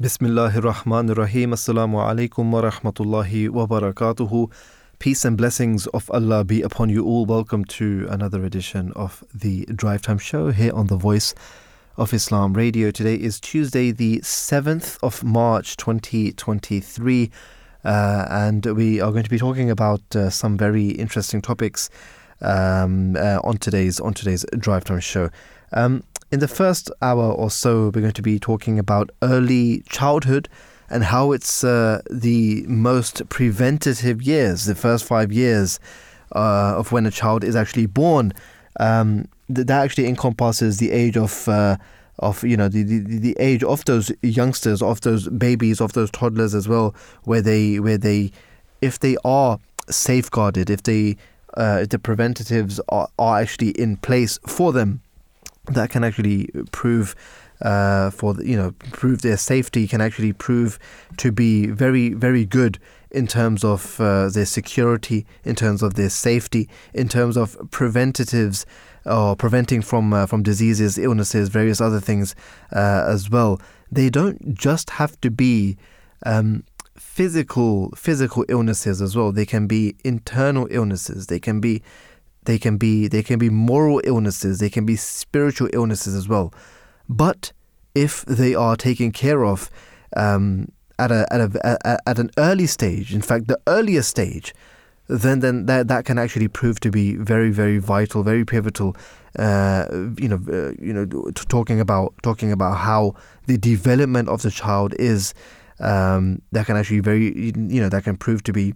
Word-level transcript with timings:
Bismillahir 0.00 0.62
Rahmanir 0.62 1.16
Rahim. 1.16 1.50
Assalamu 1.50 1.98
alaikum 1.98 2.52
wa 2.52 2.62
rahmatullahi 2.62 3.50
wa 3.50 3.66
barakatuhu. 3.66 4.48
Peace 5.00 5.24
and 5.24 5.36
blessings 5.36 5.88
of 5.88 6.08
Allah 6.12 6.44
be 6.44 6.62
upon 6.62 6.88
you 6.88 7.04
all. 7.04 7.26
Welcome 7.26 7.64
to 7.64 8.06
another 8.08 8.44
edition 8.44 8.92
of 8.94 9.24
the 9.34 9.66
Drive 9.66 10.02
Time 10.02 10.18
Show 10.18 10.52
here 10.52 10.72
on 10.72 10.86
the 10.86 10.94
Voice 10.94 11.34
of 11.96 12.14
Islam 12.14 12.54
Radio. 12.54 12.92
Today 12.92 13.16
is 13.16 13.40
Tuesday, 13.40 13.90
the 13.90 14.20
7th 14.20 15.00
of 15.02 15.24
March 15.24 15.76
2023, 15.76 17.32
uh, 17.84 18.26
and 18.30 18.66
we 18.66 19.00
are 19.00 19.10
going 19.10 19.24
to 19.24 19.30
be 19.30 19.38
talking 19.38 19.68
about 19.68 20.14
uh, 20.14 20.30
some 20.30 20.56
very 20.56 20.90
interesting 20.90 21.42
topics 21.42 21.90
um, 22.40 23.16
uh, 23.16 23.40
on 23.42 23.56
today's 23.56 23.98
on 23.98 24.14
today's 24.14 24.46
Drive 24.60 24.84
Time 24.84 25.00
Show. 25.00 25.30
Um, 25.72 26.04
in 26.30 26.40
the 26.40 26.48
first 26.48 26.90
hour 27.00 27.24
or 27.24 27.50
so, 27.50 27.86
we're 27.86 28.02
going 28.02 28.12
to 28.12 28.22
be 28.22 28.38
talking 28.38 28.78
about 28.78 29.10
early 29.22 29.82
childhood 29.88 30.48
and 30.90 31.04
how 31.04 31.32
it's 31.32 31.64
uh, 31.64 32.00
the 32.10 32.64
most 32.66 33.28
preventative 33.28 34.22
years, 34.22 34.66
the 34.66 34.74
first 34.74 35.04
five 35.04 35.32
years 35.32 35.80
uh, 36.34 36.74
of 36.76 36.92
when 36.92 37.06
a 37.06 37.10
child 37.10 37.44
is 37.44 37.56
actually 37.56 37.86
born. 37.86 38.32
Um, 38.80 39.28
that 39.48 39.82
actually 39.82 40.06
encompasses 40.06 40.76
the 40.76 40.90
age 40.90 41.16
of 41.16 41.48
uh, 41.48 41.78
of 42.18 42.44
you 42.44 42.56
know 42.56 42.68
the, 42.68 42.82
the 42.82 42.98
the 43.00 43.36
age 43.38 43.64
of 43.64 43.84
those 43.86 44.12
youngsters, 44.22 44.82
of 44.82 45.00
those 45.00 45.28
babies, 45.28 45.80
of 45.80 45.94
those 45.94 46.10
toddlers 46.10 46.54
as 46.54 46.68
well, 46.68 46.94
where 47.24 47.40
they 47.40 47.80
where 47.80 47.98
they 47.98 48.30
if 48.82 48.98
they 49.00 49.16
are 49.24 49.58
safeguarded, 49.88 50.68
if 50.68 50.82
they 50.82 51.16
uh, 51.54 51.86
the 51.88 51.98
preventatives 51.98 52.78
are, 52.90 53.08
are 53.18 53.40
actually 53.40 53.70
in 53.70 53.96
place 53.96 54.38
for 54.46 54.72
them 54.72 55.00
that 55.70 55.90
can 55.90 56.04
actually 56.04 56.48
prove 56.72 57.14
uh, 57.62 58.10
for 58.10 58.40
you 58.42 58.56
know 58.56 58.72
prove 58.92 59.22
their 59.22 59.36
safety 59.36 59.88
can 59.88 60.00
actually 60.00 60.32
prove 60.32 60.78
to 61.16 61.32
be 61.32 61.66
very 61.66 62.10
very 62.10 62.44
good 62.44 62.78
in 63.10 63.26
terms 63.26 63.64
of 63.64 64.00
uh, 64.00 64.28
their 64.28 64.44
security, 64.44 65.26
in 65.44 65.54
terms 65.54 65.82
of 65.82 65.94
their 65.94 66.10
safety, 66.10 66.68
in 66.92 67.08
terms 67.08 67.36
of 67.36 67.56
preventatives 67.70 68.66
or 69.06 69.34
preventing 69.34 69.80
from 69.80 70.12
uh, 70.12 70.26
from 70.26 70.42
diseases, 70.42 70.98
illnesses, 70.98 71.48
various 71.48 71.80
other 71.80 72.00
things 72.00 72.34
uh, 72.72 73.04
as 73.08 73.30
well. 73.30 73.60
They 73.90 74.10
don't 74.10 74.54
just 74.54 74.90
have 74.90 75.18
to 75.22 75.30
be 75.30 75.78
um, 76.26 76.64
physical 76.96 77.90
physical 77.96 78.44
illnesses 78.48 79.00
as 79.00 79.16
well. 79.16 79.32
They 79.32 79.46
can 79.46 79.66
be 79.66 79.96
internal 80.04 80.68
illnesses. 80.70 81.28
They 81.28 81.40
can 81.40 81.60
be 81.60 81.82
they 82.48 82.58
can 82.58 82.78
be 82.78 83.08
they 83.08 83.22
can 83.22 83.38
be 83.38 83.50
moral 83.50 84.00
illnesses, 84.04 84.58
they 84.58 84.70
can 84.70 84.86
be 84.86 84.96
spiritual 84.96 85.68
illnesses 85.74 86.14
as 86.14 86.26
well. 86.26 86.52
But 87.06 87.52
if 87.94 88.24
they 88.24 88.54
are 88.54 88.74
taken 88.74 89.12
care 89.12 89.44
of 89.44 89.70
um, 90.16 90.72
at 90.98 91.12
a, 91.12 91.26
at 91.30 91.40
a 91.42 91.98
at 92.08 92.18
an 92.18 92.30
early 92.38 92.66
stage, 92.66 93.14
in 93.14 93.20
fact, 93.20 93.48
the 93.48 93.60
earlier 93.66 94.02
stage, 94.02 94.54
then 95.08 95.40
then 95.40 95.66
that 95.66 95.88
that 95.88 96.06
can 96.06 96.18
actually 96.18 96.48
prove 96.48 96.80
to 96.80 96.90
be 96.90 97.16
very 97.16 97.50
very 97.50 97.76
vital, 97.76 98.22
very 98.22 98.46
pivotal. 98.46 98.96
Uh, 99.38 99.84
you 100.16 100.28
know, 100.32 100.40
uh, 100.48 100.72
you 100.80 100.94
know, 100.94 101.04
talking 101.56 101.80
about 101.80 102.14
talking 102.22 102.50
about 102.50 102.78
how 102.78 103.14
the 103.46 103.58
development 103.58 104.26
of 104.30 104.40
the 104.40 104.50
child 104.50 104.94
is 104.98 105.34
um, 105.80 106.40
that 106.52 106.64
can 106.64 106.78
actually 106.78 107.00
very 107.00 107.52
you 107.76 107.80
know 107.82 107.90
that 107.90 108.04
can 108.04 108.16
prove 108.16 108.42
to 108.44 108.54
be 108.54 108.72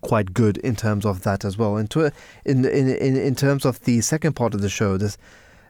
quite 0.00 0.32
good 0.32 0.58
in 0.58 0.76
terms 0.76 1.04
of 1.04 1.22
that 1.22 1.44
as 1.44 1.58
well. 1.58 1.76
And 1.76 1.90
to, 1.90 2.12
in, 2.44 2.64
in 2.64 2.88
in 2.88 3.16
in 3.16 3.34
terms 3.34 3.64
of 3.64 3.80
the 3.80 4.00
second 4.00 4.34
part 4.34 4.54
of 4.54 4.60
the 4.60 4.68
show, 4.68 4.96
this 4.96 5.18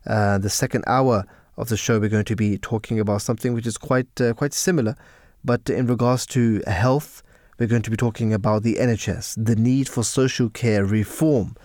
uh, 0.06 0.38
the 0.38 0.50
second 0.50 0.84
hour 0.86 1.24
of 1.56 1.68
the 1.68 1.76
show, 1.76 1.98
we're 1.98 2.08
going 2.08 2.24
to 2.24 2.36
be 2.36 2.58
talking 2.58 3.00
about 3.00 3.22
something 3.22 3.54
which 3.54 3.66
is 3.66 3.78
quite 3.78 4.20
uh, 4.20 4.32
quite 4.34 4.52
similar, 4.52 4.96
but 5.44 5.68
in 5.68 5.86
regards 5.86 6.26
to 6.26 6.62
health, 6.66 7.22
we're 7.58 7.68
going 7.68 7.82
to 7.82 7.90
be 7.90 7.96
talking 7.96 8.32
about 8.32 8.62
the 8.62 8.74
NHS, 8.74 9.44
the 9.44 9.56
need 9.56 9.88
for 9.88 10.02
social 10.02 10.50
care 10.50 10.84
reform, 10.84 11.56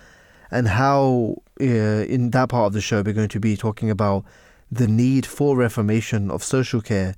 and 0.50 0.68
how 0.68 1.36
uh, 1.60 1.64
in 1.64 2.30
that 2.30 2.48
part 2.48 2.66
of 2.66 2.72
the 2.72 2.80
show 2.80 3.02
we're 3.02 3.14
going 3.14 3.28
to 3.28 3.40
be 3.40 3.56
talking 3.56 3.90
about 3.90 4.24
the 4.70 4.86
need 4.86 5.26
for 5.26 5.56
reformation 5.56 6.30
of 6.30 6.44
social 6.44 6.80
care 6.80 7.14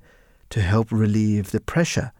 to 0.49 0.61
help 0.61 0.91
relieve 0.91 1.51
the 1.51 1.61
pressure 1.61 2.11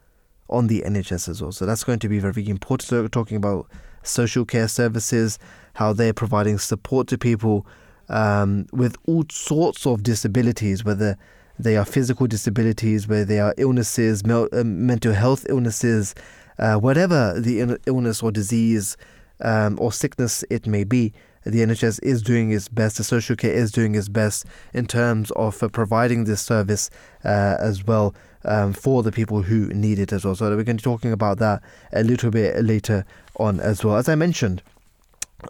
on 0.48 0.66
the 0.66 0.82
NHS 0.82 1.28
as 1.28 1.42
well. 1.42 1.52
So 1.52 1.66
that's 1.66 1.84
going 1.84 1.98
to 2.00 2.08
be 2.08 2.18
very 2.18 2.48
important. 2.48 2.88
So 2.88 3.02
we're 3.02 3.08
talking 3.08 3.36
about 3.36 3.66
social 4.02 4.44
care 4.44 4.68
services, 4.68 5.38
how 5.74 5.92
they're 5.92 6.12
providing 6.12 6.58
support 6.58 7.08
to 7.08 7.18
people 7.18 7.66
um, 8.08 8.66
with 8.72 8.96
all 9.06 9.24
sorts 9.30 9.86
of 9.86 10.02
disabilities, 10.02 10.84
whether 10.84 11.16
they 11.58 11.76
are 11.76 11.84
physical 11.84 12.26
disabilities, 12.26 13.08
whether 13.08 13.24
they 13.24 13.40
are 13.40 13.54
illnesses, 13.56 14.24
mel- 14.24 14.48
uh, 14.52 14.64
mental 14.64 15.12
health 15.12 15.46
illnesses, 15.48 16.14
uh, 16.58 16.76
whatever 16.76 17.38
the 17.38 17.78
illness 17.86 18.22
or 18.22 18.30
disease 18.30 18.96
um, 19.40 19.78
or 19.80 19.92
sickness 19.92 20.44
it 20.50 20.66
may 20.66 20.84
be. 20.84 21.12
The 21.44 21.60
NHS 21.60 22.02
is 22.02 22.22
doing 22.22 22.52
its 22.52 22.68
best, 22.68 22.96
the 22.96 23.04
social 23.04 23.36
care 23.36 23.52
is 23.52 23.70
doing 23.70 23.94
its 23.94 24.08
best 24.08 24.46
in 24.72 24.86
terms 24.86 25.30
of 25.32 25.62
uh, 25.62 25.68
providing 25.68 26.24
this 26.24 26.40
service 26.40 26.88
uh, 27.22 27.56
as 27.60 27.84
well 27.84 28.14
um, 28.44 28.72
for 28.72 29.02
the 29.02 29.12
people 29.12 29.42
who 29.42 29.68
need 29.68 29.98
it 29.98 30.12
as 30.12 30.24
well. 30.24 30.34
So 30.34 30.44
we're 30.56 30.64
going 30.64 30.76
to 30.76 30.82
be 30.82 30.90
talking 30.90 31.12
about 31.12 31.38
that 31.38 31.62
a 31.92 32.02
little 32.02 32.30
bit 32.30 32.62
later 32.64 33.04
on 33.36 33.60
as 33.60 33.84
well. 33.84 33.96
As 33.96 34.08
I 34.08 34.14
mentioned, 34.14 34.62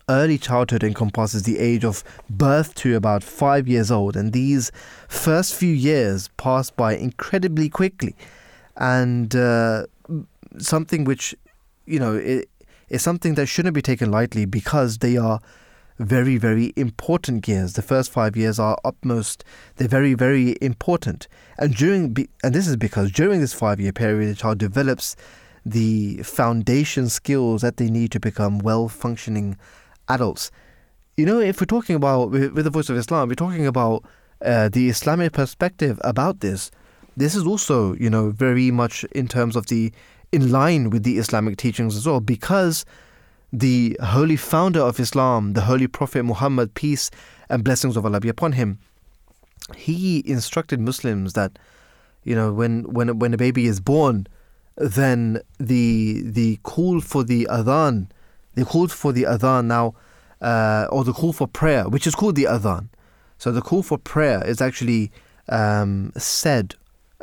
early 0.09 0.38
childhood 0.38 0.82
encompasses 0.82 1.43
the 1.44 1.59
age 1.59 1.84
of 1.84 2.03
birth 2.28 2.75
to 2.77 2.97
about 2.97 3.22
five 3.22 3.69
years 3.69 3.91
old, 3.91 4.16
and 4.16 4.32
these 4.32 4.72
first 5.09 5.55
few 5.55 5.72
years 5.72 6.28
pass 6.37 6.71
by 6.71 6.97
incredibly 6.97 7.69
quickly, 7.69 8.15
and 8.77 9.34
uh, 9.34 9.87
something 10.59 11.05
which 11.05 11.34
you 11.87 11.99
know 11.99 12.15
it, 12.15 12.49
is 12.88 13.03
something 13.03 13.34
that 13.34 13.47
shouldn't 13.47 13.75
be 13.75 13.82
taken 13.82 14.11
lightly 14.11 14.44
because 14.44 14.99
they 14.99 15.16
are 15.16 15.41
very, 15.99 16.37
very 16.37 16.72
important 16.77 17.47
years. 17.47 17.75
The 17.75 17.82
first 17.82 18.10
five 18.10 18.37
years 18.37 18.59
are 18.59 18.78
utmost, 18.84 19.44
they're 19.77 19.88
very, 19.88 20.15
very 20.15 20.56
important. 20.60 21.28
And 21.59 21.75
during, 21.75 22.16
and 22.43 22.55
this 22.55 22.66
is 22.66 22.77
because 22.77 23.10
during 23.10 23.41
this 23.41 23.53
five 23.53 23.81
year 23.81 23.93
period, 23.93 24.31
the 24.31 24.34
child 24.34 24.59
develops 24.59 25.16
the 25.65 26.19
foundation 26.22 27.09
skills 27.09 27.62
that 27.62 27.77
they 27.77 27.88
need 27.88 28.10
to 28.12 28.21
become 28.21 28.59
well 28.59 28.88
functioning 28.88 29.56
adults. 30.09 30.50
You 31.16 31.27
know, 31.27 31.41
if 31.41 31.60
we're 31.60 31.66
talking 31.66 31.97
about, 31.97 32.31
with 32.31 32.65
the 32.65 32.71
voice 32.71 32.91
of 32.91 32.97
Islam, 32.97 33.28
we're 33.28 33.34
talking 33.37 33.66
about 33.66 34.05
uh, 34.44 34.69
the 34.69 34.88
Islamic 34.88 35.32
perspective 35.32 36.00
about 36.03 36.41
this. 36.41 36.71
This 37.16 37.37
is 37.37 37.47
also, 37.47 37.94
you 37.94 38.11
know, 38.11 38.31
very 38.31 38.72
much 38.72 39.05
in 39.12 39.28
terms 39.28 39.55
of 39.55 39.66
the, 39.66 39.93
in 40.32 40.50
line 40.50 40.91
with 40.91 41.05
the 41.05 41.19
Islamic 41.19 41.56
teachings 41.56 41.97
as 41.97 42.06
well, 42.06 42.21
because 42.21 42.84
the 43.59 43.97
holy 44.03 44.37
founder 44.37 44.81
of 44.81 44.98
Islam, 44.98 45.53
the 45.53 45.60
Holy 45.60 45.87
Prophet 45.87 46.25
Muhammad, 46.25 46.75
peace 46.75 47.10
and 47.48 47.62
blessings 47.62 47.97
of 47.97 48.04
Allah 48.04 48.19
be 48.19 48.28
upon 48.28 48.53
him, 48.53 48.78
he 49.76 50.22
instructed 50.26 50.81
Muslims 50.81 51.34
that, 51.34 51.56
you 52.25 52.34
know, 52.34 52.53
when, 52.53 52.82
when, 52.93 53.20
when 53.20 53.32
a 53.32 53.37
baby 53.37 53.66
is 53.66 53.78
born, 53.78 54.26
then 54.76 55.41
the 55.59 56.22
the 56.25 56.56
call 56.64 57.00
for 57.00 57.22
the 57.22 57.47
adhan, 57.48 58.09
the 58.54 58.64
call 58.64 58.88
for 58.88 59.12
the 59.12 59.22
adhan 59.22 59.66
now, 59.66 59.94
uh, 60.41 60.88
or 60.91 61.04
the 61.04 61.12
call 61.12 61.32
for 61.32 61.47
prayer, 61.47 61.88
which 61.88 62.09
is 62.09 62.16
called 62.16 62.34
the 62.34 62.44
adhan. 62.44 62.88
So 63.38 63.53
the 63.53 63.62
call 63.62 63.84
for 63.84 63.98
prayer 63.98 64.44
is 64.44 64.60
actually 64.60 65.12
um, 65.48 66.12
said 66.16 66.75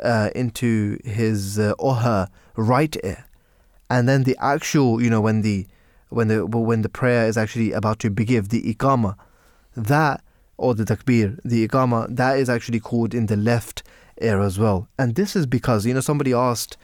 uh, 0.02 0.30
into 0.34 0.98
his 1.04 1.58
uh, 1.58 1.74
or 1.78 1.96
her 1.96 2.28
right 2.56 2.96
ear, 3.04 3.26
and 3.90 4.08
then 4.08 4.22
the 4.22 4.36
actual, 4.40 5.02
you 5.02 5.10
know, 5.10 5.20
when 5.20 5.42
the 5.42 5.66
when 6.12 6.28
the 6.28 6.46
when 6.46 6.82
the 6.82 6.88
prayer 6.88 7.26
is 7.26 7.36
actually 7.36 7.72
about 7.72 7.98
to 8.00 8.10
begin, 8.10 8.44
the 8.44 8.74
iqama, 8.74 9.16
that 9.76 10.22
or 10.56 10.74
the 10.74 10.84
takbir, 10.84 11.38
the 11.44 11.66
iqama, 11.66 12.14
that 12.14 12.38
is 12.38 12.48
actually 12.48 12.80
called 12.80 13.14
in 13.14 13.26
the 13.26 13.36
left 13.36 13.82
ear 14.20 14.40
as 14.40 14.58
well. 14.58 14.88
And 14.98 15.14
this 15.14 15.34
is 15.34 15.46
because 15.46 15.86
you 15.86 15.94
know 15.94 16.00
somebody 16.00 16.32
asked 16.32 16.76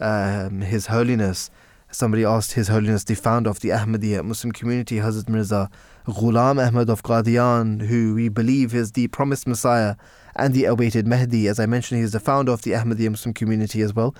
um, 0.00 0.62
His 0.62 0.86
Holiness, 0.86 1.50
somebody 1.90 2.24
asked 2.24 2.52
His 2.52 2.68
Holiness, 2.68 3.04
the 3.04 3.14
founder 3.14 3.50
of 3.50 3.60
the 3.60 3.68
Ahmadiyya 3.68 4.24
Muslim 4.24 4.52
community, 4.52 4.96
Hazrat 4.96 5.28
Mirza 5.28 5.70
Ghulam 6.06 6.66
Ahmad 6.66 6.88
of 6.88 7.02
Qadian, 7.02 7.82
who 7.82 8.14
we 8.14 8.28
believe 8.28 8.74
is 8.74 8.92
the 8.92 9.08
promised 9.08 9.46
Messiah 9.46 9.96
and 10.36 10.54
the 10.54 10.64
awaited 10.64 11.06
Mahdi. 11.06 11.48
As 11.48 11.60
I 11.60 11.66
mentioned, 11.66 11.98
he 11.98 12.04
is 12.04 12.12
the 12.12 12.20
founder 12.20 12.52
of 12.52 12.62
the 12.62 12.72
Ahmadiyya 12.72 13.10
Muslim 13.10 13.34
community 13.34 13.82
as 13.82 13.94
well 13.94 14.14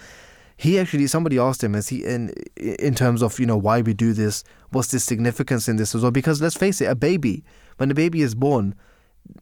he 0.60 0.78
actually 0.78 1.06
somebody 1.06 1.38
asked 1.38 1.64
him 1.64 1.74
as 1.74 1.88
he 1.88 2.04
in 2.04 2.34
in 2.56 2.94
terms 2.94 3.22
of 3.22 3.40
you 3.40 3.46
know 3.46 3.56
why 3.56 3.80
we 3.80 3.94
do 3.94 4.12
this 4.12 4.44
what's 4.72 4.88
the 4.88 5.00
significance 5.00 5.68
in 5.68 5.76
this 5.76 5.94
as 5.94 6.02
well? 6.02 6.10
Because 6.10 6.42
let's 6.42 6.56
face 6.56 6.82
it 6.82 6.84
a 6.84 6.94
baby 6.94 7.42
when 7.78 7.90
a 7.90 7.94
baby 7.94 8.20
is 8.20 8.34
born 8.34 8.74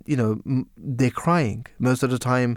you 0.07 0.17
know 0.17 0.41
they're 0.77 1.11
crying. 1.11 1.67
Most 1.81 2.05
of 2.05 2.11
the 2.11 2.21
time 2.21 2.57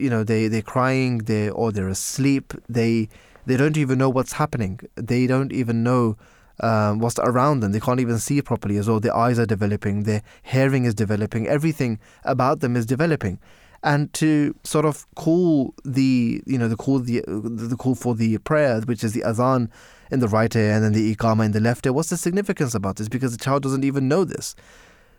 you 0.00 0.10
know 0.10 0.24
they 0.24 0.48
they're 0.48 0.62
crying 0.62 1.18
they 1.18 1.48
or 1.50 1.70
they're 1.70 1.88
asleep. 1.88 2.52
They 2.68 3.08
they 3.46 3.56
don't 3.56 3.76
even 3.76 3.98
know 3.98 4.10
what's 4.10 4.32
happening. 4.32 4.80
They 4.96 5.28
don't 5.28 5.52
even 5.52 5.84
know 5.84 6.16
um, 6.58 6.98
what's 6.98 7.20
around 7.20 7.60
them. 7.60 7.70
They 7.70 7.80
can't 7.80 8.00
even 8.00 8.18
see 8.18 8.42
properly 8.42 8.78
as 8.78 8.88
well. 8.88 8.98
Their 8.98 9.16
eyes 9.16 9.38
are 9.38 9.46
developing. 9.46 10.02
Their 10.02 10.22
hearing 10.42 10.86
is 10.86 10.94
developing. 10.94 11.46
Everything 11.46 12.00
about 12.24 12.60
them 12.60 12.74
is 12.74 12.84
developing 12.84 13.38
and 13.84 14.12
to 14.14 14.54
sort 14.64 14.84
of 14.84 15.06
call 15.14 15.74
the 15.84 16.42
you 16.46 16.58
know 16.58 16.68
the 16.68 16.76
call 16.76 17.00
the 17.00 17.22
the 17.26 17.76
call 17.76 17.94
for 17.94 18.14
the 18.14 18.38
prayer, 18.38 18.80
which 18.80 19.02
is 19.02 19.12
the 19.12 19.24
azan 19.24 19.70
in 20.10 20.20
the 20.20 20.28
right 20.28 20.54
ear 20.54 20.72
and 20.72 20.84
then 20.84 20.92
the 20.92 21.14
iqama 21.14 21.44
in 21.44 21.52
the 21.52 21.60
left 21.60 21.86
ear. 21.86 21.92
What's 21.92 22.10
the 22.10 22.16
significance 22.16 22.74
about 22.74 22.96
this? 22.96 23.08
Because 23.08 23.36
the 23.36 23.42
child 23.42 23.62
doesn't 23.62 23.84
even 23.84 24.08
know 24.08 24.24
this. 24.24 24.54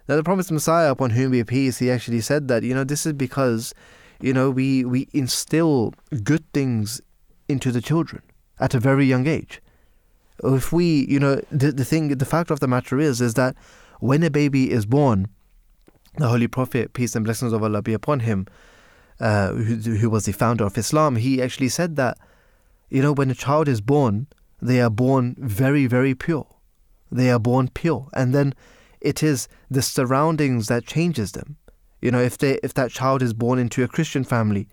Now, 0.07 0.17
the 0.17 0.23
promised 0.23 0.51
Messiah, 0.51 0.91
upon 0.91 1.11
whom 1.11 1.31
be 1.31 1.43
peace, 1.45 1.79
he 1.79 1.89
actually 1.89 2.21
said 2.21 2.47
that 2.49 2.63
you 2.63 2.73
know 2.73 2.83
this 2.83 3.05
is 3.05 3.13
because 3.13 3.73
you 4.21 4.33
know 4.33 4.49
we 4.49 4.85
we 4.85 5.07
instill 5.13 5.93
good 6.23 6.43
things 6.53 7.01
into 7.47 7.71
the 7.71 7.81
children 7.81 8.21
at 8.59 8.73
a 8.73 8.79
very 8.79 9.05
young 9.05 9.27
age. 9.27 9.61
If 10.43 10.71
we, 10.71 11.05
you 11.07 11.19
know, 11.19 11.41
the, 11.51 11.71
the 11.71 11.85
thing, 11.85 12.09
the 12.09 12.25
fact 12.25 12.51
of 12.51 12.59
the 12.59 12.67
matter 12.67 12.99
is, 12.99 13.21
is 13.21 13.35
that 13.35 13.55
when 13.99 14.23
a 14.23 14.29
baby 14.29 14.71
is 14.71 14.85
born, 14.85 15.27
the 16.17 16.27
Holy 16.27 16.47
Prophet, 16.47 16.93
peace 16.93 17.15
and 17.15 17.25
blessings 17.25 17.53
of 17.53 17.63
Allah 17.63 17.81
be 17.81 17.93
upon 17.93 18.21
him, 18.21 18.47
uh, 19.19 19.53
who, 19.53 19.75
who 19.75 20.09
was 20.09 20.25
the 20.25 20.31
founder 20.31 20.65
of 20.65 20.77
Islam, 20.77 21.15
he 21.15 21.41
actually 21.41 21.69
said 21.69 21.95
that, 21.95 22.17
you 22.89 23.01
know, 23.01 23.13
when 23.13 23.31
a 23.31 23.35
child 23.35 23.67
is 23.67 23.81
born, 23.81 24.27
they 24.61 24.79
are 24.79 24.89
born 24.89 25.35
very, 25.39 25.87
very 25.87 26.15
pure. 26.15 26.47
They 27.11 27.29
are 27.29 27.39
born 27.39 27.69
pure. 27.73 28.07
And 28.13 28.33
then 28.33 28.53
it 29.01 29.21
is 29.21 29.47
the 29.69 29.81
surroundings 29.81 30.67
that 30.67 30.85
changes 30.85 31.33
them. 31.33 31.57
You 32.01 32.11
know, 32.11 32.21
if 32.21 32.37
they 32.37 32.59
if 32.63 32.73
that 32.73 32.91
child 32.91 33.21
is 33.21 33.33
born 33.33 33.59
into 33.59 33.83
a 33.83 33.87
Christian 33.87 34.23
family, 34.23 34.67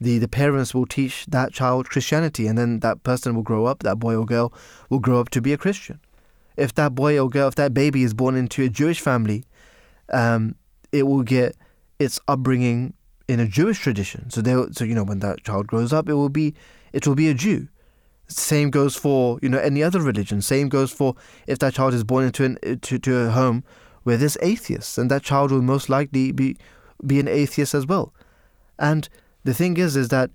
the, 0.00 0.18
the 0.18 0.28
parents 0.28 0.74
will 0.74 0.86
teach 0.86 1.26
that 1.26 1.52
child 1.52 1.88
Christianity 1.88 2.46
and 2.46 2.58
then 2.58 2.80
that 2.80 3.02
person 3.02 3.34
will 3.34 3.42
grow 3.42 3.66
up, 3.66 3.82
that 3.82 3.96
boy 3.96 4.16
or 4.16 4.24
girl 4.24 4.52
will 4.88 4.98
grow 4.98 5.20
up 5.20 5.30
to 5.30 5.40
be 5.40 5.52
a 5.52 5.58
Christian. 5.58 6.00
If 6.56 6.74
that 6.74 6.94
boy 6.94 7.18
or 7.18 7.28
girl, 7.28 7.48
if 7.48 7.54
that 7.54 7.72
baby 7.72 8.02
is 8.02 8.14
born 8.14 8.36
into 8.36 8.62
a 8.62 8.68
Jewish 8.68 9.00
family, 9.00 9.44
um, 10.12 10.56
it 10.92 11.04
will 11.04 11.22
get 11.22 11.56
its 11.98 12.20
upbringing 12.28 12.94
in 13.28 13.40
a 13.40 13.46
Jewish 13.46 13.78
tradition. 13.78 14.30
So 14.30 14.40
they, 14.40 14.54
so 14.72 14.84
you 14.84 14.94
know, 14.94 15.04
when 15.04 15.20
that 15.20 15.42
child 15.44 15.66
grows 15.66 15.92
up, 15.92 16.08
it 16.08 16.14
will 16.14 16.28
be, 16.28 16.54
it 16.92 17.06
will 17.06 17.14
be 17.14 17.28
a 17.28 17.34
Jew. 17.34 17.68
Same 18.28 18.70
goes 18.70 18.96
for 18.96 19.38
you 19.42 19.48
know 19.48 19.58
any 19.58 19.82
other 19.82 20.00
religion. 20.00 20.40
Same 20.40 20.68
goes 20.68 20.90
for 20.90 21.14
if 21.46 21.58
that 21.58 21.74
child 21.74 21.92
is 21.92 22.04
born 22.04 22.24
into 22.24 22.44
an 22.44 22.78
to, 22.80 22.98
to 22.98 23.16
a 23.16 23.30
home 23.30 23.62
where 24.04 24.16
there's 24.16 24.38
atheists, 24.40 24.96
and 24.96 25.10
that 25.10 25.22
child 25.22 25.50
will 25.50 25.62
most 25.62 25.88
likely 25.88 26.32
be 26.32 26.56
be 27.06 27.20
an 27.20 27.28
atheist 27.28 27.74
as 27.74 27.86
well. 27.86 28.14
And 28.78 29.08
the 29.44 29.52
thing 29.52 29.76
is, 29.76 29.96
is 29.96 30.08
that 30.08 30.30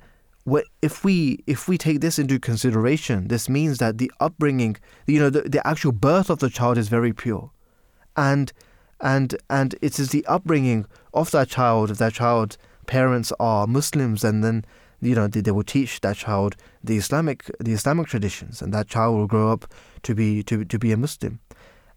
if 0.81 1.03
we 1.03 1.43
if 1.47 1.67
we 1.67 1.77
take 1.77 2.01
this 2.01 2.19
into 2.19 2.39
consideration, 2.39 3.27
this 3.29 3.49
means 3.49 3.79
that 3.79 3.97
the 3.97 4.11
upbringing, 4.19 4.77
you 5.07 5.19
know, 5.19 5.29
the, 5.29 5.41
the 5.41 5.65
actual 5.65 5.91
birth 5.91 6.29
of 6.29 6.39
the 6.39 6.49
child 6.49 6.77
is 6.77 6.89
very 6.89 7.13
pure, 7.13 7.51
and 8.15 8.53
and 8.99 9.35
and 9.49 9.75
it 9.81 9.99
is 9.99 10.09
the 10.09 10.25
upbringing 10.25 10.85
of 11.13 11.31
that 11.31 11.49
child. 11.49 11.91
If 11.91 11.97
that 11.97 12.13
child's 12.13 12.57
parents 12.85 13.31
are 13.39 13.67
Muslims, 13.67 14.23
and 14.23 14.43
then 14.43 14.65
you 15.01 15.15
know 15.15 15.27
they, 15.27 15.41
they 15.41 15.51
will 15.51 15.63
teach 15.63 16.01
that 16.01 16.17
child 16.17 16.55
the 16.83 16.97
Islamic 16.97 17.51
the 17.59 17.73
Islamic 17.73 18.07
traditions, 18.07 18.61
and 18.61 18.73
that 18.73 18.87
child 18.87 19.17
will 19.17 19.27
grow 19.27 19.51
up 19.51 19.71
to 20.03 20.15
be 20.15 20.43
to 20.43 20.65
to 20.65 20.79
be 20.79 20.91
a 20.91 20.97
Muslim. 20.97 21.39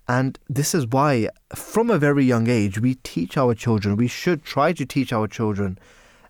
And 0.09 0.39
this 0.49 0.75
is 0.75 0.89
why, 0.89 1.29
from 1.55 1.89
a 1.89 1.99
very 1.99 2.25
young 2.25 2.49
age, 2.49 2.81
we 2.81 2.97
teach 2.97 3.37
our 3.37 3.55
children. 3.55 3.97
We 3.97 4.09
should 4.09 4.43
try 4.45 4.73
to 4.73 4.85
teach 4.85 5.13
our 5.13 5.29
children 5.29 5.79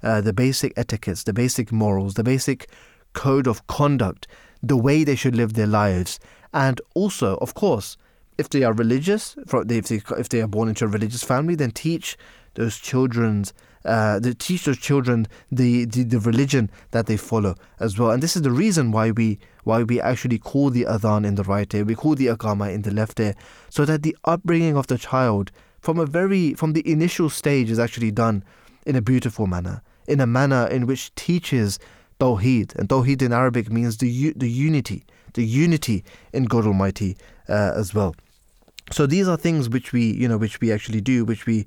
uh, 0.02 0.20
the 0.20 0.34
basic 0.34 0.74
etiquettes, 0.76 1.22
the 1.24 1.32
basic 1.32 1.72
morals, 1.72 2.14
the 2.14 2.22
basic 2.22 2.68
code 3.14 3.46
of 3.46 3.66
conduct, 3.68 4.26
the 4.62 4.76
way 4.76 5.02
they 5.02 5.16
should 5.16 5.34
live 5.34 5.54
their 5.54 5.66
lives, 5.66 6.20
and 6.52 6.80
also, 6.94 7.36
of 7.36 7.54
course, 7.54 7.96
if 8.40 8.48
they 8.50 8.62
are 8.64 8.72
religious, 8.72 9.36
if 9.38 9.50
they, 9.68 10.00
if 10.18 10.28
they 10.28 10.40
are 10.40 10.48
born 10.48 10.68
into 10.68 10.84
a 10.84 10.88
religious 10.88 11.22
family, 11.22 11.54
then 11.54 11.70
teach 11.70 12.16
those 12.54 12.78
children's 12.78 13.52
uh, 13.82 14.20
teach 14.38 14.66
those 14.66 14.76
children 14.76 15.26
the, 15.50 15.86
the, 15.86 16.02
the 16.02 16.20
religion 16.20 16.70
that 16.90 17.06
they 17.06 17.16
follow 17.16 17.54
as 17.78 17.98
well. 17.98 18.10
And 18.10 18.22
this 18.22 18.36
is 18.36 18.42
the 18.42 18.50
reason 18.50 18.92
why 18.92 19.10
we 19.10 19.38
why 19.64 19.82
we 19.84 19.98
actually 20.00 20.38
call 20.38 20.68
the 20.68 20.84
adhan 20.84 21.24
in 21.24 21.36
the 21.36 21.44
right 21.44 21.72
ear, 21.74 21.84
we 21.84 21.94
call 21.94 22.14
the 22.14 22.26
iqama 22.26 22.70
in 22.74 22.82
the 22.82 22.90
left 22.90 23.18
ear, 23.20 23.34
so 23.70 23.86
that 23.86 24.02
the 24.02 24.16
upbringing 24.24 24.76
of 24.76 24.86
the 24.88 24.98
child 24.98 25.50
from 25.80 25.98
a 25.98 26.04
very 26.04 26.52
from 26.54 26.74
the 26.74 26.86
initial 26.90 27.30
stage 27.30 27.70
is 27.70 27.78
actually 27.78 28.10
done 28.10 28.44
in 28.84 28.96
a 28.96 29.02
beautiful 29.02 29.46
manner 29.46 29.82
in 30.10 30.20
a 30.20 30.26
manner 30.26 30.66
in 30.66 30.86
which 30.86 31.14
teaches 31.14 31.78
Tawheed. 32.18 32.74
And 32.76 32.88
Tawheed 32.88 33.22
in 33.22 33.32
Arabic 33.32 33.70
means 33.70 33.96
the, 33.98 34.32
the 34.36 34.50
unity, 34.50 35.04
the 35.34 35.44
unity 35.44 36.04
in 36.32 36.44
God 36.44 36.66
Almighty 36.66 37.16
uh, 37.48 37.72
as 37.76 37.94
well. 37.94 38.14
So 38.92 39.06
these 39.06 39.28
are 39.28 39.36
things 39.36 39.68
which 39.68 39.92
we, 39.92 40.12
you 40.12 40.28
know, 40.28 40.38
which 40.38 40.60
we 40.60 40.72
actually 40.72 41.00
do, 41.00 41.24
which 41.24 41.46
we, 41.46 41.66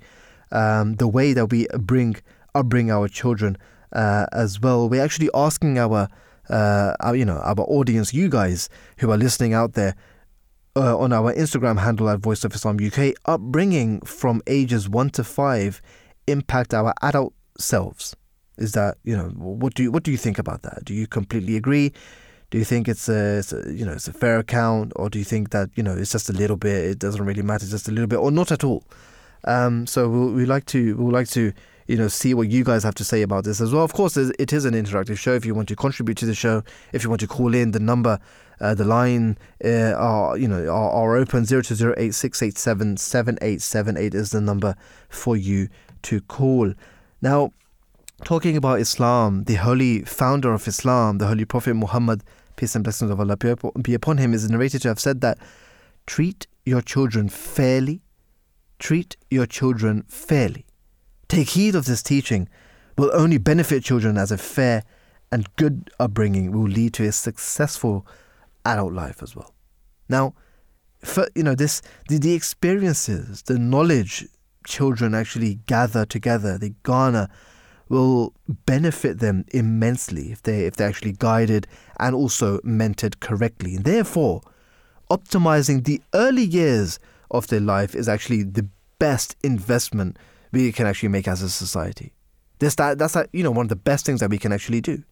um, 0.52 0.96
the 0.96 1.08
way 1.08 1.34
that 1.34 1.48
we 1.48 1.68
bring, 1.80 2.18
upbring 2.54 2.92
our 2.92 3.08
children 3.08 3.58
uh, 3.94 4.25
as 4.31 4.60
well. 4.60 4.90
We're 4.90 5.04
actually 5.04 5.30
asking 5.34 5.78
our, 5.78 6.10
uh, 6.50 6.94
our, 7.00 7.16
you 7.16 7.25
know, 7.25 7.38
our 7.38 7.62
audience, 7.62 8.14
you 8.14 8.30
guys 8.30 8.70
who 8.98 9.12
are 9.12 9.18
listening 9.18 9.54
out 9.54 9.74
there, 9.74 9.96
uh, 10.75 10.98
on 10.98 11.14
our 11.14 11.34
Instagram 11.34 11.80
handle 11.80 12.10
at 12.10 12.20
Voice 12.20 12.44
of 12.44 12.54
Islam 12.56 12.78
UK, 12.84 13.14
upbringing 13.26 14.02
from 14.02 14.42
ages 14.48 14.90
one 14.90 15.10
to 15.12 15.24
five 15.24 15.81
impact 16.28 16.74
our 16.74 16.94
adult 17.02 17.34
selves. 17.60 18.16
Is 18.58 18.74
that 18.74 18.98
you 19.04 19.18
know 19.18 19.30
what 19.30 19.74
do 19.74 19.84
you 19.84 19.92
what 19.92 20.04
do 20.04 20.12
you 20.12 20.18
think 20.18 20.38
about 20.38 20.62
that? 20.62 20.86
Do 20.86 20.94
you 20.94 21.08
completely 21.08 21.56
agree? 21.56 21.92
Do 22.54 22.60
you 22.60 22.66
think 22.66 22.88
it's 22.88 23.10
a, 23.10 23.40
it's 23.40 23.52
a, 23.52 23.74
you 23.74 23.84
know 23.84 23.94
it's 23.94 24.08
a 24.08 24.14
fair 24.14 24.38
account, 24.38 24.94
or 24.96 25.10
do 25.10 25.18
you 25.18 25.26
think 25.26 25.50
that 25.50 25.72
you 25.74 25.82
know 25.82 25.98
it's 25.98 26.12
just 26.12 26.30
a 26.30 26.34
little 26.34 26.56
bit? 26.56 26.86
It 26.86 27.00
doesn't 27.00 27.26
really 27.26 27.42
matter, 27.42 27.66
just 27.66 27.88
a 27.88 27.92
little 27.92 28.06
bit, 28.06 28.18
or 28.18 28.30
not 28.30 28.52
at 28.52 28.64
all? 28.64 28.84
Um, 29.46 29.88
so 29.88 30.08
we 30.08 30.34
we 30.34 30.46
like 30.46 30.66
to 30.66 30.96
we 30.98 31.12
like 31.12 31.28
to 31.30 31.52
you 31.88 31.98
know 31.98 32.08
see 32.08 32.36
what 32.36 32.50
you 32.50 32.64
guys 32.64 32.84
have 32.84 32.94
to 32.94 33.04
say 33.04 33.24
about 33.24 33.44
this 33.44 33.60
as 33.60 33.74
well. 33.74 33.84
Of 33.84 33.94
course, 33.94 34.18
it 34.18 34.54
is 34.54 34.66
an 34.66 34.76
interactive 34.76 35.18
show. 35.18 35.34
If 35.34 35.46
you 35.46 35.56
want 35.56 35.68
to 35.70 35.76
contribute 35.76 36.16
to 36.20 36.28
the 36.28 36.36
show, 36.36 36.62
if 36.92 37.04
you 37.04 37.10
want 37.10 37.22
to 37.22 37.28
call 37.28 37.56
in, 37.56 37.72
the 37.72 37.80
number, 37.80 38.20
uh, 38.62 38.76
the 38.76 38.86
line 38.86 39.36
uh, 39.66 39.94
are 39.94 40.38
you 40.38 40.48
know 40.48 40.68
are, 40.68 40.92
are 40.92 41.16
open 41.16 41.46
zero 41.46 41.64
two 41.64 41.74
zero 41.74 41.96
eight 41.98 42.14
six 42.14 42.44
eight 42.44 42.60
seven 42.60 42.98
seven 42.98 43.40
eight 43.42 43.64
seven 43.64 43.98
eight 43.98 44.14
is 44.14 44.30
the 44.30 44.42
number 44.42 44.76
for 45.10 45.36
you 45.36 45.70
to 46.04 46.22
call. 46.22 46.72
Now 47.20 47.52
talking 48.24 48.56
about 48.56 48.80
Islam, 48.80 49.46
the 49.46 49.56
holy 49.56 50.04
founder 50.04 50.54
of 50.54 50.68
Islam, 50.68 51.18
the 51.18 51.26
Holy 51.26 51.46
Prophet 51.46 51.74
Muhammad, 51.74 52.24
peace 52.56 52.76
and 52.76 52.84
blessings 52.84 53.12
of 53.12 53.20
Allah 53.20 53.38
be 53.82 53.94
upon 53.94 54.18
him, 54.18 54.34
is 54.34 54.50
narrated 54.50 54.82
to 54.84 54.88
have 54.90 55.00
said 55.00 55.22
that 55.22 55.38
treat 56.06 56.48
your 56.66 56.82
children 56.82 57.30
fairly, 57.30 58.02
treat 58.80 59.18
your 59.30 59.46
children 59.46 60.04
fairly. 60.08 60.66
Take 61.28 61.50
heed 61.50 61.76
of 61.76 61.86
this 61.86 62.04
teaching 62.04 62.48
will 62.98 63.12
only 63.14 63.38
benefit 63.38 63.84
children 63.84 64.18
as 64.18 64.32
a 64.32 64.38
fair 64.38 64.84
and 65.32 65.54
good 65.56 65.90
upbringing 66.00 66.52
will 66.52 66.70
lead 66.70 66.94
to 66.94 67.08
a 67.08 67.12
successful 67.12 68.06
adult 68.66 68.94
life 68.94 69.24
as 69.24 69.36
well. 69.36 69.54
Now, 70.07 70.36
for, 71.00 71.28
you 71.36 71.44
know 71.44 71.56
this 71.56 71.81
the, 72.07 72.19
the 72.19 72.33
experiences, 72.33 73.42
the 73.42 73.57
knowledge 73.57 74.28
children 74.68 75.16
actually 75.16 75.56
gather 75.66 76.06
together, 76.06 76.57
they 76.57 76.76
garner 76.83 77.30
will 77.94 78.33
benefit 78.66 79.19
them 79.19 79.45
immensely 79.52 80.31
if 80.31 80.42
they 80.42 80.66
if 80.66 80.76
they're 80.76 80.90
actually 80.90 81.14
guided 81.14 81.68
and 82.00 82.16
also 82.16 82.57
mentored 82.59 83.19
correctly. 83.19 83.76
And 83.76 83.85
therefore, 83.85 84.42
optimizing 85.12 85.83
the 85.83 86.02
early 86.14 86.44
years 86.44 87.00
of 87.30 87.47
their 87.47 87.59
life 87.59 87.94
is 87.95 88.09
actually 88.09 88.44
the 88.44 88.68
best 88.97 89.35
investment 89.44 90.18
we 90.52 90.71
can 90.71 90.88
actually 90.88 91.09
make 91.09 91.28
as 91.28 91.42
a 91.44 91.50
society. 91.50 92.14
That's 92.59 92.76
that, 92.76 92.97
that's 92.97 93.14
that, 93.14 93.30
you 93.31 93.44
know 93.44 93.52
one 93.52 93.66
of 93.66 93.69
the 93.69 93.76
best 93.76 94.06
things 94.06 94.19
that 94.21 94.30
we 94.31 94.40
can 94.40 94.52
actually 94.52 94.81
do. 94.81 95.04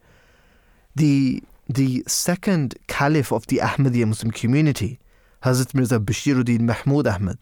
The 0.95 1.43
the 1.69 2.03
second 2.07 2.75
caliph 2.87 3.31
of 3.31 3.45
the 3.47 3.57
Ahmadiyya 3.57 4.07
Muslim 4.07 4.31
community, 4.31 4.99
Hazrat 5.43 5.75
Mirza 5.75 5.99
Bashiruddin 5.99 6.61
Mahmud 6.61 7.05
Ahmad. 7.05 7.37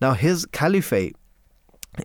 Now 0.00 0.14
his 0.14 0.44
caliphate 0.46 1.14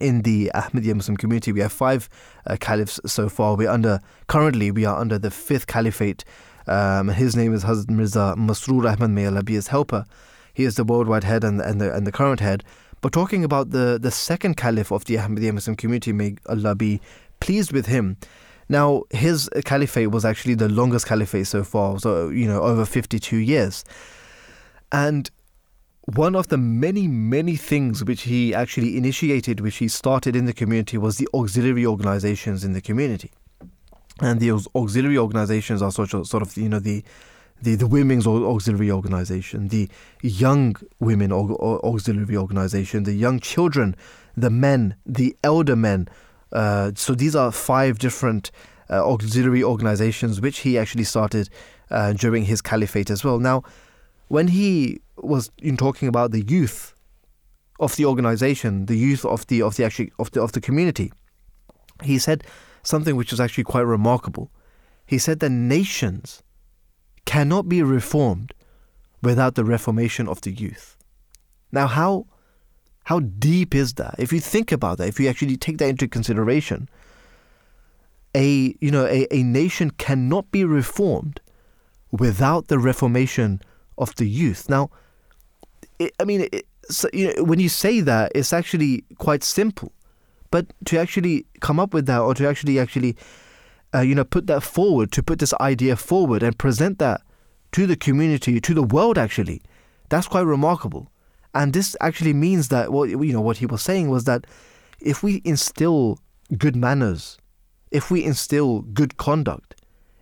in 0.02 0.22
the 0.24 0.52
Ahmadiyya 0.54 0.96
Muslim 0.96 1.18
community. 1.18 1.52
We 1.52 1.62
have 1.62 1.72
five 1.72 2.10
uh, 2.46 2.58
caliphs 2.60 3.00
so 3.06 3.30
far. 3.30 3.56
We're 3.56 3.70
under 3.70 4.02
currently 4.28 4.72
we 4.72 4.86
are 4.86 5.00
under 5.00 5.18
the 5.18 5.32
fifth 5.32 5.68
caliphate. 5.68 6.24
Um, 6.68 7.08
his 7.08 7.36
name 7.36 7.54
is 7.54 7.64
Hazrat 7.64 7.90
Mirza 7.90 8.36
Masroor 8.38 8.92
Ahmad. 8.92 9.12
May 9.12 9.26
Allah 9.26 9.44
be 9.44 9.54
his 9.54 9.68
helper. 9.68 10.06
He 10.54 10.64
is 10.64 10.76
the 10.76 10.84
worldwide 10.84 11.24
head 11.24 11.44
and, 11.44 11.62
and 11.62 11.80
the 11.80 11.94
and 11.94 12.06
the 12.06 12.12
current 12.12 12.40
head. 12.40 12.64
But 13.02 13.14
talking 13.14 13.44
about 13.44 13.70
the 13.70 13.98
the 14.02 14.12
second 14.12 14.58
caliph 14.58 14.92
of 14.92 15.06
the 15.06 15.16
Ahmadiyya 15.16 15.54
Muslim 15.54 15.76
community, 15.76 16.12
may 16.12 16.36
Allah 16.48 16.76
be 16.76 17.00
pleased 17.40 17.72
with 17.72 17.86
him. 17.86 18.18
Now, 18.70 19.04
his 19.12 19.50
caliphate 19.64 20.12
was 20.12 20.26
actually 20.26 20.56
the 20.56 20.68
longest 20.68 21.06
caliphate 21.06 21.48
so 21.48 21.64
far, 21.64 22.00
so 22.00 22.28
you 22.28 22.48
know 22.48 22.62
over 22.62 22.84
fifty 22.86 23.20
two 23.20 23.38
years, 23.38 23.86
and 24.92 25.32
one 26.16 26.36
of 26.36 26.48
the 26.48 26.58
many, 26.58 27.08
many 27.08 27.56
things 27.56 28.04
which 28.04 28.24
he 28.24 28.54
actually 28.54 28.98
initiated, 28.98 29.60
which 29.60 29.78
he 29.78 29.88
started 29.88 30.36
in 30.36 30.46
the 30.46 30.54
community, 30.54 30.98
was 30.98 31.18
the 31.18 31.28
auxiliary 31.34 31.86
organizations 31.86 32.64
in 32.64 32.74
the 32.74 32.82
community. 32.82 33.32
And 34.22 34.40
the 34.40 34.52
auxiliary 34.76 35.18
organizations 35.18 35.82
are 35.82 35.92
sort 35.92 36.14
of, 36.14 36.28
sort 36.28 36.44
of 36.44 36.58
you 36.58 36.70
know, 36.70 36.80
the 36.80 37.04
the, 37.60 37.76
the 37.76 37.88
women's 37.88 38.28
auxiliary 38.28 38.92
organization, 38.92 39.70
the 39.70 39.90
young 40.22 40.76
women 41.00 41.32
auxiliary 41.32 42.38
organization, 42.38 43.04
the 43.04 43.14
young 43.14 43.40
children, 43.40 43.96
the 44.36 44.52
men, 44.52 44.96
the 45.06 45.36
elder 45.44 45.76
men 45.76 46.08
Uh, 46.52 46.92
so 46.96 47.14
these 47.14 47.36
are 47.36 47.52
five 47.52 48.00
different 48.00 48.52
uh, 48.90 49.06
auxiliary 49.06 49.64
organizations 49.64 50.40
which 50.40 50.60
he 50.60 50.78
actually 50.78 51.04
started 51.04 51.50
uh, 51.92 52.14
during 52.14 52.46
his 52.46 52.62
caliphate 52.62 53.10
as 53.10 53.24
well. 53.24 53.40
Now, 53.40 53.64
when 54.28 54.50
he 54.50 55.02
was 55.18 55.52
in 55.60 55.78
talking 55.78 56.08
about 56.08 56.32
the 56.32 56.44
youth 56.44 56.94
of 57.80 57.96
the 57.96 58.06
organization, 58.06 58.86
the 58.86 58.98
youth 58.98 59.26
of 59.26 59.48
the 59.48 59.62
of 59.62 59.76
the 59.76 59.84
actually 59.84 60.12
of 60.20 60.32
the 60.32 60.42
of 60.42 60.52
the 60.52 60.62
community, 60.62 61.12
he 62.04 62.18
said 62.18 62.44
something 62.84 63.16
which 63.16 63.32
was 63.32 63.40
actually 63.40 63.64
quite 63.64 63.82
remarkable. 63.82 64.52
He 65.06 65.18
said 65.18 65.40
that 65.40 65.50
nations 65.50 66.44
cannot 67.26 67.70
be 67.70 67.82
reformed 67.84 68.54
without 69.22 69.56
the 69.56 69.64
reformation 69.64 70.28
of 70.28 70.42
the 70.42 70.52
youth. 70.52 70.98
Now, 71.72 71.88
how 71.88 72.28
how 73.04 73.20
deep 73.20 73.74
is 73.74 73.94
that? 73.94 74.16
If 74.18 74.34
you 74.34 74.40
think 74.40 74.72
about 74.72 74.98
that, 74.98 75.08
if 75.08 75.20
you 75.20 75.30
actually 75.30 75.58
take 75.58 75.78
that 75.78 75.88
into 75.88 76.08
consideration, 76.08 76.90
a 78.36 78.76
you 78.82 78.92
know 78.92 79.06
a, 79.06 79.28
a 79.34 79.44
nation 79.44 79.92
cannot 79.92 80.52
be 80.52 80.66
reformed 80.66 81.40
without 82.12 82.68
the 82.68 82.80
reformation 82.80 83.62
of 83.98 84.16
the 84.16 84.28
youth. 84.28 84.70
Now, 84.70 84.90
it, 86.00 86.14
I 86.20 86.24
mean, 86.24 86.48
it, 86.52 86.68
so, 86.90 87.10
you 87.14 87.34
know, 87.34 87.44
when 87.44 87.60
you 87.60 87.70
say 87.70 88.02
that, 88.02 88.32
it's 88.36 88.54
actually 88.54 89.04
quite 89.18 89.44
simple, 89.44 89.92
but 90.52 90.68
to 90.86 90.98
actually 90.98 91.46
come 91.60 91.80
up 91.80 91.94
with 91.94 92.06
that, 92.06 92.20
or 92.22 92.34
to 92.36 92.48
actually 92.48 92.80
actually, 92.80 93.16
uh, 93.94 94.02
you 94.02 94.16
know, 94.16 94.24
put 94.24 94.48
that 94.48 94.64
forward, 94.64 95.12
to 95.14 95.24
put 95.24 95.40
this 95.40 95.54
idea 95.60 95.96
forward 95.96 96.44
and 96.44 96.58
present 96.58 97.00
that 97.00 97.22
to 97.74 97.86
the 97.86 97.96
community, 97.96 98.62
to 98.62 98.74
the 98.74 98.84
world, 98.84 99.18
actually, 99.18 99.62
that's 100.10 100.28
quite 100.28 100.42
remarkable. 100.42 101.12
And 101.54 101.74
this 101.74 101.96
actually 102.02 102.34
means 102.34 102.70
that 102.70 102.92
what 102.92 103.10
you 103.10 103.34
know 103.34 103.42
what 103.42 103.58
he 103.58 103.66
was 103.66 103.82
saying 103.82 104.10
was 104.10 104.26
that 104.26 104.46
if 105.00 105.24
we 105.24 105.42
instill 105.44 106.20
good 106.58 106.76
manners, 106.76 107.38
if 107.92 108.12
we 108.12 108.24
instill 108.24 108.82
good 108.82 109.18
conduct, 109.18 109.82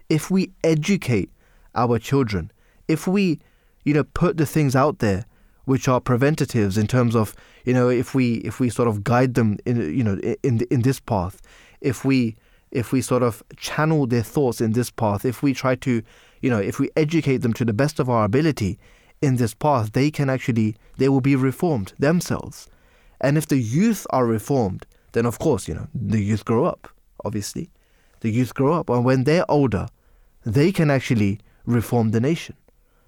if 0.10 0.32
we 0.32 0.54
educate 0.64 1.30
our 1.76 2.00
children, 2.00 2.52
if 2.88 3.08
we 3.08 3.40
you 3.86 3.94
know 3.94 4.04
put 4.04 4.36
the 4.36 4.46
things 4.46 4.76
out 4.76 5.00
there 5.00 5.26
which 5.64 5.88
are 5.88 6.00
preventatives 6.00 6.78
in 6.78 6.88
terms 6.88 7.16
of 7.16 7.36
you 7.64 7.74
know 7.74 7.88
if 7.90 8.14
we 8.14 8.36
if 8.36 8.60
we 8.60 8.70
sort 8.70 8.88
of 8.88 9.04
guide 9.04 9.36
them 9.36 9.58
in 9.66 9.78
you 9.96 10.04
know 10.04 10.18
in 10.44 10.60
in 10.70 10.82
this 10.82 11.00
path 11.00 11.42
if 11.82 12.04
we 12.04 12.36
if 12.72 12.92
we 12.92 13.02
sort 13.02 13.24
of 13.24 13.44
channel 13.56 14.06
their 14.06 14.24
thoughts 14.24 14.60
in 14.60 14.74
this 14.74 14.90
path 14.90 15.24
if 15.24 15.42
we 15.42 15.54
try 15.54 15.76
to 15.76 16.02
you 16.42 16.50
know 16.50 16.60
if 16.60 16.80
we 16.80 16.90
educate 16.96 17.38
them 17.38 17.54
to 17.54 17.64
the 17.64 17.74
best 17.74 18.00
of 18.00 18.10
our 18.10 18.26
ability 18.26 18.78
in 19.22 19.38
this 19.38 19.54
path 19.54 19.94
they 19.94 20.12
can 20.12 20.30
actually 20.30 20.76
they 20.98 21.10
will 21.10 21.22
be 21.22 21.36
reformed 21.36 21.94
themselves. 22.00 22.68
And 23.22 23.38
if 23.38 23.48
the 23.48 23.58
youth 23.58 24.06
are 24.10 24.26
reformed 24.26 24.86
then 25.14 25.26
of 25.26 25.40
course 25.40 25.68
you 25.68 25.74
know 25.74 25.88
the 25.94 26.22
youth 26.22 26.46
grow 26.46 26.66
up 26.66 26.90
obviously. 27.24 27.70
The 28.22 28.32
youth 28.32 28.54
grow 28.56 28.74
up 28.74 28.90
and 28.90 29.06
when 29.06 29.24
they're 29.24 29.50
older 29.50 29.88
they 30.46 30.72
can 30.72 30.90
actually 30.90 31.40
reform 31.66 32.12
the 32.12 32.20
nation 32.20 32.56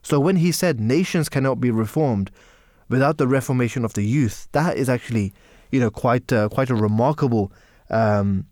so 0.07 0.21
when 0.21 0.37
he 0.37 0.53
said 0.53 0.79
nations 0.79 1.27
cannot 1.27 1.59
be 1.59 1.69
reformed 1.69 2.31
without 2.87 3.17
the 3.17 3.27
reformation 3.27 3.83
of 3.83 3.93
the 3.93 4.03
youth, 4.03 4.47
that 4.53 4.77
is 4.77 4.87
actually, 4.87 5.33
you 5.69 5.81
know, 5.81 5.89
quite 5.89 6.31
uh, 6.31 6.47
quite 6.47 6.69
a 6.69 6.75
remarkable 6.75 7.51
um, 7.89 8.45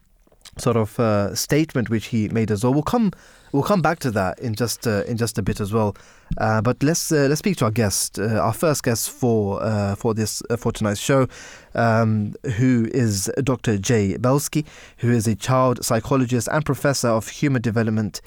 sort 0.58 0.76
of 0.76 1.00
uh, 1.00 1.34
statement 1.34 1.90
which 1.90 2.08
he 2.08 2.28
made 2.28 2.52
as 2.52 2.62
well. 2.62 2.74
We'll 2.74 2.84
come 2.84 3.12
we'll 3.54 3.64
come 3.64 3.82
back 3.82 4.00
to 4.00 4.12
that 4.12 4.38
in 4.40 4.54
just 4.54 4.86
uh, 4.86 5.06
in 5.06 5.16
just 5.16 5.38
a 5.38 5.42
bit 5.42 5.62
as 5.62 5.72
well. 5.72 5.96
Uh, 6.38 6.62
but 6.62 6.84
let's 6.84 7.10
uh, 7.10 7.28
let's 7.30 7.40
speak 7.40 7.56
to 7.60 7.66
our 7.66 7.72
guest, 7.72 8.20
uh, 8.20 8.38
our 8.38 8.52
first 8.52 8.84
guest 8.84 9.10
for 9.10 9.96
for 9.96 10.14
this 10.14 10.44
for 10.58 10.74
tonight's 10.74 11.00
show, 11.00 11.26
um, 11.74 12.36
who 12.58 12.90
is 12.94 13.32
Dr. 13.42 13.78
Jay 13.78 14.18
Belsky, 14.18 14.66
who 14.98 15.10
is 15.10 15.26
a 15.26 15.36
child 15.36 15.86
psychologist 15.86 16.50
and 16.52 16.66
professor 16.66 17.08
of 17.08 17.30
human 17.30 17.62
development 17.62 18.20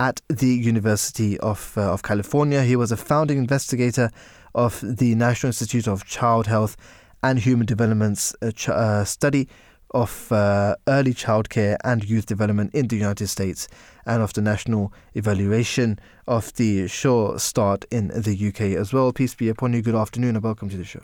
at 0.00 0.20
the 0.28 0.48
University 0.48 1.38
of, 1.38 1.74
uh, 1.76 1.92
of 1.92 2.02
California. 2.02 2.62
He 2.62 2.76
was 2.76 2.92
a 2.92 2.96
founding 2.96 3.38
investigator 3.38 4.10
of 4.54 4.80
the 4.82 5.14
National 5.14 5.48
Institute 5.48 5.86
of 5.86 6.04
Child 6.04 6.46
Health 6.46 6.76
and 7.22 7.38
Human 7.38 7.66
Development's 7.66 8.34
uh, 8.42 8.50
ch- 8.50 8.68
uh, 8.68 9.04
study 9.04 9.48
of 9.92 10.30
uh, 10.32 10.74
early 10.88 11.14
childcare 11.14 11.76
and 11.84 12.04
youth 12.04 12.26
development 12.26 12.74
in 12.74 12.88
the 12.88 12.96
United 12.96 13.28
States 13.28 13.68
and 14.04 14.22
of 14.22 14.32
the 14.32 14.42
national 14.42 14.92
evaluation 15.14 15.98
of 16.26 16.52
the 16.54 16.88
Sure 16.88 17.38
Start 17.38 17.84
in 17.90 18.08
the 18.08 18.48
UK 18.48 18.76
as 18.78 18.92
well. 18.92 19.12
Peace 19.12 19.34
be 19.34 19.48
upon 19.48 19.72
you. 19.72 19.82
Good 19.82 19.94
afternoon 19.94 20.34
and 20.34 20.42
welcome 20.42 20.68
to 20.68 20.76
the 20.76 20.84
show. 20.84 21.00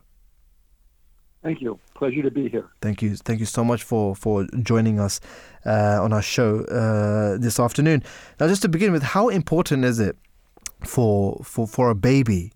Thank 1.43 1.63
you. 1.63 1.79
Pleasure 1.95 2.23
to 2.23 2.31
be 2.31 2.49
here. 2.49 2.69
Thank 2.83 3.01
you. 3.01 3.17
Thank 3.17 3.41
you 3.41 3.47
so 3.47 3.65
much 3.65 3.83
for, 3.83 4.15
for 4.15 4.47
joining 4.63 5.01
us 5.01 5.21
uh, 5.65 5.99
on 6.03 6.13
our 6.13 6.23
show 6.23 6.65
uh, 6.65 7.39
this 7.39 7.59
afternoon. 7.59 8.03
Now, 8.39 8.49
just 8.49 8.63
to 8.63 8.69
begin 8.69 8.93
with, 8.93 9.03
how 9.03 9.29
important 9.29 9.85
is 9.85 9.99
it 9.99 10.17
for 10.85 11.41
for, 11.43 11.67
for 11.67 11.89
a 11.91 11.95
baby 11.95 12.53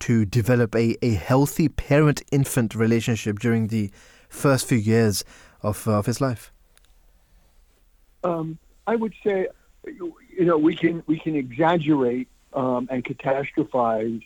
to 0.00 0.24
develop 0.24 0.74
a, 0.74 0.96
a 1.02 1.14
healthy 1.14 1.68
parent 1.68 2.22
infant 2.32 2.74
relationship 2.74 3.38
during 3.38 3.68
the 3.68 3.90
first 4.28 4.66
few 4.66 4.78
years 4.78 5.24
of, 5.62 5.86
uh, 5.86 5.98
of 5.98 6.06
his 6.06 6.20
life? 6.20 6.52
Um, 8.24 8.58
I 8.86 8.96
would 8.96 9.14
say, 9.22 9.48
you 9.84 10.44
know, 10.44 10.56
we 10.56 10.74
can 10.74 11.02
we 11.06 11.18
can 11.18 11.36
exaggerate 11.36 12.28
um, 12.54 12.88
and 12.90 13.04
catastrophize 13.04 14.24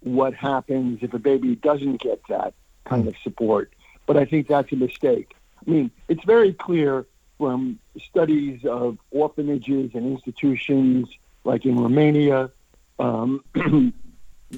what 0.00 0.34
happens 0.34 1.00
if 1.02 1.12
a 1.12 1.18
baby 1.18 1.56
doesn't 1.56 2.00
get 2.00 2.20
that 2.28 2.54
kind 2.84 3.06
of 3.08 3.14
support. 3.22 3.72
But 4.06 4.16
I 4.16 4.24
think 4.24 4.48
that's 4.48 4.72
a 4.72 4.76
mistake. 4.76 5.34
I 5.66 5.70
mean, 5.70 5.90
it's 6.08 6.24
very 6.24 6.52
clear 6.52 7.06
from 7.38 7.78
studies 7.98 8.64
of 8.64 8.98
orphanages 9.10 9.90
and 9.94 10.06
institutions 10.06 11.08
like 11.44 11.64
in 11.64 11.76
Romania 11.76 12.50
um, 12.98 13.42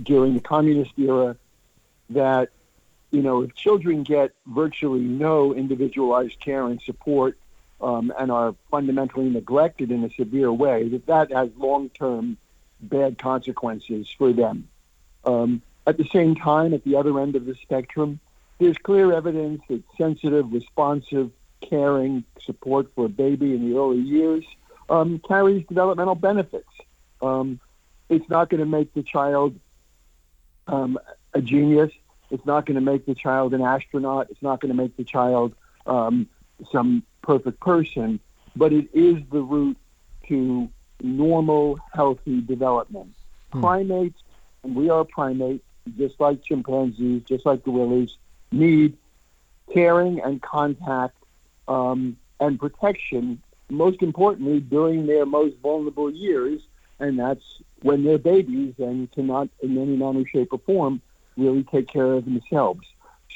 during 0.02 0.34
the 0.34 0.40
communist 0.40 0.92
era 0.98 1.36
that 2.10 2.50
you 3.10 3.22
know 3.22 3.42
if 3.42 3.54
children 3.54 4.02
get 4.02 4.32
virtually 4.46 5.00
no 5.00 5.54
individualized 5.54 6.38
care 6.40 6.66
and 6.66 6.80
support 6.82 7.38
um, 7.80 8.12
and 8.18 8.30
are 8.30 8.54
fundamentally 8.70 9.30
neglected 9.30 9.90
in 9.90 10.04
a 10.04 10.10
severe 10.10 10.52
way 10.52 10.88
that 10.88 11.06
that 11.06 11.32
has 11.32 11.48
long-term 11.56 12.36
bad 12.80 13.16
consequences 13.18 14.08
for 14.18 14.32
them 14.32 14.68
um, 15.24 15.62
at 15.86 15.96
the 15.98 16.08
same 16.12 16.34
time, 16.34 16.74
at 16.74 16.84
the 16.84 16.96
other 16.96 17.18
end 17.20 17.36
of 17.36 17.44
the 17.44 17.54
spectrum, 17.62 18.20
there's 18.58 18.78
clear 18.78 19.12
evidence 19.12 19.62
that 19.68 19.82
sensitive, 19.98 20.52
responsive, 20.52 21.30
caring 21.60 22.24
support 22.44 22.88
for 22.94 23.06
a 23.06 23.08
baby 23.08 23.54
in 23.54 23.70
the 23.70 23.78
early 23.78 24.00
years 24.00 24.44
um, 24.88 25.20
carries 25.26 25.66
developmental 25.66 26.14
benefits. 26.14 26.68
Um, 27.22 27.60
it's 28.08 28.28
not 28.28 28.50
going 28.50 28.60
to 28.60 28.66
make 28.66 28.92
the 28.94 29.02
child 29.02 29.58
um, 30.66 30.98
a 31.32 31.40
genius. 31.40 31.90
It's 32.30 32.44
not 32.44 32.66
going 32.66 32.74
to 32.74 32.80
make 32.80 33.06
the 33.06 33.14
child 33.14 33.54
an 33.54 33.62
astronaut. 33.62 34.28
It's 34.30 34.42
not 34.42 34.60
going 34.60 34.74
to 34.74 34.76
make 34.76 34.96
the 34.96 35.04
child 35.04 35.54
um, 35.86 36.28
some 36.70 37.02
perfect 37.22 37.60
person, 37.60 38.20
but 38.56 38.72
it 38.72 38.88
is 38.92 39.22
the 39.30 39.40
route 39.40 39.76
to 40.28 40.68
normal, 41.02 41.78
healthy 41.92 42.40
development. 42.40 43.14
Hmm. 43.52 43.60
Primates, 43.60 44.22
and 44.62 44.74
we 44.74 44.90
are 44.90 45.04
primates, 45.04 45.64
just 45.96 46.18
like 46.20 46.42
chimpanzees, 46.42 47.22
just 47.24 47.46
like 47.46 47.62
gorillas, 47.62 48.16
need 48.50 48.96
caring 49.72 50.20
and 50.20 50.40
contact 50.42 51.16
um, 51.68 52.16
and 52.40 52.58
protection, 52.58 53.42
most 53.70 54.02
importantly, 54.02 54.60
during 54.60 55.06
their 55.06 55.26
most 55.26 55.56
vulnerable 55.58 56.10
years. 56.10 56.60
And 56.98 57.18
that's 57.18 57.44
when 57.82 58.04
they're 58.04 58.18
babies 58.18 58.74
and 58.78 59.10
cannot, 59.12 59.48
in 59.62 59.76
any 59.76 59.96
manner, 59.96 60.24
shape, 60.26 60.52
or 60.52 60.58
form, 60.58 61.00
really 61.36 61.64
take 61.64 61.88
care 61.88 62.12
of 62.12 62.24
themselves. 62.24 62.86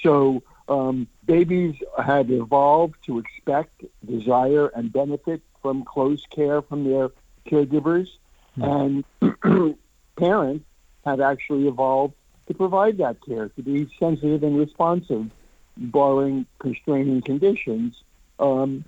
So 0.03 0.43
um, 0.69 1.09
babies 1.25 1.75
have 2.03 2.31
evolved 2.31 2.97
to 3.07 3.19
expect, 3.19 3.85
desire, 4.05 4.69
and 4.69 4.93
benefit 4.93 5.43
from 5.63 5.85
close 5.85 6.25
care 6.31 6.63
from 6.63 6.85
their 6.85 7.11
caregivers. 7.47 8.09
Mm. 8.57 9.05
And 9.21 9.79
parents 10.17 10.65
have 11.05 11.21
actually 11.21 11.67
evolved 11.67 12.15
to 12.49 12.55
provide 12.55 12.99
that 12.99 13.17
care, 13.25 13.49
to 13.51 13.63
be 13.63 13.89
sensitive 13.99 14.43
and 14.43 14.59
responsive, 14.59 15.31
barring 15.77 16.47
constraining 16.59 17.23
conditions, 17.23 18.03
um, 18.41 18.85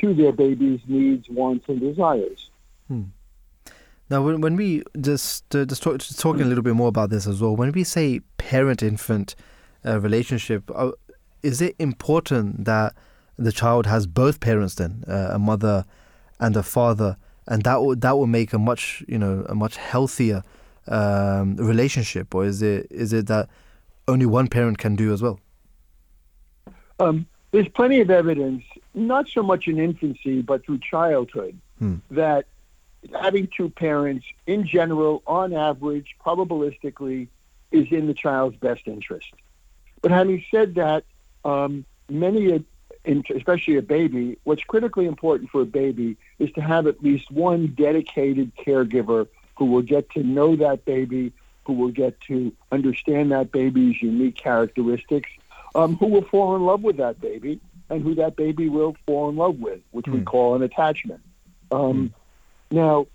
to 0.00 0.14
their 0.14 0.32
baby's 0.32 0.80
needs, 0.88 1.28
wants, 1.28 1.68
and 1.68 1.80
desires. 1.80 2.50
Hmm. 2.88 3.02
Now, 4.10 4.22
when, 4.22 4.40
when 4.40 4.56
we 4.56 4.82
just 5.00 5.54
uh, 5.54 5.64
just, 5.64 5.82
talk, 5.82 5.98
just 5.98 6.18
talking 6.18 6.42
a 6.42 6.46
little 6.46 6.64
bit 6.64 6.74
more 6.74 6.88
about 6.88 7.10
this 7.10 7.26
as 7.26 7.40
well, 7.40 7.54
when 7.54 7.72
we 7.72 7.84
say 7.84 8.20
parent-infant 8.38 9.34
uh, 9.86 10.00
relationship, 10.00 10.70
uh, 10.74 10.92
is 11.42 11.60
it 11.60 11.76
important 11.78 12.64
that 12.64 12.94
the 13.38 13.52
child 13.52 13.86
has 13.86 14.06
both 14.06 14.40
parents 14.40 14.74
then, 14.74 15.04
uh, 15.06 15.30
a 15.32 15.38
mother 15.38 15.84
and 16.40 16.56
a 16.56 16.62
father, 16.62 17.16
and 17.46 17.62
that 17.64 17.80
will 17.80 17.96
that 17.96 18.16
will 18.16 18.26
make 18.26 18.52
a 18.52 18.58
much 18.58 19.04
you 19.08 19.18
know 19.18 19.44
a 19.48 19.54
much 19.54 19.76
healthier 19.76 20.42
um, 20.88 21.56
relationship, 21.56 22.34
or 22.34 22.44
is 22.44 22.62
it 22.62 22.86
is 22.90 23.12
it 23.12 23.26
that 23.28 23.48
only 24.08 24.26
one 24.26 24.48
parent 24.48 24.78
can 24.78 24.96
do 24.96 25.12
as 25.12 25.22
well? 25.22 25.38
Um, 26.98 27.26
there's 27.50 27.68
plenty 27.68 28.00
of 28.00 28.10
evidence 28.10 28.64
not 28.94 29.28
so 29.28 29.42
much 29.42 29.68
in 29.68 29.78
infancy, 29.78 30.42
but 30.42 30.64
through 30.64 30.78
childhood, 30.78 31.58
Hmm. 31.78 31.96
that 32.10 32.46
having 33.20 33.48
two 33.56 33.68
parents, 33.70 34.24
in 34.46 34.66
general, 34.66 35.22
on 35.26 35.52
average, 35.52 36.14
probabilistically, 36.24 37.28
is 37.70 37.90
in 37.90 38.06
the 38.06 38.14
child's 38.14 38.56
best 38.56 38.86
interest. 38.86 39.32
But 40.02 40.10
having 40.10 40.44
said 40.50 40.74
that, 40.76 41.04
um, 41.44 41.84
many, 42.08 42.52
a- 42.52 42.64
especially 43.34 43.76
a 43.76 43.82
baby, 43.82 44.36
what's 44.44 44.62
critically 44.62 45.06
important 45.06 45.50
for 45.50 45.62
a 45.62 45.66
baby 45.66 46.16
is 46.38 46.52
to 46.52 46.60
have 46.60 46.86
at 46.86 47.02
least 47.02 47.30
one 47.30 47.68
dedicated 47.68 48.52
caregiver 48.56 49.26
who 49.56 49.66
will 49.66 49.82
get 49.82 50.10
to 50.10 50.22
know 50.22 50.56
that 50.56 50.84
baby, 50.84 51.32
who 51.64 51.74
will 51.74 51.90
get 51.90 52.20
to 52.22 52.52
understand 52.70 53.32
that 53.32 53.52
baby's 53.52 54.00
unique 54.02 54.36
characteristics, 54.36 55.30
um, 55.74 55.96
who 55.96 56.06
will 56.06 56.22
fall 56.22 56.56
in 56.56 56.62
love 56.62 56.82
with 56.82 56.96
that 56.96 57.20
baby, 57.20 57.60
and 57.88 58.02
who 58.02 58.14
that 58.14 58.36
baby 58.36 58.68
will 58.68 58.96
fall 59.06 59.28
in 59.28 59.36
love 59.36 59.58
with, 59.60 59.80
which 59.90 60.06
we 60.06 60.18
Hmm. 60.18 60.24
call 60.24 60.54
an 60.54 60.62
attachment. 60.62 61.20
Um, 61.70 62.12
Now, 62.70 63.06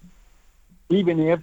even 0.89 1.20
if 1.20 1.39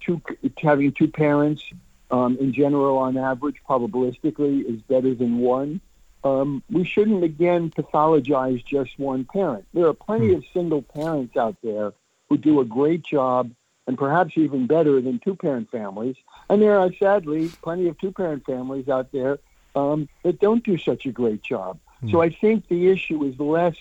two, 0.00 0.20
having 0.58 0.92
two 0.92 1.08
parents, 1.08 1.64
um, 2.10 2.36
in 2.38 2.52
general, 2.52 2.98
on 2.98 3.16
average, 3.16 3.56
probabilistically, 3.66 4.64
is 4.64 4.82
better 4.82 5.14
than 5.14 5.38
one, 5.38 5.80
um, 6.24 6.62
we 6.70 6.84
shouldn't 6.84 7.24
again 7.24 7.70
pathologize 7.70 8.62
just 8.64 8.98
one 8.98 9.24
parent. 9.24 9.66
There 9.72 9.86
are 9.86 9.94
plenty 9.94 10.34
of 10.34 10.44
single 10.52 10.82
parents 10.82 11.36
out 11.36 11.56
there 11.62 11.94
who 12.28 12.36
do 12.36 12.60
a 12.60 12.64
great 12.64 13.02
job 13.02 13.50
and 13.88 13.98
perhaps 13.98 14.34
even 14.36 14.68
better 14.68 15.00
than 15.00 15.18
two 15.18 15.34
parent 15.34 15.68
families. 15.70 16.14
And 16.48 16.62
there 16.62 16.78
are 16.78 16.92
sadly 17.00 17.48
plenty 17.62 17.88
of 17.88 17.98
two 17.98 18.12
parent 18.12 18.44
families 18.46 18.88
out 18.88 19.10
there 19.10 19.38
um, 19.74 20.08
that 20.22 20.38
don't 20.38 20.62
do 20.62 20.78
such 20.78 21.06
a 21.06 21.10
great 21.10 21.42
job. 21.42 21.80
So 22.12 22.22
I 22.22 22.30
think 22.30 22.68
the 22.68 22.90
issue 22.90 23.24
is 23.24 23.40
less 23.40 23.74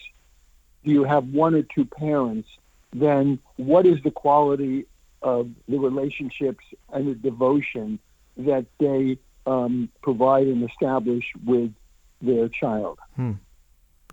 do 0.84 0.92
you 0.92 1.04
have 1.04 1.28
one 1.28 1.54
or 1.54 1.62
two 1.62 1.86
parents 1.86 2.50
than 2.92 3.38
what 3.58 3.86
is 3.86 4.02
the 4.02 4.10
quality 4.10 4.88
of 5.22 5.50
the 5.68 5.78
relationships 5.78 6.66
and 6.92 7.08
the 7.08 7.14
devotion 7.14 8.00
that 8.38 8.66
they 8.80 9.20
um, 9.46 9.90
provide 10.02 10.48
and 10.48 10.68
establish 10.68 11.26
with 11.46 11.72
their 12.22 12.48
child. 12.50 12.98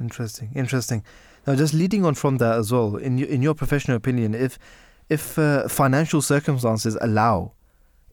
Interesting, 0.00 0.50
interesting. 0.54 1.04
Now, 1.46 1.54
just 1.54 1.74
leading 1.74 2.04
on 2.04 2.14
from 2.14 2.38
that 2.38 2.58
as 2.58 2.72
well, 2.72 2.96
in 2.96 3.18
in 3.18 3.42
your 3.42 3.54
professional 3.54 3.96
opinion, 3.96 4.34
if 4.34 4.58
if 5.08 5.38
uh, 5.38 5.68
financial 5.68 6.22
circumstances 6.22 6.96
allow, 7.00 7.52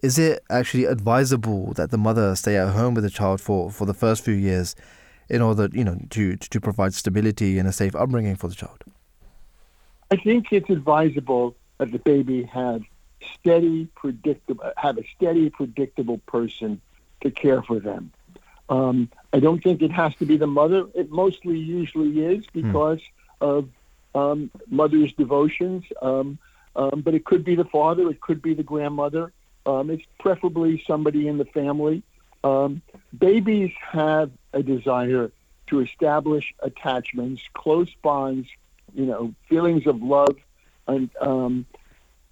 is 0.02 0.18
it 0.18 0.44
actually 0.50 0.86
advisable 0.86 1.74
that 1.74 1.92
the 1.92 1.98
mother 1.98 2.36
stay 2.36 2.58
at 2.58 2.70
home 2.70 2.94
with 2.94 3.04
the 3.04 3.10
child 3.10 3.40
for, 3.40 3.72
for 3.72 3.86
the 3.86 3.94
first 3.94 4.24
few 4.24 4.34
years, 4.34 4.76
in 5.30 5.42
order 5.42 5.70
you 5.72 5.84
know 5.84 5.98
to 6.10 6.36
to 6.36 6.60
provide 6.60 6.94
stability 6.94 7.58
and 7.58 7.68
a 7.68 7.72
safe 7.72 7.96
upbringing 7.96 8.36
for 8.36 8.48
the 8.50 8.56
child? 8.56 8.84
I 10.12 10.18
think 10.18 10.52
it's 10.52 10.70
advisable 10.70 11.56
that 11.78 11.92
the 11.92 12.00
baby 12.00 12.44
have 12.44 12.82
steady, 13.40 13.88
predictable, 13.96 14.66
have 14.76 14.98
a 14.98 15.04
steady, 15.16 15.50
predictable 15.50 16.18
person 16.20 16.82
to 17.22 17.32
care 17.32 17.62
for 17.62 17.80
them. 17.80 18.12
Um, 18.70 19.10
I 19.32 19.40
don't 19.40 19.64
think 19.64 19.82
it 19.82 19.92
has 19.92 20.16
to 20.16 20.26
be 20.26 20.38
the 20.38 20.48
mother. 20.48 20.86
It 20.96 21.12
mostly 21.12 21.58
usually 21.58 22.26
is 22.26 22.46
because 22.48 23.02
of 23.40 23.70
um, 24.16 24.52
mother's 24.70 25.14
devotions. 25.14 25.86
Um, 26.02 26.40
um, 26.76 27.02
but 27.02 27.14
it 27.14 27.26
could 27.26 27.44
be 27.44 27.56
the 27.56 27.66
father. 27.66 28.10
It 28.10 28.22
could 28.22 28.42
be 28.42 28.54
the 28.54 28.64
grandmother. 28.64 29.32
Um, 29.66 29.90
it's 29.90 30.04
preferably 30.20 30.84
somebody 30.88 31.28
in 31.28 31.38
the 31.38 31.46
family. 31.46 32.04
Um, 32.44 32.82
babies 33.18 33.72
have 33.92 34.32
a 34.54 34.64
desire 34.64 35.32
to 35.68 35.80
establish 35.80 36.54
attachments, 36.60 37.42
close 37.54 37.90
bonds, 38.02 38.48
you 38.94 39.06
know, 39.06 39.34
feelings 39.48 39.88
of 39.88 40.02
love, 40.02 40.36
and 40.88 41.10
um, 41.22 41.66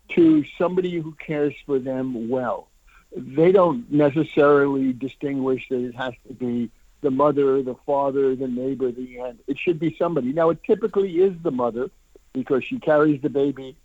to 0.10 0.44
somebody 0.58 1.00
who 1.00 1.14
cares 1.14 1.54
for 1.66 1.80
them 1.80 2.30
well. 2.30 2.68
They 3.16 3.52
don't 3.52 3.92
necessarily 3.92 4.94
distinguish 4.94 5.68
that 5.70 5.84
it 5.84 5.96
has 5.96 6.14
to 6.28 6.34
be 6.34 6.70
the 7.02 7.12
mother, 7.12 7.64
the 7.64 7.76
father, 7.86 8.36
the 8.36 8.48
neighbor, 8.48 8.92
the 8.92 9.20
aunt. 9.20 9.42
It 9.48 9.58
should 9.58 9.80
be 9.80 9.96
somebody. 9.98 10.34
Now, 10.34 10.50
it 10.50 10.64
typically 10.64 11.20
is 11.20 11.34
the 11.42 11.52
mother 11.52 11.90
because 12.34 12.64
she 12.64 12.80
carries 12.80 13.22
the 13.22 13.30
baby, 13.30 13.78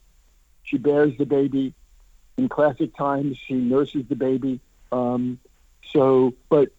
she 0.65 0.79
bears 0.79 1.17
the 1.19 1.27
baby. 1.27 1.75
In 2.37 2.49
classic 2.49 2.97
times, 2.97 3.37
she 3.47 3.55
nurses 3.55 4.05
the 4.09 4.17
baby. 4.17 4.61
Um, 4.91 5.39
so, 5.93 6.35
but 6.49 6.71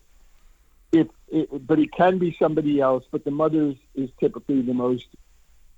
if 0.92 1.08
it, 1.30 1.66
but 1.66 1.80
it 1.80 1.92
can 1.94 2.18
be 2.18 2.36
somebody 2.38 2.82
else. 2.82 3.06
But 3.10 3.24
the 3.24 3.32
mother 3.32 3.74
is, 3.96 4.10
typically 4.20 4.62
the 4.62 4.74
most 4.74 5.08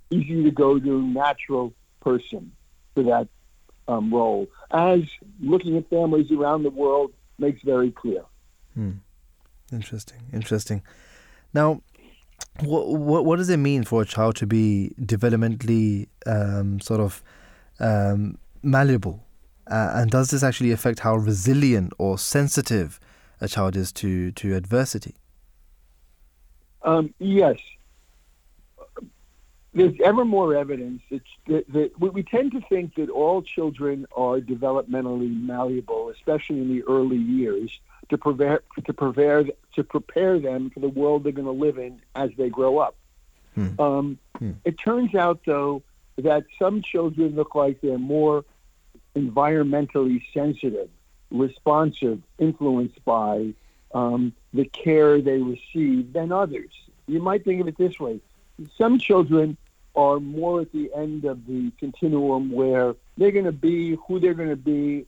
easy 0.10 0.44
to 0.44 0.52
go 0.52 0.80
to 0.80 1.02
natural 1.02 1.74
person 2.00 2.52
for 2.96 3.04
that 3.04 3.28
um, 3.88 4.14
role, 4.14 4.48
as 4.72 5.02
looking 5.40 5.78
at 5.78 5.90
families 5.90 6.32
around 6.32 6.64
the 6.64 6.72
world 6.72 7.14
makes 7.38 7.62
very 7.62 7.92
clear. 7.92 8.24
Interesting, 9.72 10.20
interesting. 10.34 10.82
Now, 11.54 11.82
what 12.62 12.88
what 12.88 13.26
what 13.26 13.38
does 13.38 13.50
it 13.50 13.58
mean 13.58 13.84
for 13.84 14.02
a 14.02 14.06
child 14.06 14.36
to 14.38 14.48
be 14.48 14.94
developmentally 15.00 16.08
um, 16.26 16.80
sort 16.80 17.00
of 17.00 17.24
um, 17.80 18.38
malleable, 18.64 19.24
uh, 19.70 19.92
and 19.96 20.12
does 20.12 20.30
this 20.30 20.44
actually 20.44 20.72
affect 20.72 21.00
how 21.00 21.16
resilient 21.16 21.94
or 21.98 22.18
sensitive 22.18 23.00
a 23.40 23.48
child 23.48 23.76
is 23.76 23.92
to 23.94 24.32
to 24.32 24.56
adversity? 24.56 25.16
Um, 26.84 27.14
yes. 27.20 27.58
There's 29.74 29.94
ever 30.04 30.26
more 30.26 30.56
evidence 30.56 31.04
that, 31.12 31.22
that, 31.48 31.92
we 32.00 32.24
tend 32.24 32.52
to 32.54 32.62
think 32.62 32.96
that 32.96 33.12
all 33.12 33.44
children 33.44 34.08
are 34.16 34.40
developmentally 34.40 35.40
malleable, 35.40 36.10
especially 36.10 36.62
in 36.62 36.70
the 36.70 36.82
early 36.86 37.18
years, 37.18 37.80
to 38.10 38.18
prepare 38.18 38.64
to 38.86 38.94
prepare 38.94 39.44
to 39.76 39.84
prepare 39.84 40.40
them 40.40 40.72
for 40.72 40.80
the 40.80 40.90
world 40.90 41.24
they're 41.24 41.32
going 41.32 41.46
to 41.46 41.52
live 41.52 41.78
in 41.78 42.02
as 42.16 42.32
they 42.38 42.50
grow 42.50 42.80
up. 42.80 42.96
Hmm. 43.54 43.80
Um, 43.80 44.20
Hmm. 44.40 44.52
It 44.66 44.78
turns 44.78 45.16
out, 45.16 45.42
though, 45.46 45.82
that 46.18 46.46
some 46.58 46.82
children 46.82 47.36
look 47.36 47.56
like 47.56 47.82
they're 47.82 47.98
more 47.98 48.44
environmentally 49.16 50.22
sensitive, 50.34 50.90
responsive, 51.32 52.22
influenced 52.38 53.04
by 53.06 53.54
um, 53.94 54.34
the 54.54 54.66
care 54.66 55.22
they 55.22 55.38
receive 55.38 56.14
than 56.14 56.32
others. 56.32 56.72
You 57.08 57.22
might 57.22 57.46
think 57.46 57.62
of 57.62 57.68
it 57.68 57.78
this 57.78 58.00
way 58.00 58.20
some 58.78 58.98
children 59.00 59.58
are 59.96 60.20
more 60.20 60.62
at 60.62 60.72
the 60.72 60.92
end 60.96 61.26
of 61.26 61.46
the 61.48 61.72
continuum 61.80 62.52
where 62.52 62.96
they're 63.18 63.32
going 63.32 63.46
to 63.46 63.52
be 63.52 63.98
who 64.08 64.20
they're 64.20 64.34
going 64.34 64.50
to 64.50 64.56
be 64.56 65.06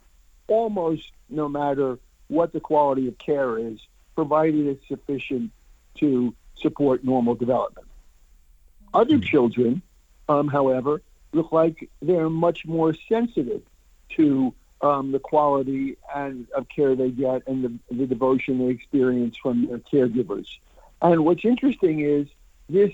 almost 0.48 1.12
no 1.30 1.48
matter 1.48 1.98
what 2.28 2.54
the 2.54 2.60
quality 2.60 3.08
of 3.08 3.17
care 3.17 3.58
is, 3.58 3.80
provided 4.15 4.67
it's 4.67 4.88
sufficient 4.88 5.52
to 5.95 6.34
support 6.56 7.04
normal 7.04 7.36
development. 7.36 7.88
Other 8.93 9.19
children, 9.19 9.82
um, 10.30 10.48
however, 10.48 11.02
look 11.34 11.52
like 11.52 11.89
they're 12.02 12.30
much 12.30 12.65
more 12.65 12.94
sensitive 13.10 13.62
to 14.15 14.54
um, 14.82 15.12
the 15.12 15.20
quality 15.20 15.98
and 16.15 16.48
of 16.56 16.68
care 16.70 16.96
they 16.96 17.10
get 17.10 17.46
and 17.48 17.63
the, 17.65 17.96
the 17.96 18.06
devotion 18.08 18.60
they 18.60 18.72
experience 18.72 19.36
from 19.38 19.68
their 19.68 19.80
caregivers. 19.80 20.48
And 21.02 21.26
what's 21.26 21.44
interesting 21.44 22.00
is 22.00 22.28
this, 22.70 22.92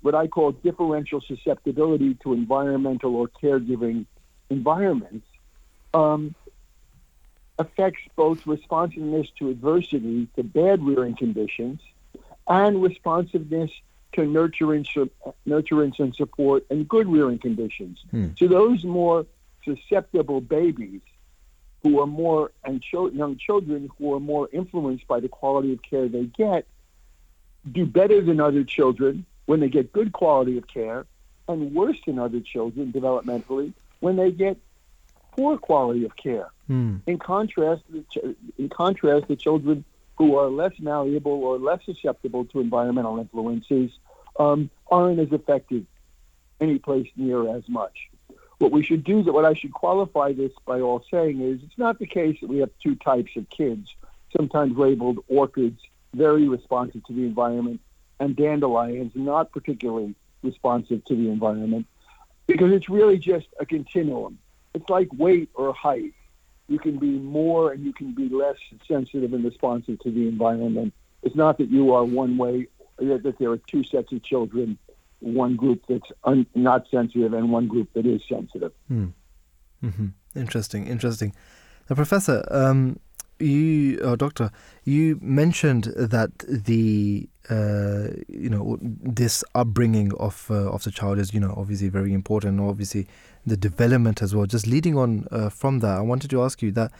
what 0.00 0.14
I 0.14 0.26
call 0.26 0.52
differential 0.52 1.20
susceptibility 1.20 2.14
to 2.22 2.32
environmental 2.32 3.14
or 3.14 3.28
caregiving 3.28 4.06
environments, 4.50 5.26
um, 5.94 6.34
affects 7.58 8.02
both 8.16 8.46
responsiveness 8.46 9.28
to 9.38 9.50
adversity, 9.50 10.28
to 10.36 10.42
bad 10.42 10.82
rearing 10.82 11.16
conditions, 11.16 11.80
and 12.46 12.82
responsiveness 12.82 13.70
to 14.14 14.22
nurturance, 14.22 14.88
nurturance 15.46 15.98
and 15.98 16.14
support 16.14 16.64
and 16.70 16.88
good 16.88 17.08
rearing 17.08 17.38
conditions. 17.38 17.98
Hmm. 18.10 18.28
So 18.38 18.48
those 18.48 18.84
more 18.84 19.26
susceptible 19.64 20.40
babies 20.40 21.00
who 21.82 22.00
are 22.00 22.06
more 22.06 22.50
and 22.64 22.82
chil- 22.82 23.12
young 23.12 23.36
children 23.36 23.90
who 23.98 24.14
are 24.14 24.20
more 24.20 24.48
influenced 24.52 25.06
by 25.06 25.20
the 25.20 25.28
quality 25.28 25.72
of 25.72 25.82
care 25.82 26.08
they 26.08 26.24
get 26.24 26.66
do 27.70 27.86
better 27.86 28.20
than 28.22 28.40
other 28.40 28.64
children 28.64 29.26
when 29.46 29.60
they 29.60 29.68
get 29.68 29.92
good 29.92 30.12
quality 30.12 30.56
of 30.58 30.66
care 30.66 31.06
and 31.48 31.74
worse 31.74 31.98
than 32.06 32.18
other 32.18 32.40
children 32.40 32.92
developmentally 32.92 33.72
when 34.00 34.16
they 34.16 34.30
get 34.30 34.56
poor 35.32 35.56
quality 35.56 36.04
of 36.04 36.16
care. 36.16 36.50
Hmm. 36.66 36.96
In 37.06 37.18
contrast, 37.18 37.82
in 38.58 38.68
contrast, 38.68 39.28
the 39.28 39.36
children 39.36 39.84
who 40.18 40.36
are 40.36 40.48
less 40.48 40.72
malleable 40.78 41.32
or 41.32 41.58
less 41.58 41.80
susceptible 41.84 42.44
to 42.46 42.60
environmental 42.60 43.18
influences 43.18 43.90
um, 44.38 44.68
aren't 44.90 45.20
as 45.20 45.32
affected 45.32 45.86
any 46.60 46.78
place 46.78 47.08
near 47.16 47.56
as 47.56 47.68
much. 47.68 48.10
What 48.58 48.72
we 48.72 48.82
should 48.82 49.04
do, 49.04 49.22
that 49.22 49.32
what 49.32 49.44
I 49.44 49.54
should 49.54 49.72
qualify 49.72 50.32
this 50.32 50.52
by 50.66 50.80
all 50.80 51.04
saying 51.10 51.40
is, 51.40 51.60
it's 51.62 51.78
not 51.78 52.00
the 52.00 52.06
case 52.06 52.38
that 52.40 52.48
we 52.48 52.58
have 52.58 52.70
two 52.82 52.96
types 52.96 53.36
of 53.36 53.48
kids, 53.48 53.94
sometimes 54.36 54.76
labeled 54.76 55.20
orchids, 55.28 55.80
very 56.12 56.48
responsive 56.48 57.04
to 57.04 57.12
the 57.12 57.22
environment, 57.22 57.80
and 58.18 58.34
dandelions, 58.34 59.12
not 59.14 59.52
particularly 59.52 60.16
responsive 60.42 61.04
to 61.04 61.14
the 61.14 61.30
environment 61.30 61.86
because 62.48 62.72
it's 62.72 62.88
really 62.88 63.18
just 63.18 63.46
a 63.60 63.66
continuum. 63.66 64.38
It's 64.74 64.88
like 64.88 65.08
weight 65.12 65.50
or 65.54 65.72
height. 65.72 66.14
You 66.68 66.78
can 66.78 66.98
be 66.98 67.10
more 67.10 67.72
and 67.72 67.84
you 67.84 67.92
can 67.92 68.14
be 68.14 68.28
less 68.28 68.56
sensitive 68.86 69.32
and 69.32 69.44
responsive 69.44 69.98
to 70.00 70.10
the 70.10 70.28
environment. 70.28 70.92
It's 71.22 71.34
not 71.34 71.58
that 71.58 71.70
you 71.70 71.94
are 71.94 72.04
one 72.04 72.36
way, 72.36 72.68
that 72.98 73.34
there 73.38 73.50
are 73.50 73.56
two 73.56 73.84
sets 73.84 74.12
of 74.12 74.22
children, 74.22 74.78
one 75.20 75.56
group 75.56 75.82
that's 75.88 76.12
un, 76.24 76.46
not 76.54 76.86
sensitive 76.90 77.32
and 77.32 77.50
one 77.50 77.68
group 77.68 77.92
that 77.94 78.06
is 78.06 78.22
sensitive. 78.28 78.72
Hmm. 78.88 79.06
Mm-hmm. 79.84 80.08
Interesting, 80.36 80.86
interesting. 80.86 81.34
Now, 81.88 81.96
Professor, 81.96 82.44
um, 82.50 82.98
you, 83.38 84.00
uh, 84.02 84.16
Doctor, 84.16 84.50
you 84.84 85.18
mentioned 85.22 85.84
that 85.96 86.30
the 86.48 87.28
uh, 87.48 88.08
you 88.28 88.50
know 88.50 88.78
this 88.80 89.42
upbringing 89.54 90.12
of 90.14 90.48
uh, 90.50 90.70
of 90.70 90.82
the 90.84 90.90
child 90.90 91.18
is 91.18 91.32
you 91.32 91.40
know 91.40 91.54
obviously 91.56 91.88
very 91.88 92.12
important. 92.12 92.60
Obviously, 92.60 93.06
the 93.48 93.56
development 93.56 94.22
as 94.22 94.34
well. 94.34 94.46
Just 94.46 94.66
leading 94.66 94.96
on 94.96 95.26
uh, 95.30 95.48
from 95.48 95.80
that, 95.80 95.98
I 95.98 96.00
wanted 96.00 96.30
to 96.30 96.42
ask 96.42 96.62
you 96.62 96.72
that 96.72 96.92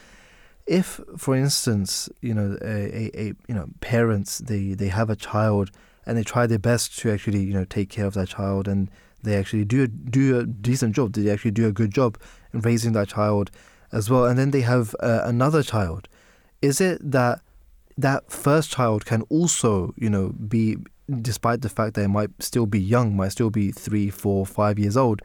if, 0.67 1.01
for 1.17 1.35
instance, 1.35 2.09
you 2.21 2.35
know 2.35 2.59
a, 2.61 2.67
a, 2.67 3.11
a, 3.15 3.25
you 3.49 3.55
know 3.55 3.69
parents 3.81 4.39
they 4.39 4.75
they 4.75 4.89
have 4.89 5.11
a 5.11 5.17
child 5.17 5.71
and 6.07 6.17
they 6.17 6.23
try 6.23 6.47
their 6.47 6.59
best 6.59 6.99
to 6.99 7.11
actually 7.11 7.43
you 7.43 7.55
know 7.55 7.65
take 7.65 7.89
care 7.89 8.07
of 8.07 8.15
that 8.15 8.29
child 8.29 8.69
and 8.69 8.91
they 9.23 9.37
actually 9.37 9.65
do 9.65 9.87
do 9.87 10.39
a 10.39 10.47
decent 10.47 10.95
job. 10.95 11.13
They 11.13 11.31
actually 11.31 11.53
do 11.53 11.67
a 11.67 11.73
good 11.73 11.93
job 11.93 12.19
in 12.53 12.61
raising 12.61 12.93
that 12.93 13.09
child 13.09 13.51
as 13.93 14.11
well, 14.11 14.27
and 14.27 14.39
then 14.39 14.51
they 14.51 14.61
have 14.61 14.95
uh, 15.01 15.23
another 15.25 15.63
child. 15.63 16.09
Is 16.61 16.81
it 16.81 16.99
that 17.11 17.41
that 17.97 18.31
first 18.31 18.71
child 18.71 19.05
can 19.05 19.23
also, 19.23 19.93
you 19.97 20.09
know, 20.09 20.29
be 20.29 20.77
despite 21.23 21.63
the 21.63 21.69
fact 21.69 21.95
that 21.95 22.03
it 22.03 22.09
might 22.09 22.31
still 22.39 22.67
be 22.67 22.81
young, 22.81 23.17
might 23.17 23.33
still 23.33 23.51
be 23.51 23.73
three, 23.73 24.11
four, 24.11 24.45
five 24.45 24.79
years 24.79 24.97
old, 24.97 25.23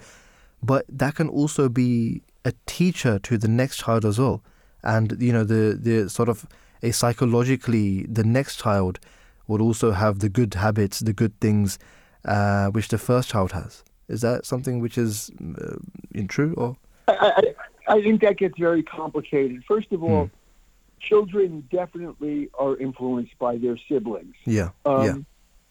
but 0.64 0.86
that 0.90 1.16
can 1.16 1.30
also 1.30 1.70
be 1.70 2.22
a 2.46 2.54
teacher 2.66 3.20
to 3.20 3.38
the 3.38 3.48
next 3.48 3.78
child 3.78 4.06
as 4.06 4.20
well. 4.20 4.44
And 4.84 5.22
you 5.22 5.34
know, 5.34 5.44
the 5.44 5.78
the 5.80 6.10
sort 6.10 6.30
of 6.30 6.46
a 6.82 6.92
psychologically, 6.92 8.04
the 8.04 8.24
next 8.24 8.60
child 8.60 9.00
would 9.48 9.62
also 9.62 9.92
have 9.92 10.20
the 10.20 10.30
good 10.30 10.54
habits, 10.54 11.00
the 11.00 11.14
good 11.14 11.40
things, 11.40 11.80
uh, 12.26 12.68
which 12.68 12.88
the 12.88 12.98
first 12.98 13.30
child 13.30 13.52
has. 13.52 13.84
Is 14.08 14.22
that 14.22 14.46
something 14.46 14.80
which 14.80 14.98
is 14.98 15.32
uh, 15.62 15.76
in 16.14 16.28
true 16.28 16.54
or? 16.58 16.78
I, 17.08 17.54
I, 17.88 17.96
I 17.96 18.02
think 18.02 18.22
that 18.22 18.38
gets 18.38 18.58
very 18.58 18.84
complicated. 18.84 19.64
First 19.68 19.92
of 19.92 20.04
all. 20.04 20.26
Hmm 20.26 20.36
children 21.04 21.68
definitely 21.72 22.50
are 22.58 22.78
influenced 22.78 23.38
by 23.38 23.58
their 23.58 23.78
siblings. 23.90 24.36
Yeah. 24.46 24.70
Um, 24.86 25.04
yeah. 25.06 25.16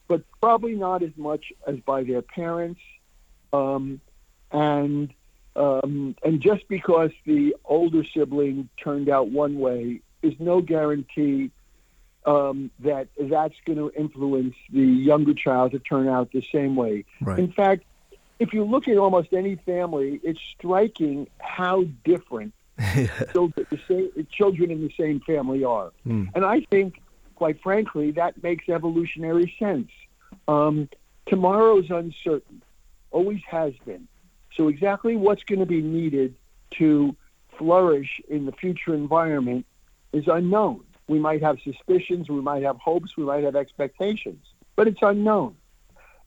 But 0.09 0.24
probably 0.40 0.74
not 0.74 1.02
as 1.02 1.16
much 1.16 1.52
as 1.66 1.78
by 1.81 2.05
their 2.05 2.22
parents. 2.22 2.81
Um, 3.52 4.00
and 4.52 5.12
um, 5.54 6.16
and 6.22 6.40
just 6.40 6.66
because 6.68 7.10
the 7.26 7.54
older 7.64 8.04
sibling 8.04 8.68
turned 8.82 9.08
out 9.08 9.28
one 9.28 9.58
way 9.58 10.00
is 10.22 10.34
no 10.38 10.60
guarantee 10.60 11.50
um, 12.24 12.70
that 12.80 13.08
that's 13.18 13.54
going 13.66 13.78
to 13.78 13.92
influence 13.98 14.54
the 14.72 14.80
younger 14.80 15.34
child 15.34 15.72
to 15.72 15.78
turn 15.78 16.08
out 16.08 16.32
the 16.32 16.44
same 16.52 16.76
way. 16.76 17.04
Right. 17.20 17.38
In 17.38 17.52
fact, 17.52 17.84
if 18.38 18.52
you 18.52 18.64
look 18.64 18.88
at 18.88 18.96
almost 18.96 19.32
any 19.32 19.56
family, 19.56 20.20
it's 20.22 20.40
striking 20.56 21.28
how 21.38 21.84
different 22.04 22.54
children, 23.32 23.66
same, 23.86 24.26
children 24.30 24.70
in 24.70 24.82
the 24.82 24.92
same 24.98 25.20
family 25.20 25.64
are. 25.64 25.92
Mm. 26.06 26.30
And 26.34 26.44
I 26.44 26.60
think, 26.60 27.00
quite 27.34 27.62
frankly, 27.62 28.12
that 28.12 28.42
makes 28.42 28.68
evolutionary 28.68 29.54
sense. 29.58 29.90
Um, 30.48 30.88
tomorrow's 31.26 31.90
uncertain, 31.90 32.62
always 33.10 33.42
has 33.48 33.74
been. 33.84 34.08
So 34.56 34.68
exactly 34.68 35.16
what's 35.16 35.44
going 35.44 35.60
to 35.60 35.66
be 35.66 35.82
needed 35.82 36.34
to 36.72 37.16
flourish 37.58 38.20
in 38.28 38.46
the 38.46 38.52
future 38.52 38.94
environment 38.94 39.66
is 40.12 40.28
unknown. 40.28 40.84
We 41.08 41.18
might 41.18 41.42
have 41.42 41.58
suspicions, 41.60 42.28
we 42.28 42.40
might 42.40 42.62
have 42.62 42.76
hopes, 42.78 43.16
we 43.16 43.24
might 43.24 43.44
have 43.44 43.56
expectations, 43.56 44.44
but 44.76 44.88
it's 44.88 45.02
unknown. 45.02 45.56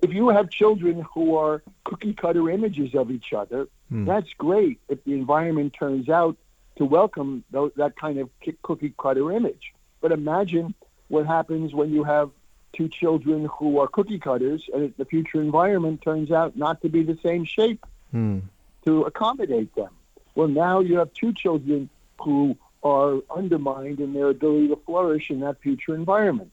If 0.02 0.14
you 0.14 0.30
have 0.30 0.50
children 0.50 1.06
who 1.14 1.36
are 1.38 1.64
cookie 1.84 2.14
cutter 2.14 2.50
images 2.50 2.94
of 2.94 3.10
each 3.10 3.34
other, 3.34 3.68
mm. 3.92 4.06
that's 4.06 4.32
great 4.38 4.80
if 4.90 5.04
the 5.04 5.14
environment 5.14 5.76
turns 5.78 6.10
out 6.10 6.38
to 6.78 6.86
welcome 6.86 7.44
those, 7.52 7.72
that 7.78 7.96
kind 7.96 8.20
of 8.20 8.30
cookie 8.62 8.94
cutter 9.00 9.32
image. 9.32 9.74
But 10.02 10.12
imagine 10.12 10.76
what 11.08 11.26
happens 11.26 11.74
when 11.74 11.92
you 11.92 12.04
have 12.04 12.32
two 12.74 12.90
children 12.90 13.50
who 13.58 13.80
are 13.80 13.88
cookie 13.88 14.20
cutters 14.20 14.64
and 14.74 14.94
the 14.98 15.06
future 15.06 15.42
environment 15.42 16.02
turns 16.02 16.30
out 16.30 16.58
not 16.58 16.82
to 16.82 16.90
be 16.90 17.04
the 17.04 17.18
same 17.24 17.46
shape 17.46 17.86
hmm. 18.12 18.40
to 18.86 19.04
accommodate 19.04 19.74
them. 19.76 19.90
Well, 20.36 20.48
now 20.48 20.82
you 20.82 20.98
have 20.98 21.14
two 21.14 21.34
children 21.34 21.90
who 22.22 22.58
are 22.84 23.20
undermined 23.36 24.00
in 24.00 24.14
their 24.14 24.30
ability 24.30 24.68
to 24.68 24.76
flourish 24.86 25.32
in 25.32 25.40
that 25.40 25.60
future 25.62 25.96
environment. 25.96 26.52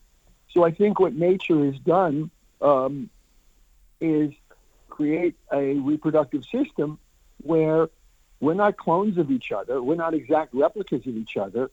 So 0.51 0.65
I 0.65 0.71
think 0.71 1.01
what 1.01 1.15
nature 1.15 1.65
has 1.67 1.79
done 1.79 2.31
um, 2.61 3.11
is 4.01 4.33
create 4.88 5.35
a 5.53 5.75
reproductive 5.75 6.45
system 6.45 6.99
where 7.43 7.88
we're 8.41 8.55
not 8.55 8.77
clones 8.77 9.19
of 9.19 9.31
each 9.31 9.53
other. 9.53 9.83
We're 9.83 9.95
not 9.95 10.15
exact 10.15 10.55
replicas 10.55 11.07
of 11.07 11.17
each 11.17 11.37
other. 11.37 11.71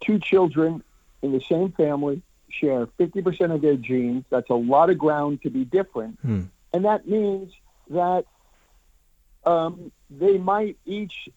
Two 0.00 0.18
children 0.18 0.82
in 1.22 1.32
the 1.32 1.40
same 1.40 1.72
family 1.72 2.22
share 2.48 2.86
50% 2.86 3.54
of 3.54 3.60
their 3.60 3.76
genes. 3.76 4.24
That's 4.30 4.50
a 4.50 4.54
lot 4.54 4.88
of 4.88 4.98
ground 4.98 5.42
to 5.42 5.50
be 5.50 5.64
different. 5.64 6.18
Hmm. 6.20 6.42
And 6.72 6.84
that 6.84 7.08
means 7.08 7.52
that 7.90 8.24
um, 9.46 9.92
they 10.10 10.38
might 10.38 10.76
each 10.84 11.28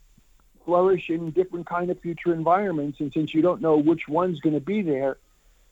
flourish 0.65 1.10
in 1.10 1.32
different 1.32 1.67
kind 1.67 1.89
of 1.89 2.00
future 2.00 2.34
environments. 2.34 3.00
And 3.00 3.13
since 3.13 3.34
you 3.34 3.41
don't 3.41 3.62
know 3.62 3.78
which 3.78 4.08
one's 4.08 4.39
going 4.39 4.56
to 4.56 4.62
be 4.62 4.82
there, 4.82 5.17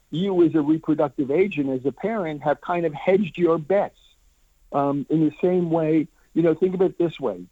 you 0.09 0.43
as 0.43 0.55
a 0.55 0.61
reproductive 0.61 1.31
agent, 1.31 1.69
as 1.69 1.85
a 1.85 1.91
parent, 1.91 2.43
have 2.43 2.61
kind 2.61 2.85
of 2.85 2.93
hedged 2.93 3.37
your 3.37 3.57
bets 3.57 3.99
um, 4.71 5.05
in 5.09 5.25
the 5.25 5.33
same 5.41 5.69
way. 5.69 6.07
You 6.33 6.43
know, 6.43 6.53
think 6.53 6.75
of 6.75 6.81
it 6.81 6.97
this 6.97 7.19
way 7.19 7.45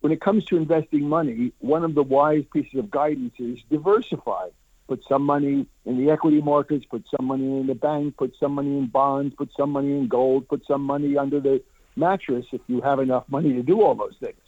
when 0.00 0.12
it 0.12 0.20
comes 0.20 0.44
to 0.46 0.56
investing 0.56 1.08
money, 1.08 1.52
one 1.58 1.84
of 1.84 1.94
the 1.94 2.02
wise 2.02 2.44
pieces 2.52 2.78
of 2.78 2.90
guidance 2.90 3.34
is 3.38 3.58
diversify. 3.70 4.48
Put 4.86 5.04
some 5.06 5.22
money 5.22 5.66
in 5.84 5.98
the 5.98 6.10
equity 6.10 6.40
markets, 6.40 6.86
put 6.86 7.04
some 7.14 7.26
money 7.26 7.44
in 7.44 7.66
the 7.66 7.74
bank, 7.74 8.16
put 8.16 8.34
some 8.38 8.52
money 8.52 8.78
in 8.78 8.86
bonds, 8.86 9.34
put 9.34 9.50
some 9.56 9.70
money 9.70 9.98
in 9.98 10.08
gold, 10.08 10.48
put 10.48 10.64
some 10.66 10.82
money 10.82 11.16
under 11.18 11.40
the 11.40 11.62
mattress 11.98 12.46
if 12.52 12.60
you 12.66 12.80
have 12.80 13.00
enough 13.00 13.24
money 13.28 13.52
to 13.54 13.62
do 13.62 13.82
all 13.82 13.94
those 13.94 14.16
things. 14.20 14.40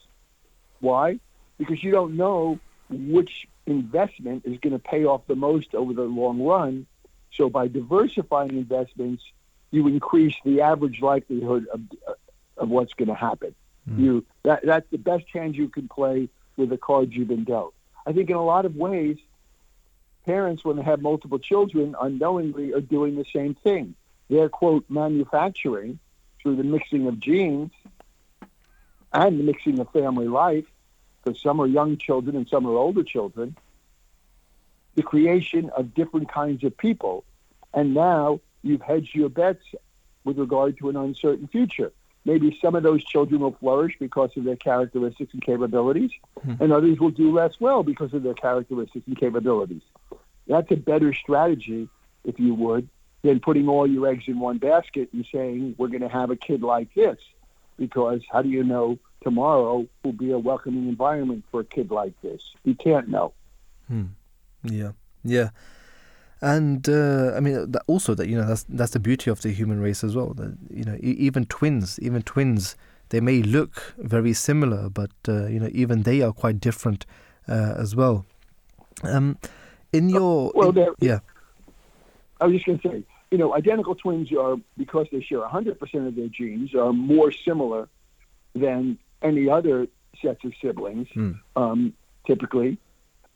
Why? 0.81 1.21
Because 1.59 1.83
you 1.83 1.91
don't 1.91 2.17
know 2.17 2.59
which 2.89 3.47
investment 3.67 4.45
is 4.47 4.59
going 4.59 4.73
to 4.73 4.79
pay 4.79 5.05
off 5.05 5.27
the 5.27 5.37
most 5.37 5.75
over 5.75 5.93
the 5.93 6.03
long 6.03 6.43
run. 6.43 6.87
So 7.33 7.49
by 7.49 7.69
diversifying 7.69 8.51
investments, 8.51 9.23
you 9.71 9.87
increase 9.87 10.35
the 10.45 10.63
average 10.63 11.01
likelihood 11.01 11.67
of, 11.73 11.81
of 12.57 12.69
what's 12.69 12.95
going 12.95 13.09
to 13.09 13.15
happen. 13.15 13.55
Mm. 13.89 13.99
You 14.01 14.27
that 14.43 14.65
that's 14.65 14.91
the 14.91 14.99
best 14.99 15.25
hand 15.33 15.57
you 15.57 15.69
can 15.69 15.89
play 15.89 16.29
with 16.57 16.71
the 16.71 16.79
cards 16.79 17.15
you've 17.15 17.29
been 17.29 17.45
dealt. 17.45 17.75
I 18.07 18.13
think 18.13 18.31
in 18.31 18.37
a 18.37 18.45
lot 18.45 18.65
of 18.65 18.75
ways, 18.75 19.19
parents 20.27 20.65
when 20.65 20.77
they 20.77 20.83
have 20.83 21.01
multiple 21.01 21.39
children 21.39 21.95
unknowingly 22.01 22.73
are 22.75 22.81
doing 22.81 23.17
the 23.17 23.25
same 23.33 23.55
thing. 23.55 23.95
They're 24.29 24.49
quote 24.49 24.85
manufacturing 24.89 25.99
through 26.43 26.57
the 26.57 26.65
mixing 26.65 27.07
of 27.07 27.21
genes 27.21 27.71
and 29.13 29.39
the 29.39 29.45
mixing 29.45 29.79
of 29.79 29.91
family 29.91 30.29
life, 30.29 30.67
because 31.23 31.41
some 31.41 31.61
are 31.61 31.67
young 31.67 31.97
children 31.97 32.37
and 32.37 32.49
some 32.49 32.67
are 32.67 32.77
older 32.77 33.03
children, 33.03 33.57
the 34.95 35.03
creation 35.03 35.71
of 35.71 35.95
different 35.95 36.33
kinds 36.33 36.65
of 36.65 36.77
people. 36.77 37.25
And 37.73 37.95
now 37.95 38.41
you've 38.63 38.83
hedged 38.83 39.15
your 39.15 39.29
bets 39.29 39.65
with 40.25 40.39
regard 40.39 40.79
to 40.79 40.89
an 40.89 40.97
uncertain 40.97 41.49
future. 41.49 41.93
Maybe 42.25 42.59
some 42.61 42.75
of 42.75 42.83
those 42.83 43.03
children 43.03 43.41
will 43.41 43.57
flourish 43.59 43.97
because 43.99 44.31
of 44.37 44.45
their 44.45 44.57
characteristics 44.57 45.33
and 45.33 45.43
capabilities, 45.43 46.11
mm-hmm. 46.39 46.63
and 46.63 46.73
others 46.73 46.99
will 46.99 47.11
do 47.11 47.33
less 47.33 47.55
well 47.59 47.83
because 47.83 48.13
of 48.13 48.23
their 48.23 48.35
characteristics 48.35 49.07
and 49.07 49.17
capabilities. 49.19 49.83
That's 50.47 50.71
a 50.71 50.77
better 50.77 51.15
strategy, 51.15 51.89
if 52.25 52.39
you 52.39 52.55
would, 52.55 52.89
than 53.23 53.41
putting 53.41 53.69
all 53.69 53.87
your 53.87 54.07
eggs 54.09 54.25
in 54.27 54.39
one 54.39 54.59
basket 54.59 55.11
and 55.13 55.27
saying, 55.33 55.75
we're 55.79 55.89
going 55.89 56.01
to 56.01 56.09
have 56.09 56.31
a 56.31 56.37
kid 56.37 56.63
like 56.63 56.93
this. 56.95 57.19
Because 57.79 58.23
how 58.31 58.43
do 58.43 58.49
you 58.49 58.63
know 58.63 58.99
tomorrow 59.23 59.87
will 60.03 60.13
be 60.13 60.33
a 60.33 60.39
welcoming 60.39 60.89
environment 60.89 61.45
for 61.51 61.61
a 61.61 61.65
kid 61.65 61.91
like 61.91 62.15
this? 62.23 62.43
You 62.65 62.75
can't 62.75 63.09
know. 63.09 63.33
Hmm. 63.89 64.07
Yeah. 64.65 64.93
Yeah 65.25 65.51
and 66.43 66.89
uh, 66.89 67.33
I 67.37 67.41
mean 67.41 67.75
also 67.87 68.15
that 68.15 68.29
you 68.29 68.37
know 68.37 68.47
that's 68.47 68.65
that's 68.69 68.93
the 68.93 69.01
beauty 69.01 69.31
of 69.31 69.43
the 69.43 69.51
human 69.51 69.81
race 69.81 70.03
as 70.03 70.17
well. 70.17 70.33
That 70.35 70.57
you 70.71 70.85
know 70.85 70.97
even 71.01 71.45
twins, 71.47 71.99
even 72.01 72.23
twins, 72.23 72.77
they 73.11 73.21
may 73.21 73.43
look 73.43 73.95
very 73.99 74.33
similar, 74.33 74.89
but 74.89 75.11
uh, 75.29 75.47
you 75.47 75.61
know 75.61 75.69
even 75.73 76.03
they 76.03 76.23
are 76.23 76.33
quite 76.33 76.61
different 76.61 77.05
uh, 77.49 77.75
as 77.77 77.95
well. 77.95 78.25
Um, 79.03 79.39
in 79.93 80.09
your 80.09 80.53
well, 80.55 80.77
in, 80.77 80.95
yeah, 81.01 81.21
I 82.41 82.47
was 82.47 82.55
just 82.55 82.67
going 82.67 82.79
to 82.79 82.89
say 82.89 83.05
you 83.31 83.39
know, 83.39 83.55
identical 83.55 83.95
twins 83.95 84.33
are 84.33 84.57
because 84.77 85.07
they 85.13 85.21
share 85.23 85.41
100% 85.41 86.07
of 86.07 86.17
their 86.17 86.29
genes 86.29 86.75
are 86.75 86.93
more 86.93 87.31
similar 87.31 87.89
than 88.55 88.99
any 89.23 89.49
other 89.49 89.87
sets 90.21 90.45
of 90.45 90.53
siblings, 90.61 91.09
Mm. 91.11 91.39
um, 91.57 91.93
typically. 92.27 92.79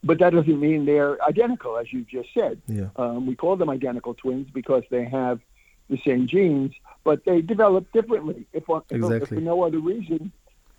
But 0.02 0.18
that 0.18 0.30
doesn't 0.34 0.60
mean 0.60 0.84
they're 0.84 1.22
identical, 1.24 1.78
as 1.78 1.92
you 1.92 2.02
just 2.02 2.28
said. 2.34 2.60
Yeah. 2.66 2.88
Um, 2.96 3.26
we 3.26 3.34
call 3.36 3.56
them 3.56 3.70
identical 3.70 4.14
twins 4.14 4.50
because 4.52 4.82
they 4.90 5.04
have 5.04 5.40
the 5.88 5.98
same 6.04 6.26
genes, 6.26 6.74
but 7.04 7.24
they 7.24 7.40
develop 7.40 7.90
differently. 7.92 8.46
If, 8.52 8.64
if, 8.68 9.22
if 9.22 9.28
for 9.28 9.34
no 9.36 9.62
other 9.62 9.78
reason, 9.78 10.32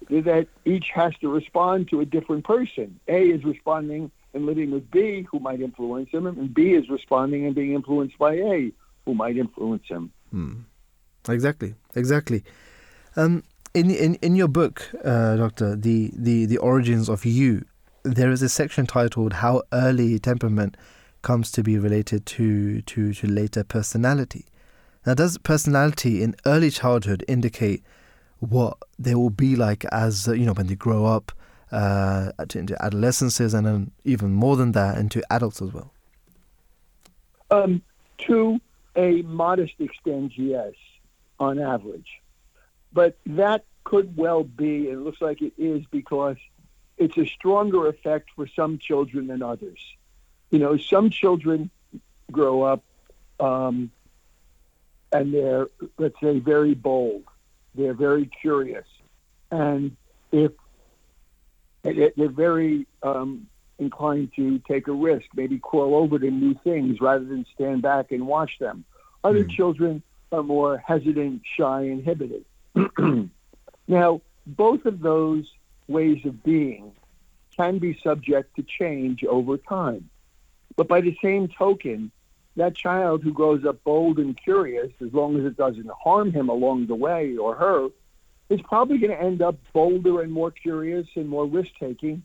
that 0.10 0.48
each 0.66 0.90
has 0.94 1.16
to 1.22 1.30
respond 1.30 1.90
to 1.90 2.02
a 2.02 2.06
different 2.06 2.44
person. 2.44 3.00
A 3.08 3.30
is 3.30 3.44
responding 3.44 4.12
and 4.34 4.46
living 4.46 4.70
with 4.72 4.92
B, 4.92 5.26
who 5.32 5.40
might 5.40 5.62
influence 5.62 6.10
him, 6.12 6.28
and 6.28 6.54
B 6.54 6.74
is 6.74 6.90
responding 6.90 7.46
and 7.46 7.56
being 7.56 7.74
influenced 7.74 8.18
by 8.18 8.34
A, 8.36 8.72
who 9.06 9.14
might 9.14 9.38
influence 9.38 9.84
him. 9.88 10.12
Exactly, 11.28 11.76
exactly. 11.96 12.44
Um, 13.16 13.44
in 13.74 13.90
in 13.90 14.16
in 14.16 14.36
your 14.36 14.48
book, 14.48 14.90
uh, 15.04 15.36
Doctor, 15.38 15.76
the, 15.76 16.12
the 16.14 16.46
the 16.46 16.58
origins 16.58 17.10
of 17.10 17.26
you, 17.26 17.66
there 18.04 18.32
is 18.32 18.42
a 18.42 18.50
section 18.50 18.86
titled 18.86 19.34
"How 19.34 19.64
Early 19.74 20.20
Temperament 20.20 20.78
Comes 21.22 21.52
to 21.52 21.64
Be 21.64 21.78
Related 21.78 22.26
to 22.28 22.82
to 22.82 23.14
to 23.14 23.28
Later 23.28 23.64
Personality." 23.64 24.46
Now, 25.06 25.14
does 25.14 25.38
personality 25.38 26.24
in 26.24 26.36
early 26.46 26.72
childhood 26.72 27.24
indicate 27.28 27.84
what 28.40 28.78
they 28.98 29.14
will 29.16 29.30
be 29.30 29.56
like 29.56 29.86
as 29.86 30.28
uh, 30.28 30.34
you 30.34 30.46
know 30.46 30.54
when 30.54 30.68
they 30.68 30.76
grow 30.76 31.06
up 31.06 31.32
uh, 31.72 32.32
into 32.54 32.82
adolescences 32.84 33.54
and 33.54 33.66
then 33.66 33.92
even 34.04 34.32
more 34.32 34.56
than 34.56 34.72
that 34.74 34.98
into 34.98 35.22
adults 35.32 35.62
as 35.62 35.74
well? 35.74 35.92
Um, 37.52 37.82
to 38.20 38.60
a 38.96 39.22
modest 39.24 39.74
extent, 39.80 40.34
yes, 40.38 40.74
on 41.40 41.60
average. 41.60 42.22
But 42.94 43.18
that 43.26 43.66
could 43.84 44.16
well 44.18 44.44
be, 44.44 44.90
and 44.90 45.00
it 45.00 45.04
looks 45.04 45.22
like 45.22 45.42
it 45.42 45.54
is, 45.58 45.86
because 45.92 46.38
it's 46.98 47.18
a 47.18 47.26
stronger 47.26 47.88
effect 47.88 48.30
for 48.36 48.48
some 48.48 48.78
children 48.78 49.28
than 49.28 49.42
others. 49.42 49.80
You 50.50 50.60
know, 50.60 50.78
some 50.78 51.10
children 51.10 51.70
grow 52.32 52.64
up 52.64 52.84
um, 53.40 53.92
and 55.12 55.34
they're, 55.34 55.68
let's 55.98 56.20
say, 56.22 56.40
very 56.40 56.74
bold. 56.74 57.24
They're 57.76 57.94
very 57.94 58.28
curious. 58.28 58.88
And 59.52 59.96
if 60.32 60.52
they- 61.84 62.12
they're 62.16 62.30
very 62.30 62.88
um, 63.04 63.48
inclined 63.80 64.32
to 64.36 64.60
take 64.60 64.88
a 64.88 64.92
risk, 64.92 65.26
maybe 65.36 65.60
crawl 65.60 65.96
over 65.96 66.18
to 66.20 66.32
new 66.32 66.56
things 66.64 67.02
rather 67.02 67.26
than 67.26 67.46
stand 67.54 67.82
back 67.82 68.12
and 68.12 68.28
watch 68.28 68.58
them. 68.60 68.86
Other 69.24 69.44
Hmm. 69.44 69.50
children 69.50 70.04
are 70.32 70.44
more 70.44 70.78
hesitant, 70.78 71.42
shy, 71.58 71.84
inhibited. 71.84 72.46
now, 73.88 74.22
both 74.46 74.86
of 74.86 75.00
those 75.00 75.52
ways 75.88 76.26
of 76.26 76.44
being 76.44 76.92
can 77.56 77.78
be 77.80 77.98
subject 78.04 78.56
to 78.56 78.64
change 78.64 79.24
over 79.24 79.58
time. 79.58 80.10
But 80.76 80.88
by 80.88 81.02
the 81.02 81.16
same 81.22 81.48
token, 81.48 82.12
that 82.58 82.76
child 82.76 83.24
who 83.24 83.34
grows 83.34 83.66
up 83.66 83.84
bold 83.84 84.18
and 84.20 84.38
curious, 84.38 84.92
as 85.02 85.14
long 85.14 85.38
as 85.38 85.46
it 85.46 85.58
doesn't 85.58 85.90
harm 86.04 86.32
him 86.32 86.50
along 86.50 86.88
the 86.88 86.96
way 86.96 87.38
or 87.38 87.56
her, 87.56 87.90
is 88.50 88.62
probably 88.62 88.98
going 88.98 89.12
to 89.12 89.22
end 89.22 89.42
up 89.42 89.58
bolder 89.74 90.22
and 90.22 90.32
more 90.32 90.52
curious 90.52 91.08
and 91.16 91.28
more 91.28 91.46
risk 91.46 91.72
taking 91.80 92.24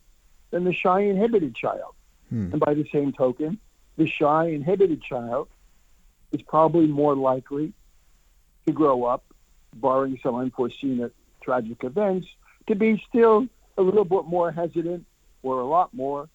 than 0.50 0.64
the 0.64 0.72
shy, 0.72 1.00
inhibited 1.00 1.54
child. 1.54 1.94
Hmm. 2.28 2.52
And 2.52 2.60
by 2.60 2.74
the 2.74 2.86
same 2.92 3.12
token, 3.12 3.58
the 3.96 4.06
shy, 4.06 4.46
inhibited 4.46 5.02
child 5.02 5.48
is 6.32 6.42
probably 6.42 6.86
more 6.86 7.16
likely 7.16 7.72
to 8.66 8.72
grow 8.72 9.04
up, 9.04 9.24
barring 9.74 10.18
some 10.22 10.36
unforeseen 10.36 11.10
tragic 11.42 11.82
events, 11.84 12.26
to 12.66 12.74
be 12.74 13.02
still 13.08 13.46
a 13.76 13.82
little 13.82 14.04
bit 14.04 14.24
more 14.26 14.52
hesitant 14.52 15.06
or 15.42 15.60
a 15.60 15.64
lot 15.64 15.92
more, 15.94 16.28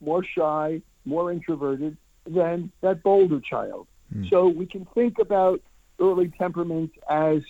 more 0.00 0.24
shy, 0.24 0.82
more 1.04 1.32
introverted 1.32 1.96
than 2.26 2.70
that 2.80 3.02
bolder 3.02 3.40
child. 3.40 3.86
Hmm. 4.12 4.24
So 4.28 4.48
we 4.48 4.66
can 4.66 4.86
think 4.94 5.18
about 5.18 5.60
early 5.98 6.28
temperaments 6.28 6.96
as 7.08 7.42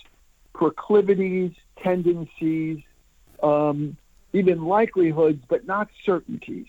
proclivities, 0.53 1.51
tendencies, 1.81 2.83
um, 3.41 3.97
even 4.33 4.65
likelihoods, 4.65 5.43
but 5.47 5.65
not 5.65 5.89
certainties. 6.03 6.67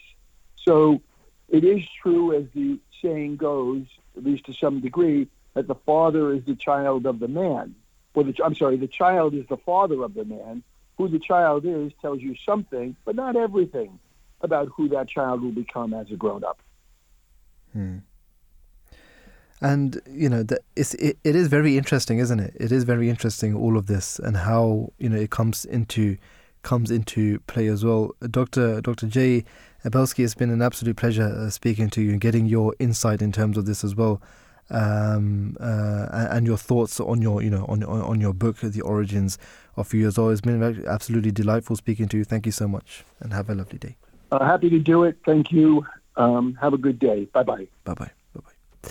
So 0.56 1.00
it 1.48 1.64
is 1.64 1.82
true, 2.02 2.34
as 2.34 2.44
the 2.54 2.78
saying 3.02 3.36
goes, 3.36 3.84
at 4.16 4.24
least 4.24 4.46
to 4.46 4.52
some 4.52 4.80
degree, 4.80 5.28
that 5.54 5.68
the 5.68 5.74
father 5.74 6.32
is 6.32 6.44
the 6.44 6.54
child 6.54 7.06
of 7.06 7.18
the 7.18 7.28
man. 7.28 7.74
Or 8.14 8.24
the, 8.24 8.34
I'm 8.44 8.54
sorry, 8.54 8.76
the 8.76 8.88
child 8.88 9.34
is 9.34 9.46
the 9.48 9.56
father 9.56 10.02
of 10.02 10.14
the 10.14 10.24
man. 10.24 10.62
Who 10.98 11.08
the 11.08 11.18
child 11.18 11.64
is 11.64 11.92
tells 12.00 12.20
you 12.20 12.36
something, 12.44 12.96
but 13.04 13.16
not 13.16 13.36
everything 13.36 13.98
about 14.40 14.68
who 14.74 14.88
that 14.88 15.08
child 15.08 15.42
will 15.42 15.52
become 15.52 15.94
as 15.94 16.10
a 16.10 16.16
grown 16.16 16.44
up. 16.44 16.60
Hmm. 17.72 17.98
And 19.60 20.02
you 20.10 20.28
know 20.28 20.44
it's 20.74 20.94
it, 20.94 21.18
it 21.22 21.36
is 21.36 21.46
very 21.46 21.78
interesting, 21.78 22.18
isn't 22.18 22.40
it? 22.40 22.52
It 22.58 22.72
is 22.72 22.82
very 22.82 23.08
interesting 23.08 23.54
all 23.54 23.76
of 23.76 23.86
this 23.86 24.18
and 24.18 24.36
how 24.36 24.92
you 24.98 25.08
know 25.08 25.16
it 25.16 25.30
comes 25.30 25.64
into 25.64 26.18
comes 26.62 26.90
into 26.90 27.40
play 27.40 27.66
as 27.66 27.84
well. 27.84 28.14
Doctor 28.30 28.80
Doctor 28.80 29.06
Jay 29.06 29.44
Belsky, 29.84 30.24
it's 30.24 30.34
been 30.34 30.50
an 30.50 30.62
absolute 30.62 30.96
pleasure 30.96 31.24
uh, 31.24 31.50
speaking 31.50 31.90
to 31.90 32.02
you 32.02 32.10
and 32.12 32.20
getting 32.20 32.46
your 32.46 32.74
insight 32.78 33.20
in 33.20 33.32
terms 33.32 33.58
of 33.58 33.66
this 33.66 33.82
as 33.82 33.96
well, 33.96 34.22
um, 34.70 35.56
uh, 35.60 36.06
and, 36.30 36.46
your 36.46 36.56
thoughts 36.56 37.00
on 37.00 37.20
your 37.20 37.42
you 37.42 37.50
know 37.50 37.64
on 37.66 37.82
on, 37.82 38.20
your 38.20 38.32
book, 38.32 38.58
the 38.58 38.80
origins 38.80 39.38
of 39.76 39.92
you 39.92 40.06
as 40.06 40.18
well. 40.18 40.30
It's 40.30 40.40
been 40.40 40.84
absolutely 40.86 41.32
delightful 41.32 41.76
speaking 41.76 42.08
to 42.08 42.18
you. 42.18 42.24
Thank 42.24 42.46
you 42.46 42.52
so 42.52 42.68
much, 42.68 43.04
and 43.20 43.32
have 43.32 43.50
a 43.50 43.54
lovely 43.54 43.78
day. 43.78 43.96
Uh, 44.30 44.44
happy 44.44 44.70
to 44.70 44.78
do 44.78 45.04
it. 45.04 45.18
Thank 45.26 45.50
you. 45.52 45.84
Um, 46.16 46.56
have 46.60 46.74
a 46.74 46.78
good 46.78 46.98
day. 46.98 47.24
Bye 47.32 47.42
bye. 47.42 47.66
Bye 47.84 47.94
bye. 47.94 48.10
Bye 48.34 48.40
bye. 48.40 48.90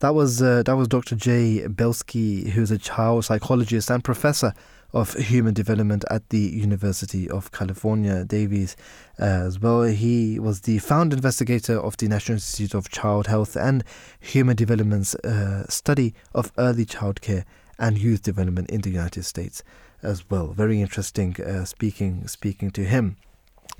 That 0.00 0.14
was 0.14 0.42
uh, 0.42 0.64
that 0.64 0.76
was 0.76 0.88
Dr. 0.88 1.14
Jay 1.14 1.66
Belsky, 1.68 2.50
who's 2.50 2.70
a 2.70 2.78
child 2.78 3.26
psychologist 3.26 3.90
and 3.90 4.02
professor 4.02 4.54
of 4.92 5.14
human 5.14 5.54
development 5.54 6.04
at 6.10 6.28
the 6.30 6.38
University 6.38 7.30
of 7.30 7.52
California, 7.52 8.24
Davis, 8.24 8.76
uh, 9.20 9.24
as 9.24 9.60
well. 9.60 9.82
He 9.82 10.38
was 10.38 10.62
the 10.62 10.78
found 10.78 11.12
investigator 11.12 11.78
of 11.78 11.96
the 11.96 12.08
National 12.08 12.36
Institute 12.36 12.74
of 12.74 12.90
Child 12.90 13.26
Health 13.28 13.56
and 13.56 13.84
Human 14.18 14.56
Development's 14.56 15.14
uh, 15.16 15.66
study 15.68 16.14
of 16.34 16.52
early 16.58 16.84
childcare 16.84 17.44
and 17.78 17.98
youth 17.98 18.22
development 18.22 18.70
in 18.70 18.80
the 18.80 18.90
United 18.90 19.24
States, 19.24 19.62
as 20.02 20.28
well. 20.28 20.48
Very 20.48 20.80
interesting. 20.80 21.36
Uh, 21.40 21.64
speaking 21.64 22.26
speaking 22.26 22.70
to 22.72 22.84
him. 22.84 23.16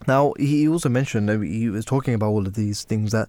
Now 0.07 0.33
he 0.39 0.67
also 0.69 0.89
mentioned 0.89 1.29
he 1.45 1.69
was 1.69 1.85
talking 1.85 2.15
about 2.15 2.29
all 2.29 2.47
of 2.47 2.55
these 2.55 2.85
things 2.85 3.13
that 3.13 3.29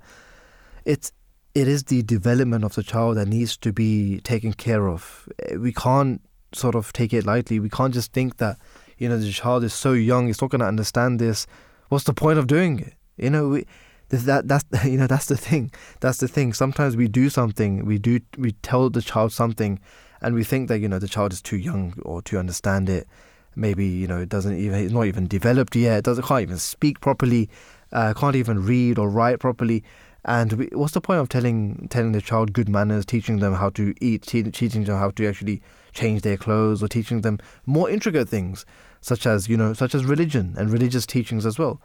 it's 0.85 1.11
it 1.53 1.67
is 1.67 1.83
the 1.83 2.01
development 2.03 2.63
of 2.63 2.75
the 2.75 2.83
child 2.83 3.17
that 3.17 3.27
needs 3.27 3.57
to 3.57 3.73
be 3.73 4.21
taken 4.21 4.53
care 4.53 4.87
of. 4.87 5.27
We 5.57 5.73
can't 5.73 6.21
sort 6.53 6.75
of 6.75 6.91
take 6.93 7.13
it 7.13 7.25
lightly. 7.25 7.59
We 7.59 7.69
can't 7.69 7.93
just 7.93 8.13
think 8.13 8.37
that 8.37 8.57
you 8.97 9.09
know 9.09 9.17
the 9.17 9.31
child 9.31 9.63
is 9.63 9.73
so 9.73 9.93
young, 9.93 10.27
he's 10.27 10.41
not 10.41 10.51
going 10.51 10.59
to 10.61 10.67
understand 10.67 11.19
this. 11.19 11.47
What's 11.89 12.05
the 12.05 12.13
point 12.13 12.39
of 12.39 12.47
doing 12.47 12.79
it? 12.79 12.93
You 13.17 13.29
know, 13.29 13.49
we, 13.49 13.65
that 14.09 14.47
that's 14.47 14.65
you 14.85 14.97
know 14.97 15.07
that's 15.07 15.25
the 15.27 15.37
thing. 15.37 15.71
That's 15.99 16.19
the 16.19 16.27
thing. 16.27 16.53
Sometimes 16.53 16.95
we 16.95 17.07
do 17.07 17.29
something, 17.29 17.85
we 17.85 17.97
do 17.97 18.19
we 18.37 18.51
tell 18.63 18.89
the 18.89 19.01
child 19.01 19.31
something, 19.31 19.79
and 20.21 20.35
we 20.35 20.43
think 20.43 20.67
that 20.69 20.79
you 20.79 20.87
know 20.87 20.99
the 20.99 21.07
child 21.07 21.33
is 21.33 21.41
too 21.41 21.57
young 21.57 21.93
or 22.03 22.21
to 22.23 22.37
understand 22.37 22.89
it. 22.89 23.07
Maybe 23.55 23.85
you 23.85 24.07
know 24.07 24.19
it 24.19 24.29
doesn't 24.29 24.57
even 24.57 24.79
it's 24.79 24.93
not 24.93 25.05
even 25.05 25.27
developed 25.27 25.75
yet. 25.75 25.99
It 25.99 26.05
doesn't 26.05 26.25
can't 26.25 26.41
even 26.41 26.57
speak 26.57 27.01
properly, 27.01 27.49
uh, 27.91 28.13
can't 28.13 28.35
even 28.35 28.65
read 28.65 28.97
or 28.97 29.09
write 29.09 29.39
properly. 29.39 29.83
And 30.23 30.53
we, 30.53 30.69
what's 30.73 30.93
the 30.93 31.01
point 31.01 31.19
of 31.19 31.29
telling 31.29 31.87
telling 31.89 32.11
the 32.11 32.21
child 32.21 32.53
good 32.53 32.69
manners, 32.69 33.05
teaching 33.05 33.39
them 33.39 33.55
how 33.55 33.69
to 33.71 33.93
eat, 33.99 34.23
te- 34.23 34.43
teaching 34.43 34.83
them 34.83 34.97
how 34.97 35.11
to 35.11 35.27
actually 35.27 35.61
change 35.93 36.21
their 36.21 36.37
clothes, 36.37 36.81
or 36.81 36.87
teaching 36.87 37.21
them 37.21 37.39
more 37.65 37.89
intricate 37.89 38.29
things, 38.29 38.65
such 39.01 39.25
as 39.25 39.49
you 39.49 39.57
know, 39.57 39.73
such 39.73 39.95
as 39.95 40.05
religion 40.05 40.55
and 40.57 40.71
religious 40.71 41.05
teachings 41.05 41.45
as 41.45 41.57
well. 41.59 41.81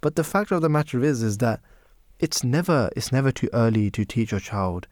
But 0.00 0.16
the 0.16 0.24
fact 0.24 0.50
of 0.50 0.62
the 0.62 0.68
matter 0.68 1.02
is, 1.04 1.22
is 1.22 1.38
that 1.38 1.60
it's 2.18 2.44
never 2.44 2.90
it's 2.96 3.12
never 3.12 3.32
too 3.32 3.48
early 3.52 3.90
to 3.90 4.04
teach 4.04 4.30
your 4.30 4.40
child 4.40 4.86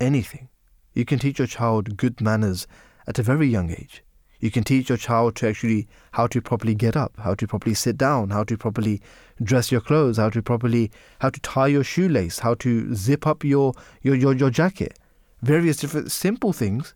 anything. 0.00 0.48
You 0.94 1.04
can 1.04 1.18
teach 1.18 1.38
your 1.38 1.48
child 1.48 1.96
good 1.96 2.20
manners 2.20 2.66
at 3.06 3.18
a 3.18 3.22
very 3.22 3.46
young 3.46 3.70
age. 3.70 4.02
You 4.40 4.50
can 4.50 4.64
teach 4.64 4.88
your 4.88 4.98
child 4.98 5.36
to 5.36 5.48
actually 5.48 5.88
how 6.12 6.26
to 6.28 6.42
properly 6.42 6.74
get 6.74 6.96
up, 6.96 7.14
how 7.18 7.34
to 7.34 7.46
properly 7.46 7.74
sit 7.74 7.96
down, 7.96 8.30
how 8.30 8.44
to 8.44 8.56
properly 8.56 9.00
dress 9.42 9.72
your 9.72 9.80
clothes, 9.80 10.18
how 10.18 10.30
to 10.30 10.42
properly 10.42 10.90
how 11.20 11.30
to 11.30 11.40
tie 11.40 11.68
your 11.68 11.84
shoelace, 11.84 12.40
how 12.40 12.54
to 12.54 12.94
zip 12.94 13.26
up 13.26 13.44
your 13.44 13.72
your 14.02 14.14
your, 14.14 14.34
your 14.34 14.50
jacket. 14.50 14.98
Various 15.42 15.78
different 15.78 16.10
simple 16.12 16.52
things, 16.52 16.94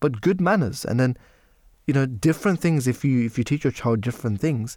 but 0.00 0.20
good 0.20 0.40
manners. 0.40 0.84
And 0.84 0.98
then, 0.98 1.16
you 1.86 1.94
know, 1.94 2.06
different 2.06 2.60
things 2.60 2.86
if 2.86 3.04
you 3.04 3.24
if 3.24 3.38
you 3.38 3.44
teach 3.44 3.64
your 3.64 3.72
child 3.72 4.00
different 4.00 4.40
things, 4.40 4.76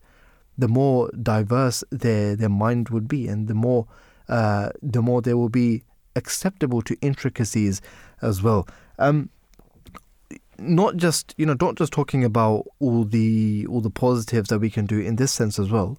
the 0.57 0.67
more 0.67 1.09
diverse 1.21 1.83
their 1.89 2.35
their 2.35 2.49
mind 2.49 2.89
would 2.89 3.07
be 3.07 3.27
and 3.27 3.47
the 3.47 3.53
more 3.53 3.87
uh, 4.29 4.69
the 4.81 5.01
more 5.01 5.21
they 5.21 5.33
will 5.33 5.49
be 5.49 5.83
acceptable 6.15 6.81
to 6.83 6.95
intricacies 7.01 7.81
as 8.21 8.41
well. 8.43 8.67
Um, 8.99 9.29
not 10.59 10.97
just 10.97 11.33
you 11.37 11.45
know 11.45 11.55
not 11.59 11.75
just 11.75 11.91
talking 11.91 12.23
about 12.23 12.67
all 12.79 13.03
the 13.03 13.65
all 13.69 13.81
the 13.81 13.89
positives 13.89 14.49
that 14.49 14.59
we 14.59 14.69
can 14.69 14.85
do 14.85 14.99
in 14.99 15.15
this 15.15 15.31
sense 15.31 15.59
as 15.59 15.69
well 15.69 15.97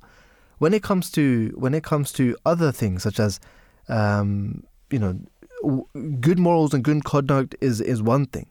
when 0.58 0.72
it 0.72 0.82
comes 0.82 1.10
to 1.10 1.52
when 1.56 1.74
it 1.74 1.82
comes 1.82 2.12
to 2.12 2.36
other 2.46 2.72
things 2.72 3.02
such 3.02 3.18
as 3.18 3.40
um, 3.88 4.62
you 4.90 4.98
know 4.98 5.18
good 6.20 6.38
morals 6.38 6.72
and 6.74 6.84
good 6.84 7.04
conduct 7.04 7.54
is 7.60 7.80
is 7.80 8.02
one 8.02 8.26
thing 8.26 8.46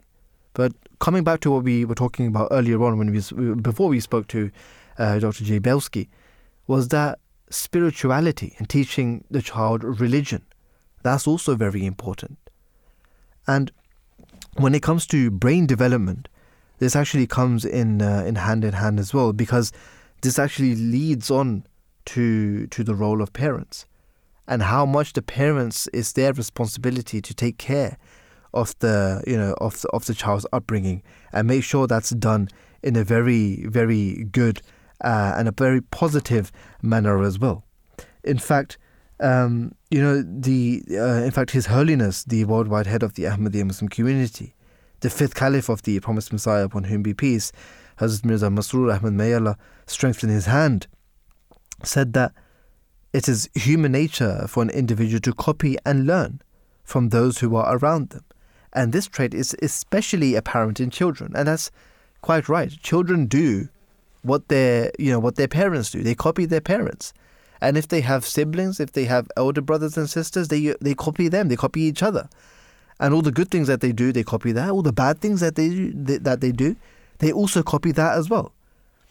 but 0.53 0.71
coming 0.99 1.23
back 1.23 1.39
to 1.41 1.51
what 1.51 1.63
we 1.63 1.85
were 1.85 1.95
talking 1.95 2.27
about 2.27 2.47
earlier 2.51 2.81
on 2.83 2.97
when 2.97 3.11
we 3.11 3.55
before 3.55 3.89
we 3.89 3.99
spoke 3.99 4.27
to 4.27 4.51
uh, 4.97 5.19
Dr. 5.19 5.43
J. 5.43 5.59
Belsky 5.59 6.09
was 6.67 6.89
that 6.89 7.19
spirituality 7.49 8.55
and 8.57 8.69
teaching 8.69 9.23
the 9.29 9.41
child 9.41 9.83
religion 9.83 10.43
that's 11.03 11.27
also 11.27 11.55
very 11.55 11.85
important 11.85 12.37
and 13.47 13.71
when 14.57 14.75
it 14.75 14.83
comes 14.83 15.07
to 15.07 15.31
brain 15.31 15.65
development, 15.65 16.27
this 16.79 16.95
actually 16.95 17.27
comes 17.27 17.65
in 17.65 18.01
uh, 18.01 18.23
in 18.25 18.35
hand 18.35 18.63
in 18.63 18.73
hand 18.73 18.99
as 18.99 19.13
well 19.13 19.33
because 19.33 19.71
this 20.21 20.37
actually 20.37 20.75
leads 20.75 21.31
on 21.31 21.65
to 22.05 22.67
to 22.67 22.83
the 22.83 22.95
role 22.95 23.21
of 23.21 23.33
parents 23.33 23.85
and 24.47 24.63
how 24.63 24.85
much 24.85 25.13
the 25.13 25.21
parents 25.21 25.87
is 25.93 26.13
their 26.13 26.33
responsibility 26.33 27.21
to 27.21 27.33
take 27.33 27.57
care 27.57 27.97
of 28.53 28.77
the 28.79 29.23
you 29.25 29.37
know 29.37 29.53
of 29.59 29.81
the, 29.81 29.89
of 29.89 30.05
the 30.05 30.13
child's 30.13 30.45
upbringing 30.53 31.01
and 31.31 31.47
make 31.47 31.63
sure 31.63 31.87
that's 31.87 32.11
done 32.11 32.49
in 32.81 32.95
a 32.95 33.03
very 33.03 33.65
very 33.67 34.25
good 34.31 34.61
uh, 35.03 35.33
and 35.37 35.47
a 35.47 35.51
very 35.51 35.81
positive 35.81 36.51
manner 36.81 37.21
as 37.21 37.37
well. 37.37 37.63
In 38.23 38.37
fact, 38.37 38.77
um, 39.19 39.73
you 39.91 40.01
know, 40.01 40.21
the 40.21 40.83
uh, 40.91 41.23
in 41.23 41.31
fact, 41.31 41.51
His 41.51 41.67
Holiness, 41.67 42.23
the 42.23 42.45
worldwide 42.45 42.87
head 42.87 43.03
of 43.03 43.13
the 43.13 43.23
Ahmadiyya 43.23 43.65
Muslim 43.65 43.89
community, 43.89 44.55
the 45.01 45.09
fifth 45.09 45.35
caliph 45.35 45.69
of 45.69 45.81
the 45.83 45.99
promised 45.99 46.31
Messiah, 46.31 46.65
upon 46.65 46.85
whom 46.85 47.03
be 47.03 47.13
peace, 47.13 47.51
Hazrat 47.99 48.25
Mirza 48.25 48.47
Masroor 48.47 48.95
Ahmad 48.95 49.13
may 49.13 49.33
Allah 49.33 49.57
strengthen 49.85 50.29
his 50.29 50.45
hand, 50.45 50.87
said 51.83 52.13
that 52.13 52.33
it 53.13 53.29
is 53.29 53.49
human 53.53 53.91
nature 53.91 54.45
for 54.47 54.63
an 54.63 54.69
individual 54.71 55.19
to 55.21 55.33
copy 55.33 55.77
and 55.85 56.07
learn 56.07 56.41
from 56.83 57.09
those 57.09 57.39
who 57.39 57.55
are 57.55 57.77
around 57.77 58.09
them. 58.09 58.25
And 58.73 58.91
this 58.91 59.07
trait 59.07 59.33
is 59.33 59.55
especially 59.61 60.35
apparent 60.35 60.79
in 60.79 60.89
children, 60.89 61.31
and 61.35 61.47
that's 61.47 61.71
quite 62.21 62.49
right. 62.49 62.71
Children 62.81 63.27
do 63.27 63.69
what 64.23 64.47
their 64.47 64.91
you 64.97 65.11
know 65.11 65.19
what 65.19 65.35
their 65.35 65.47
parents 65.47 65.91
do. 65.91 66.01
They 66.01 66.15
copy 66.15 66.45
their 66.45 66.61
parents. 66.61 67.13
And 67.61 67.77
if 67.77 67.87
they 67.87 68.01
have 68.01 68.25
siblings, 68.25 68.79
if 68.79 68.91
they 68.91 69.05
have 69.05 69.29
older 69.37 69.61
brothers 69.61 69.97
and 69.97 70.09
sisters, 70.09 70.47
they 70.47 70.75
they 70.81 70.95
copy 70.95 71.27
them. 71.27 71.49
They 71.49 71.55
copy 71.55 71.81
each 71.81 72.01
other. 72.01 72.27
And 72.99 73.13
all 73.13 73.21
the 73.21 73.31
good 73.31 73.49
things 73.51 73.67
that 73.67 73.81
they 73.81 73.91
do, 73.91 74.11
they 74.11 74.23
copy 74.23 74.51
that. 74.51 74.69
All 74.69 74.81
the 74.81 74.93
bad 74.93 75.19
things 75.19 75.39
that 75.41 75.55
they 75.55 75.69
that 75.95 76.41
they 76.41 76.51
do, 76.51 76.75
they 77.19 77.31
also 77.31 77.61
copy 77.61 77.91
that 77.91 78.17
as 78.17 78.29
well. 78.29 78.51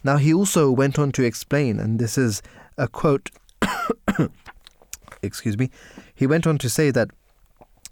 Now 0.03 0.17
he 0.17 0.35
also 0.35 0.71
went 0.71 0.99
on 0.99 1.13
to 1.13 1.23
explain, 1.23 1.79
and 1.79 1.99
this 1.99 2.19
is 2.19 2.43
a 2.77 2.89
quote. 2.89 3.31
excuse 5.23 5.57
me. 5.57 5.71
He 6.15 6.27
went 6.27 6.47
on 6.47 6.59
to 6.59 6.69
say 6.69 6.91
that 6.91 7.11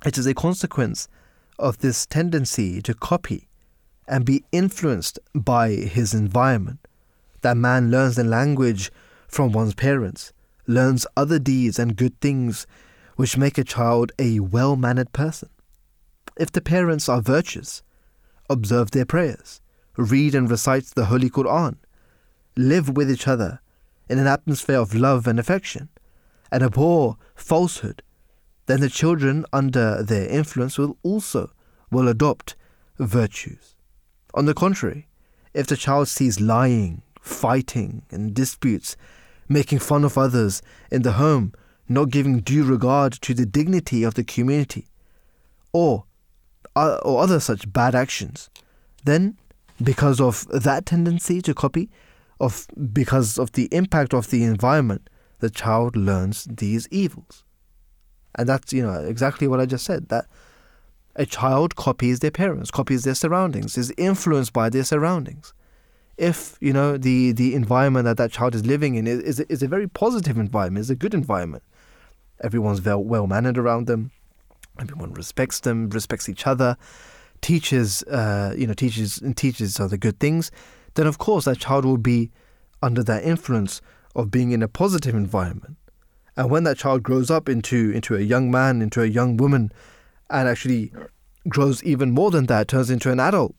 it 0.04 0.18
is 0.18 0.26
a 0.26 0.35
consequence 0.35 1.09
of 1.61 1.79
this 1.79 2.07
tendency 2.07 2.83
to 2.83 2.94
copy 2.94 3.49
and 4.09 4.25
be 4.25 4.44
influenced 4.51 5.18
by 5.35 5.70
his 5.70 6.12
environment 6.12 6.88
that 7.42 7.57
man 7.57 7.90
learns 7.90 8.16
the 8.16 8.25
language 8.25 8.90
from 9.29 9.53
one's 9.53 9.75
parents 9.75 10.33
learns 10.66 11.07
other 11.16 11.38
deeds 11.38 11.79
and 11.79 11.96
good 11.96 12.18
things 12.20 12.66
which 13.16 13.37
make 13.37 13.59
a 13.59 13.64
child 13.64 14.12
a 14.18 14.40
well 14.40 14.77
mannered 14.77 15.12
person. 15.12 15.49
If 16.37 16.53
the 16.53 16.61
parents 16.61 17.09
are 17.09 17.20
virtuous, 17.20 17.83
observe 18.49 18.90
their 18.92 19.05
prayers, 19.05 19.61
read 19.96 20.35
and 20.35 20.51
recite 20.51 20.87
the 20.87 21.07
Holy 21.07 21.29
Quran, 21.29 21.77
live 22.57 22.88
with 22.88 23.11
each 23.11 23.29
other 23.29 23.61
in 24.09 24.18
an 24.18 24.27
atmosphere 24.27 24.79
of 24.79 24.94
love 24.94 25.27
and 25.27 25.38
affection, 25.38 25.88
and 26.51 26.62
abhor 26.62 27.16
falsehood, 27.35 28.03
then 28.70 28.80
the 28.80 28.88
children 28.88 29.44
under 29.52 30.02
their 30.02 30.28
influence 30.28 30.78
will 30.78 30.96
also 31.02 31.50
will 31.90 32.09
adopt 32.09 32.54
virtues. 32.98 33.74
On 34.35 34.46
the 34.46 34.54
contrary, 34.54 35.09
if 35.52 35.66
the 35.66 35.76
child 35.76 36.06
sees 36.06 36.40
lying, 36.40 37.02
fighting, 37.20 38.02
and 38.11 38.33
disputes 38.33 38.96
making 39.48 39.80
fun 39.80 40.04
of 40.04 40.16
others 40.16 40.62
in 40.92 41.02
the 41.02 41.12
home, 41.12 41.52
not 41.88 42.11
giving 42.11 42.38
due 42.38 42.62
regard 42.62 43.12
to 43.14 43.35
the 43.35 43.44
dignity 43.44 44.04
of 44.04 44.14
the 44.14 44.22
community, 44.22 44.87
or, 45.72 46.04
uh, 46.76 47.00
or 47.02 47.20
other 47.22 47.40
such 47.40 47.72
bad 47.72 47.96
actions, 47.96 48.48
then 49.04 49.37
because 49.83 50.20
of 50.20 50.46
that 50.48 50.87
tendency 50.87 51.42
to 51.42 51.52
copy, 51.52 51.90
of 52.38 52.68
because 52.92 53.38
of 53.38 53.52
the 53.52 53.68
impact 53.72 54.14
of 54.14 54.30
the 54.30 54.44
environment, 54.44 55.11
the 55.40 55.50
child 55.50 55.96
learns 55.96 56.44
these 56.44 56.87
evils. 56.92 57.44
And 58.34 58.48
that's, 58.48 58.72
you 58.72 58.82
know, 58.82 59.00
exactly 59.00 59.48
what 59.48 59.60
I 59.60 59.66
just 59.66 59.84
said. 59.84 60.08
That 60.08 60.26
a 61.16 61.26
child 61.26 61.76
copies 61.76 62.20
their 62.20 62.30
parents, 62.30 62.70
copies 62.70 63.04
their 63.04 63.14
surroundings, 63.14 63.76
is 63.76 63.92
influenced 63.96 64.52
by 64.52 64.70
their 64.70 64.84
surroundings 64.84 65.52
if 66.20 66.58
you 66.60 66.72
know 66.72 66.98
the 66.98 67.32
the 67.32 67.54
environment 67.54 68.04
that 68.04 68.18
that 68.18 68.30
child 68.30 68.54
is 68.54 68.64
living 68.66 68.94
in 68.94 69.06
is 69.06 69.20
is, 69.20 69.40
is 69.40 69.62
a 69.62 69.68
very 69.68 69.88
positive 69.88 70.36
environment, 70.36 70.82
is 70.82 70.90
a 70.90 70.94
good 70.94 71.14
environment. 71.14 71.64
Everyone's 72.42 72.82
well 72.84 73.26
mannered 73.26 73.56
around 73.56 73.86
them. 73.86 74.10
Everyone 74.78 75.14
respects 75.14 75.60
them, 75.60 75.88
respects 75.88 76.28
each 76.28 76.46
other, 76.46 76.76
teaches 77.40 78.02
uh, 78.04 78.54
you 78.56 78.66
know 78.66 78.74
teaches 78.74 79.18
and 79.18 79.34
teaches 79.34 79.80
other 79.80 79.96
good 79.96 80.20
things. 80.20 80.50
Then 80.94 81.06
of 81.06 81.16
course 81.16 81.46
that 81.46 81.58
child 81.58 81.86
will 81.86 81.96
be 81.96 82.30
under 82.82 83.02
that 83.04 83.24
influence 83.24 83.80
of 84.14 84.30
being 84.30 84.52
in 84.52 84.62
a 84.62 84.68
positive 84.68 85.14
environment. 85.14 85.76
And 86.40 86.50
when 86.50 86.64
that 86.64 86.79
child 86.79 87.03
grows 87.03 87.31
up 87.31 87.50
into 87.50 87.90
into 87.90 88.16
a 88.16 88.20
young 88.20 88.50
man, 88.50 88.81
into 88.81 89.03
a 89.03 89.07
young 89.07 89.37
woman, 89.37 89.70
and 90.31 90.48
actually 90.48 90.90
grows 91.46 91.85
even 91.85 92.12
more 92.12 92.31
than 92.31 92.46
that, 92.46 92.66
turns 92.66 92.88
into 92.88 93.12
an 93.12 93.20
adult, 93.20 93.55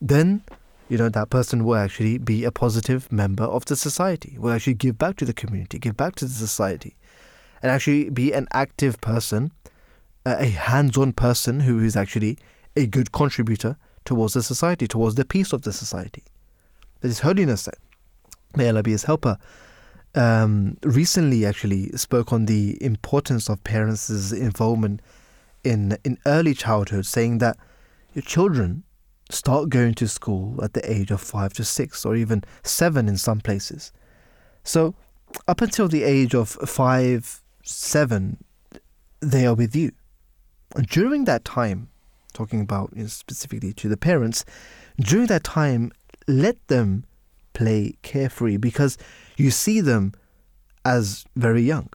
then 0.00 0.44
you 0.88 0.96
know, 0.96 1.08
that 1.08 1.28
person 1.28 1.64
will 1.64 1.74
actually 1.74 2.16
be 2.16 2.44
a 2.44 2.52
positive 2.52 3.10
member 3.10 3.42
of 3.42 3.64
the 3.64 3.74
society, 3.74 4.36
will 4.38 4.52
actually 4.52 4.74
give 4.74 4.96
back 4.96 5.16
to 5.16 5.24
the 5.24 5.32
community, 5.32 5.80
give 5.80 5.96
back 5.96 6.14
to 6.14 6.24
the 6.24 6.30
society, 6.30 6.94
and 7.62 7.72
actually 7.72 8.10
be 8.10 8.32
an 8.32 8.46
active 8.52 9.00
person, 9.00 9.50
a 10.24 10.46
hands 10.46 10.96
on 10.96 11.12
person 11.12 11.58
who 11.58 11.80
is 11.80 11.96
actually 11.96 12.38
a 12.76 12.86
good 12.86 13.10
contributor 13.10 13.76
towards 14.04 14.34
the 14.34 14.42
society, 14.44 14.86
towards 14.86 15.16
the 15.16 15.24
peace 15.24 15.52
of 15.52 15.62
the 15.62 15.72
society. 15.72 16.22
That 17.00 17.08
His 17.08 17.18
Holiness 17.18 17.62
said, 17.62 17.76
may 18.54 18.68
Allah 18.68 18.84
be 18.84 18.92
His 18.92 19.02
helper, 19.02 19.36
um, 20.18 20.76
recently 20.82 21.46
actually 21.46 21.90
spoke 21.90 22.32
on 22.32 22.46
the 22.46 22.76
importance 22.82 23.48
of 23.48 23.62
parents' 23.62 24.32
involvement 24.32 25.00
in, 25.62 25.96
in 26.04 26.18
early 26.26 26.54
childhood, 26.54 27.06
saying 27.06 27.38
that 27.38 27.56
your 28.14 28.22
children 28.22 28.82
start 29.30 29.68
going 29.68 29.94
to 29.94 30.08
school 30.08 30.58
at 30.62 30.72
the 30.72 30.90
age 30.90 31.12
of 31.12 31.20
five 31.20 31.52
to 31.52 31.64
six 31.64 32.04
or 32.04 32.16
even 32.16 32.42
seven 32.64 33.08
in 33.08 33.16
some 33.16 33.40
places. 33.40 33.92
So, 34.64 34.96
up 35.46 35.60
until 35.60 35.86
the 35.86 36.02
age 36.02 36.34
of 36.34 36.48
five, 36.48 37.40
seven, 37.62 38.38
they 39.20 39.46
are 39.46 39.54
with 39.54 39.76
you. 39.76 39.92
During 40.90 41.26
that 41.26 41.44
time, 41.44 41.90
talking 42.32 42.60
about 42.60 42.90
you 42.94 43.02
know, 43.02 43.08
specifically 43.08 43.72
to 43.74 43.88
the 43.88 43.96
parents, 43.96 44.44
during 44.98 45.26
that 45.28 45.44
time, 45.44 45.92
let 46.26 46.66
them 46.66 47.04
play 47.58 47.92
carefree 48.02 48.56
because 48.56 48.96
you 49.36 49.50
see 49.50 49.80
them 49.80 50.12
as 50.84 51.24
very 51.34 51.62
young. 51.62 51.88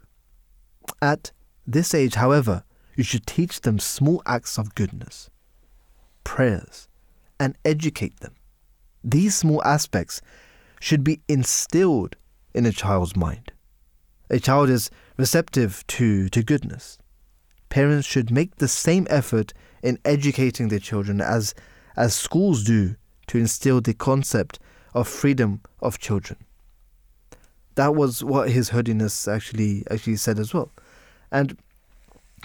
At 1.01 1.31
this 1.65 1.93
age, 1.93 2.15
however, 2.15 2.65
you 2.97 3.03
should 3.05 3.25
teach 3.25 3.61
them 3.61 3.79
small 3.79 4.21
acts 4.25 4.57
of 4.57 4.75
goodness, 4.75 5.29
prayers, 6.25 6.89
and 7.39 7.57
educate 7.63 8.19
them. 8.19 8.35
These 9.05 9.35
small 9.35 9.63
aspects 9.63 10.21
should 10.81 11.01
be 11.01 11.21
instilled 11.29 12.17
in 12.53 12.65
a 12.65 12.73
child's 12.73 13.15
mind. 13.15 13.53
A 14.29 14.39
child 14.39 14.69
is 14.69 14.91
receptive 15.15 15.87
to, 15.87 16.27
to 16.27 16.43
goodness. 16.43 16.97
Parents 17.69 18.05
should 18.05 18.29
make 18.29 18.57
the 18.57 18.67
same 18.67 19.07
effort 19.09 19.53
in 19.81 19.97
educating 20.03 20.67
their 20.67 20.79
children 20.79 21.21
as, 21.21 21.55
as 21.95 22.13
schools 22.13 22.65
do 22.65 22.95
to 23.27 23.37
instill 23.37 23.79
the 23.79 23.93
concept 23.93 24.59
of 24.93 25.07
freedom 25.07 25.61
of 25.81 25.99
children. 25.99 26.37
That 27.75 27.95
was 27.95 28.23
what 28.23 28.49
His 28.49 28.69
Holiness 28.69 29.27
actually 29.27 29.83
actually 29.89 30.17
said 30.17 30.39
as 30.39 30.53
well. 30.53 30.71
And 31.31 31.57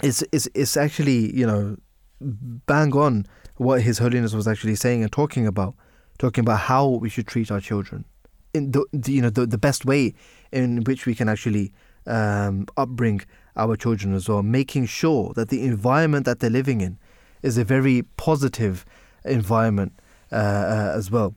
it's, 0.01 0.23
it's, 0.31 0.47
it's 0.53 0.75
actually, 0.75 1.35
you 1.35 1.45
know, 1.45 1.77
bang 2.19 2.95
on 2.95 3.25
what 3.57 3.81
His 3.81 3.99
Holiness 3.99 4.33
was 4.33 4.47
actually 4.47 4.75
saying 4.75 5.03
and 5.03 5.11
talking 5.11 5.45
about, 5.45 5.75
talking 6.17 6.43
about 6.43 6.61
how 6.61 6.87
we 6.87 7.09
should 7.09 7.27
treat 7.27 7.51
our 7.51 7.59
children 7.59 8.05
in 8.53 8.71
the, 8.71 8.85
the 8.91 9.11
you 9.11 9.21
know 9.21 9.29
the, 9.29 9.45
the 9.45 9.57
best 9.57 9.85
way 9.85 10.13
in 10.51 10.83
which 10.83 11.05
we 11.05 11.15
can 11.15 11.29
actually 11.29 11.71
um, 12.07 12.65
upbring 12.77 13.23
our 13.55 13.75
children 13.75 14.13
as 14.13 14.29
well, 14.29 14.41
making 14.41 14.85
sure 14.85 15.33
that 15.33 15.49
the 15.49 15.63
environment 15.63 16.25
that 16.25 16.39
they're 16.39 16.49
living 16.49 16.81
in 16.81 16.97
is 17.43 17.57
a 17.57 17.63
very 17.63 18.03
positive 18.17 18.85
environment 19.25 19.93
uh, 20.31 20.35
uh, 20.35 20.93
as 20.95 21.11
well. 21.11 21.35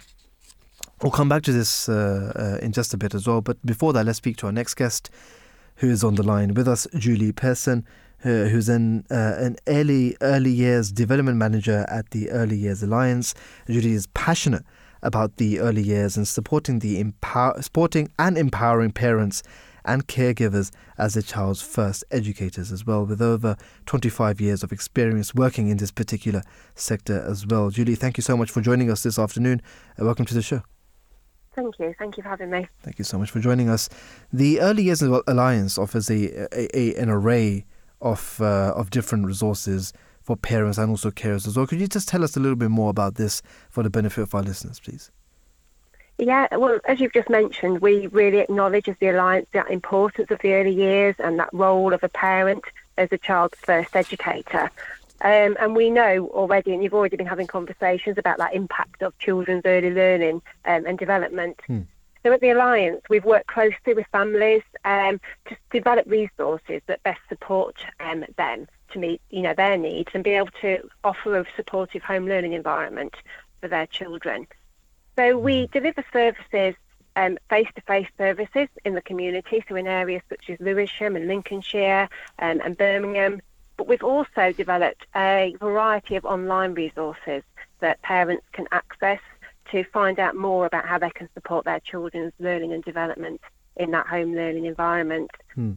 We'll 1.03 1.11
come 1.11 1.29
back 1.29 1.43
to 1.43 1.53
this 1.53 1.89
uh, 1.89 2.33
uh, 2.37 2.65
in 2.65 2.71
just 2.71 2.95
a 2.95 2.97
bit 2.97 3.13
as 3.13 3.27
well. 3.27 3.41
But 3.41 3.65
before 3.67 3.93
that, 3.93 4.07
let's 4.07 4.19
speak 4.19 4.37
to 4.37 4.47
our 4.47 4.53
next 4.53 4.75
guest, 4.75 5.11
who 5.77 5.91
is 5.91 6.05
on 6.05 6.15
the 6.15 6.23
line 6.23 6.55
with 6.55 6.69
us, 6.69 6.87
Julie 6.97 7.33
Pearson, 7.33 7.85
uh, 8.25 8.45
who's 8.45 8.69
an 8.69 9.05
uh, 9.11 9.35
an 9.37 9.57
early 9.67 10.17
early 10.21 10.53
years 10.53 10.93
development 10.93 11.39
manager 11.39 11.85
at 11.89 12.11
the 12.11 12.31
Early 12.31 12.57
Years 12.57 12.85
Alliance. 12.85 13.35
Julie 13.67 13.95
is 13.95 14.07
passionate 14.15 14.65
about 15.03 15.39
the 15.39 15.59
early 15.59 15.83
years 15.83 16.17
and 16.17 16.29
supporting 16.29 16.79
the 16.79 17.01
empower, 17.01 17.61
supporting 17.61 18.09
and 18.21 18.39
empowering 18.39 18.93
parents 18.93 19.43
and 19.85 20.07
caregivers 20.07 20.71
as 20.99 21.17
a 21.17 21.23
child's 21.25 21.61
first 21.61 22.05
educators 22.13 22.71
as 22.71 22.87
well, 22.87 23.05
with 23.05 23.21
over 23.21 23.57
25 23.87 24.41
years 24.41 24.63
of 24.63 24.71
experience 24.71 25.35
working 25.35 25.67
in 25.67 25.79
this 25.79 25.91
particular 25.91 26.45
sector 26.77 27.21
as 27.29 27.45
well. 27.45 27.71
Julie, 27.71 27.97
thank 27.97 28.17
you 28.17 28.23
so 28.23 28.37
much 28.37 28.53
for 28.53 28.61
joining 28.61 28.89
us 28.89 29.03
this 29.03 29.19
afternoon. 29.19 29.61
and 29.97 30.07
welcome 30.07 30.25
to 30.27 30.35
the 30.35 30.43
show. 30.43 30.63
Thank 31.55 31.79
you. 31.79 31.95
Thank 31.99 32.17
you 32.17 32.23
for 32.23 32.31
having 32.31 32.51
me. 32.51 32.67
Thank 32.83 32.99
you 32.99 33.05
so 33.05 33.19
much 33.19 33.31
for 33.31 33.41
joining 33.41 33.69
us. 33.69 33.89
The 34.33 34.61
Early 34.61 34.85
Years 34.85 35.03
Alliance 35.03 35.77
offers 35.77 36.09
a, 36.11 36.47
a, 36.55 36.79
a 36.79 36.95
an 36.97 37.11
array 37.11 37.67
of 38.01 38.41
uh, 38.41 38.73
of 38.75 38.91
different 38.91 39.27
resources 39.27 39.93
for 40.23 40.37
parents 40.37 40.79
and 40.79 40.91
also 40.91 41.11
carers 41.11 41.47
as 41.47 41.57
well. 41.57 41.67
Could 41.67 41.81
you 41.81 41.89
just 41.89 42.09
tell 42.09 42.25
us 42.25 42.37
a 42.37 42.41
little 42.41 42.57
bit 42.57 42.71
more 42.71 42.91
about 42.91 43.17
this 43.17 43.43
for 43.71 43.83
the 43.83 43.91
benefit 43.91 44.23
of 44.23 44.35
our 44.35 44.43
listeners, 44.43 44.81
please? 44.81 45.11
Yeah, 46.19 46.47
well, 46.55 46.79
as 46.85 47.01
you've 47.01 47.13
just 47.13 47.29
mentioned, 47.29 47.81
we 47.81 48.07
really 48.09 48.39
acknowledge 48.39 48.89
as 48.89 48.97
the 49.01 49.09
Alliance 49.09 49.47
the 49.53 49.67
importance 49.67 50.31
of 50.31 50.39
the 50.41 50.55
early 50.55 50.73
years 50.73 51.17
and 51.19 51.39
that 51.39 51.49
role 51.53 51.93
of 51.93 52.05
a 52.05 52.09
parent 52.09 52.65
as 52.97 53.09
a 53.11 53.19
child's 53.19 53.59
first 53.59 53.97
educator. 53.97 54.71
Um, 55.23 55.57
and 55.61 55.77
we 55.77 55.89
know 55.89 56.29
already, 56.35 56.75
and 56.75 56.83
you've 56.83 56.95
already 56.95 57.17
been 57.17 57.27
having 57.27 57.47
conversations 57.47 58.19
about 58.19 58.39
that 58.39 58.55
impact 58.55 59.03
of 59.03 59.17
children's 59.19 59.63
early 59.65 59.91
learning 59.91 60.43
um, 60.65 60.85
and 60.85 60.99
development. 60.99 61.61
Hmm. 61.67 61.83
So 62.25 62.33
at 62.33 62.41
the 62.41 62.51
Alliance, 62.51 63.03
we've 63.09 63.25
worked 63.25 63.47
closely 63.47 63.95
with 63.95 64.07
families 64.13 64.63
um, 64.85 65.21
to 65.47 65.57
develop 65.71 66.07
resources 66.07 66.83
that 66.87 67.03
best 67.03 67.21
support 67.29 67.77
um, 68.01 68.25
them 68.37 68.69
to 68.91 68.99
meet, 68.99 69.21
you 69.31 69.43
know, 69.43 69.55
their 69.55 69.77
needs 69.77 70.11
and 70.15 70.23
be 70.23 70.31
able 70.31 70.51
to 70.61 70.89
offer 71.03 71.39
a 71.39 71.47
supportive 71.57 72.03
home 72.03 72.27
learning 72.27 72.53
environment 72.53 73.15
for 73.61 73.69
their 73.69 73.87
children. 73.87 74.47
So 75.17 75.39
we 75.39 75.67
hmm. 75.67 75.73
deliver 75.73 76.05
services, 76.13 76.75
um, 77.15 77.39
face-to-face 77.49 78.09
services 78.19 78.69
in 78.85 78.95
the 78.95 79.03
community, 79.03 79.65
so 79.69 79.77
in 79.77 79.87
areas 79.87 80.23
such 80.29 80.51
as 80.51 80.59
Lewisham 80.59 81.15
and 81.15 81.29
Lincolnshire 81.29 82.09
um, 82.41 82.61
and 82.65 82.77
Birmingham, 82.77 83.41
but 83.83 83.89
we've 83.89 84.05
also 84.05 84.53
developed 84.53 85.07
a 85.17 85.57
variety 85.59 86.15
of 86.15 86.25
online 86.25 86.73
resources 86.73 87.43
that 87.81 88.01
parents 88.03 88.45
can 88.53 88.69
access 88.71 89.19
to 89.73 89.83
find 89.93 90.21
out 90.21 90.37
more 90.37 90.67
about 90.67 90.87
how 90.87 90.99
they 90.99 91.11
can 91.11 91.29
support 91.35 91.65
their 91.65 91.81
children's 91.81 92.33
learning 92.39 92.73
and 92.73 92.85
development 92.85 93.41
in 93.75 93.91
that 93.91 94.07
home 94.07 94.37
learning 94.37 94.67
environment. 94.67 95.33
Hmm. 95.57 95.73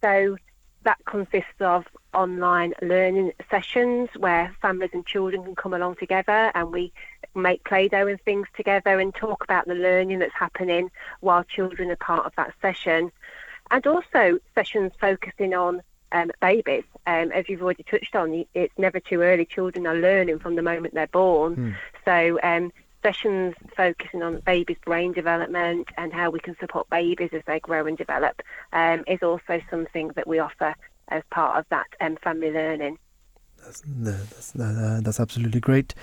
So 0.00 0.36
that 0.84 0.98
consists 1.04 1.60
of 1.60 1.84
online 2.14 2.74
learning 2.80 3.32
sessions 3.50 4.08
where 4.16 4.54
families 4.62 4.90
and 4.92 5.04
children 5.04 5.42
can 5.42 5.56
come 5.56 5.74
along 5.74 5.96
together 5.96 6.52
and 6.54 6.70
we 6.70 6.92
make 7.34 7.64
Play-Doh 7.64 8.06
and 8.06 8.20
things 8.20 8.46
together 8.56 9.00
and 9.00 9.12
talk 9.12 9.42
about 9.42 9.66
the 9.66 9.74
learning 9.74 10.20
that's 10.20 10.32
happening 10.38 10.92
while 11.22 11.42
children 11.42 11.90
are 11.90 11.96
part 11.96 12.24
of 12.24 12.32
that 12.36 12.54
session. 12.62 13.10
And 13.72 13.84
also 13.84 14.38
sessions 14.54 14.92
focusing 15.00 15.54
on 15.54 15.82
um, 16.12 16.30
babies. 16.40 16.84
Um, 17.06 17.32
as 17.32 17.48
you've 17.48 17.62
already 17.62 17.84
touched 17.84 18.14
on, 18.14 18.44
it's 18.54 18.74
never 18.78 19.00
too 19.00 19.22
early. 19.22 19.44
Children 19.44 19.86
are 19.86 19.94
learning 19.94 20.38
from 20.38 20.56
the 20.56 20.62
moment 20.62 20.94
they're 20.94 21.06
born. 21.08 21.56
Mm. 21.56 21.76
So 22.04 22.38
um, 22.42 22.72
sessions 23.02 23.54
focusing 23.76 24.22
on 24.22 24.40
babies' 24.40 24.76
brain 24.84 25.12
development 25.12 25.88
and 25.96 26.12
how 26.12 26.30
we 26.30 26.40
can 26.40 26.56
support 26.58 26.88
babies 26.90 27.30
as 27.32 27.42
they 27.46 27.60
grow 27.60 27.86
and 27.86 27.96
develop 27.96 28.42
um, 28.72 29.04
is 29.06 29.22
also 29.22 29.60
something 29.70 30.08
that 30.16 30.26
we 30.26 30.38
offer 30.38 30.74
as 31.08 31.22
part 31.30 31.58
of 31.58 31.64
that 31.70 31.86
um, 32.00 32.16
family 32.22 32.50
learning. 32.50 32.98
That's, 33.64 33.82
that's, 33.86 34.56
uh, 34.56 35.00
that's 35.02 35.20
absolutely 35.20 35.60
great. 35.60 35.94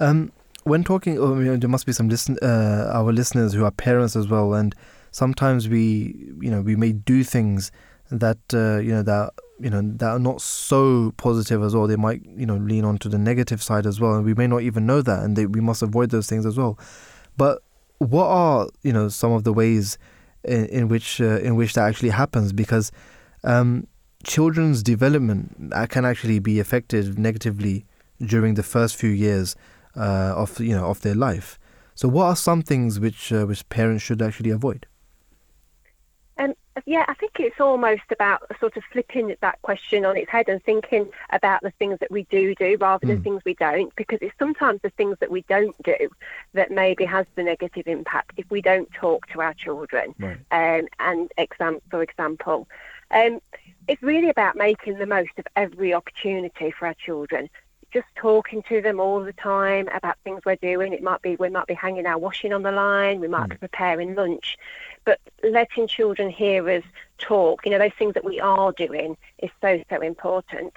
Um, 0.00 0.32
when 0.64 0.82
talking, 0.82 1.18
oh, 1.18 1.38
you 1.38 1.44
know, 1.44 1.56
there 1.56 1.68
must 1.68 1.86
be 1.86 1.92
some 1.92 2.08
listen, 2.08 2.38
uh, 2.42 2.90
our 2.92 3.12
listeners 3.12 3.52
who 3.52 3.64
are 3.64 3.70
parents 3.70 4.16
as 4.16 4.28
well, 4.28 4.54
and 4.54 4.74
sometimes 5.10 5.68
we, 5.68 6.32
you 6.40 6.50
know, 6.50 6.62
we 6.62 6.76
may 6.76 6.92
do 6.92 7.22
things 7.22 7.70
that 8.10 8.38
uh, 8.52 8.78
you 8.78 8.92
know 8.92 9.02
that 9.02 9.32
you 9.60 9.70
know 9.70 9.82
that 9.82 10.08
are 10.08 10.18
not 10.18 10.40
so 10.40 11.12
positive 11.16 11.62
as 11.62 11.74
well. 11.74 11.86
They 11.86 11.96
might 11.96 12.22
you 12.36 12.46
know 12.46 12.56
lean 12.56 12.84
onto 12.84 13.08
the 13.08 13.18
negative 13.18 13.62
side 13.62 13.86
as 13.86 14.00
well, 14.00 14.14
and 14.14 14.24
we 14.24 14.34
may 14.34 14.46
not 14.46 14.62
even 14.62 14.86
know 14.86 15.02
that, 15.02 15.22
and 15.22 15.36
they, 15.36 15.46
we 15.46 15.60
must 15.60 15.82
avoid 15.82 16.10
those 16.10 16.26
things 16.28 16.46
as 16.46 16.56
well. 16.56 16.78
But 17.36 17.62
what 17.98 18.26
are 18.26 18.68
you 18.82 18.92
know 18.92 19.08
some 19.08 19.32
of 19.32 19.44
the 19.44 19.52
ways 19.52 19.98
in, 20.44 20.66
in 20.66 20.88
which 20.88 21.20
uh, 21.20 21.38
in 21.38 21.56
which 21.56 21.74
that 21.74 21.88
actually 21.88 22.10
happens? 22.10 22.52
Because 22.52 22.92
um, 23.42 23.86
children's 24.24 24.82
development 24.82 25.72
can 25.90 26.04
actually 26.04 26.38
be 26.38 26.58
affected 26.58 27.18
negatively 27.18 27.84
during 28.20 28.54
the 28.54 28.62
first 28.62 28.96
few 28.96 29.10
years 29.10 29.54
uh, 29.96 30.34
of 30.36 30.60
you 30.60 30.74
know 30.74 30.86
of 30.86 31.00
their 31.02 31.14
life. 31.14 31.58
So, 31.94 32.08
what 32.08 32.24
are 32.24 32.36
some 32.36 32.62
things 32.62 32.98
which 32.98 33.32
uh, 33.32 33.44
which 33.46 33.68
parents 33.68 34.02
should 34.02 34.20
actually 34.20 34.50
avoid? 34.50 34.86
Um, 36.36 36.54
yeah, 36.86 37.04
I 37.06 37.14
think 37.14 37.38
it's 37.38 37.60
almost 37.60 38.02
about 38.10 38.42
sort 38.58 38.76
of 38.76 38.82
flipping 38.92 39.34
that 39.40 39.62
question 39.62 40.04
on 40.04 40.16
its 40.16 40.30
head 40.30 40.48
and 40.48 40.62
thinking 40.64 41.08
about 41.30 41.62
the 41.62 41.70
things 41.78 41.98
that 42.00 42.10
we 42.10 42.24
do 42.24 42.54
do 42.56 42.76
rather 42.80 43.06
than 43.06 43.20
mm. 43.20 43.22
things 43.22 43.42
we 43.44 43.54
don't, 43.54 43.94
because 43.94 44.18
it's 44.20 44.34
sometimes 44.38 44.80
the 44.82 44.90
things 44.90 45.16
that 45.20 45.30
we 45.30 45.42
don't 45.42 45.80
do 45.84 46.10
that 46.52 46.72
maybe 46.72 47.04
has 47.04 47.26
the 47.36 47.44
negative 47.44 47.86
impact 47.86 48.32
if 48.36 48.50
we 48.50 48.60
don't 48.60 48.92
talk 48.92 49.28
to 49.28 49.40
our 49.40 49.54
children. 49.54 50.14
Right. 50.18 50.38
Um, 50.50 50.88
and 50.98 51.30
exam, 51.38 51.80
for 51.90 52.02
example, 52.02 52.66
um, 53.12 53.40
it's 53.86 54.02
really 54.02 54.30
about 54.30 54.56
making 54.56 54.98
the 54.98 55.06
most 55.06 55.32
of 55.38 55.46
every 55.54 55.94
opportunity 55.94 56.72
for 56.76 56.86
our 56.86 56.94
children 56.94 57.48
just 57.94 58.06
talking 58.16 58.62
to 58.64 58.82
them 58.82 58.98
all 58.98 59.20
the 59.22 59.32
time 59.32 59.88
about 59.94 60.18
things 60.24 60.42
we're 60.44 60.56
doing. 60.56 60.92
It 60.92 61.02
might 61.02 61.22
be 61.22 61.36
we 61.36 61.48
might 61.48 61.68
be 61.68 61.74
hanging 61.74 62.06
our 62.06 62.18
washing 62.18 62.52
on 62.52 62.62
the 62.62 62.72
line, 62.72 63.20
we 63.20 63.28
might 63.28 63.46
mm. 63.46 63.50
be 63.50 63.56
preparing 63.56 64.16
lunch, 64.16 64.58
but 65.04 65.20
letting 65.44 65.86
children 65.86 66.28
hear 66.28 66.68
us 66.68 66.82
talk, 67.18 67.64
you 67.64 67.70
know, 67.70 67.78
those 67.78 67.92
things 67.96 68.14
that 68.14 68.24
we 68.24 68.40
are 68.40 68.72
doing 68.72 69.16
is 69.38 69.50
so 69.62 69.82
so 69.88 70.00
important. 70.00 70.74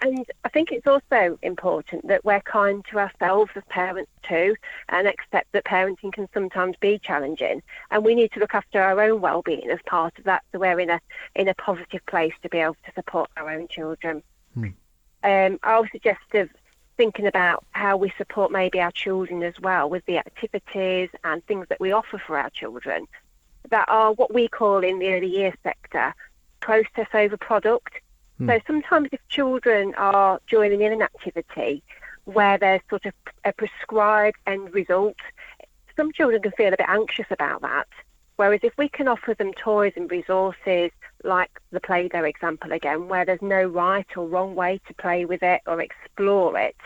And 0.00 0.26
I 0.44 0.50
think 0.50 0.72
it's 0.72 0.86
also 0.86 1.38
important 1.40 2.06
that 2.08 2.24
we're 2.24 2.40
kind 2.40 2.84
to 2.90 2.98
ourselves 2.98 3.50
as 3.54 3.62
parents 3.68 4.10
too, 4.22 4.54
and 4.88 5.06
accept 5.06 5.52
that 5.52 5.64
parenting 5.64 6.12
can 6.12 6.28
sometimes 6.34 6.76
be 6.80 6.98
challenging, 6.98 7.62
and 7.90 8.04
we 8.04 8.14
need 8.14 8.32
to 8.32 8.40
look 8.40 8.54
after 8.54 8.80
our 8.80 8.98
own 9.00 9.20
well-being 9.20 9.70
as 9.70 9.78
part 9.86 10.18
of 10.18 10.24
that, 10.24 10.42
so 10.52 10.58
we're 10.58 10.80
in 10.80 10.90
a 10.90 11.00
in 11.34 11.48
a 11.48 11.54
positive 11.54 12.04
place 12.06 12.34
to 12.42 12.48
be 12.48 12.58
able 12.58 12.76
to 12.86 12.92
support 12.94 13.30
our 13.36 13.50
own 13.50 13.68
children. 13.68 14.22
Hmm 14.54 14.70
um, 15.22 15.58
I 15.62 15.80
was 15.80 15.88
suggestive 15.92 16.50
thinking 16.96 17.26
about 17.26 17.64
how 17.72 17.96
we 17.96 18.12
support 18.16 18.50
maybe 18.50 18.80
our 18.80 18.92
children 18.92 19.42
as 19.42 19.58
well 19.60 19.90
with 19.90 20.04
the 20.06 20.18
activities 20.18 21.10
and 21.24 21.44
things 21.46 21.66
that 21.68 21.80
we 21.80 21.92
offer 21.92 22.20
for 22.24 22.38
our 22.38 22.50
children 22.50 23.06
that 23.70 23.88
are 23.88 24.12
what 24.12 24.32
we 24.32 24.48
call 24.48 24.82
in 24.82 24.98
the 24.98 25.12
early 25.12 25.26
years 25.26 25.54
sector 25.62 26.14
process 26.60 27.08
over 27.12 27.36
product. 27.36 28.00
Hmm. 28.38 28.48
So 28.48 28.60
sometimes 28.66 29.08
if 29.12 29.20
children 29.28 29.94
are 29.96 30.40
joining 30.46 30.82
in 30.82 30.92
an 30.92 31.02
activity 31.02 31.82
where 32.24 32.58
there's 32.58 32.80
sort 32.88 33.06
of 33.06 33.12
a 33.44 33.52
prescribed 33.52 34.38
end 34.46 34.72
result, 34.74 35.16
some 35.96 36.12
children 36.12 36.42
can 36.42 36.52
feel 36.52 36.68
a 36.68 36.76
bit 36.76 36.88
anxious 36.88 37.26
about 37.30 37.62
that. 37.62 37.88
Whereas 38.36 38.60
if 38.62 38.76
we 38.76 38.88
can 38.88 39.08
offer 39.08 39.34
them 39.34 39.52
toys 39.54 39.92
and 39.96 40.10
resources 40.10 40.90
like 41.26 41.60
the 41.70 41.80
Play-Doh 41.80 42.24
example 42.24 42.72
again, 42.72 43.08
where 43.08 43.24
there's 43.24 43.42
no 43.42 43.64
right 43.64 44.06
or 44.16 44.26
wrong 44.26 44.54
way 44.54 44.80
to 44.86 44.94
play 44.94 45.24
with 45.24 45.42
it 45.42 45.62
or 45.66 45.80
explore 45.80 46.58
it 46.58 46.76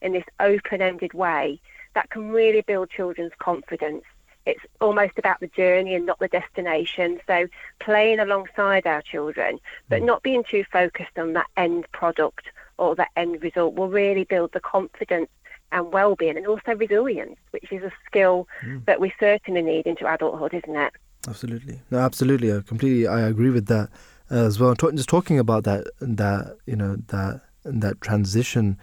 in 0.00 0.12
this 0.12 0.24
open-ended 0.40 1.12
way, 1.12 1.60
that 1.94 2.10
can 2.10 2.30
really 2.30 2.60
build 2.62 2.90
children's 2.90 3.32
confidence. 3.38 4.04
It's 4.46 4.64
almost 4.80 5.18
about 5.18 5.40
the 5.40 5.48
journey 5.48 5.94
and 5.94 6.06
not 6.06 6.20
the 6.20 6.28
destination. 6.28 7.20
So 7.26 7.48
playing 7.80 8.20
alongside 8.20 8.86
our 8.86 9.02
children, 9.02 9.58
but 9.88 10.02
not 10.02 10.22
being 10.22 10.44
too 10.44 10.64
focused 10.72 11.18
on 11.18 11.34
that 11.34 11.48
end 11.56 11.90
product 11.92 12.46
or 12.78 12.94
that 12.94 13.10
end 13.16 13.42
result 13.42 13.74
will 13.74 13.88
really 13.88 14.24
build 14.24 14.52
the 14.52 14.60
confidence 14.60 15.28
and 15.70 15.92
well-being 15.92 16.36
and 16.36 16.46
also 16.46 16.74
resilience, 16.74 17.36
which 17.50 17.70
is 17.70 17.82
a 17.82 17.92
skill 18.06 18.48
mm. 18.62 18.82
that 18.86 19.00
we 19.00 19.12
certainly 19.20 19.60
need 19.60 19.86
into 19.86 20.10
adulthood, 20.10 20.54
isn't 20.54 20.76
it? 20.76 20.92
Absolutely, 21.28 21.80
no, 21.90 21.98
absolutely. 21.98 22.52
I 22.54 22.60
completely, 22.60 23.06
I 23.06 23.20
agree 23.20 23.50
with 23.50 23.66
that 23.66 23.90
as 24.30 24.58
well. 24.58 24.74
just 24.74 25.08
talking 25.08 25.38
about 25.38 25.64
that, 25.64 25.86
that 26.00 26.56
you 26.66 26.74
know, 26.76 26.96
that 27.08 27.42
that 27.64 28.00
transition 28.00 28.78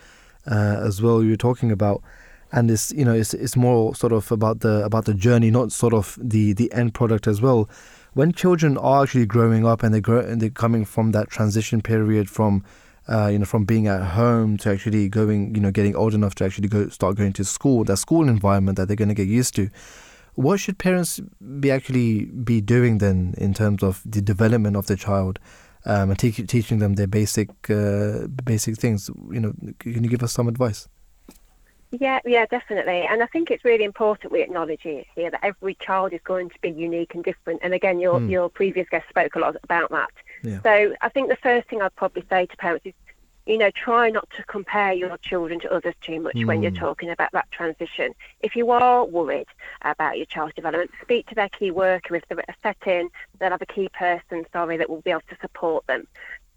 uh, 0.49 0.77
as 0.79 1.01
well. 1.01 1.23
You 1.23 1.31
were 1.31 1.37
talking 1.37 1.71
about, 1.71 2.03
and 2.51 2.69
it's 2.69 2.91
you 2.91 3.03
know, 3.03 3.13
it's 3.13 3.33
it's 3.33 3.55
more 3.55 3.95
sort 3.95 4.13
of 4.13 4.31
about 4.31 4.59
the 4.59 4.85
about 4.85 5.05
the 5.05 5.13
journey, 5.15 5.49
not 5.49 5.71
sort 5.71 5.93
of 5.93 6.19
the 6.21 6.53
the 6.53 6.71
end 6.71 6.93
product 6.93 7.25
as 7.25 7.41
well. 7.41 7.67
When 8.13 8.31
children 8.31 8.77
are 8.77 9.03
actually 9.03 9.25
growing 9.25 9.65
up 9.65 9.83
and 9.83 9.93
they 9.93 10.01
grow 10.01 10.19
and 10.19 10.41
they're 10.41 10.49
coming 10.49 10.85
from 10.85 11.11
that 11.11 11.29
transition 11.29 11.81
period 11.81 12.29
from 12.29 12.63
uh, 13.07 13.27
you 13.27 13.39
know, 13.39 13.45
from 13.45 13.65
being 13.65 13.87
at 13.87 14.01
home 14.01 14.57
to 14.57 14.71
actually 14.71 15.09
going, 15.09 15.53
you 15.53 15.61
know, 15.61 15.71
getting 15.71 15.95
old 15.95 16.13
enough 16.13 16.33
to 16.35 16.45
actually 16.45 16.67
go 16.67 16.89
start 16.89 17.15
going 17.15 17.33
to 17.33 17.43
school, 17.43 17.83
that 17.83 17.97
school 17.97 18.27
environment 18.27 18.77
that 18.77 18.87
they're 18.87 18.95
going 18.95 19.09
to 19.09 19.15
get 19.15 19.27
used 19.27 19.55
to. 19.55 19.69
What 20.36 20.59
should 20.59 20.77
parents 20.77 21.19
be 21.59 21.71
actually 21.71 22.25
be 22.25 22.61
doing 22.61 22.99
then 22.99 23.36
in 23.38 23.53
terms 23.53 23.83
of 23.83 24.01
the 24.05 24.21
development 24.21 24.75
of 24.75 24.88
the 24.88 24.95
child 24.95 25.39
um, 25.86 26.09
and 26.09 26.19
te- 26.19 26.31
teaching 26.31 26.79
them 26.79 26.93
their 26.95 27.07
basic 27.07 27.49
uh, 27.69 28.27
basic 28.43 28.77
things? 28.77 29.09
You 29.31 29.39
know, 29.39 29.53
can 29.79 30.03
you 30.03 30.09
give 30.09 30.23
us 30.23 30.33
some 30.33 30.47
advice? 30.47 30.88
Yeah, 31.91 32.19
yeah, 32.25 32.45
definitely. 32.47 33.05
And 33.09 33.23
I 33.23 33.27
think 33.27 33.51
it's 33.51 33.63
really 33.63 33.83
important 33.83 34.31
we 34.31 34.41
acknowledge 34.41 34.81
here 34.81 35.05
that 35.15 35.39
every 35.43 35.75
child 35.75 36.13
is 36.13 36.19
going 36.23 36.49
to 36.49 36.55
be 36.61 36.69
unique 36.69 37.15
and 37.15 37.23
different. 37.23 37.61
And 37.63 37.73
again, 37.73 37.99
your 37.99 38.19
mm. 38.19 38.29
your 38.29 38.49
previous 38.49 38.88
guest 38.89 39.07
spoke 39.09 39.36
a 39.36 39.39
lot 39.39 39.55
about 39.63 39.91
that. 39.91 40.11
Yeah. 40.43 40.61
So 40.63 40.95
I 41.01 41.09
think 41.09 41.29
the 41.29 41.38
first 41.38 41.69
thing 41.69 41.81
I'd 41.81 41.95
probably 41.95 42.25
say 42.29 42.45
to 42.45 42.57
parents 42.57 42.86
is 42.86 42.93
you 43.45 43.57
know, 43.57 43.69
try 43.71 44.09
not 44.09 44.27
to 44.37 44.43
compare 44.43 44.93
your 44.93 45.17
children 45.17 45.59
to 45.59 45.71
others 45.71 45.93
too 46.01 46.19
much 46.19 46.35
mm. 46.35 46.45
when 46.45 46.63
you're 46.63 46.71
hmm. 46.71 46.77
talking 46.77 47.09
about 47.09 47.31
that 47.33 47.49
transition. 47.51 48.15
If 48.41 48.55
you 48.55 48.71
are 48.71 49.05
worried 49.05 49.47
about 49.83 50.17
your 50.17 50.25
child's 50.25 50.55
development, 50.55 50.91
speak 51.01 51.27
to 51.27 51.35
their 51.35 51.49
key 51.49 51.69
worker. 51.69 52.15
If 52.15 52.23
they're 52.27 52.39
at 52.39 52.49
a 52.49 52.55
setting, 52.63 53.09
they'll 53.39 53.51
have 53.51 53.61
a 53.61 53.67
key 53.67 53.89
person, 53.89 54.45
sorry, 54.51 54.77
that 54.77 54.89
will 54.89 55.01
be 55.01 55.11
able 55.11 55.21
to 55.29 55.37
support 55.41 55.85
them. 55.85 56.07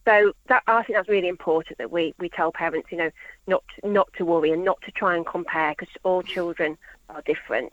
So 0.07 0.32
that 0.47 0.62
I 0.66 0.82
think 0.84 0.97
that's 0.97 1.09
really 1.11 1.28
important 1.28 1.76
that 1.76 1.91
we, 1.91 2.14
we 2.18 2.30
tell 2.30 2.51
parents, 2.51 2.91
you 2.91 2.97
know, 2.97 3.11
not 3.47 3.62
not 3.84 4.09
to 4.14 4.24
worry 4.24 4.51
and 4.51 4.64
not 4.64 4.80
to 4.82 4.91
try 4.91 5.14
and 5.14 5.26
compare 5.26 5.74
because 5.78 5.95
all 6.03 6.22
children 6.22 6.78
are 7.11 7.20
different. 7.22 7.72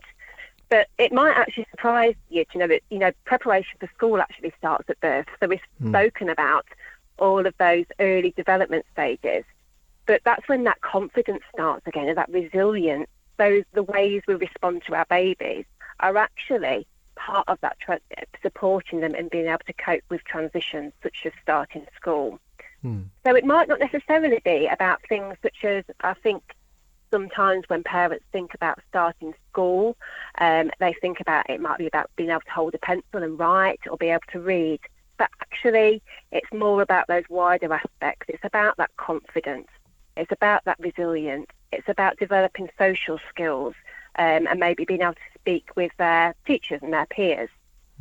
But 0.68 0.88
it 0.97 1.13
might 1.13 1.38
actually 1.38 1.68
surprise 1.72 2.16
you 2.30 2.43
to 2.51 2.57
know 2.57 2.68
that 2.68 2.82
you 2.89 2.99
know 2.99 3.11
preparation 3.24 3.78
for 3.80 3.88
school 3.95 4.20
actually 4.20 4.51
starts 4.57 4.89
at 4.89 4.99
birth. 4.99 5.28
So 5.39 5.47
we've 5.47 5.61
mm. 5.82 5.89
spoken 5.89 6.28
about 6.28 6.66
all 7.18 7.45
of 7.45 7.53
those 7.57 7.86
early 7.99 8.32
development 8.32 8.86
stages. 8.93 9.43
But 10.05 10.22
that's 10.24 10.47
when 10.47 10.63
that 10.66 10.82
confidence 10.82 11.43
starts 11.53 11.86
again, 11.88 12.07
and 12.07 12.18
that 12.18 12.30
resilience. 12.30 13.07
Those 13.38 13.63
the 13.74 13.84
ways 13.84 14.22
we 14.28 14.36
respond 14.36 14.84
to 14.88 14.95
our 14.95 15.05
babies 15.09 15.66
are 15.99 16.16
actually 16.16 16.88
part 17.16 17.47
of 17.47 17.59
that 17.61 17.78
tra- 17.80 17.99
supporting 18.41 19.01
them 19.01 19.16
and 19.16 19.30
being 19.30 19.47
able 19.47 19.59
to 19.66 19.74
cope 19.74 20.03
with 20.09 20.24
transitions 20.24 20.93
such 21.01 21.26
as 21.26 21.32
starting 21.41 21.86
school. 21.95 22.39
Hmm. 22.82 23.03
So 23.26 23.36
it 23.36 23.45
might 23.45 23.68
not 23.68 23.80
necessarily 23.80 24.41
be 24.45 24.68
about 24.68 25.01
things 25.09 25.36
such 25.41 25.63
as 25.63 25.84
I 26.01 26.13
think 26.13 26.43
sometimes 27.11 27.63
when 27.68 27.84
parents 27.84 28.26
think 28.32 28.53
about 28.53 28.80
starting 28.89 29.34
school, 29.49 29.95
um, 30.39 30.70
they 30.80 30.93
think 31.01 31.20
about 31.20 31.49
it 31.49 31.61
might 31.61 31.78
be 31.78 31.88
about 31.88 32.11
being 32.16 32.30
able 32.30 32.41
to 32.41 32.51
hold 32.51 32.76
a 32.76 32.78
pencil 32.80 33.24
and 33.24 33.39
write 33.39 33.80
or 33.89 33.97
be 33.97 34.09
able 34.09 34.22
to 34.32 34.39
read 34.39 34.80
but 35.18 35.30
actually 35.41 36.01
it's 36.32 36.51
more 36.53 36.82
about 36.82 37.07
those 37.07 37.24
wider 37.30 37.74
aspects. 37.74 38.28
It's 38.30 38.43
about 38.43 38.78
that 38.78 38.95
confidence. 38.97 39.68
It's 40.18 40.32
about 40.32 40.63
that 40.66 40.80
resilience. 40.80 41.47
It's 41.72 41.89
about 41.89 42.18
developing 42.18 42.70
social 42.78 43.20
skills 43.30 43.74
um, 44.18 44.47
and 44.47 44.59
maybe 44.59 44.86
being 44.86 45.01
able 45.01 45.13
to 45.13 45.39
speak 45.39 45.76
with 45.76 45.91
their 45.97 46.36
teachers 46.45 46.80
and 46.82 46.93
their 46.93 47.05
peers. 47.07 47.49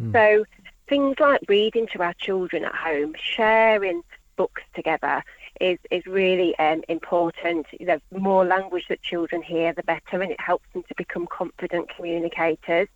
Mm. 0.00 0.12
So 0.12 0.44
things 0.88 1.16
like 1.18 1.42
reading 1.48 1.86
to 1.88 2.02
our 2.02 2.14
children 2.14 2.64
at 2.64 2.74
home, 2.74 3.14
sharing 3.18 4.02
books 4.36 4.62
together 4.74 5.22
is, 5.60 5.78
is 5.90 6.04
really 6.06 6.56
um, 6.58 6.82
important. 6.88 7.66
The 7.78 8.00
more 8.10 8.44
language 8.44 8.86
that 8.88 9.02
children 9.02 9.42
hear, 9.42 9.72
the 9.72 9.82
better, 9.82 10.20
and 10.20 10.30
it 10.30 10.40
helps 10.40 10.66
them 10.72 10.82
to 10.88 10.94
become 10.96 11.26
confident 11.26 11.90
communicators. 11.94 12.88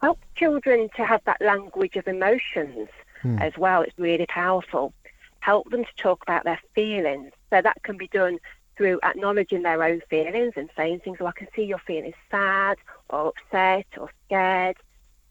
Help 0.00 0.18
children 0.34 0.88
to 0.96 1.04
have 1.04 1.22
that 1.24 1.40
language 1.40 1.96
of 1.96 2.06
emotions 2.06 2.88
mm. 3.24 3.40
as 3.40 3.56
well. 3.56 3.82
It's 3.82 3.98
really 3.98 4.26
powerful. 4.26 4.92
Help 5.40 5.70
them 5.70 5.84
to 5.84 5.94
talk 5.96 6.22
about 6.22 6.44
their 6.44 6.60
feelings. 6.74 7.32
So 7.50 7.60
that 7.62 7.82
can 7.82 7.96
be 7.96 8.08
done 8.08 8.38
through 8.76 8.98
acknowledging 9.02 9.62
their 9.62 9.82
own 9.82 10.00
feelings 10.10 10.54
and 10.56 10.70
saying 10.76 11.00
things 11.00 11.20
like, 11.20 11.36
I 11.36 11.44
can 11.44 11.48
see 11.54 11.62
you're 11.62 11.78
feeling 11.78 12.14
sad 12.30 12.78
or 13.08 13.32
upset 13.32 13.86
or 13.98 14.10
scared. 14.26 14.76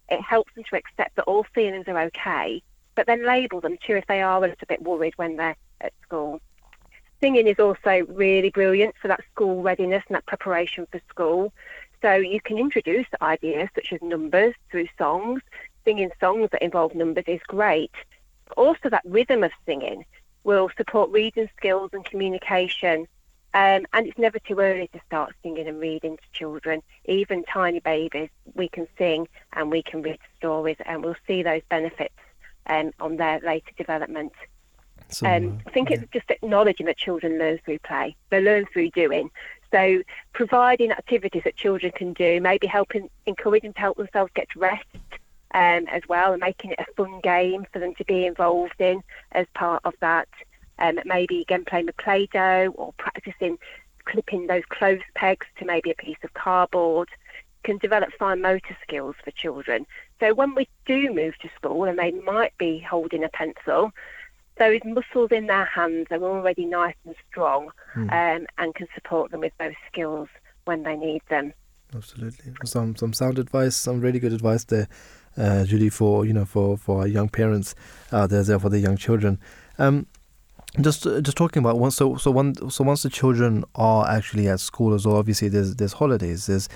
It 0.10 0.22
helps 0.22 0.54
them 0.54 0.64
to 0.70 0.76
accept 0.78 1.16
that 1.16 1.24
all 1.24 1.46
feelings 1.56 1.88
are 1.88 2.00
okay, 2.04 2.62
but 2.96 3.08
then 3.08 3.26
label 3.26 3.62
them 3.62 3.78
too 3.86 3.96
if 3.96 4.08
they 4.08 4.22
are 4.22 4.38
a 4.38 4.42
little 4.42 4.68
bit 4.68 4.82
worried 4.82 5.14
when 5.18 5.38
they're 5.38 5.56
at 5.82 5.94
school. 6.04 6.42
Singing 7.22 7.48
is 7.48 7.60
also 7.60 8.06
really 8.10 8.50
brilliant 8.50 8.96
for 9.02 9.08
that 9.08 9.22
school 9.32 9.62
readiness 9.62 10.04
and 10.08 10.16
that 10.16 10.26
preparation 10.26 10.88
for 10.92 11.02
school. 11.10 11.54
So 12.02 12.16
you 12.16 12.42
can 12.42 12.58
introduce 12.58 13.08
ideas 13.22 13.70
such 13.74 13.94
as 13.94 14.02
numbers 14.02 14.54
through 14.70 14.88
songs 14.98 15.42
singing 15.86 16.12
songs 16.20 16.50
that 16.52 16.62
involve 16.62 16.96
numbers 16.96 17.26
is 17.28 17.42
great. 17.48 17.92
But 18.48 18.58
also, 18.58 18.90
that 18.90 19.04
rhythm 19.06 19.44
of 19.44 19.52
singing 19.66 20.06
will 20.44 20.70
support 20.78 21.12
reading 21.12 21.50
skills 21.58 21.92
and 21.94 22.04
communication. 22.04 23.08
Um, 23.56 23.86
and 23.94 24.08
it's 24.08 24.18
never 24.18 24.40
too 24.40 24.60
early 24.60 24.88
to 24.94 25.00
start 25.06 25.34
singing 25.44 25.68
and 25.68 25.80
reading 25.80 26.18
to 26.18 26.24
children. 26.32 26.82
Even 27.06 27.44
tiny 27.44 27.80
babies, 27.80 28.30
we 28.56 28.68
can 28.68 28.88
sing 28.98 29.28
and 29.54 29.70
we 29.70 29.84
can 29.84 30.02
read 30.02 30.20
stories, 30.38 30.78
and 30.86 31.04
we'll 31.04 31.16
see 31.28 31.44
those 31.44 31.62
benefits 31.70 32.16
um, 32.68 32.92
on 33.00 33.18
their 33.18 33.40
later 33.42 33.72
development. 33.78 34.34
So, 35.10 35.28
um, 35.28 35.60
I 35.68 35.70
think 35.70 35.90
yeah. 35.90 35.98
it's 35.98 36.12
just 36.12 36.32
acknowledging 36.32 36.88
that 36.88 36.98
children 36.98 37.38
learn 37.38 37.60
through 37.64 37.80
play. 37.80 38.16
They 38.32 38.42
learn 38.42 38.66
through 38.74 38.90
doing. 38.92 39.30
So 39.72 40.02
providing 40.34 40.92
activities 40.92 41.44
that 41.46 41.56
children 41.56 41.92
can 41.92 42.14
do, 42.14 42.40
maybe 42.42 42.68
helping, 42.68 43.10
encouraging 43.26 43.74
to 43.74 43.80
help 43.80 43.98
themselves 43.98 44.32
get 44.36 44.56
rest 44.56 44.86
um, 45.54 45.86
as 45.88 46.02
well, 46.08 46.34
and 46.34 46.42
making 46.42 46.72
it 46.72 46.80
a 46.80 46.94
fun 46.96 47.20
game 47.22 47.66
for 47.72 47.80
them 47.80 47.94
to 47.96 48.06
be 48.06 48.26
involved 48.26 48.80
in 48.80 49.02
as 49.32 49.48
part 49.54 49.82
of 49.86 49.94
that. 50.02 50.28
Um, 50.80 51.00
maybe 51.06 51.42
again 51.42 51.66
playing 51.66 51.86
with 51.86 51.98
Play-Doh 51.98 52.74
or 52.76 52.94
practicing 52.94 53.60
clipping 54.06 54.48
those 54.48 54.64
clothes 54.70 55.02
pegs 55.16 55.48
to 55.58 55.66
maybe 55.66 55.92
a 55.92 55.96
piece 55.96 56.18
of 56.24 56.34
cardboard 56.34 57.10
can 57.64 57.78
develop 57.78 58.10
fine 58.20 58.42
motor 58.42 58.76
skills 58.82 59.16
for 59.24 59.32
children. 59.32 59.86
So 60.20 60.34
when 60.34 60.56
we 60.56 60.68
do 60.86 61.14
move 61.14 61.38
to 61.40 61.50
school 61.56 61.86
and 61.86 61.98
they 61.98 62.12
might 62.12 62.58
be 62.58 62.80
holding 62.80 63.24
a 63.24 63.30
pencil, 63.30 63.92
those 64.58 64.82
muscles 64.84 65.32
in 65.32 65.48
their 65.48 65.66
hands 65.66 66.08
are 66.12 66.22
already 66.22 66.66
nice 66.66 66.96
and 67.06 67.16
strong 67.30 67.70
mm. 67.96 68.12
um, 68.12 68.46
and 68.58 68.76
can 68.76 68.88
support 68.94 69.32
them 69.32 69.40
with 69.40 69.54
those 69.60 69.74
skills 69.92 70.28
when 70.66 70.84
they 70.84 70.96
need 70.96 71.22
them. 71.30 71.54
Absolutely. 71.96 72.54
Some 72.66 72.96
some 72.96 73.14
sound 73.14 73.38
advice, 73.38 73.76
some 73.76 74.02
really 74.02 74.20
good 74.20 74.34
advice 74.34 74.64
there 74.64 74.88
uh, 75.38 75.66
Julie, 75.66 75.90
for 75.90 76.26
you 76.26 76.34
know 76.34 76.46
for 76.46 76.78
for 76.78 77.08
young 77.08 77.30
parents 77.30 77.76
out 78.12 78.30
there, 78.30 78.44
there 78.44 78.60
for 78.60 78.70
the 78.70 78.80
young 78.80 78.98
children. 78.98 79.40
Um, 79.80 80.08
just 80.82 81.04
just 81.04 81.38
talking 81.38 81.62
about 81.62 81.78
once 81.78 81.96
so 81.96 82.16
so 82.18 82.32
one 82.32 82.70
so 82.70 82.84
once 82.84 83.04
the 83.04 83.10
children 83.10 83.64
are 83.76 84.10
actually 84.10 84.48
at 84.48 84.60
school 84.60 84.94
as 84.94 85.06
well. 85.06 85.18
Obviously, 85.18 85.48
there's 85.48 85.76
there's 85.76 85.94
holidays, 85.94 86.48
there's 86.48 86.68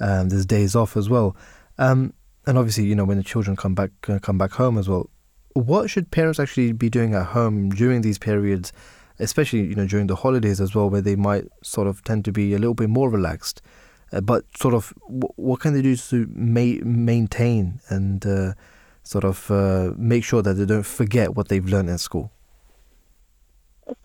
um, 0.00 0.28
there's 0.28 0.44
days 0.44 0.76
off 0.76 0.96
as 0.96 1.08
well, 1.08 1.36
um, 1.78 2.12
and 2.46 2.58
obviously 2.58 2.84
you 2.84 2.94
know 2.94 3.04
when 3.04 3.16
the 3.16 3.24
children 3.24 3.56
come 3.56 3.74
back 3.74 3.90
uh, 4.08 4.18
come 4.18 4.38
back 4.38 4.52
home 4.52 4.76
as 4.78 4.88
well. 4.88 5.08
What 5.54 5.88
should 5.88 6.10
parents 6.10 6.38
actually 6.38 6.72
be 6.72 6.90
doing 6.90 7.14
at 7.14 7.26
home 7.28 7.70
during 7.70 8.02
these 8.02 8.18
periods, 8.18 8.74
especially 9.18 9.64
you 9.64 9.74
know 9.74 9.86
during 9.86 10.06
the 10.06 10.16
holidays 10.16 10.60
as 10.60 10.74
well, 10.74 10.90
where 10.90 11.00
they 11.00 11.16
might 11.16 11.46
sort 11.62 11.86
of 11.86 12.04
tend 12.04 12.26
to 12.26 12.32
be 12.32 12.52
a 12.52 12.58
little 12.58 12.74
bit 12.74 12.90
more 12.90 13.08
relaxed? 13.08 13.62
Uh, 14.12 14.20
but 14.20 14.44
sort 14.56 14.74
of 14.74 14.92
w- 15.08 15.32
what 15.36 15.60
can 15.60 15.74
they 15.74 15.82
do 15.82 15.96
to 15.96 16.28
ma- 16.32 16.84
maintain 16.84 17.80
and 17.88 18.24
uh, 18.24 18.52
sort 19.02 19.24
of 19.24 19.50
uh, 19.50 19.92
make 19.96 20.22
sure 20.22 20.42
that 20.42 20.54
they 20.54 20.64
don't 20.64 20.86
forget 20.86 21.34
what 21.34 21.48
they've 21.48 21.66
learned 21.66 21.88
in 21.88 21.98
school? 21.98 22.30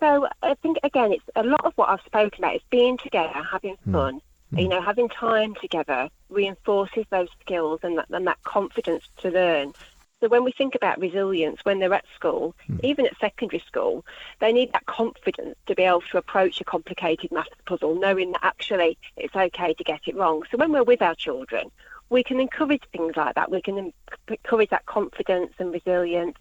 So 0.00 0.28
I 0.42 0.54
think 0.54 0.78
again, 0.82 1.12
it's 1.12 1.24
a 1.34 1.42
lot 1.42 1.64
of 1.64 1.72
what 1.76 1.88
I've 1.88 2.00
spoken 2.06 2.44
about 2.44 2.56
is 2.56 2.62
being 2.70 2.98
together, 2.98 3.42
having 3.50 3.76
hmm. 3.84 3.92
fun. 3.92 4.20
Mm. 4.52 4.62
You 4.62 4.68
know, 4.68 4.82
having 4.82 5.08
time 5.08 5.54
together 5.54 6.10
reinforces 6.28 7.06
those 7.10 7.28
skills 7.40 7.80
and 7.82 7.96
that, 7.98 8.06
and 8.10 8.26
that 8.26 8.42
confidence 8.44 9.08
to 9.18 9.30
learn. 9.30 9.72
So 10.22 10.28
when 10.28 10.44
we 10.44 10.52
think 10.52 10.76
about 10.76 11.00
resilience 11.00 11.58
when 11.64 11.80
they're 11.80 11.92
at 11.92 12.04
school, 12.14 12.54
mm. 12.70 12.78
even 12.84 13.06
at 13.06 13.18
secondary 13.18 13.58
school, 13.66 14.06
they 14.38 14.52
need 14.52 14.72
that 14.72 14.86
confidence 14.86 15.56
to 15.66 15.74
be 15.74 15.82
able 15.82 16.02
to 16.12 16.18
approach 16.18 16.60
a 16.60 16.64
complicated 16.64 17.32
maths 17.32 17.50
puzzle, 17.66 17.96
knowing 17.96 18.30
that 18.30 18.44
actually 18.44 18.96
it's 19.16 19.34
okay 19.34 19.74
to 19.74 19.82
get 19.82 20.02
it 20.06 20.14
wrong. 20.14 20.44
So 20.48 20.58
when 20.58 20.70
we're 20.70 20.84
with 20.84 21.02
our 21.02 21.16
children, 21.16 21.72
we 22.08 22.22
can 22.22 22.38
encourage 22.38 22.84
things 22.92 23.16
like 23.16 23.34
that. 23.34 23.50
We 23.50 23.60
can 23.60 23.92
encourage 24.28 24.70
that 24.70 24.86
confidence 24.86 25.54
and 25.58 25.72
resilience. 25.72 26.36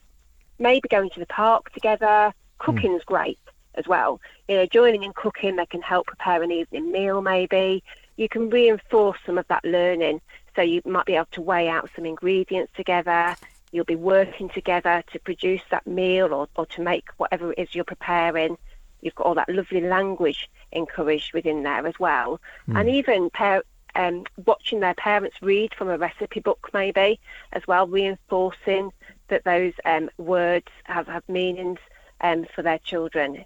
Maybe 0.60 0.88
going 0.88 1.10
to 1.10 1.20
the 1.20 1.26
park 1.26 1.72
together. 1.72 2.36
Cooking's 2.60 3.02
mm. 3.02 3.06
great 3.08 3.40
as 3.74 3.88
well. 3.88 4.22
You 4.48 4.58
know, 4.58 4.66
joining 4.68 5.02
in 5.02 5.14
cooking, 5.14 5.56
they 5.56 5.66
can 5.66 5.82
help 5.82 6.06
prepare 6.06 6.44
an 6.44 6.52
evening 6.52 6.92
meal 6.92 7.24
maybe. 7.24 7.84
You 8.16 8.30
can 8.30 8.52
reinforce 8.52 9.18
some 9.26 9.40
of 9.40 9.48
that 9.48 9.66
learning. 9.66 10.22
So 10.56 10.62
you 10.62 10.84
might 10.86 11.08
be 11.08 11.16
able 11.16 11.30
to 11.32 11.42
weigh 11.42 11.68
out 11.68 11.90
some 11.96 12.06
ingredients 12.06 12.74
together. 12.76 13.36
You'll 13.72 13.86
be 13.86 13.96
working 13.96 14.50
together 14.50 15.04
to 15.12 15.20
produce 15.20 15.62
that 15.72 15.88
meal 15.88 16.34
or, 16.34 16.48
or 16.56 16.66
to 16.68 16.82
make 16.82 17.06
whatever 17.18 17.54
it 17.54 17.60
is 17.60 17.76
you're 17.76 17.84
preparing. 17.84 18.58
You've 19.02 19.16
got 19.16 19.28
all 19.28 19.36
that 19.36 19.50
lovely 19.50 19.82
language 19.82 20.50
encouraged 20.72 21.34
within 21.34 21.64
there 21.64 21.86
as 21.88 22.00
well. 22.00 22.40
Mm. 22.68 22.80
And 22.80 22.90
even 22.90 23.30
par- 23.30 23.64
um, 23.96 24.26
watching 24.46 24.80
their 24.80 24.94
parents 24.94 25.38
read 25.42 25.74
from 25.74 25.90
a 25.90 25.98
recipe 25.98 26.40
book, 26.40 26.70
maybe 26.74 27.20
as 27.54 27.66
well, 27.68 27.88
reinforcing 27.88 28.92
that 29.30 29.44
those 29.44 29.74
um, 29.86 30.10
words 30.18 30.68
have, 30.84 31.08
have 31.08 31.28
meanings 31.28 31.80
um, 32.22 32.46
for 32.54 32.62
their 32.62 32.80
children. 32.80 33.44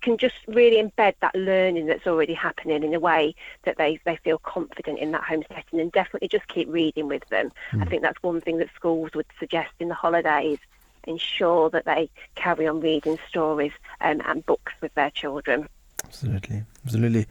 It 0.00 0.04
can 0.04 0.16
just 0.16 0.36
really 0.48 0.82
embed 0.82 1.14
that 1.20 1.34
learning 1.34 1.86
that's 1.86 2.06
already 2.06 2.34
happening 2.34 2.82
in 2.82 2.94
a 2.94 3.00
way 3.00 3.34
that 3.64 3.76
they, 3.76 4.00
they 4.04 4.16
feel 4.16 4.38
confident 4.38 4.98
in 4.98 5.12
that 5.12 5.22
home 5.22 5.44
setting 5.48 5.80
and 5.80 5.92
definitely 5.92 6.28
just 6.28 6.48
keep 6.48 6.68
reading 6.70 7.08
with 7.08 7.26
them. 7.28 7.52
Mm. 7.72 7.82
I 7.82 7.84
think 7.86 8.02
that's 8.02 8.22
one 8.22 8.40
thing 8.40 8.58
that 8.58 8.68
schools 8.74 9.10
would 9.14 9.26
suggest 9.38 9.72
in 9.78 9.88
the 9.88 9.94
holidays 9.94 10.58
ensure 11.04 11.70
that 11.70 11.84
they 11.84 12.10
carry 12.34 12.66
on 12.66 12.80
reading 12.80 13.18
stories 13.28 13.72
um, 14.00 14.20
and 14.26 14.44
books 14.46 14.72
with 14.80 14.94
their 14.94 15.10
children. 15.10 15.68
Absolutely, 16.04 16.64
absolutely. 16.84 17.26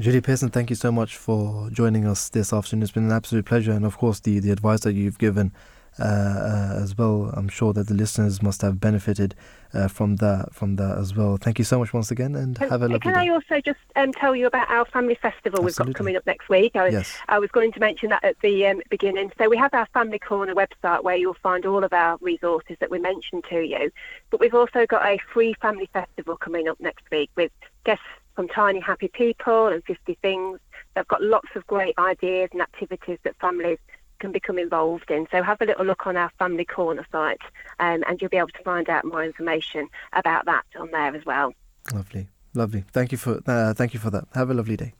Julie 0.00 0.20
Pearson, 0.20 0.50
thank 0.50 0.70
you 0.70 0.76
so 0.76 0.92
much 0.92 1.16
for 1.16 1.70
joining 1.70 2.06
us 2.06 2.28
this 2.28 2.52
afternoon. 2.52 2.84
It's 2.84 2.92
been 2.92 3.04
an 3.04 3.12
absolute 3.12 3.44
pleasure, 3.44 3.72
and 3.72 3.84
of 3.84 3.98
course, 3.98 4.20
the, 4.20 4.38
the 4.38 4.52
advice 4.52 4.80
that 4.80 4.92
you've 4.92 5.18
given 5.18 5.52
as 5.98 6.96
well. 6.96 7.32
I'm 7.34 7.48
sure 7.48 7.72
that 7.72 7.88
the 7.88 7.94
listeners 7.94 8.42
must 8.42 8.62
have 8.62 8.80
benefited 8.80 9.34
uh, 9.74 9.88
from 9.88 10.16
that 10.16 10.54
from 10.54 10.76
that 10.76 10.98
as 10.98 11.14
well. 11.14 11.36
Thank 11.36 11.58
you 11.58 11.64
so 11.64 11.78
much 11.78 11.92
once 11.92 12.10
again, 12.10 12.34
and 12.34 12.56
can, 12.56 12.68
have 12.68 12.82
a 12.82 12.88
lovely 12.88 13.00
Can 13.00 13.14
day. 13.14 13.20
I 13.20 13.28
also 13.28 13.60
just 13.60 13.78
um, 13.96 14.12
tell 14.12 14.34
you 14.34 14.46
about 14.46 14.70
our 14.70 14.84
family 14.86 15.14
festival 15.14 15.60
Absolutely. 15.60 15.64
we've 15.64 15.94
got 15.94 15.98
coming 15.98 16.16
up 16.16 16.26
next 16.26 16.48
week? 16.48 16.76
I, 16.76 16.88
yes. 16.88 17.16
I 17.28 17.38
was 17.38 17.50
going 17.50 17.72
to 17.72 17.80
mention 17.80 18.10
that 18.10 18.24
at 18.24 18.40
the 18.40 18.66
um, 18.66 18.80
beginning. 18.90 19.32
So 19.38 19.48
we 19.48 19.56
have 19.56 19.74
our 19.74 19.86
Family 19.92 20.18
Corner 20.18 20.54
website 20.54 21.02
where 21.02 21.16
you'll 21.16 21.34
find 21.34 21.66
all 21.66 21.84
of 21.84 21.92
our 21.92 22.16
resources 22.20 22.76
that 22.80 22.90
we 22.90 22.98
mentioned 22.98 23.44
to 23.50 23.60
you. 23.60 23.90
But 24.30 24.40
we've 24.40 24.54
also 24.54 24.86
got 24.86 25.04
a 25.04 25.18
free 25.32 25.54
family 25.60 25.88
festival 25.92 26.36
coming 26.36 26.68
up 26.68 26.80
next 26.80 27.04
week 27.10 27.30
with 27.36 27.52
guests 27.84 28.04
from 28.34 28.48
Tiny 28.48 28.80
Happy 28.80 29.08
People 29.08 29.66
and 29.66 29.82
50 29.84 30.14
Things. 30.22 30.60
They've 30.94 31.08
got 31.08 31.22
lots 31.22 31.48
of 31.54 31.66
great 31.66 31.94
ideas 31.98 32.50
and 32.52 32.62
activities 32.62 33.18
that 33.24 33.36
families 33.40 33.78
can 34.18 34.32
become 34.32 34.58
involved 34.58 35.10
in. 35.10 35.26
So 35.30 35.42
have 35.42 35.60
a 35.60 35.64
little 35.64 35.84
look 35.84 36.06
on 36.06 36.16
our 36.16 36.30
Family 36.38 36.64
Corner 36.64 37.06
site 37.10 37.40
um, 37.80 38.02
and 38.06 38.20
you'll 38.20 38.30
be 38.30 38.36
able 38.36 38.48
to 38.48 38.62
find 38.62 38.88
out 38.88 39.04
more 39.04 39.24
information 39.24 39.88
about 40.12 40.44
that 40.46 40.64
on 40.78 40.90
there 40.90 41.14
as 41.14 41.24
well. 41.24 41.54
Lovely, 41.92 42.28
lovely. 42.54 42.84
Thank 42.92 43.12
you 43.12 43.18
for 43.18 43.40
uh, 43.46 43.74
thank 43.74 43.94
you 43.94 44.00
for 44.00 44.10
that. 44.10 44.24
Have 44.34 44.50
a 44.50 44.54
lovely 44.54 44.76
day. 44.76 44.92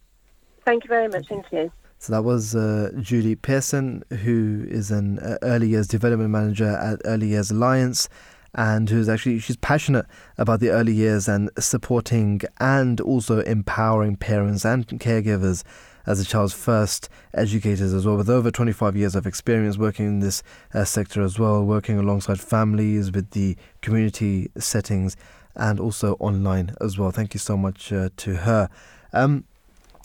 Thank 0.64 0.84
you 0.84 0.88
very 0.88 1.08
much. 1.08 1.28
Thank 1.28 1.46
you. 1.52 1.72
So 2.00 2.12
that 2.12 2.22
was 2.22 2.54
uh, 2.54 2.92
Julie 3.00 3.34
Pearson, 3.34 4.04
who 4.22 4.64
is 4.68 4.90
an 4.92 5.18
uh, 5.18 5.36
early 5.42 5.68
years 5.68 5.88
development 5.88 6.30
manager 6.30 6.76
at 6.76 7.00
Early 7.04 7.28
Years 7.28 7.50
Alliance, 7.50 8.08
and 8.54 8.88
who's 8.88 9.08
actually 9.08 9.40
she's 9.40 9.56
passionate 9.56 10.06
about 10.36 10.60
the 10.60 10.70
early 10.70 10.92
years 10.92 11.28
and 11.28 11.50
supporting 11.58 12.40
and 12.60 13.00
also 13.00 13.40
empowering 13.40 14.16
parents 14.16 14.64
and 14.64 14.86
caregivers 14.86 15.64
as 16.08 16.18
a 16.18 16.24
child's 16.24 16.54
first 16.54 17.10
educators 17.34 17.92
as 17.92 18.06
well, 18.06 18.16
with 18.16 18.30
over 18.30 18.50
25 18.50 18.96
years 18.96 19.14
of 19.14 19.26
experience 19.26 19.76
working 19.76 20.06
in 20.06 20.20
this 20.20 20.42
uh, 20.72 20.82
sector 20.82 21.20
as 21.20 21.38
well, 21.38 21.62
working 21.62 21.98
alongside 21.98 22.40
families 22.40 23.12
with 23.12 23.30
the 23.32 23.54
community 23.82 24.50
settings 24.56 25.16
and 25.54 25.78
also 25.78 26.14
online 26.14 26.74
as 26.80 26.96
well. 26.96 27.10
Thank 27.10 27.34
you 27.34 27.38
so 27.38 27.58
much 27.58 27.92
uh, 27.92 28.08
to 28.16 28.36
her. 28.36 28.70
Um, 29.12 29.44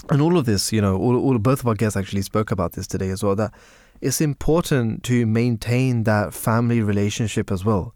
and 0.10 0.22
all 0.22 0.38
of 0.38 0.45
this, 0.45 0.74
you 0.74 0.82
know, 0.82 0.97
all, 0.97 1.16
all 1.16 1.38
both 1.38 1.62
of 1.62 1.68
our 1.68 1.74
guests 1.74 1.95
actually 1.95 2.24
spoke 2.24 2.51
about 2.51 2.74
this 2.74 2.86
today 2.86 3.10
as 3.10 3.24
well. 3.24 3.38
That 3.38 3.54
it's 4.01 4.20
important 4.20 5.04
to 5.04 5.26
maintain 5.26 6.04
that 6.04 6.34
family 6.34 6.82
relationship 6.82 7.49
as 7.49 7.64
well. 7.64 7.95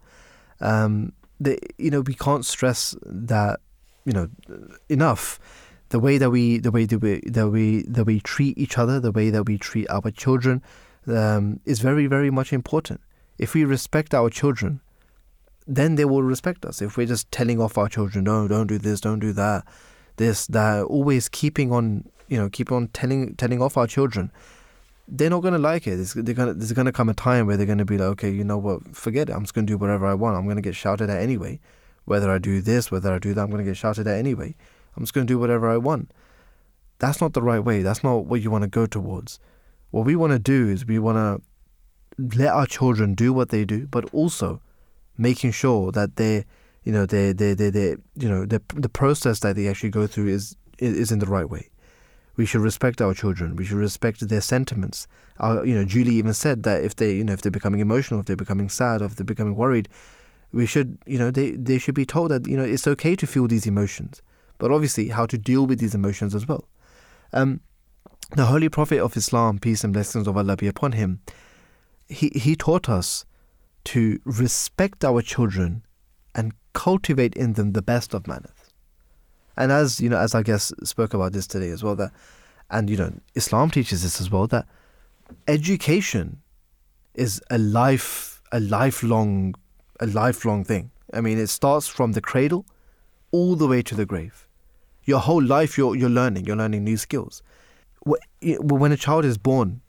Um, 0.62 1.12
the, 1.38 1.58
you 1.76 1.90
know, 1.90 2.00
we 2.00 2.14
can't 2.14 2.46
stress 2.46 2.96
that, 3.04 3.60
you 4.06 4.14
know, 4.14 4.30
enough 4.88 5.38
the 5.90 5.98
way 5.98 6.18
that 6.18 6.30
we 6.30 6.58
the 6.58 6.70
way 6.70 6.84
that 6.84 6.98
we 6.98 7.20
that 7.26 7.48
we 7.48 7.82
that 7.82 8.04
we 8.04 8.20
treat 8.20 8.58
each 8.58 8.78
other, 8.78 9.00
the 9.00 9.12
way 9.12 9.30
that 9.30 9.44
we 9.44 9.58
treat 9.58 9.88
our 9.90 10.10
children, 10.10 10.62
um, 11.06 11.60
is 11.64 11.80
very 11.80 12.06
very 12.06 12.30
much 12.30 12.52
important. 12.52 13.00
If 13.38 13.54
we 13.54 13.64
respect 13.64 14.14
our 14.14 14.30
children, 14.30 14.80
then 15.66 15.94
they 15.94 16.04
will 16.04 16.22
respect 16.22 16.64
us. 16.64 16.82
If 16.82 16.96
we're 16.96 17.06
just 17.06 17.30
telling 17.30 17.60
off 17.60 17.78
our 17.78 17.88
children, 17.88 18.24
no, 18.24 18.48
don't 18.48 18.66
do 18.66 18.78
this, 18.78 19.00
don't 19.00 19.20
do 19.20 19.32
that, 19.34 19.66
this 20.16 20.46
that, 20.48 20.84
always 20.84 21.28
keeping 21.28 21.72
on, 21.72 22.08
you 22.28 22.36
know, 22.36 22.48
keep 22.48 22.72
on 22.72 22.88
telling 22.88 23.34
telling 23.36 23.62
off 23.62 23.76
our 23.76 23.86
children, 23.86 24.30
they're 25.06 25.30
not 25.30 25.40
gonna 25.42 25.58
like 25.58 25.86
it. 25.86 25.98
It's, 26.00 26.14
they're 26.14 26.34
gonna, 26.34 26.54
there's 26.54 26.72
gonna 26.72 26.92
come 26.92 27.08
a 27.08 27.14
time 27.14 27.46
where 27.46 27.56
they're 27.56 27.66
gonna 27.66 27.84
be 27.84 27.96
like, 27.96 28.08
okay, 28.08 28.30
you 28.30 28.44
know 28.44 28.58
what, 28.58 28.94
forget 28.94 29.30
it. 29.30 29.32
I'm 29.32 29.42
just 29.42 29.54
gonna 29.54 29.66
do 29.66 29.78
whatever 29.78 30.06
I 30.06 30.14
want. 30.14 30.36
I'm 30.36 30.46
gonna 30.46 30.60
get 30.60 30.74
shouted 30.74 31.08
at 31.08 31.22
anyway. 31.22 31.60
Whether 32.04 32.30
I 32.30 32.38
do 32.38 32.60
this, 32.60 32.90
whether 32.90 33.12
I 33.12 33.18
do 33.18 33.34
that, 33.34 33.42
I'm 33.42 33.50
gonna 33.50 33.64
get 33.64 33.76
shouted 33.76 34.06
at 34.06 34.18
anyway. 34.18 34.54
I'm 34.96 35.02
just 35.02 35.14
going 35.14 35.26
to 35.26 35.32
do 35.32 35.38
whatever 35.38 35.68
I 35.68 35.76
want. 35.76 36.10
That's 36.98 37.20
not 37.20 37.32
the 37.32 37.42
right 37.42 37.60
way. 37.60 37.82
That's 37.82 38.02
not 38.02 38.26
what 38.26 38.42
you 38.42 38.50
want 38.50 38.62
to 38.62 38.68
go 38.68 38.86
towards. 38.86 39.38
What 39.90 40.04
we 40.04 40.16
want 40.16 40.32
to 40.32 40.38
do 40.38 40.68
is 40.68 40.84
we 40.84 40.98
want 40.98 41.16
to 41.16 42.34
let 42.36 42.52
our 42.52 42.66
children 42.66 43.14
do 43.14 43.32
what 43.32 43.50
they 43.50 43.64
do, 43.64 43.86
but 43.86 44.12
also 44.12 44.60
making 45.16 45.52
sure 45.52 45.92
that 45.92 46.16
they, 46.16 46.44
you 46.84 46.92
know, 46.92 47.06
they, 47.06 47.32
they, 47.32 47.54
they, 47.54 47.70
they 47.70 47.96
you 48.16 48.28
know, 48.28 48.44
the 48.44 48.60
the 48.74 48.88
process 48.88 49.40
that 49.40 49.56
they 49.56 49.68
actually 49.68 49.90
go 49.90 50.06
through 50.06 50.28
is 50.28 50.56
is 50.78 51.12
in 51.12 51.20
the 51.20 51.26
right 51.26 51.48
way. 51.48 51.68
We 52.36 52.46
should 52.46 52.60
respect 52.60 53.00
our 53.00 53.14
children. 53.14 53.56
We 53.56 53.64
should 53.64 53.78
respect 53.78 54.28
their 54.28 54.40
sentiments. 54.40 55.08
Our, 55.40 55.66
you 55.66 55.74
know, 55.74 55.84
Julie 55.84 56.14
even 56.14 56.34
said 56.34 56.62
that 56.62 56.84
if 56.84 56.94
they, 56.94 57.14
you 57.14 57.24
know, 57.24 57.32
if 57.32 57.42
they're 57.42 57.50
becoming 57.50 57.80
emotional, 57.80 58.20
if 58.20 58.26
they're 58.26 58.36
becoming 58.36 58.68
sad, 58.68 59.02
if 59.02 59.16
they're 59.16 59.24
becoming 59.24 59.56
worried, 59.56 59.88
we 60.52 60.64
should, 60.64 60.98
you 61.06 61.18
know, 61.18 61.30
they 61.30 61.52
they 61.52 61.78
should 61.78 61.94
be 61.94 62.06
told 62.06 62.30
that 62.30 62.46
you 62.46 62.56
know 62.56 62.64
it's 62.64 62.86
okay 62.86 63.14
to 63.16 63.26
feel 63.26 63.46
these 63.46 63.66
emotions 63.66 64.22
but 64.58 64.70
obviously 64.70 65.08
how 65.08 65.26
to 65.26 65.38
deal 65.38 65.66
with 65.66 65.78
these 65.78 65.94
emotions 65.94 66.34
as 66.34 66.46
well. 66.46 66.64
Um, 67.32 67.60
the 68.36 68.46
Holy 68.46 68.68
Prophet 68.68 69.00
of 69.00 69.16
Islam, 69.16 69.58
peace 69.58 69.84
and 69.84 69.92
blessings 69.92 70.26
of 70.26 70.36
Allah 70.36 70.56
be 70.56 70.66
upon 70.66 70.92
him, 70.92 71.20
he, 72.08 72.30
he 72.34 72.56
taught 72.56 72.88
us 72.88 73.24
to 73.84 74.20
respect 74.24 75.04
our 75.04 75.22
children 75.22 75.82
and 76.34 76.52
cultivate 76.74 77.34
in 77.34 77.54
them 77.54 77.72
the 77.72 77.82
best 77.82 78.14
of 78.14 78.26
manners. 78.26 78.50
And 79.56 79.72
as 79.72 80.00
you 80.00 80.08
know, 80.08 80.18
as 80.18 80.34
I 80.34 80.42
guess 80.42 80.72
spoke 80.84 81.14
about 81.14 81.32
this 81.32 81.46
today 81.46 81.70
as 81.70 81.82
well, 81.82 81.96
that 81.96 82.12
and 82.70 82.90
you 82.90 82.96
know, 82.96 83.12
Islam 83.34 83.70
teaches 83.70 84.02
this 84.02 84.20
as 84.20 84.30
well 84.30 84.46
that 84.48 84.66
education 85.46 86.40
is 87.14 87.42
a 87.50 87.58
life 87.58 88.40
a 88.52 88.60
lifelong 88.60 89.54
a 90.00 90.06
lifelong 90.06 90.64
thing. 90.64 90.90
I 91.12 91.20
mean, 91.20 91.38
it 91.38 91.48
starts 91.48 91.88
from 91.88 92.12
the 92.12 92.20
cradle 92.20 92.66
all 93.32 93.56
the 93.56 93.66
way 93.66 93.82
to 93.82 93.94
the 93.94 94.06
grave 94.06 94.47
your 95.08 95.20
whole 95.20 95.42
life 95.42 95.78
you're 95.78 95.96
you're 95.96 96.16
learning 96.20 96.44
you're 96.44 96.62
learning 96.62 96.84
new 96.84 96.96
skills. 96.96 97.42
When 98.42 98.92
a 98.92 98.96
child 98.96 99.24
is 99.24 99.38
born 99.38 99.80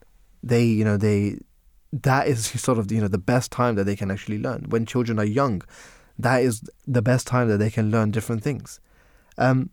they 0.42 0.64
you 0.64 0.84
know 0.84 0.96
they 0.96 1.38
that 1.92 2.26
is 2.26 2.46
sort 2.68 2.78
of 2.78 2.90
you 2.90 3.00
know 3.00 3.08
the 3.08 3.18
best 3.18 3.52
time 3.52 3.74
that 3.74 3.84
they 3.84 3.96
can 3.96 4.10
actually 4.10 4.38
learn. 4.38 4.66
When 4.70 4.86
children 4.86 5.18
are 5.18 5.24
young 5.40 5.62
that 6.18 6.42
is 6.42 6.62
the 6.86 7.02
best 7.02 7.26
time 7.26 7.48
that 7.48 7.58
they 7.58 7.70
can 7.70 7.90
learn 7.90 8.10
different 8.10 8.42
things. 8.42 8.80
Um, 9.38 9.70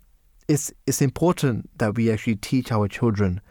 it's 0.47 0.71
it's 0.85 1.01
important 1.01 1.69
that 1.77 1.95
we 1.95 2.11
actually 2.11 2.35
teach 2.35 2.71
our 2.71 2.87
children 2.87 3.41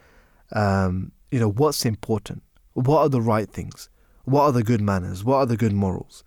um, 0.51 1.11
you 1.31 1.39
know 1.39 1.49
what's 1.49 1.85
important. 1.85 2.43
What 2.73 2.99
are 2.99 3.09
the 3.09 3.21
right 3.21 3.49
things? 3.49 3.89
What 4.25 4.43
are 4.43 4.51
the 4.51 4.63
good 4.63 4.81
manners? 4.81 5.23
What 5.23 5.37
are 5.37 5.45
the 5.45 5.57
good 5.57 5.73
morals? 5.73 6.23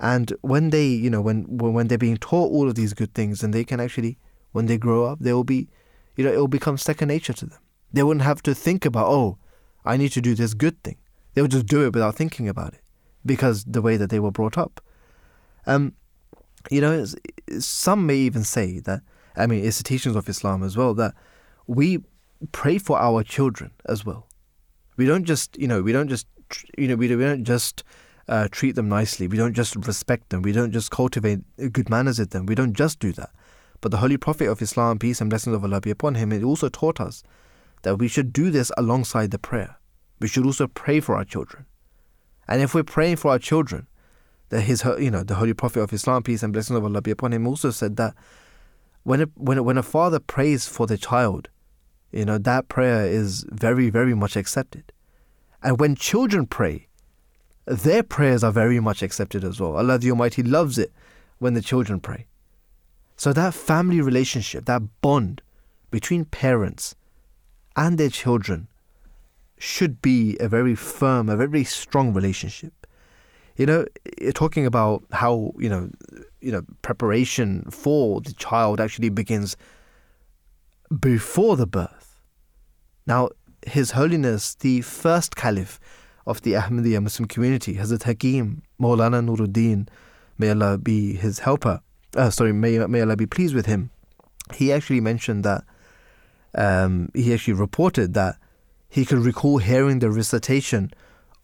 And 0.00 0.32
when 0.42 0.70
they 0.70 0.86
you 0.86 1.10
know 1.10 1.20
when 1.20 1.44
when 1.56 1.86
they're 1.86 2.06
being 2.06 2.16
taught 2.16 2.50
all 2.52 2.68
of 2.68 2.74
these 2.74 2.92
good 2.92 3.14
things 3.14 3.42
and 3.42 3.54
they 3.54 3.64
can 3.64 3.80
actually 3.80 4.18
when 4.56 4.64
they 4.64 4.78
grow 4.78 5.04
up, 5.04 5.18
they 5.20 5.34
will 5.34 5.44
be, 5.44 5.68
you 6.16 6.24
know, 6.24 6.32
it 6.32 6.38
will 6.38 6.48
become 6.48 6.78
second 6.78 7.08
nature 7.08 7.34
to 7.34 7.44
them. 7.44 7.58
They 7.92 8.02
wouldn't 8.02 8.24
have 8.24 8.42
to 8.44 8.54
think 8.54 8.86
about, 8.86 9.06
oh, 9.06 9.36
I 9.84 9.98
need 9.98 10.12
to 10.12 10.22
do 10.22 10.34
this 10.34 10.54
good 10.54 10.82
thing. 10.82 10.96
They 11.34 11.42
would 11.42 11.50
just 11.50 11.66
do 11.66 11.84
it 11.84 11.92
without 11.92 12.14
thinking 12.14 12.48
about 12.48 12.72
it 12.72 12.80
because 13.26 13.64
the 13.64 13.82
way 13.82 13.98
that 13.98 14.08
they 14.08 14.18
were 14.18 14.30
brought 14.30 14.56
up. 14.56 14.80
Um, 15.66 15.92
you 16.70 16.80
know, 16.80 17.04
some 17.58 18.06
may 18.06 18.16
even 18.16 18.44
say 18.44 18.80
that, 18.80 19.02
I 19.36 19.46
mean, 19.46 19.62
it's 19.62 19.76
the 19.76 19.84
teachings 19.84 20.16
of 20.16 20.26
Islam 20.26 20.62
as 20.62 20.74
well, 20.74 20.94
that 20.94 21.14
we 21.66 22.02
pray 22.52 22.78
for 22.78 22.98
our 22.98 23.22
children 23.22 23.72
as 23.84 24.06
well. 24.06 24.26
We 24.96 25.04
don't 25.04 25.24
just, 25.24 25.58
you 25.58 25.68
know, 25.68 25.82
we 25.82 25.92
don't 25.92 26.08
just, 26.08 26.26
you 26.78 26.88
know, 26.88 26.96
we 26.96 27.08
don't 27.08 27.44
just 27.44 27.84
uh, 28.26 28.48
treat 28.50 28.74
them 28.74 28.88
nicely. 28.88 29.28
We 29.28 29.36
don't 29.36 29.52
just 29.52 29.76
respect 29.76 30.30
them. 30.30 30.40
We 30.40 30.52
don't 30.52 30.72
just 30.72 30.90
cultivate 30.90 31.40
good 31.72 31.90
manners 31.90 32.18
with 32.18 32.30
them. 32.30 32.46
We 32.46 32.54
don't 32.54 32.72
just 32.72 33.00
do 33.00 33.12
that. 33.12 33.30
But 33.80 33.90
the 33.90 33.98
Holy 33.98 34.16
Prophet 34.16 34.48
of 34.48 34.62
Islam, 34.62 34.98
peace 34.98 35.20
and 35.20 35.30
blessings 35.30 35.54
of 35.54 35.64
Allah 35.64 35.80
be 35.80 35.90
upon 35.90 36.14
him, 36.14 36.30
he 36.30 36.42
also 36.42 36.68
taught 36.68 37.00
us 37.00 37.22
that 37.82 37.96
we 37.96 38.08
should 38.08 38.32
do 38.32 38.50
this 38.50 38.72
alongside 38.76 39.30
the 39.30 39.38
prayer. 39.38 39.76
We 40.18 40.28
should 40.28 40.46
also 40.46 40.66
pray 40.66 41.00
for 41.00 41.16
our 41.16 41.24
children. 41.24 41.66
And 42.48 42.62
if 42.62 42.74
we're 42.74 42.84
praying 42.84 43.16
for 43.16 43.30
our 43.30 43.38
children, 43.38 43.86
that 44.48 44.62
his, 44.62 44.84
you 44.98 45.10
know, 45.10 45.22
the 45.22 45.34
Holy 45.34 45.54
Prophet 45.54 45.80
of 45.80 45.92
Islam, 45.92 46.22
peace 46.22 46.42
and 46.42 46.52
blessings 46.52 46.76
of 46.76 46.84
Allah 46.84 47.02
be 47.02 47.10
upon 47.10 47.32
him, 47.32 47.46
also 47.46 47.70
said 47.70 47.96
that 47.96 48.14
when 49.02 49.22
a, 49.22 49.24
when 49.36 49.58
a, 49.58 49.62
when 49.62 49.78
a 49.78 49.82
father 49.82 50.18
prays 50.18 50.66
for 50.66 50.86
the 50.86 50.96
child, 50.96 51.48
you 52.12 52.24
know, 52.24 52.38
that 52.38 52.68
prayer 52.68 53.06
is 53.06 53.44
very, 53.50 53.90
very 53.90 54.14
much 54.14 54.36
accepted. 54.36 54.92
And 55.62 55.78
when 55.78 55.96
children 55.96 56.46
pray, 56.46 56.88
their 57.66 58.02
prayers 58.02 58.44
are 58.44 58.52
very 58.52 58.78
much 58.80 59.02
accepted 59.02 59.44
as 59.44 59.60
well. 59.60 59.76
Allah 59.76 59.98
the 59.98 60.10
Almighty 60.10 60.42
loves 60.42 60.78
it 60.78 60.92
when 61.38 61.54
the 61.54 61.62
children 61.62 62.00
pray. 62.00 62.26
So 63.16 63.32
that 63.32 63.54
family 63.54 64.00
relationship, 64.00 64.66
that 64.66 64.82
bond 65.00 65.42
between 65.90 66.24
parents 66.26 66.94
and 67.74 67.98
their 67.98 68.10
children 68.10 68.68
should 69.58 70.02
be 70.02 70.36
a 70.38 70.48
very 70.48 70.74
firm, 70.74 71.28
a 71.28 71.36
very 71.36 71.64
strong 71.64 72.12
relationship. 72.12 72.86
You 73.56 73.64
know, 73.64 73.86
talking 74.34 74.66
about 74.66 75.04
how 75.12 75.52
you 75.58 75.70
know, 75.70 75.90
you 76.40 76.52
know, 76.52 76.62
preparation 76.82 77.62
for 77.70 78.20
the 78.20 78.34
child 78.34 78.80
actually 78.80 79.08
begins 79.08 79.56
before 81.00 81.56
the 81.56 81.66
birth. 81.66 82.20
Now, 83.06 83.30
His 83.66 83.92
Holiness, 83.92 84.54
the 84.56 84.82
first 84.82 85.36
Caliph 85.36 85.80
of 86.26 86.42
the 86.42 86.52
Ahmadiyya 86.52 87.02
Muslim 87.02 87.28
community, 87.28 87.76
Hazrat 87.76 88.02
Hakim 88.02 88.62
Maulana 88.80 89.24
Nuruddin, 89.24 89.88
may 90.38 90.50
Allah 90.50 90.76
be 90.76 91.14
his 91.14 91.38
helper. 91.40 91.80
Uh, 92.16 92.30
sorry, 92.30 92.52
may, 92.52 92.78
may 92.86 93.02
Allah 93.02 93.16
be 93.16 93.26
pleased 93.26 93.54
with 93.54 93.66
him. 93.66 93.90
He 94.54 94.72
actually 94.72 95.00
mentioned 95.00 95.44
that 95.44 95.64
um, 96.54 97.10
he 97.14 97.34
actually 97.34 97.54
reported 97.54 98.14
that 98.14 98.36
he 98.88 99.04
could 99.04 99.18
recall 99.18 99.58
hearing 99.58 99.98
the 99.98 100.10
recitation 100.10 100.90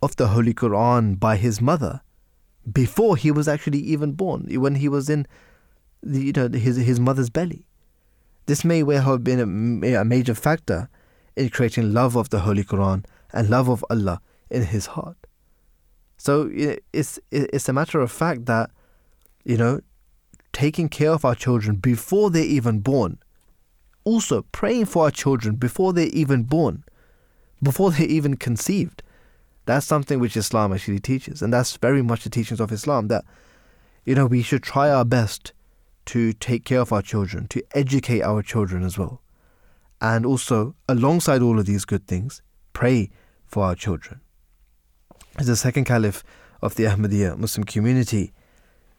of 0.03 0.17
the 0.17 0.29
Holy 0.29 0.55
Quran 0.55 1.21
by 1.21 1.37
his 1.37 1.61
mother 1.61 2.01
before 2.71 3.17
he 3.17 3.31
was 3.31 3.49
actually 3.49 3.81
even 3.81 4.13
born, 4.13 4.47
when 4.61 4.77
he 4.77 4.89
was 4.89 5.11
in 5.11 5.27
the, 6.03 6.23
you 6.25 6.33
know, 6.33 6.49
his, 6.49 6.77
his 6.77 6.99
mother's 6.99 7.31
belly. 7.31 7.67
This 8.47 8.65
may 8.65 8.83
well 8.83 9.03
have 9.03 9.23
been 9.23 9.85
a, 9.85 10.01
a 10.01 10.05
major 10.05 10.35
factor 10.35 10.89
in 11.37 11.51
creating 11.51 11.93
love 11.93 12.17
of 12.17 12.31
the 12.31 12.41
Holy 12.41 12.65
Quran 12.65 13.05
and 13.33 13.51
love 13.51 13.69
of 13.69 13.85
Allah 13.91 14.21
in 14.51 14.65
his 14.65 14.87
heart. 14.87 15.17
So 16.17 16.51
it's 16.53 17.19
it's 17.33 17.69
a 17.69 17.73
matter 17.73 18.01
of 18.01 18.13
fact 18.13 18.47
that 18.47 18.71
you 19.45 19.57
know 19.57 19.81
taking 20.53 20.89
care 20.89 21.11
of 21.11 21.25
our 21.25 21.35
children 21.35 21.77
before 21.77 22.31
they're 22.31 22.45
even 22.45 22.81
born, 22.81 23.19
also 24.05 24.43
praying 24.53 24.87
for 24.87 25.05
our 25.05 25.11
children 25.11 25.57
before 25.57 25.93
they're 25.93 26.07
even 26.09 26.43
born, 26.43 26.85
before 27.63 27.91
they're 27.91 28.07
even 28.07 28.37
conceived. 28.37 29.03
That's 29.65 29.87
something 29.87 30.19
which 30.19 30.37
Islam 30.37 30.73
actually 30.73 30.99
teaches, 30.99 31.41
and 31.41 31.53
that's 31.53 31.77
very 31.77 32.03
much 32.03 32.25
the 32.25 32.31
teachings 32.31 32.61
of 32.61 32.73
Islam 32.73 33.09
that 33.09 33.25
you 34.05 34.15
know 34.15 34.27
we 34.27 34.43
should 34.43 34.63
try 34.63 34.91
our 34.91 35.05
best 35.05 35.53
to 36.07 36.33
take 36.33 36.65
care 36.65 36.81
of 36.81 36.93
our 36.93 37.03
children, 37.03 37.47
to 37.49 37.63
educate 37.75 38.23
our 38.23 38.43
children 38.43 38.83
as 38.83 38.99
well. 38.99 39.23
And 40.01 40.27
also, 40.27 40.75
alongside 40.89 41.43
all 41.43 41.61
of 41.61 41.67
these 41.67 41.85
good 41.85 42.09
things, 42.09 42.43
pray 42.73 43.11
for 43.47 43.65
our 43.65 43.77
children. 43.77 44.21
As 45.39 45.47
the 45.47 45.55
second 45.55 45.85
caliph 45.85 46.25
of 46.61 46.75
the 46.75 46.85
Ahmadiyya 46.85 47.39
Muslim 47.39 47.65
community, 47.65 48.33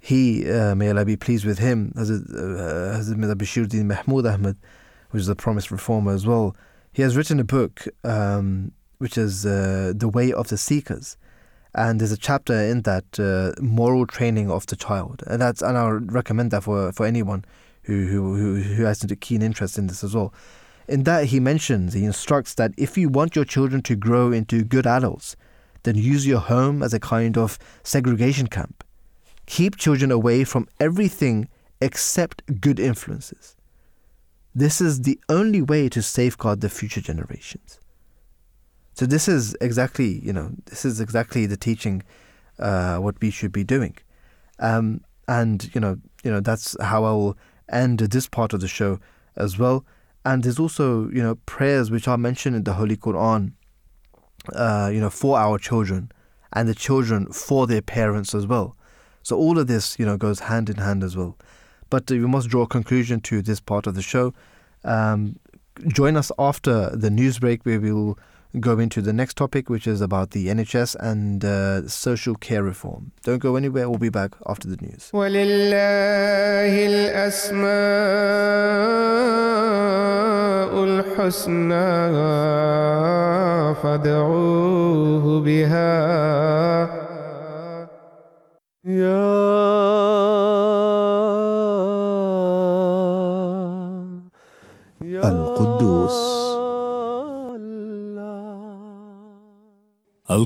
he, 0.04 0.50
uh, 0.52 0.76
may 0.76 0.90
Allah 0.90 1.06
be 1.06 1.16
pleased 1.16 1.46
with 1.46 1.60
him, 1.60 1.94
Hazrat, 1.96 2.24
uh, 2.34 2.98
Hazrat 2.98 3.16
Mirza 3.16 3.36
Bashiruddin 3.36 3.86
Mahmud 3.86 4.26
Ahmad, 4.26 4.58
which 5.12 5.22
is 5.22 5.30
a 5.30 5.36
promised 5.36 5.72
reformer 5.72 6.14
as 6.14 6.26
well, 6.26 6.56
he 6.92 7.02
has 7.02 7.16
written 7.16 7.40
a 7.40 7.44
book 7.44 7.88
um, 8.04 8.72
which 8.98 9.18
is 9.18 9.46
uh, 9.46 9.94
The 9.96 10.10
Way 10.10 10.34
of 10.34 10.50
the 10.50 10.58
Seekers 10.58 11.18
and 11.76 12.00
there's 12.00 12.12
a 12.12 12.18
chapter 12.18 12.54
in 12.54 12.82
that 12.84 13.20
uh, 13.20 13.60
moral 13.62 14.06
training 14.06 14.52
of 14.52 14.66
the 14.68 14.76
child, 14.76 15.24
and 15.28 15.42
that's 15.42 15.62
and 15.62 15.78
I 15.78 15.90
recommend 15.90 16.52
that 16.52 16.64
for 16.64 16.92
for 16.92 17.06
anyone 17.06 17.46
who 17.84 18.06
who 18.08 18.62
who 18.62 18.84
has 18.84 19.04
a 19.04 19.16
keen 19.16 19.42
interest 19.42 19.78
in 19.78 19.88
this 19.88 20.04
as 20.04 20.14
well. 20.14 20.34
In 20.88 21.04
that 21.04 21.26
he 21.26 21.40
mentions, 21.40 21.94
he 21.94 22.04
instructs 22.04 22.54
that 22.56 22.74
if 22.78 22.98
you 22.98 23.10
want 23.10 23.36
your 23.36 23.46
children 23.46 23.82
to 23.84 23.96
grow 23.96 24.32
into 24.32 24.64
good 24.64 24.86
adults, 24.86 25.36
then 25.84 25.96
use 25.96 26.28
your 26.28 26.40
home 26.40 26.84
as 26.84 26.94
a 26.94 27.00
kind 27.00 27.38
of 27.38 27.58
segregation 27.84 28.48
camp. 28.48 28.84
Keep 29.46 29.78
children 29.78 30.12
away 30.12 30.44
from 30.44 30.68
everything 30.80 31.48
except 31.82 32.62
good 32.62 32.80
influences. 32.80 33.56
This 34.56 34.80
is 34.80 35.02
the 35.02 35.20
only 35.30 35.62
way 35.62 35.90
to 35.90 36.02
safeguard 36.02 36.62
the 36.62 36.70
future 36.70 37.02
generations. 37.02 37.80
So 38.94 39.06
this 39.06 39.28
is 39.28 39.56
exactly, 39.60 40.20
you 40.20 40.32
know, 40.32 40.52
this 40.66 40.86
is 40.86 41.02
exactly 41.02 41.46
the 41.48 41.58
teaching, 41.58 42.04
uh, 42.60 42.98
what 42.98 43.20
we 43.20 43.32
should 43.32 43.52
be 43.52 43.64
doing, 43.64 43.98
um, 44.60 45.02
and 45.28 45.70
you 45.74 45.82
know, 45.82 45.98
you 46.24 46.30
know, 46.32 46.40
that's 46.40 46.78
how 46.80 47.04
I 47.04 47.12
will 47.12 47.38
end 47.70 48.00
this 48.00 48.28
part 48.28 48.54
of 48.54 48.62
the 48.62 48.68
show 48.68 49.00
as 49.36 49.58
well. 49.58 49.84
And 50.24 50.44
there's 50.44 50.60
also, 50.60 51.10
you 51.10 51.24
know, 51.24 51.36
prayers 51.48 51.90
which 51.90 52.08
are 52.08 52.18
mentioned 52.18 52.56
in 52.56 52.64
the 52.64 52.74
Holy 52.74 52.96
Quran, 52.96 53.54
uh, 54.54 54.90
you 54.94 55.02
know, 55.02 55.10
for 55.10 55.38
our 55.38 55.58
children, 55.58 56.12
and 56.54 56.70
the 56.70 56.76
children 56.76 57.26
for 57.34 57.66
their 57.66 57.82
parents 57.82 58.36
as 58.36 58.46
well. 58.46 58.78
So 59.23 59.37
all 59.37 59.59
of 59.59 59.67
this, 59.67 59.99
you 59.99 60.07
know, 60.07 60.17
goes 60.17 60.41
hand 60.41 60.71
in 60.71 60.77
hand 60.77 61.03
as 61.05 61.17
well. 61.17 61.37
But 61.91 62.11
uh, 62.11 62.15
we 62.15 62.27
must 62.27 62.49
draw 62.49 62.63
a 62.63 62.67
conclusion 62.67 63.21
to 63.23 63.43
this 63.43 63.61
part 63.61 63.87
of 63.87 63.95
the 63.95 64.03
show. 64.03 64.33
Um, 64.85 65.39
join 65.87 66.17
us 66.17 66.33
after 66.39 66.91
the 66.97 67.11
news 67.11 67.39
break 67.39 67.65
where 67.65 67.81
we 67.81 67.93
will 67.93 68.19
go 68.61 68.79
into 68.79 69.03
the 69.03 69.13
next 69.13 69.37
topic, 69.37 69.69
which 69.69 69.87
is 69.87 70.01
about 70.01 70.31
the 70.31 70.47
NHS 70.49 70.97
and 70.97 71.45
uh, 71.45 71.87
social 71.87 72.35
care 72.35 72.63
reform. 72.63 73.13
Don't 73.23 73.39
go 73.39 73.57
anywhere. 73.57 73.89
We'll 73.89 73.99
be 73.99 74.09
back 74.09 74.35
after 74.47 74.69
the 74.69 74.77
news. 74.77 75.11
فادعوه 83.83 85.41
بها 85.41 87.02
Al 88.86 88.92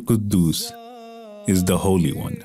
Quddus 0.01 0.71
is 1.47 1.63
the 1.65 1.79
Holy 1.79 2.13
One, 2.13 2.37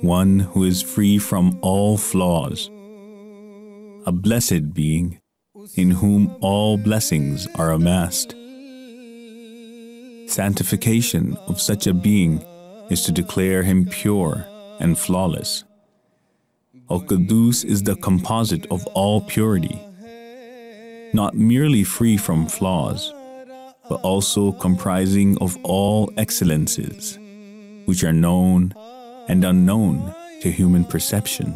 one 0.00 0.40
who 0.40 0.64
is 0.64 0.82
free 0.82 1.18
from 1.18 1.56
all 1.62 1.96
flaws, 1.96 2.68
a 4.06 4.10
blessed 4.10 4.74
being 4.74 5.20
in 5.76 5.92
whom 5.92 6.36
all 6.40 6.78
blessings 6.78 7.46
are 7.54 7.70
amassed. 7.70 8.34
Sanctification 10.28 11.36
of 11.46 11.60
such 11.60 11.86
a 11.86 11.94
being 11.94 12.42
is 12.90 13.02
to 13.02 13.12
declare 13.12 13.62
him 13.62 13.86
pure 13.86 14.46
and 14.80 14.98
flawless. 14.98 15.64
Al 16.90 17.00
Quddus 17.00 17.64
is 17.64 17.82
the 17.82 17.96
composite 17.96 18.66
of 18.70 18.86
all 18.88 19.20
purity, 19.20 19.78
not 21.12 21.34
merely 21.34 21.84
free 21.84 22.16
from 22.16 22.46
flaws 22.46 23.12
but 23.92 24.00
also 24.02 24.52
comprising 24.52 25.36
of 25.42 25.58
all 25.62 26.10
excellences, 26.16 27.18
which 27.84 28.02
are 28.04 28.12
known 28.12 28.72
and 29.28 29.44
unknown 29.44 30.14
to 30.40 30.50
human 30.50 30.82
perception. 30.84 31.52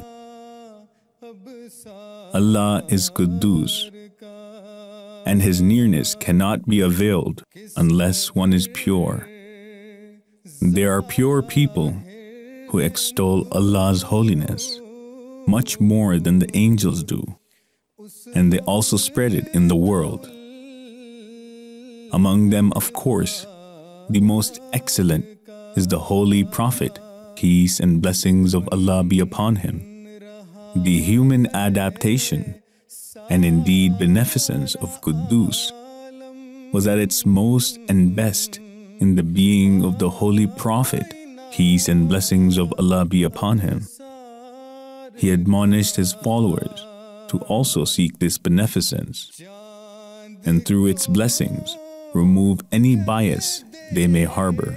Allah 2.35 2.85
is 2.89 3.11
Quddus, 3.11 3.91
and 5.25 5.41
His 5.41 5.63
nearness 5.63 6.15
cannot 6.15 6.67
be 6.67 6.81
availed 6.81 7.43
unless 7.77 8.35
one 8.35 8.53
is 8.53 8.69
pure. 8.69 9.27
There 10.61 10.93
are 10.93 11.03
pure 11.03 11.43
people 11.43 11.91
who 12.69 12.79
extol 12.79 13.47
Allah's 13.53 14.03
holiness 14.03 14.81
much 15.47 15.79
more 15.81 16.19
than 16.19 16.39
the 16.39 16.51
angels 16.55 17.03
do, 17.03 17.39
and 18.35 18.53
they 18.53 18.59
also 18.61 18.97
spread 18.97 19.35
it 19.35 19.49
in 19.55 19.69
the 19.69 19.77
world. 19.77 20.25
Among 22.13 22.51
them, 22.51 22.73
of 22.75 22.93
course, 22.93 23.47
the 24.09 24.21
most 24.21 24.61
excellent 24.73 25.25
is 25.77 25.87
the 25.87 25.99
Holy 25.99 26.45
Prophet, 26.45 26.99
peace 27.37 27.81
and 27.81 28.01
blessings 28.01 28.55
of 28.55 28.69
Allah 28.73 29.05
be 29.05 29.21
upon 29.21 29.57
him. 29.57 29.81
The 30.75 31.01
human 31.01 31.55
adaptation 31.55 32.63
and 33.29 33.45
indeed 33.45 33.99
beneficence 33.99 34.75
of 34.77 35.01
Quddus 35.01 35.73
was 36.73 36.87
at 36.87 36.99
its 36.99 37.27
most 37.27 37.79
and 37.89 38.15
best 38.17 38.61
in 38.99 39.15
the 39.15 39.23
being 39.23 39.85
of 39.85 39.99
the 39.99 40.09
Holy 40.09 40.47
Prophet, 40.47 41.05
peace 41.53 41.89
and 41.89 42.09
blessings 42.09 42.59
of 42.59 42.73
Allah 42.79 43.05
be 43.05 43.23
upon 43.23 43.59
him. 43.59 43.87
He 45.17 45.31
admonished 45.31 45.97
his 45.97 46.13
followers 46.13 46.85
to 47.29 47.39
also 47.49 47.85
seek 47.85 48.19
this 48.19 48.39
beneficence, 48.39 49.41
and 50.45 50.65
through 50.65 50.87
its 50.87 51.07
blessings, 51.07 51.77
remove 52.15 52.61
any 52.73 52.97
bias 52.97 53.65
they 53.93 54.07
may 54.07 54.25
harbor. 54.25 54.75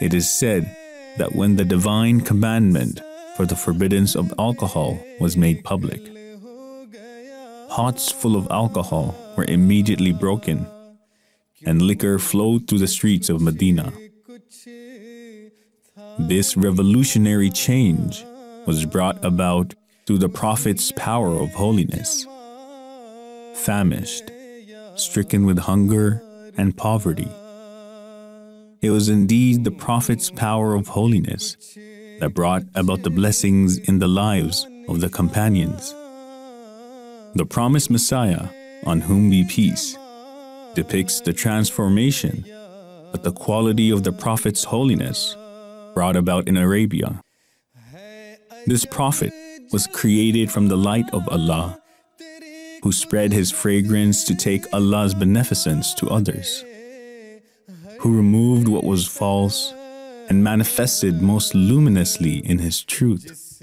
It 0.00 0.14
is 0.14 0.30
said 0.30 0.64
that 1.18 1.34
when 1.34 1.56
the 1.56 1.64
divine 1.64 2.20
commandment 2.20 3.00
for 3.36 3.46
the 3.46 3.56
forbiddance 3.56 4.14
of 4.14 4.32
alcohol 4.38 4.98
was 5.20 5.36
made 5.36 5.64
public, 5.64 6.00
pots 7.68 8.10
full 8.10 8.36
of 8.36 8.48
alcohol 8.50 9.14
were 9.36 9.44
immediately 9.44 10.12
broken, 10.12 10.66
and 11.64 11.82
liquor 11.82 12.18
flowed 12.18 12.68
through 12.68 12.78
the 12.78 12.86
streets 12.86 13.28
of 13.28 13.40
Medina. 13.40 13.92
This 16.18 16.56
revolutionary 16.56 17.50
change 17.50 18.24
was 18.66 18.84
brought 18.84 19.24
about 19.24 19.74
through 20.06 20.18
the 20.18 20.28
Prophet's 20.28 20.92
power 20.92 21.40
of 21.40 21.50
holiness. 21.50 22.26
Famished, 23.54 24.30
stricken 24.96 25.46
with 25.46 25.58
hunger 25.58 26.22
and 26.56 26.76
poverty. 26.76 27.28
It 28.80 28.90
was 28.90 29.08
indeed 29.08 29.64
the 29.64 29.70
Prophet's 29.70 30.30
power 30.30 30.74
of 30.74 30.88
holiness 30.88 31.56
that 32.20 32.34
brought 32.34 32.62
about 32.74 33.02
the 33.02 33.10
blessings 33.10 33.78
in 33.78 33.98
the 33.98 34.08
lives 34.08 34.66
of 34.88 35.00
the 35.00 35.08
companions. 35.08 35.94
The 37.34 37.46
promised 37.48 37.90
Messiah, 37.90 38.48
on 38.84 39.00
whom 39.02 39.30
be 39.30 39.44
peace, 39.44 39.96
depicts 40.74 41.20
the 41.20 41.32
transformation 41.32 42.44
but 43.10 43.22
the 43.22 43.32
quality 43.32 43.90
of 43.90 44.04
the 44.04 44.12
Prophet's 44.12 44.64
holiness 44.64 45.36
brought 45.94 46.16
about 46.16 46.48
in 46.48 46.56
Arabia. 46.56 47.22
This 48.66 48.84
Prophet 48.84 49.32
was 49.72 49.86
created 49.86 50.50
from 50.50 50.68
the 50.68 50.76
light 50.76 51.08
of 51.12 51.28
Allah, 51.28 51.80
who 52.82 52.92
spread 52.92 53.32
his 53.32 53.50
fragrance 53.50 54.24
to 54.24 54.34
take 54.34 54.72
Allah's 54.72 55.14
beneficence 55.14 55.94
to 55.94 56.08
others, 56.08 56.64
who 58.00 58.16
removed 58.16 58.68
what 58.68 58.84
was 58.84 59.06
false 59.06 59.72
and 60.28 60.44
manifested 60.44 61.22
most 61.22 61.54
luminously 61.54 62.38
in 62.38 62.58
his 62.58 62.82
truth. 62.82 63.62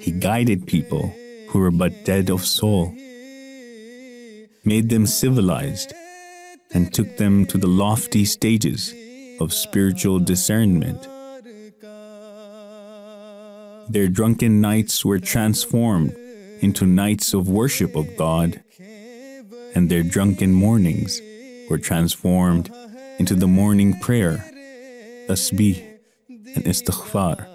He 0.00 0.12
guided 0.12 0.66
people 0.66 1.12
who 1.48 1.58
were 1.58 1.70
but 1.70 2.04
dead 2.04 2.30
of 2.30 2.44
soul, 2.46 2.94
made 4.66 4.88
them 4.88 5.06
civilized, 5.06 5.94
and 6.74 6.92
took 6.92 7.16
them 7.16 7.46
to 7.46 7.56
the 7.56 7.68
lofty 7.68 8.24
stages 8.24 8.92
of 9.40 9.52
spiritual 9.52 10.18
discernment. 10.18 11.08
Their 13.88 14.08
drunken 14.08 14.60
nights 14.60 15.04
were 15.04 15.20
transformed 15.20 16.12
into 16.60 16.86
nights 16.86 17.32
of 17.32 17.48
worship 17.48 17.94
of 17.94 18.16
God, 18.16 18.60
and 19.74 19.88
their 19.88 20.02
drunken 20.02 20.52
mornings 20.52 21.22
were 21.70 21.78
transformed 21.78 22.70
into 23.18 23.34
the 23.34 23.46
morning 23.46 23.98
prayer, 24.00 24.44
tasbih, 25.28 25.82
and 26.28 26.64
istighfar, 26.64 27.46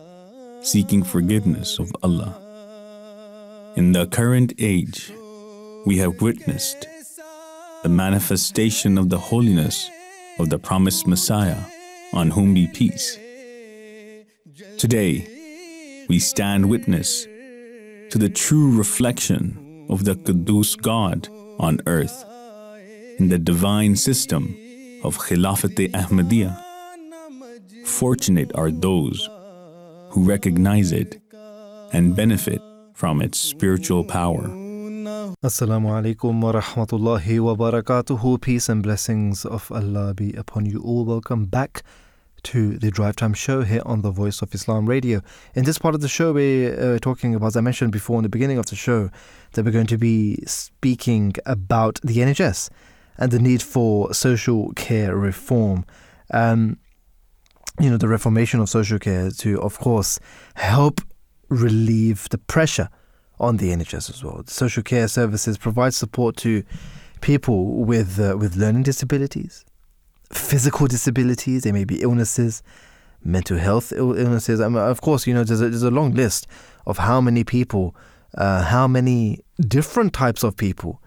seeking 0.64 1.04
forgiveness 1.04 1.80
of 1.80 1.92
Allah. 2.02 2.38
In 3.76 3.92
the 3.92 4.06
current 4.06 4.54
age, 4.60 5.12
we 5.86 5.98
have 5.98 6.22
witnessed 6.22 6.88
the 7.84 7.90
manifestation 7.90 8.98
of 8.98 9.10
the 9.10 9.18
holiness 9.18 9.90
of 10.40 10.50
the 10.50 10.60
promised 10.60 11.08
Messiah, 11.08 11.58
on 12.14 12.30
whom 12.30 12.54
be 12.54 12.68
peace. 12.68 13.18
Today, 14.78 16.06
we 16.08 16.20
stand 16.20 16.70
witness 16.70 17.26
to 18.12 18.18
the 18.18 18.30
true 18.30 18.78
reflection 18.78 19.88
of 19.90 20.04
the 20.06 20.16
Quddus 20.16 20.80
God 20.80 21.28
on 21.60 21.80
earth 21.88 22.26
in 23.18 23.30
the 23.30 23.40
divine 23.40 23.96
system 23.96 24.56
of 25.04 25.18
Khilafat 25.18 25.92
Ahmadiyya. 25.92 26.64
Fortunate 27.86 28.52
are 28.56 28.72
those 28.72 29.28
who 30.10 30.24
recognize 30.24 30.92
it 30.92 31.20
and 31.94 32.16
benefit 32.16 32.62
from 32.94 33.22
its 33.22 33.40
spiritual 33.40 34.04
power. 34.04 34.61
Assalamu 35.22 35.90
alaikum 35.92 36.42
wa 36.42 36.52
rahmatullahi 36.52 37.40
wa 37.40 37.54
barakatuhu. 37.56 38.42
Peace 38.42 38.70
and 38.70 38.82
blessings 38.82 39.46
of 39.46 39.72
Allah 39.72 40.16
be 40.16 40.34
upon 40.34 40.66
you 40.66 40.82
all. 40.82 41.06
Welcome 41.06 41.46
back 41.46 41.84
to 42.42 42.80
the 42.80 42.90
Drive 42.90 43.18
Time 43.18 43.36
Show 43.36 43.62
here 43.62 43.84
on 43.86 44.02
the 44.02 44.10
Voice 44.10 44.42
of 44.42 44.56
Islam 44.56 44.90
Radio. 44.90 45.22
In 45.54 45.64
this 45.64 45.78
part 45.78 45.94
of 45.94 46.02
the 46.02 46.08
show, 46.08 46.34
we're 46.34 46.96
uh, 46.96 46.98
talking 46.98 47.36
about, 47.36 47.48
as 47.48 47.58
I 47.58 47.62
mentioned 47.62 47.92
before 47.92 48.18
in 48.18 48.24
the 48.24 48.30
beginning 48.30 48.58
of 48.58 48.66
the 48.66 48.76
show, 48.76 49.12
that 49.52 49.64
we're 49.64 49.70
going 49.70 49.86
to 49.88 49.98
be 49.98 50.38
speaking 50.48 51.36
about 51.46 52.00
the 52.04 52.18
NHS 52.18 52.72
and 53.20 53.32
the 53.32 53.38
need 53.38 53.62
for 53.62 54.12
social 54.16 54.72
care 54.74 55.16
reform. 55.16 55.86
Um, 56.32 56.80
you 57.80 57.92
know, 57.92 57.98
the 57.98 58.08
reformation 58.08 58.60
of 58.60 58.70
social 58.70 58.98
care 58.98 59.30
to, 59.30 59.62
of 59.62 59.78
course, 59.78 60.20
help 60.56 61.00
relieve 61.50 62.28
the 62.30 62.40
pressure 62.40 62.90
on 63.42 63.58
the 63.58 63.72
NHS 63.72 64.10
as 64.10 64.24
well. 64.24 64.44
Social 64.46 64.84
care 64.84 65.08
services 65.08 65.58
provide 65.58 65.94
support 65.94 66.38
to 66.38 66.64
people 67.20 67.84
with 67.84 68.20
uh, 68.20 68.38
with 68.38 68.56
learning 68.56 68.84
disabilities, 68.84 69.66
physical 70.32 70.88
disabilities. 70.88 71.64
There 71.64 71.74
may 71.74 71.84
be 71.84 72.02
illnesses, 72.02 72.64
mental 73.24 73.58
health 73.58 73.92
Ill- 73.92 74.18
illnesses. 74.18 74.62
I 74.62 74.70
mean, 74.70 74.78
of 74.78 75.02
course, 75.02 75.28
you 75.28 75.34
know 75.34 75.44
there's 75.44 75.62
a, 75.62 75.70
there's 75.70 75.84
a 75.84 75.92
long 75.92 76.14
list 76.14 76.48
of 76.86 77.00
how 77.00 77.20
many 77.20 77.44
people, 77.44 77.96
uh, 78.38 78.64
how 78.64 78.88
many 78.88 79.40
different 79.60 80.14
types 80.14 80.44
of 80.44 80.56
people. 80.56 81.02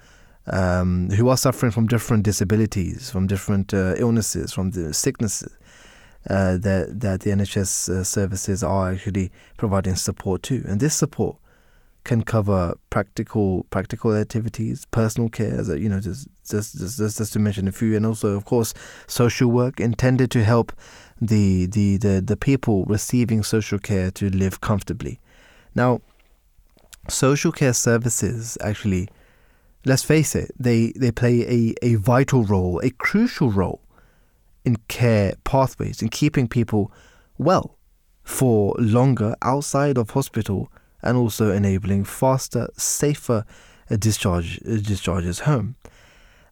Um, 0.47 1.09
who 1.09 1.31
are 1.31 1.39
suffering 1.39 1.73
from 1.73 1.87
different 1.87 2.23
disabilities, 2.23 3.11
from 3.11 3.27
different 3.27 3.73
uh, 3.73 3.95
illnesses, 3.97 4.53
from 4.53 4.73
the 4.73 4.93
sicknesses 4.93 5.57
uh, 6.29 6.59
that 6.59 7.01
that 7.01 7.21
the 7.23 7.31
NHS 7.31 7.89
uh, 7.89 8.05
services 8.05 8.63
are 8.63 8.93
actually 8.93 9.33
providing 9.57 9.95
support 9.95 10.43
to, 10.43 10.63
and 10.67 10.81
this 10.81 10.95
support 10.95 11.39
can 12.05 12.23
cover 12.23 12.75
practical 12.91 13.65
practical 13.71 14.15
activities, 14.15 14.87
personal 14.91 15.29
care, 15.29 15.63
you 15.77 15.89
know, 15.89 16.01
just 16.01 16.29
just, 16.49 16.79
just 16.79 16.99
just 16.99 17.19
just 17.19 17.33
to 17.33 17.39
mention 17.39 17.67
a 17.67 17.73
few, 17.73 17.97
and 17.97 18.07
also 18.07 18.37
of 18.37 18.45
course 18.45 18.75
social 19.07 19.51
work 19.51 19.81
intended 19.81 20.31
to 20.31 20.45
help 20.45 20.73
the 21.21 21.67
the 21.67 21.97
the, 21.97 22.21
the 22.21 22.37
people 22.37 22.85
receiving 22.85 23.43
social 23.43 23.79
care 23.79 24.11
to 24.13 24.29
live 24.31 24.61
comfortably. 24.61 25.19
Now, 25.75 26.03
social 27.09 27.51
care 27.53 27.73
services 27.73 28.59
actually, 28.61 29.09
let's 29.85 30.03
face 30.03 30.35
it, 30.35 30.53
they 30.59 30.93
they 30.97 31.11
play 31.11 31.43
a, 31.49 31.75
a 31.83 31.95
vital 31.97 32.45
role, 32.45 32.81
a 32.85 32.91
crucial 32.91 33.51
role 33.51 33.81
in 34.65 34.77
care 34.89 35.35
pathways, 35.45 36.03
in 36.03 36.11
keeping 36.11 36.49
people 36.49 36.93
well 37.39 37.77
for 38.23 38.75
longer 38.79 39.35
outside 39.43 39.99
of 39.99 40.11
hospital 40.11 40.71
and 41.05 41.17
also 41.17 41.53
enabling 41.53 42.05
faster, 42.05 42.69
safer 42.77 43.45
uh, 43.91 43.97
discharge 43.97 44.59
uh, 44.67 44.77
discharges 44.77 45.41
home. 45.41 45.77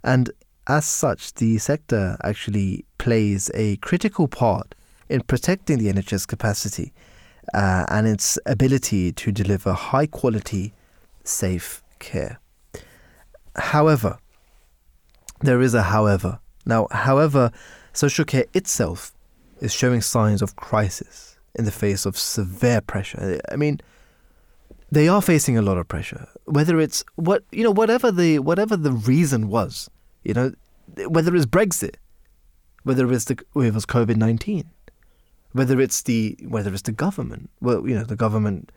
And 0.04 0.30
as 0.68 0.84
such, 0.84 1.34
the 1.34 1.58
sector 1.58 2.16
actually 2.22 2.84
plays 2.98 3.50
a 3.54 3.76
critical 3.78 4.28
part 4.28 4.74
in 5.08 5.22
protecting 5.22 5.78
the 5.78 5.92
NHS 5.92 6.28
capacity 6.28 6.92
uh, 7.54 7.86
and 7.88 8.06
its 8.06 8.38
ability 8.46 9.12
to 9.12 9.32
deliver 9.32 9.72
high 9.72 10.06
quality, 10.06 10.72
safe 11.24 11.82
care. 11.98 12.38
However, 13.56 14.18
there 15.40 15.60
is 15.60 15.74
a 15.74 15.82
however. 15.82 16.38
Now, 16.64 16.86
however, 16.90 17.50
social 17.92 18.24
care 18.24 18.44
itself 18.54 19.12
is 19.60 19.72
showing 19.72 20.00
signs 20.00 20.42
of 20.42 20.56
crisis 20.56 21.38
in 21.54 21.64
the 21.64 21.72
face 21.72 22.06
of 22.06 22.16
severe 22.16 22.80
pressure. 22.80 23.40
I 23.50 23.56
mean, 23.56 23.80
they 24.92 25.08
are 25.08 25.22
facing 25.22 25.56
a 25.56 25.62
lot 25.62 25.78
of 25.78 25.88
pressure. 25.88 26.28
Whether 26.44 26.78
it's 26.78 27.02
what 27.16 27.44
you 27.50 27.64
know, 27.64 27.70
whatever 27.70 28.12
the 28.12 28.38
whatever 28.40 28.76
the 28.76 28.92
reason 28.92 29.48
was, 29.48 29.90
you 30.22 30.34
know, 30.34 30.52
whether 31.08 31.34
it's 31.34 31.46
Brexit, 31.46 31.96
whether 32.82 33.10
it's 33.10 33.24
the 33.24 33.38
whether 33.54 33.68
it 33.68 33.74
was 33.74 33.86
COVID 33.86 34.16
nineteen, 34.16 34.70
whether 35.52 35.80
it's 35.80 36.02
the 36.02 36.36
whether 36.46 36.72
it's 36.72 36.82
the 36.82 36.92
government. 36.92 37.48
Well, 37.62 37.88
you 37.88 37.94
know, 37.94 38.04
the 38.04 38.16
government, 38.16 38.70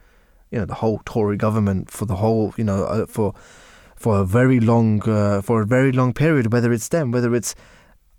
you 0.52 0.58
know, 0.58 0.66
the 0.66 0.76
whole 0.76 1.02
Tory 1.06 1.36
government 1.36 1.92
for 1.92 2.06
the 2.06 2.16
whole, 2.16 2.54
you 2.58 2.64
know, 2.64 2.86
uh, 2.86 3.06
for 3.08 3.34
for 3.98 4.20
a 4.20 4.26
very 4.26 4.62
long 4.62 5.02
uh, 5.10 5.42
for 5.42 5.62
a 5.62 5.66
very 5.66 5.92
long 5.92 6.14
period. 6.14 6.54
Whether 6.54 6.72
it's 6.72 6.88
them, 6.88 7.12
whether 7.12 7.36
it's 7.36 7.56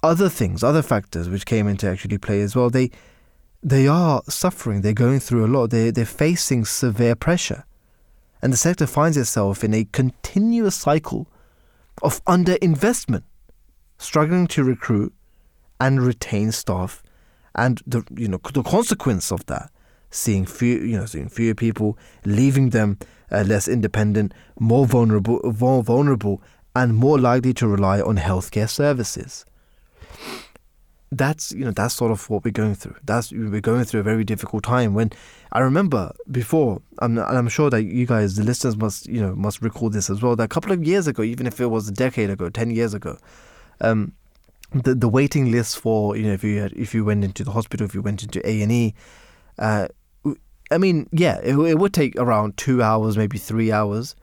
other 0.02 0.28
things, 0.28 0.62
other 0.62 0.82
factors 0.82 1.30
which 1.30 1.46
came 1.46 1.66
into 1.66 1.88
actually 1.88 2.18
play 2.18 2.42
as 2.42 2.54
well. 2.54 2.68
They 2.68 2.90
they 3.62 3.88
are 3.88 4.22
suffering. 4.28 4.82
They're 4.82 4.92
going 4.92 5.20
through 5.20 5.46
a 5.46 5.48
lot. 5.48 5.70
They 5.70 5.90
they're 5.90 6.04
facing 6.04 6.66
severe 6.66 7.14
pressure, 7.14 7.64
and 8.46 8.52
the 8.52 8.56
sector 8.56 8.86
finds 8.86 9.16
itself 9.16 9.64
in 9.64 9.74
a 9.74 9.88
continuous 9.90 10.76
cycle 10.76 11.26
of 12.00 12.24
underinvestment, 12.26 13.24
struggling 13.98 14.46
to 14.46 14.62
recruit 14.62 15.12
and 15.80 16.00
retain 16.00 16.52
staff, 16.52 17.02
and 17.56 17.82
the 17.88 18.04
you 18.14 18.28
know 18.28 18.38
the 18.54 18.62
consequence 18.62 19.32
of 19.32 19.44
that, 19.46 19.72
seeing 20.12 20.46
few 20.46 20.78
you 20.78 20.96
know 20.96 21.06
seeing 21.06 21.28
fewer 21.28 21.56
people, 21.56 21.98
leaving 22.24 22.70
them 22.70 23.00
uh, 23.32 23.42
less 23.44 23.66
independent, 23.66 24.32
more 24.60 24.86
vulnerable, 24.86 25.40
more 25.58 25.82
vulnerable, 25.82 26.40
and 26.76 26.94
more 26.94 27.18
likely 27.18 27.52
to 27.52 27.66
rely 27.66 28.00
on 28.00 28.16
healthcare 28.16 28.70
services 28.70 29.44
that's 31.12 31.52
you 31.52 31.64
know 31.64 31.70
that's 31.70 31.94
sort 31.94 32.10
of 32.10 32.28
what 32.28 32.44
we're 32.44 32.50
going 32.50 32.74
through. 32.74 32.96
That's 33.04 33.32
we're 33.32 33.60
going 33.60 33.84
through 33.84 34.00
a 34.00 34.02
very 34.02 34.24
difficult 34.24 34.64
time. 34.64 34.94
When 34.94 35.12
I 35.52 35.60
remember 35.60 36.12
before, 36.30 36.82
I'm, 36.98 37.18
and 37.18 37.38
I'm 37.38 37.48
sure 37.48 37.70
that 37.70 37.82
you 37.82 38.06
guys, 38.06 38.36
the 38.36 38.44
listeners, 38.44 38.76
must 38.76 39.06
you 39.06 39.20
know 39.20 39.34
must 39.34 39.62
recall 39.62 39.90
this 39.90 40.10
as 40.10 40.20
well. 40.20 40.34
That 40.34 40.44
a 40.44 40.48
couple 40.48 40.72
of 40.72 40.82
years 40.84 41.06
ago, 41.06 41.22
even 41.22 41.46
if 41.46 41.60
it 41.60 41.66
was 41.66 41.88
a 41.88 41.92
decade 41.92 42.30
ago, 42.30 42.48
ten 42.50 42.70
years 42.70 42.92
ago, 42.92 43.18
um, 43.80 44.12
the 44.72 44.94
the 44.94 45.08
waiting 45.08 45.50
list 45.52 45.78
for 45.78 46.16
you 46.16 46.24
know 46.24 46.32
if 46.32 46.42
you 46.42 46.60
had, 46.60 46.72
if 46.72 46.92
you 46.94 47.04
went 47.04 47.24
into 47.24 47.44
the 47.44 47.52
hospital, 47.52 47.86
if 47.86 47.94
you 47.94 48.02
went 48.02 48.22
into 48.22 48.46
A 48.48 48.62
and 48.62 48.72
E, 48.72 48.94
uh, 49.58 49.86
I 50.70 50.78
mean, 50.78 51.08
yeah, 51.12 51.38
it, 51.38 51.56
it 51.56 51.78
would 51.78 51.94
take 51.94 52.16
around 52.16 52.56
two 52.56 52.82
hours, 52.82 53.16
maybe 53.16 53.38
three 53.38 53.70
hours, 53.70 54.16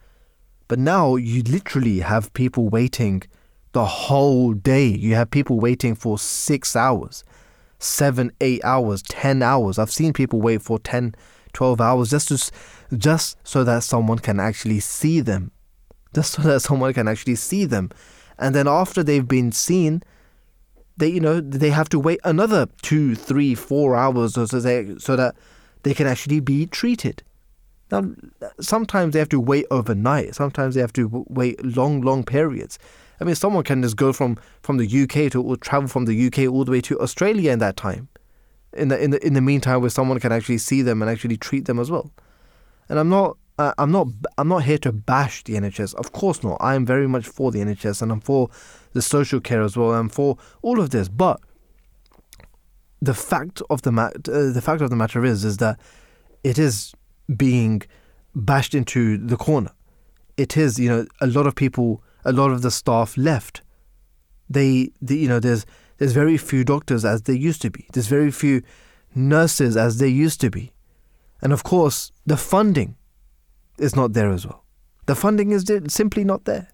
but 0.67 0.79
now 0.79 1.15
you 1.15 1.43
literally 1.43 1.99
have 1.99 2.33
people 2.33 2.67
waiting 2.67 3.23
the 3.73 3.85
whole 3.85 4.53
day. 4.53 4.87
You 4.87 5.15
have 5.15 5.29
people 5.29 5.59
waiting 5.59 5.93
for 5.93 6.17
six 6.17 6.75
hours, 6.75 7.23
seven, 7.79 8.31
eight 8.39 8.63
hours, 8.63 9.01
10 9.03 9.43
hours. 9.43 9.77
I've 9.77 9.91
seen 9.91 10.13
people 10.13 10.41
wait 10.41 10.61
for 10.61 10.79
10, 10.79 11.13
12 11.51 11.81
hours 11.81 12.09
just 12.09 12.29
to, 12.29 12.97
just 12.97 13.37
so 13.43 13.63
that 13.63 13.83
someone 13.83 14.19
can 14.19 14.39
actually 14.39 14.79
see 14.79 15.19
them. 15.19 15.51
Just 16.15 16.33
so 16.33 16.43
that 16.43 16.59
someone 16.61 16.93
can 16.93 17.07
actually 17.07 17.35
see 17.35 17.65
them. 17.65 17.89
And 18.39 18.55
then 18.55 18.67
after 18.67 19.03
they've 19.03 19.27
been 19.27 19.51
seen, 19.51 20.03
they 20.95 21.07
you 21.07 21.19
know 21.19 21.41
they 21.41 21.71
have 21.71 21.89
to 21.89 21.99
wait 21.99 22.19
another 22.23 22.67
two, 22.81 23.15
three, 23.15 23.55
four 23.55 23.95
hours 23.95 24.33
so 24.33 24.45
they 24.45 24.95
so 24.99 25.15
that 25.15 25.35
they 25.83 25.93
can 25.93 26.07
actually 26.07 26.39
be 26.39 26.65
treated. 26.67 27.23
Now, 27.91 28.11
sometimes 28.59 29.13
they 29.13 29.19
have 29.19 29.29
to 29.29 29.39
wait 29.39 29.65
overnight. 29.69 30.35
Sometimes 30.35 30.75
they 30.75 30.81
have 30.81 30.93
to 30.93 31.25
wait 31.29 31.63
long, 31.63 32.01
long 32.01 32.23
periods. 32.23 32.79
I 33.23 33.25
mean, 33.25 33.35
someone 33.35 33.63
can 33.63 33.81
just 33.81 33.95
go 33.95 34.11
from, 34.11 34.37
from 34.63 34.75
the 34.75 35.03
UK 35.03 35.31
to 35.31 35.41
or 35.41 35.55
travel 35.55 35.87
from 35.87 36.03
the 36.03 36.27
UK 36.27 36.39
all 36.39 36.65
the 36.65 36.71
way 36.71 36.81
to 36.81 36.99
Australia 36.99 37.53
in 37.53 37.59
that 37.59 37.77
time. 37.77 38.09
In 38.73 38.89
the 38.89 39.01
in 39.01 39.11
the 39.11 39.25
in 39.25 39.33
the 39.33 39.39
meantime, 39.39 39.79
where 39.79 39.89
someone 39.89 40.19
can 40.19 40.33
actually 40.33 40.57
see 40.57 40.81
them 40.81 41.01
and 41.01 41.09
actually 41.09 41.37
treat 41.37 41.63
them 41.63 41.79
as 41.79 41.89
well. 41.89 42.11
And 42.89 42.99
I'm 42.99 43.07
not 43.07 43.37
uh, 43.57 43.71
I'm 43.77 43.93
not 43.93 44.07
I'm 44.37 44.49
not 44.49 44.63
here 44.63 44.77
to 44.79 44.91
bash 44.91 45.41
the 45.45 45.53
NHS. 45.53 45.95
Of 45.95 46.11
course 46.11 46.43
not. 46.43 46.57
I 46.59 46.75
am 46.75 46.85
very 46.85 47.07
much 47.07 47.25
for 47.25 47.49
the 47.49 47.59
NHS 47.59 48.01
and 48.01 48.11
I'm 48.11 48.19
for 48.19 48.49
the 48.91 49.01
social 49.01 49.39
care 49.39 49.61
as 49.61 49.77
well. 49.77 49.93
I'm 49.93 50.09
for 50.09 50.37
all 50.61 50.81
of 50.81 50.89
this. 50.89 51.07
But 51.07 51.39
the 53.01 53.13
fact 53.13 53.61
of 53.69 53.83
the 53.83 53.93
ma- 53.93 54.11
uh, 54.27 54.51
the 54.51 54.61
fact 54.61 54.81
of 54.81 54.89
the 54.89 54.97
matter 54.97 55.23
is 55.23 55.45
is 55.45 55.57
that 55.57 55.79
it 56.43 56.59
is 56.59 56.93
being 57.37 57.83
bashed 58.35 58.75
into 58.75 59.17
the 59.17 59.37
corner. 59.37 59.71
It 60.35 60.57
is 60.57 60.77
you 60.77 60.89
know 60.89 61.05
a 61.21 61.27
lot 61.27 61.47
of 61.47 61.55
people 61.55 62.03
a 62.25 62.31
lot 62.31 62.51
of 62.51 62.61
the 62.61 62.71
staff 62.71 63.17
left. 63.17 63.61
They, 64.49 64.91
the, 65.01 65.17
you 65.17 65.27
know, 65.27 65.39
there's 65.39 65.65
there's 65.97 66.13
very 66.13 66.37
few 66.37 66.63
doctors 66.63 67.05
as 67.05 67.23
there 67.23 67.35
used 67.35 67.61
to 67.61 67.69
be. 67.69 67.87
There's 67.93 68.07
very 68.07 68.31
few 68.31 68.61
nurses 69.15 69.77
as 69.77 69.99
there 69.99 70.07
used 70.07 70.41
to 70.41 70.49
be, 70.49 70.73
and 71.41 71.53
of 71.53 71.63
course 71.63 72.11
the 72.25 72.37
funding 72.37 72.95
is 73.77 73.95
not 73.95 74.13
there 74.13 74.31
as 74.31 74.45
well. 74.45 74.63
The 75.05 75.15
funding 75.15 75.51
is 75.51 75.65
simply 75.87 76.23
not 76.23 76.45
there. 76.45 76.69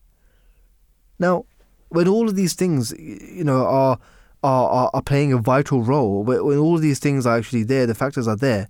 Now, 1.17 1.45
when 1.89 2.07
all 2.07 2.29
of 2.29 2.35
these 2.35 2.53
things, 2.53 2.93
you 2.97 3.43
know, 3.43 3.65
are 3.65 3.99
are, 4.41 4.89
are, 4.93 5.01
playing 5.01 5.33
a 5.33 5.37
vital 5.37 5.81
role, 5.81 6.23
when 6.23 6.57
all 6.57 6.75
of 6.75 6.81
these 6.81 6.99
things 6.99 7.25
are 7.25 7.37
actually 7.37 7.63
there, 7.63 7.85
the 7.85 7.93
factors 7.93 8.25
are 8.25 8.37
there, 8.37 8.69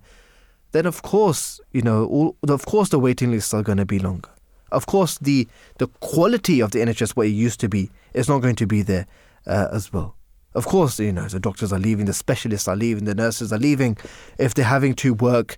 then 0.72 0.84
of 0.84 1.02
course, 1.02 1.60
you 1.70 1.82
know, 1.82 2.06
all, 2.06 2.36
of 2.48 2.66
course 2.66 2.88
the 2.88 2.98
waiting 2.98 3.30
lists 3.30 3.54
are 3.54 3.62
going 3.62 3.78
to 3.78 3.86
be 3.86 4.00
longer. 4.00 4.30
Of 4.72 4.86
course, 4.86 5.18
the 5.18 5.48
the 5.78 5.88
quality 6.00 6.60
of 6.60 6.70
the 6.70 6.80
NHS 6.80 7.10
where 7.12 7.26
it 7.26 7.30
used 7.30 7.60
to 7.60 7.68
be 7.68 7.90
is 8.14 8.28
not 8.28 8.38
going 8.40 8.56
to 8.56 8.66
be 8.66 8.82
there 8.82 9.06
uh, 9.46 9.68
as 9.72 9.92
well. 9.92 10.16
Of 10.54 10.66
course, 10.66 10.98
you 10.98 11.12
know 11.12 11.26
the 11.26 11.40
doctors 11.40 11.72
are 11.72 11.78
leaving, 11.78 12.06
the 12.06 12.12
specialists 12.12 12.66
are 12.66 12.76
leaving, 12.76 13.04
the 13.04 13.14
nurses 13.14 13.52
are 13.52 13.58
leaving. 13.58 13.96
If 14.38 14.54
they're 14.54 14.64
having 14.64 14.94
to 14.96 15.14
work, 15.14 15.56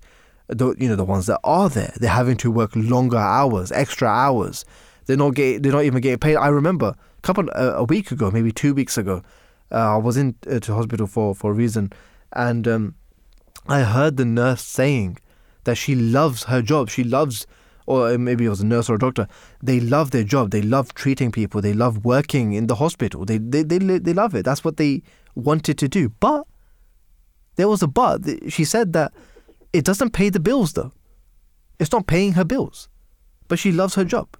the 0.48 0.74
you 0.78 0.88
know 0.88 0.96
the 0.96 1.04
ones 1.04 1.26
that 1.26 1.40
are 1.44 1.68
there, 1.68 1.94
they're 1.96 2.10
having 2.10 2.36
to 2.38 2.50
work 2.50 2.72
longer 2.74 3.16
hours, 3.18 3.72
extra 3.72 4.08
hours. 4.08 4.64
They're 5.06 5.16
not 5.16 5.34
get, 5.34 5.62
they're 5.62 5.72
not 5.72 5.84
even 5.84 6.00
getting 6.00 6.18
paid. 6.18 6.36
I 6.36 6.48
remember 6.48 6.94
a 6.96 7.20
couple 7.22 7.48
uh, 7.54 7.74
a 7.76 7.84
week 7.84 8.10
ago, 8.10 8.30
maybe 8.30 8.52
two 8.52 8.74
weeks 8.74 8.98
ago, 8.98 9.22
uh, 9.70 9.94
I 9.94 9.96
was 9.96 10.16
in 10.16 10.34
uh, 10.50 10.60
to 10.60 10.74
hospital 10.74 11.06
for 11.06 11.34
for 11.34 11.52
a 11.52 11.54
reason, 11.54 11.92
and 12.32 12.68
um, 12.68 12.94
I 13.68 13.80
heard 13.80 14.16
the 14.16 14.24
nurse 14.24 14.62
saying 14.62 15.18
that 15.64 15.76
she 15.76 15.94
loves 15.94 16.44
her 16.44 16.60
job. 16.60 16.90
She 16.90 17.04
loves 17.04 17.46
or 17.86 18.16
maybe 18.18 18.44
it 18.44 18.48
was 18.48 18.60
a 18.60 18.66
nurse 18.66 18.88
or 18.88 18.94
a 18.94 18.98
doctor, 18.98 19.26
they 19.62 19.80
love 19.80 20.10
their 20.10 20.24
job. 20.24 20.50
They 20.50 20.62
love 20.62 20.94
treating 20.94 21.32
people. 21.32 21.60
They 21.60 21.72
love 21.72 22.04
working 22.04 22.52
in 22.52 22.66
the 22.66 22.76
hospital. 22.76 23.24
They, 23.24 23.38
they, 23.38 23.62
they, 23.62 23.78
they 23.78 24.12
love 24.12 24.34
it. 24.34 24.44
That's 24.44 24.64
what 24.64 24.76
they 24.76 25.02
wanted 25.34 25.78
to 25.78 25.88
do. 25.88 26.10
But 26.20 26.46
there 27.56 27.68
was 27.68 27.82
a 27.82 27.88
but. 27.88 28.22
She 28.48 28.64
said 28.64 28.92
that 28.92 29.12
it 29.72 29.84
doesn't 29.84 30.10
pay 30.10 30.28
the 30.28 30.40
bills, 30.40 30.72
though. 30.74 30.92
It's 31.78 31.92
not 31.92 32.06
paying 32.06 32.32
her 32.32 32.44
bills. 32.44 32.88
But 33.48 33.58
she 33.58 33.72
loves 33.72 33.94
her 33.94 34.04
job. 34.04 34.36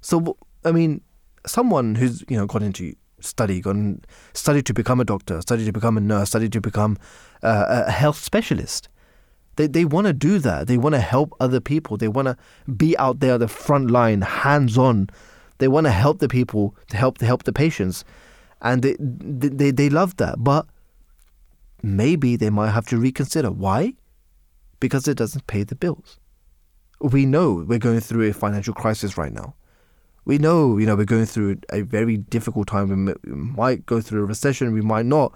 So, 0.00 0.36
I 0.64 0.72
mean, 0.72 1.02
someone 1.46 1.94
who's, 1.94 2.24
you 2.28 2.36
know, 2.36 2.46
got 2.46 2.62
into 2.62 2.94
study, 3.20 3.60
gone 3.60 4.02
studied 4.32 4.66
to 4.66 4.74
become 4.74 5.00
a 5.00 5.04
doctor, 5.04 5.40
studied 5.42 5.66
to 5.66 5.72
become 5.72 5.96
a 5.98 6.00
nurse, 6.00 6.30
studied 6.30 6.52
to 6.52 6.60
become 6.60 6.96
uh, 7.42 7.84
a 7.86 7.90
health 7.90 8.16
specialist– 8.16 8.88
they, 9.56 9.66
they 9.66 9.84
want 9.84 10.06
to 10.06 10.12
do 10.12 10.38
that. 10.38 10.66
They 10.66 10.78
want 10.78 10.94
to 10.94 11.00
help 11.00 11.34
other 11.40 11.60
people. 11.60 11.96
They 11.96 12.08
want 12.08 12.28
to 12.28 12.36
be 12.72 12.96
out 12.98 13.20
there, 13.20 13.38
the 13.38 13.48
front 13.48 13.90
line, 13.90 14.22
hands 14.22 14.78
on. 14.78 15.10
They 15.58 15.68
want 15.68 15.86
to 15.86 15.90
help 15.90 16.20
the 16.20 16.28
people, 16.28 16.74
to 16.88 16.96
help 16.96 17.18
to 17.18 17.26
help 17.26 17.42
the 17.42 17.52
patients, 17.52 18.04
and 18.62 18.82
they, 18.82 18.96
they 18.98 19.70
they 19.70 19.90
love 19.90 20.16
that. 20.16 20.42
But 20.42 20.66
maybe 21.82 22.36
they 22.36 22.50
might 22.50 22.70
have 22.70 22.86
to 22.86 22.96
reconsider. 22.96 23.50
Why? 23.50 23.94
Because 24.78 25.06
it 25.06 25.18
doesn't 25.18 25.46
pay 25.46 25.62
the 25.62 25.74
bills. 25.74 26.18
We 27.00 27.26
know 27.26 27.64
we're 27.66 27.78
going 27.78 28.00
through 28.00 28.28
a 28.28 28.32
financial 28.32 28.74
crisis 28.74 29.18
right 29.18 29.32
now. 29.32 29.54
We 30.24 30.38
know, 30.38 30.78
you 30.78 30.86
know, 30.86 30.96
we're 30.96 31.04
going 31.04 31.26
through 31.26 31.58
a 31.70 31.82
very 31.82 32.16
difficult 32.16 32.68
time. 32.68 32.88
We 33.24 33.32
might 33.32 33.84
go 33.86 34.00
through 34.00 34.22
a 34.22 34.26
recession. 34.26 34.72
We 34.72 34.82
might 34.82 35.06
not, 35.06 35.34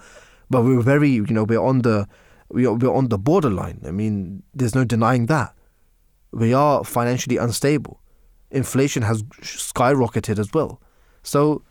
but 0.50 0.62
we're 0.62 0.80
very, 0.80 1.10
you 1.10 1.26
know, 1.26 1.44
we're 1.44 1.60
on 1.62 1.82
the 1.82 2.06
we 2.48 2.66
are, 2.66 2.74
we're 2.74 2.92
on 2.92 3.08
the 3.08 3.18
borderline. 3.18 3.80
I 3.86 3.90
mean, 3.90 4.42
there's 4.54 4.74
no 4.74 4.84
denying 4.84 5.26
that. 5.26 5.54
We 6.32 6.52
are 6.52 6.84
financially 6.84 7.36
unstable. 7.36 8.00
Inflation 8.50 9.02
has 9.02 9.22
skyrocketed 9.22 10.38
as 10.38 10.52
well. 10.52 10.80
So, 11.22 11.62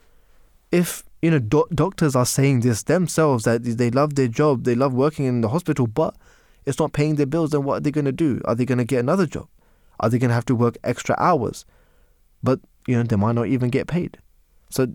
if 0.71 1.03
you 1.21 1.31
know 1.31 1.39
do- 1.39 1.67
doctors 1.73 2.15
are 2.15 2.25
saying 2.25 2.61
this 2.61 2.83
themselves 2.83 3.43
that 3.43 3.63
they 3.63 3.91
love 3.91 4.15
their 4.15 4.27
job, 4.27 4.63
they 4.63 4.75
love 4.75 4.93
working 4.93 5.25
in 5.25 5.41
the 5.41 5.49
hospital, 5.49 5.87
but 5.87 6.15
it's 6.65 6.79
not 6.79 6.93
paying 6.93 7.15
their 7.15 7.25
bills, 7.25 7.51
then 7.51 7.63
what 7.63 7.77
are 7.77 7.79
they 7.79 7.91
going 7.91 8.05
to 8.05 8.11
do? 8.11 8.41
Are 8.45 8.55
they 8.55 8.65
going 8.65 8.77
to 8.77 8.85
get 8.85 8.99
another 8.99 9.25
job? 9.25 9.47
Are 9.99 10.09
they 10.09 10.17
going 10.17 10.29
to 10.29 10.35
have 10.35 10.45
to 10.45 10.55
work 10.55 10.77
extra 10.83 11.15
hours? 11.19 11.65
But 12.41 12.59
you 12.87 12.97
know 12.97 13.03
they 13.03 13.15
might 13.15 13.35
not 13.35 13.47
even 13.47 13.69
get 13.69 13.87
paid. 13.87 14.17
So 14.69 14.87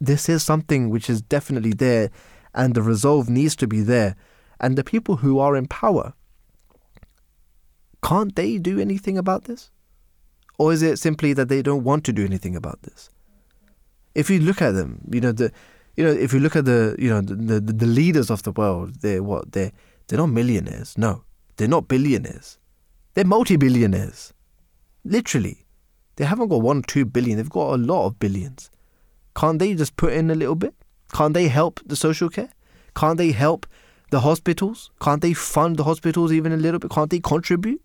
this 0.00 0.28
is 0.28 0.42
something 0.42 0.88
which 0.88 1.10
is 1.10 1.20
definitely 1.20 1.72
there, 1.72 2.10
and 2.54 2.74
the 2.74 2.82
resolve 2.82 3.28
needs 3.28 3.54
to 3.56 3.66
be 3.66 3.82
there 3.82 4.16
and 4.60 4.76
the 4.76 4.84
people 4.84 5.16
who 5.16 5.38
are 5.38 5.56
in 5.56 5.66
power, 5.66 6.14
can't 8.02 8.34
they 8.36 8.58
do 8.58 8.78
anything 8.78 9.18
about 9.18 9.44
this? 9.44 9.70
Or 10.58 10.72
is 10.72 10.82
it 10.82 10.98
simply 10.98 11.32
that 11.32 11.48
they 11.48 11.62
don't 11.62 11.84
want 11.84 12.04
to 12.04 12.12
do 12.12 12.24
anything 12.24 12.54
about 12.54 12.82
this? 12.82 13.10
If 14.14 14.28
you 14.28 14.40
look 14.40 14.60
at 14.60 14.72
them, 14.72 15.00
you 15.10 15.20
know, 15.20 15.32
the 15.32 15.50
you 15.96 16.04
know, 16.04 16.12
if 16.12 16.32
you 16.32 16.40
look 16.40 16.56
at 16.56 16.64
the 16.64 16.96
you 16.98 17.08
know 17.08 17.20
the, 17.20 17.60
the, 17.60 17.72
the 17.72 17.86
leaders 17.86 18.30
of 18.30 18.42
the 18.42 18.52
world, 18.52 18.96
they're 19.00 19.22
what 19.22 19.52
they're 19.52 19.72
they're 20.06 20.18
not 20.18 20.26
millionaires. 20.26 20.96
No, 20.98 21.24
they're 21.56 21.68
not 21.68 21.88
billionaires. 21.88 22.58
They're 23.14 23.24
multi-billionaires. 23.24 24.32
Literally, 25.04 25.66
they 26.16 26.24
haven't 26.24 26.48
got 26.48 26.62
one, 26.62 26.78
or 26.78 26.82
two 26.82 27.04
billion. 27.04 27.36
They've 27.36 27.48
got 27.48 27.74
a 27.74 27.76
lot 27.76 28.06
of 28.06 28.18
billions. 28.18 28.70
Can't 29.34 29.58
they 29.58 29.74
just 29.74 29.96
put 29.96 30.12
in 30.12 30.30
a 30.30 30.34
little 30.34 30.54
bit? 30.54 30.74
Can't 31.12 31.34
they 31.34 31.48
help 31.48 31.80
the 31.86 31.96
social 31.96 32.28
care? 32.28 32.50
Can't 32.94 33.18
they 33.18 33.32
help 33.32 33.66
the 34.10 34.20
hospitals? 34.20 34.90
Can't 35.00 35.22
they 35.22 35.32
fund 35.32 35.76
the 35.76 35.84
hospitals 35.84 36.32
even 36.32 36.52
a 36.52 36.56
little 36.56 36.78
bit? 36.78 36.90
Can't 36.90 37.10
they 37.10 37.20
contribute? 37.20 37.82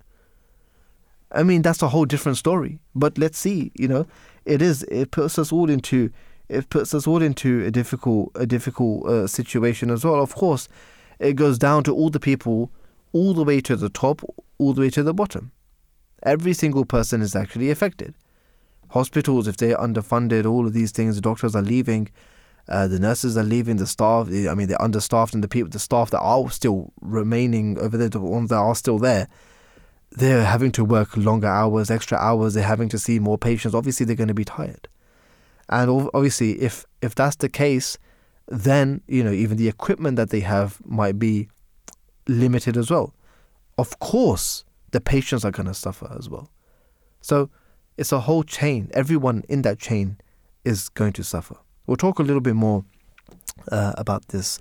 I 1.32 1.44
mean, 1.44 1.62
that's 1.62 1.82
a 1.82 1.90
whole 1.90 2.06
different 2.06 2.38
story. 2.38 2.80
But 2.94 3.18
let's 3.18 3.38
see, 3.38 3.72
you 3.76 3.88
know, 3.88 4.08
it 4.46 4.62
is 4.62 4.84
it 4.84 5.12
puts 5.12 5.40
us 5.40 5.52
all 5.52 5.70
into 5.70 6.12
it 6.48 6.70
puts 6.70 6.94
us 6.94 7.08
all 7.08 7.22
into 7.22 7.66
a 7.66 7.72
difficult 7.72 8.32
a 8.36 8.46
difficult 8.46 9.08
uh, 9.08 9.28
situation 9.28 9.90
as 9.90 10.06
well. 10.06 10.22
Of 10.22 10.36
course, 10.36 10.70
it 11.20 11.34
goes 11.34 11.58
down 11.58 11.84
to 11.86 11.94
all 11.94 12.10
the 12.10 12.20
people, 12.20 12.72
all 13.14 13.34
the 13.34 13.44
way 13.44 13.62
to 13.62 13.76
the 13.76 13.90
top, 13.90 14.22
all 14.58 14.74
the 14.74 14.82
way 14.82 14.90
to 14.92 15.04
the 15.04 15.14
bottom. 15.14 15.52
Every 16.24 16.54
single 16.54 16.86
person 16.86 17.22
is 17.22 17.36
actually 17.36 17.70
affected. 17.70 18.16
Hospitals, 18.90 19.48
if 19.48 19.58
they're 19.58 19.78
underfunded, 19.78 20.46
all 20.46 20.66
of 20.66 20.74
these 20.74 20.92
things, 20.92 21.20
doctors 21.20 21.56
are 21.56 21.62
leaving. 21.62 22.10
Uh, 22.68 22.88
the 22.88 23.00
nurses 23.00 23.38
are 23.38 23.44
leaving. 23.44 23.78
The 23.78 23.88
staff, 23.88 24.28
I 24.28 24.54
mean, 24.56 24.68
they're 24.68 24.82
understaffed, 24.82 25.34
and 25.34 25.44
the 25.44 25.48
people, 25.48 25.70
the 25.70 25.80
staff 25.80 26.10
that 26.12 26.20
are 26.20 26.50
still 26.50 26.92
remaining 27.02 27.78
over 27.80 27.98
there, 27.98 28.10
the 28.10 28.20
ones 28.20 28.50
that 28.50 28.58
are 28.58 28.76
still 28.76 28.98
there, 28.98 29.28
they're 30.12 30.46
having 30.46 30.72
to 30.74 30.86
work 30.86 31.16
longer 31.18 31.48
hours, 31.48 31.92
extra 31.92 32.18
hours. 32.18 32.54
They're 32.54 32.64
having 32.64 32.90
to 32.90 33.00
see 33.00 33.20
more 33.20 33.38
patients. 33.38 33.76
Obviously, 33.76 34.06
they're 34.06 34.16
going 34.16 34.30
to 34.30 34.34
be 34.34 34.46
tired. 34.46 34.88
And 35.70 36.10
obviously, 36.14 36.62
if 36.62 36.86
if 37.02 37.16
that's 37.16 37.36
the 37.38 37.50
case, 37.50 37.98
then 38.48 39.02
you 39.08 39.24
know 39.24 39.32
even 39.32 39.58
the 39.58 39.68
equipment 39.68 40.16
that 40.18 40.30
they 40.30 40.42
have 40.42 40.80
might 40.86 41.20
be 41.20 41.50
limited 42.28 42.78
as 42.78 42.90
well. 42.90 43.14
Of 43.78 44.00
course, 44.00 44.64
the 44.92 45.02
patients 45.02 45.44
are 45.44 45.52
going 45.52 45.68
to 45.68 45.74
suffer 45.74 46.12
as 46.18 46.30
well. 46.30 46.50
So 47.22 47.50
it's 47.98 48.12
a 48.12 48.22
whole 48.22 48.44
chain. 48.44 48.90
Everyone 48.94 49.44
in 49.50 49.64
that 49.64 49.80
chain 49.80 50.18
is 50.64 50.90
going 50.90 51.14
to 51.14 51.24
suffer. 51.24 51.58
We'll 51.88 51.98
talk 51.98 52.20
a 52.20 52.24
little 52.24 52.42
bit 52.42 52.56
more 52.56 52.84
uh, 53.72 53.94
about 53.98 54.28
this 54.30 54.60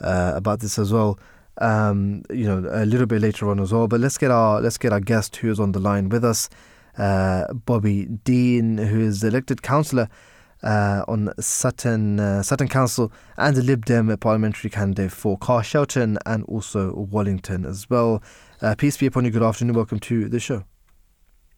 uh, 0.00 0.32
about 0.34 0.60
this 0.60 0.78
as 0.78 0.92
well. 0.92 1.18
Um, 1.60 2.22
you 2.30 2.46
know, 2.46 2.68
a 2.70 2.86
little 2.86 3.06
bit 3.06 3.20
later 3.20 3.50
on 3.50 3.58
as 3.58 3.72
well. 3.72 3.88
But 3.88 4.00
let's 4.00 4.18
get 4.18 4.30
our 4.30 4.60
let's 4.60 4.78
get 4.78 4.92
our 4.92 5.00
guest 5.00 5.36
who 5.36 5.50
is 5.50 5.58
on 5.58 5.72
the 5.72 5.80
line 5.80 6.08
with 6.08 6.24
us, 6.24 6.48
uh, 6.96 7.52
Bobby 7.52 8.04
Dean, 8.04 8.78
who 8.78 9.00
is 9.00 9.24
elected 9.24 9.62
councillor 9.62 10.08
uh, 10.62 11.04
on 11.08 11.32
Sutton 11.38 12.20
uh, 12.20 12.42
Sutton 12.42 12.68
Council 12.68 13.12
and 13.36 13.56
the 13.56 13.62
Lib 13.62 13.84
Dem 13.84 14.14
parliamentary 14.18 14.70
candidate 14.70 15.12
for 15.12 15.38
Carshalton 15.38 16.18
and 16.26 16.44
also 16.44 16.94
Wallington 16.94 17.64
as 17.64 17.88
well. 17.88 18.22
Uh, 18.60 18.74
peace 18.76 18.96
be 18.96 19.06
upon 19.06 19.24
you. 19.24 19.30
Good 19.30 19.42
afternoon. 19.42 19.76
Welcome 19.76 20.00
to 20.00 20.28
the 20.28 20.40
show. 20.40 20.64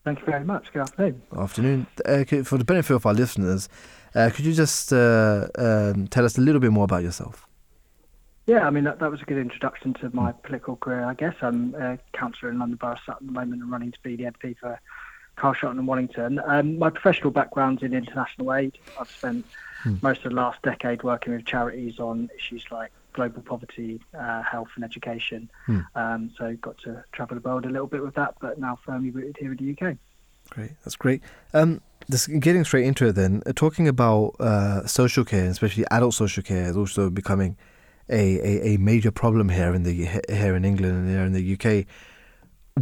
Thank 0.05 0.21
you 0.21 0.27
very 0.27 0.45
much. 0.45 0.73
Good 0.73 0.83
afternoon. 0.83 1.23
Afternoon. 1.37 1.87
Uh, 2.07 2.25
for 2.43 2.57
the 2.57 2.65
benefit 2.65 2.95
of 2.95 3.05
our 3.05 3.13
listeners, 3.13 3.69
uh, 4.15 4.31
could 4.31 4.45
you 4.45 4.53
just 4.53 4.93
uh, 4.93 5.47
um, 5.57 6.09
tell 6.09 6.25
us 6.25 6.39
a 6.39 6.41
little 6.41 6.61
bit 6.61 6.73
more 6.73 6.85
about 6.85 7.03
yourself? 7.03 7.47
Yeah, 8.47 8.67
I 8.67 8.71
mean, 8.71 8.85
that, 8.85 8.99
that 8.99 9.11
was 9.11 9.23
a 9.23 9.25
good 9.25 9.39
introduction 9.39 9.95
to 9.95 10.11
my 10.13 10.33
political 10.33 10.77
career, 10.77 11.05
I 11.05 11.15
guess. 11.15 11.37
I'm 11.41 11.75
a 11.77 11.99
councillor 12.13 12.51
in 12.51 12.59
London 12.59 12.77
Borough 12.77 12.97
Sutton 13.07 13.29
at 13.29 13.33
the 13.33 13.39
moment 13.39 13.63
and 13.63 13.71
running 13.71 13.93
to 13.93 13.99
be 14.03 14.17
the 14.17 14.25
MP 14.25 14.59
for 14.59 14.81
Carshalton 15.37 15.79
and 15.79 15.87
Wallington. 15.87 16.41
Um, 16.45 16.79
my 16.79 16.91
professional 16.91 17.31
background's 17.31 17.83
in 17.83 17.95
international 17.95 18.53
aid. 18.53 18.77
I've 18.99 19.11
spent 19.11 19.47
hmm. 19.83 19.97
most 20.03 20.25
of 20.25 20.31
the 20.31 20.37
last 20.37 20.61
decade 20.63 21.03
working 21.03 21.33
with 21.33 21.45
charities 21.45 22.01
on 22.01 22.29
issues 22.37 22.65
like 22.71 22.91
global 23.13 23.43
poverty, 23.43 24.01
uh, 24.19 24.43
health, 24.43 24.69
and 24.75 24.85
education. 24.85 25.51
Hmm. 25.67 25.81
Um, 25.95 26.31
so 26.37 26.57
got 26.57 26.79
to 26.79 27.05
travel 27.13 27.37
the 27.37 27.49
world 27.49 27.67
a 27.67 27.71
little 27.71 27.87
bit 27.87 28.03
with 28.03 28.15
that, 28.15 28.35
but 28.41 28.59
now 28.59 28.79
firmly 28.85 29.11
rooted 29.11 29.37
here 29.37 29.53
in 29.53 29.57
the 29.57 29.87
UK. 29.87 29.97
Great, 30.51 30.73
that's 30.85 30.97
great. 30.97 31.23
Um, 31.55 31.81
this, 32.09 32.27
getting 32.27 32.65
straight 32.65 32.87
into 32.87 33.07
it, 33.07 33.13
then 33.13 33.43
uh, 33.47 33.53
talking 33.55 33.89
about 33.89 34.35
uh, 34.41 34.87
social 34.87 35.25
care, 35.25 35.49
especially 35.49 35.85
adult 35.91 36.15
social 36.15 36.43
care, 36.43 36.65
is 36.65 36.77
also 36.77 37.09
becoming 37.09 37.57
a, 38.09 38.39
a, 38.41 38.75
a, 38.75 38.77
major 38.79 39.13
problem 39.13 39.49
here 39.49 39.73
in 39.73 39.85
the 39.85 40.09
here 40.29 40.57
in 40.57 40.65
England 40.65 40.95
and 40.97 41.09
here 41.09 41.25
in 41.25 41.33
the 41.33 41.55
UK. 41.55 41.87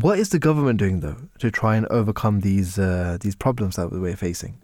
What 0.00 0.18
is 0.18 0.30
the 0.30 0.38
government 0.38 0.78
doing 0.78 1.00
though 1.00 1.16
to 1.40 1.50
try 1.50 1.76
and 1.76 1.86
overcome 1.88 2.40
these 2.40 2.78
uh, 2.78 3.18
these 3.20 3.36
problems 3.36 3.76
that 3.76 3.90
we're 3.90 4.16
facing? 4.16 4.60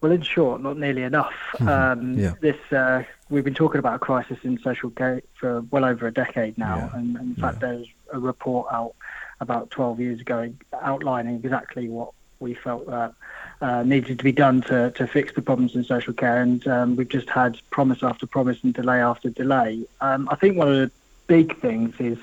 Well, 0.00 0.12
in 0.12 0.22
short, 0.22 0.62
not 0.62 0.78
nearly 0.78 1.02
enough. 1.02 1.32
Mm-hmm. 1.54 1.68
Um, 1.68 2.18
yeah. 2.18 2.34
This 2.40 2.56
uh, 2.70 3.02
we've 3.30 3.44
been 3.44 3.54
talking 3.54 3.80
about 3.80 3.96
a 3.96 3.98
crisis 3.98 4.38
in 4.44 4.58
social 4.62 4.90
care 4.90 5.22
for 5.40 5.62
well 5.72 5.84
over 5.84 6.06
a 6.06 6.12
decade 6.12 6.56
now, 6.56 6.76
yeah. 6.76 6.98
and, 6.98 7.16
and, 7.16 7.36
in 7.36 7.42
fact, 7.42 7.58
yeah. 7.60 7.68
there's 7.68 7.86
a 8.12 8.20
report 8.20 8.68
out 8.72 8.94
about 9.40 9.70
12 9.70 10.00
years 10.00 10.20
ago 10.20 10.52
outlining 10.80 11.36
exactly 11.36 11.88
what 11.88 12.12
we 12.40 12.54
felt 12.54 12.86
that 12.86 13.14
uh, 13.60 13.82
needed 13.82 14.18
to 14.18 14.24
be 14.24 14.32
done 14.32 14.60
to, 14.62 14.90
to 14.92 15.06
fix 15.06 15.32
the 15.32 15.42
problems 15.42 15.74
in 15.74 15.82
social 15.84 16.12
care, 16.12 16.40
and 16.40 16.66
um, 16.68 16.96
we've 16.96 17.08
just 17.08 17.28
had 17.28 17.58
promise 17.70 18.02
after 18.02 18.26
promise 18.26 18.62
and 18.62 18.74
delay 18.74 19.00
after 19.00 19.30
delay. 19.30 19.84
Um, 20.00 20.28
I 20.30 20.36
think 20.36 20.56
one 20.56 20.68
of 20.68 20.74
the 20.74 20.90
big 21.26 21.58
things 21.60 21.94
is 21.98 22.18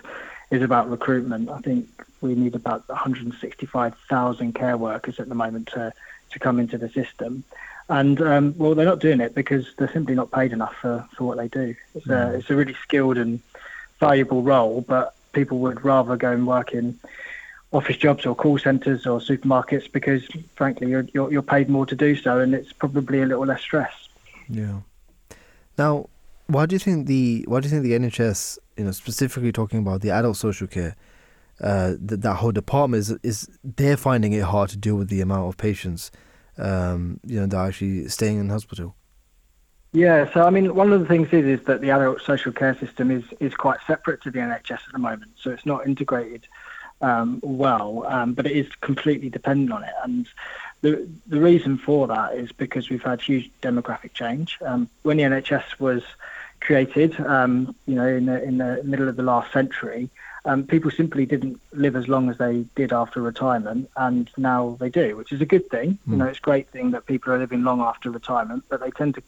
is 0.52 0.62
about 0.62 0.90
recruitment. 0.90 1.50
I 1.50 1.60
think 1.60 1.88
we 2.22 2.36
need 2.36 2.56
about 2.56 2.88
165,000 2.88 4.54
care 4.54 4.78
workers 4.78 5.20
at 5.20 5.28
the 5.28 5.36
moment 5.36 5.68
to 5.74 5.92
to 6.32 6.40
come 6.40 6.60
into 6.60 6.78
the 6.78 6.90
system. 6.90 7.44
And 7.88 8.22
um, 8.22 8.56
well, 8.58 8.74
they're 8.74 8.86
not 8.86 9.00
doing 9.00 9.22
it 9.22 9.36
because 9.36 9.68
they're 9.78 9.92
simply 9.92 10.16
not 10.16 10.32
paid 10.32 10.54
enough 10.54 10.76
for, 10.82 11.08
for 11.16 11.26
what 11.26 11.38
they 11.38 11.48
do. 11.48 11.76
It's, 11.94 12.08
mm. 12.08 12.34
a, 12.34 12.36
it's 12.38 12.50
a 12.50 12.56
really 12.56 12.76
skilled 12.82 13.18
and 13.18 13.42
valuable 14.00 14.42
role, 14.42 14.82
but 14.82 15.16
people 15.36 15.60
would 15.60 15.86
rather 15.86 16.18
go 16.18 16.32
and 16.32 16.48
work 16.48 16.74
in 16.74 17.00
office 17.72 17.98
jobs 17.98 18.26
or 18.26 18.34
call 18.34 18.58
centres 18.58 19.06
or 19.06 19.20
supermarkets 19.20 19.92
because, 19.92 20.26
frankly, 20.56 20.90
you're, 20.90 21.06
you're, 21.14 21.32
you're 21.32 21.42
paid 21.44 21.70
more 21.70 21.86
to 21.86 21.96
do 21.96 22.16
so, 22.16 22.40
and 22.40 22.56
it's 22.56 22.74
probably 22.74 23.22
a 23.22 23.26
little 23.26 23.46
less 23.46 23.62
stress. 23.62 23.94
Yeah. 24.50 24.80
Now, 25.78 26.10
why 26.48 26.66
do 26.66 26.76
you 26.76 26.80
think 26.80 27.08
the 27.08 27.44
why 27.48 27.60
do 27.60 27.68
you 27.68 27.72
think 27.72 27.84
the 27.84 27.94
NHS, 27.94 28.60
you 28.78 28.86
know, 28.86 28.92
specifically 28.92 29.52
talking 29.52 29.80
about 29.80 30.02
the 30.02 30.12
adult 30.12 30.38
social 30.38 30.68
care, 30.68 30.96
uh, 31.60 31.94
that, 32.00 32.22
that 32.22 32.36
whole 32.36 32.52
department 32.52 33.02
is 33.02 33.12
is 33.24 33.50
they're 33.64 33.98
finding 33.98 34.34
it 34.34 34.44
hard 34.44 34.70
to 34.70 34.78
deal 34.78 34.96
with 34.96 35.10
the 35.10 35.22
amount 35.22 35.48
of 35.48 35.58
patients, 35.58 36.12
um, 36.58 37.20
you 37.26 37.40
know, 37.40 37.48
that 37.48 37.58
are 37.58 37.68
actually 37.68 38.08
staying 38.08 38.40
in 38.40 38.50
hospital. 38.50 38.96
Yeah, 39.96 40.30
so 40.34 40.44
I 40.44 40.50
mean, 40.50 40.76
one 40.76 40.92
of 40.92 41.00
the 41.00 41.06
things 41.06 41.30
is 41.32 41.46
is 41.46 41.66
that 41.68 41.80
the 41.80 41.92
adult 41.92 42.22
social 42.22 42.52
care 42.52 42.76
system 42.76 43.12
is 43.12 43.24
is 43.40 43.56
quite 43.56 43.80
separate 43.88 44.22
to 44.24 44.32
the 44.32 44.40
NHS 44.40 44.72
at 44.72 44.92
the 44.92 45.00
moment, 45.00 45.32
so 45.40 45.52
it's 45.52 45.66
not 45.66 45.88
integrated 45.88 46.46
um, 47.00 47.40
well, 47.42 48.06
um, 48.06 48.34
but 48.34 48.46
it 48.46 48.58
is 48.58 48.68
completely 48.82 49.30
dependent 49.30 49.72
on 49.72 49.86
it. 49.86 49.94
And 50.04 50.28
the 50.82 51.08
the 51.28 51.40
reason 51.40 51.78
for 51.78 52.08
that 52.08 52.36
is 52.36 52.52
because 52.52 52.90
we've 52.90 53.02
had 53.02 53.22
huge 53.22 53.50
demographic 53.62 54.12
change. 54.12 54.58
Um, 54.66 54.90
when 55.04 55.16
the 55.16 55.24
NHS 55.24 55.80
was 55.80 56.04
created, 56.60 57.18
um, 57.22 57.74
you 57.86 57.96
know, 57.96 58.08
in 58.08 58.26
the 58.26 58.44
in 58.44 58.58
the 58.58 58.84
middle 58.84 59.08
of 59.08 59.16
the 59.16 59.24
last 59.24 59.54
century, 59.54 60.10
um, 60.44 60.66
people 60.66 60.92
simply 60.92 61.26
didn't 61.26 61.62
live 61.72 61.96
as 61.96 62.10
long 62.10 62.30
as 62.30 62.38
they 62.38 62.66
did 62.76 62.92
after 62.92 63.22
retirement, 63.22 63.90
and 63.96 64.30
now 64.36 64.76
they 64.78 64.90
do, 64.90 65.16
which 65.16 65.32
is 65.32 65.40
a 65.40 65.46
good 65.46 65.70
thing. 65.70 65.92
Mm. 65.92 66.00
You 66.08 66.12
hmm. 66.12 66.18
know, 66.18 66.26
it's 66.26 66.40
a 66.40 66.42
great 66.42 66.68
thing 66.70 66.92
that 66.92 67.06
people 67.06 67.32
are 67.32 67.40
living 67.40 67.64
long 67.64 67.80
after 67.80 68.12
retirement, 68.12 68.66
but 68.68 68.82
they 68.82 68.92
tend 68.92 69.16
to 69.16 69.24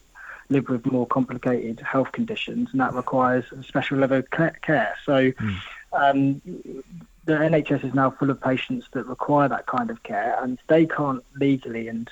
live 0.50 0.70
with 0.70 0.86
more 0.86 1.08
complicated 1.08 1.80
health 1.80 2.12
conditions, 2.12 2.70
and 2.72 2.80
that 2.82 2.94
requires 2.94 3.46
a 3.52 3.64
special 3.64 3.98
level 3.98 4.20
of 4.20 4.30
care. 4.30 4.96
So, 5.06 5.32
mm. 5.32 5.62
um, 5.94 6.42
the 7.26 7.34
NHS 7.34 7.84
is 7.86 7.94
now 7.94 8.12
full 8.12 8.30
of 8.30 8.40
patients 8.40 8.88
that 8.94 9.06
require 9.06 9.50
that 9.50 9.66
kind 9.66 9.90
of 9.90 10.04
care, 10.04 10.42
and 10.42 10.58
they 10.68 10.86
can't 10.86 11.24
legally 11.36 11.88
and 11.88 12.10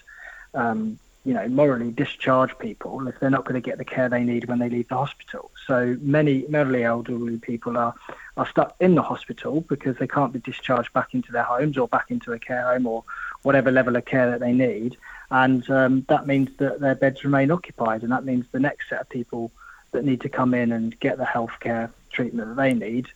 um, 0.53 0.99
you 1.25 1.33
know, 1.33 1.47
morally 1.47 1.91
discharge 1.91 2.57
people 2.59 3.07
if 3.07 3.19
they're 3.19 3.31
not 3.31 3.45
going 3.45 3.59
to 3.59 3.69
get 3.69 3.79
the 3.79 3.83
care 3.83 4.07
they 4.07 4.23
need 4.23 4.45
when 4.45 4.59
they 4.59 4.69
leave 4.69 4.87
the 4.87 4.95
hospital. 4.95 5.49
So 5.65 5.97
many 5.99 6.45
mentally 6.47 6.83
elderly 6.83 7.39
people 7.39 7.77
are, 7.77 7.95
are 8.37 8.47
stuck 8.47 8.75
in 8.79 8.93
the 8.93 9.01
hospital 9.01 9.61
because 9.61 9.97
they 9.97 10.07
can't 10.07 10.31
be 10.31 10.39
discharged 10.39 10.93
back 10.93 11.15
into 11.15 11.31
their 11.31 11.43
homes 11.43 11.79
or 11.79 11.87
back 11.87 12.11
into 12.11 12.31
a 12.31 12.39
care 12.39 12.71
home 12.71 12.85
or 12.85 13.03
whatever 13.45 13.71
level 13.71 13.95
of 13.95 14.05
care 14.05 14.31
that 14.31 14.39
they 14.39 14.53
need. 14.53 14.97
And 15.31 15.67
um, 15.69 16.05
that 16.09 16.27
means 16.27 16.49
that 16.57 16.79
their 16.79 16.95
beds 16.95 17.23
remain 17.23 17.51
occupied, 17.51 18.03
and 18.03 18.11
that 18.11 18.25
means 18.25 18.45
the 18.51 18.59
next 18.59 18.89
set 18.89 19.01
of 19.01 19.09
people 19.09 19.51
that 19.91 20.03
need 20.03 20.21
to 20.21 20.29
come 20.29 20.53
in 20.53 20.71
and 20.71 20.99
get 20.99 21.17
the 21.17 21.23
healthcare 21.23 21.89
treatment 22.11 22.49
that 22.49 22.61
they 22.61 22.73
need, 22.73 23.07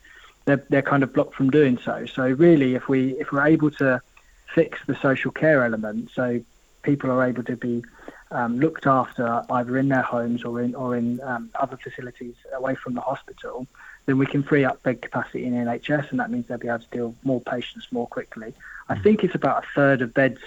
they're, 0.45 0.63
they're 0.69 0.81
kind 0.81 1.03
of 1.03 1.13
blocked 1.13 1.35
from 1.35 1.49
doing 1.49 1.77
so. 1.77 2.05
So 2.05 2.27
really, 2.27 2.75
if 2.75 2.87
we 2.87 3.11
if 3.19 3.31
we're 3.31 3.45
able 3.45 3.71
to 3.71 4.01
fix 4.53 4.79
the 4.87 4.95
social 4.95 5.31
care 5.31 5.63
element, 5.63 6.09
so 6.13 6.41
people 6.81 7.11
are 7.11 7.23
able 7.23 7.43
to 7.43 7.55
be 7.55 7.83
um, 8.31 8.59
looked 8.59 8.87
after 8.87 9.43
either 9.49 9.77
in 9.77 9.89
their 9.89 10.01
homes 10.01 10.43
or 10.43 10.61
in 10.61 10.75
or 10.75 10.95
in 10.95 11.19
um, 11.21 11.49
other 11.59 11.77
facilities 11.77 12.35
away 12.53 12.75
from 12.75 12.93
the 12.93 13.01
hospital, 13.01 13.67
then 14.05 14.17
we 14.17 14.25
can 14.25 14.43
free 14.43 14.65
up 14.65 14.81
bed 14.83 15.01
capacity 15.01 15.45
in 15.45 15.53
NHS, 15.53 16.11
and 16.11 16.19
that 16.19 16.31
means 16.31 16.47
they'll 16.47 16.57
be 16.57 16.67
able 16.67 16.79
to 16.79 16.89
deal 16.91 17.15
more 17.23 17.41
patients 17.41 17.87
more 17.91 18.07
quickly. 18.07 18.53
I 18.89 18.97
think 18.97 19.23
it's 19.23 19.35
about 19.35 19.63
a 19.63 19.67
third 19.75 20.01
of 20.01 20.13
beds 20.13 20.41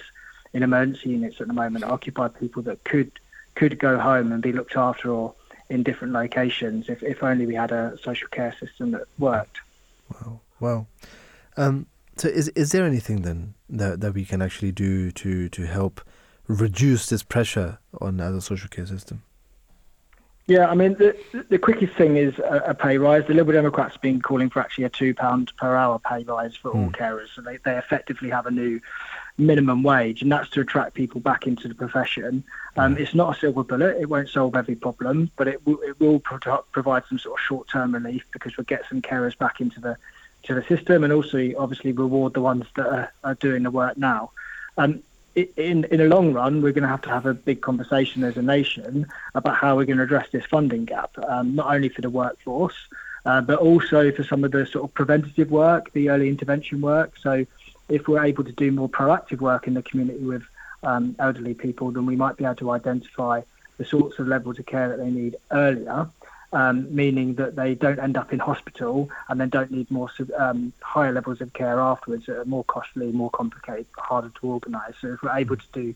in 0.53 0.63
emergency 0.63 1.09
units 1.09 1.41
at 1.41 1.47
the 1.47 1.53
moment 1.53 1.83
occupy 1.83 2.27
people 2.27 2.61
that 2.63 2.83
could 2.83 3.11
could 3.55 3.79
go 3.79 3.99
home 3.99 4.31
and 4.31 4.41
be 4.41 4.51
looked 4.51 4.75
after 4.75 5.11
or 5.11 5.33
in 5.69 5.83
different 5.83 6.13
locations 6.13 6.89
if, 6.89 7.01
if 7.03 7.23
only 7.23 7.45
we 7.45 7.55
had 7.55 7.71
a 7.71 7.97
social 8.03 8.27
care 8.29 8.55
system 8.59 8.91
that 8.91 9.03
worked. 9.17 9.59
Wow, 10.11 10.39
wow. 10.59 10.87
Um, 11.57 11.87
so 12.17 12.27
is 12.27 12.49
is 12.49 12.71
there 12.71 12.85
anything 12.85 13.21
then 13.21 13.55
that, 13.69 14.01
that 14.01 14.13
we 14.13 14.25
can 14.25 14.41
actually 14.41 14.71
do 14.71 15.11
to, 15.11 15.49
to 15.49 15.65
help 15.65 16.01
reduce 16.47 17.07
this 17.07 17.23
pressure 17.23 17.79
on 18.01 18.17
the 18.17 18.41
social 18.41 18.69
care 18.69 18.85
system? 18.85 19.23
Yeah, 20.45 20.69
I 20.69 20.75
mean, 20.75 20.95
the, 20.95 21.15
the 21.49 21.57
quickest 21.57 21.93
thing 21.93 22.17
is 22.17 22.37
a, 22.39 22.63
a, 22.67 22.73
pay 22.73 22.97
rise. 22.97 23.25
The 23.27 23.33
Liberal 23.33 23.57
Democrats 23.57 23.93
have 23.93 24.01
been 24.01 24.21
calling 24.21 24.49
for 24.49 24.59
actually 24.59 24.83
a 24.83 24.89
£2 24.89 25.55
per 25.55 25.75
hour 25.75 25.99
pay 25.99 26.23
rise 26.23 26.53
for 26.53 26.71
mm. 26.71 26.75
all 26.75 26.83
hmm. 26.85 26.89
carers. 26.89 27.29
So 27.33 27.41
they, 27.41 27.57
they 27.63 27.77
effectively 27.77 28.29
have 28.29 28.45
a 28.45 28.51
new 28.51 28.81
minimum 29.37 29.83
wage, 29.83 30.21
and 30.21 30.29
that's 30.29 30.49
to 30.49 30.61
attract 30.61 30.95
people 30.95 31.21
back 31.21 31.47
into 31.47 31.69
the 31.69 31.75
profession. 31.75 32.43
Um, 32.75 32.95
mm. 32.95 32.99
It's 32.99 33.15
not 33.15 33.37
a 33.37 33.39
silver 33.39 33.63
bullet. 33.63 33.95
It 34.01 34.09
won't 34.09 34.27
solve 34.27 34.55
every 34.55 34.75
problem, 34.75 35.31
but 35.37 35.47
it, 35.47 35.63
w- 35.65 35.81
it 35.87 35.97
will 36.01 36.19
pro- 36.19 36.61
provide 36.73 37.03
some 37.07 37.19
sort 37.19 37.39
of 37.39 37.45
short-term 37.45 37.93
relief 37.93 38.25
because 38.33 38.57
we'll 38.57 38.65
get 38.65 38.83
some 38.89 39.01
carers 39.01 39.37
back 39.37 39.61
into 39.61 39.79
the 39.79 39.97
to 40.43 40.53
the 40.53 40.63
system 40.63 41.05
and 41.05 41.13
also 41.13 41.53
obviously 41.57 41.93
reward 41.93 42.33
the 42.33 42.41
ones 42.41 42.65
that 42.75 42.85
are, 42.85 43.13
are 43.23 43.35
doing 43.35 43.63
the 43.63 43.71
work 43.71 43.97
now. 43.97 44.31
Um, 44.77 45.01
in 45.35 45.85
in 45.85 45.97
the 45.97 46.07
long 46.07 46.33
run, 46.33 46.61
we're 46.61 46.71
going 46.71 46.83
to 46.83 46.89
have 46.89 47.01
to 47.03 47.09
have 47.09 47.25
a 47.25 47.33
big 47.33 47.61
conversation 47.61 48.23
as 48.23 48.37
a 48.37 48.41
nation 48.41 49.07
about 49.35 49.55
how 49.55 49.75
we're 49.75 49.85
going 49.85 49.97
to 49.97 50.03
address 50.03 50.27
this 50.31 50.45
funding 50.45 50.85
gap, 50.85 51.11
um, 51.27 51.55
not 51.55 51.73
only 51.73 51.89
for 51.89 52.01
the 52.01 52.09
workforce, 52.09 52.75
uh, 53.25 53.41
but 53.41 53.59
also 53.59 54.11
for 54.11 54.23
some 54.23 54.43
of 54.43 54.51
the 54.51 54.65
sort 54.65 54.85
of 54.85 54.93
preventative 54.93 55.49
work, 55.49 55.91
the 55.93 56.09
early 56.09 56.29
intervention 56.29 56.81
work. 56.81 57.13
So, 57.21 57.45
if 57.89 58.07
we're 58.07 58.23
able 58.23 58.43
to 58.43 58.51
do 58.51 58.71
more 58.71 58.89
proactive 58.89 59.39
work 59.39 59.67
in 59.67 59.73
the 59.73 59.81
community 59.81 60.23
with 60.23 60.43
um, 60.83 61.15
elderly 61.19 61.53
people, 61.53 61.91
then 61.91 62.05
we 62.05 62.15
might 62.15 62.37
be 62.37 62.45
able 62.45 62.55
to 62.55 62.71
identify 62.71 63.41
the 63.77 63.85
sorts 63.85 64.19
of 64.19 64.27
levels 64.27 64.59
of 64.59 64.65
care 64.67 64.89
that 64.89 64.99
they 64.99 65.09
need 65.09 65.35
earlier 65.51 66.09
um, 66.53 66.93
meaning 66.93 67.33
that 67.35 67.55
they 67.55 67.73
don't 67.73 67.99
end 67.99 68.15
up 68.15 68.31
in 68.31 68.39
hospital 68.39 69.09
and 69.27 69.41
then 69.41 69.49
don't 69.49 69.71
need 69.71 69.89
more 69.89 70.09
um, 70.37 70.71
higher 70.81 71.11
levels 71.11 71.41
of 71.41 71.51
care 71.53 71.79
afterwards 71.79 72.27
that 72.27 72.37
are 72.37 72.45
more 72.45 72.63
costly, 72.65 73.11
more 73.11 73.31
complicated, 73.31 73.87
harder 73.97 74.31
to 74.39 74.47
organise. 74.47 74.93
So 75.01 75.13
if 75.13 75.23
we're 75.23 75.35
able 75.35 75.57
to 75.57 75.65
do 75.73 75.95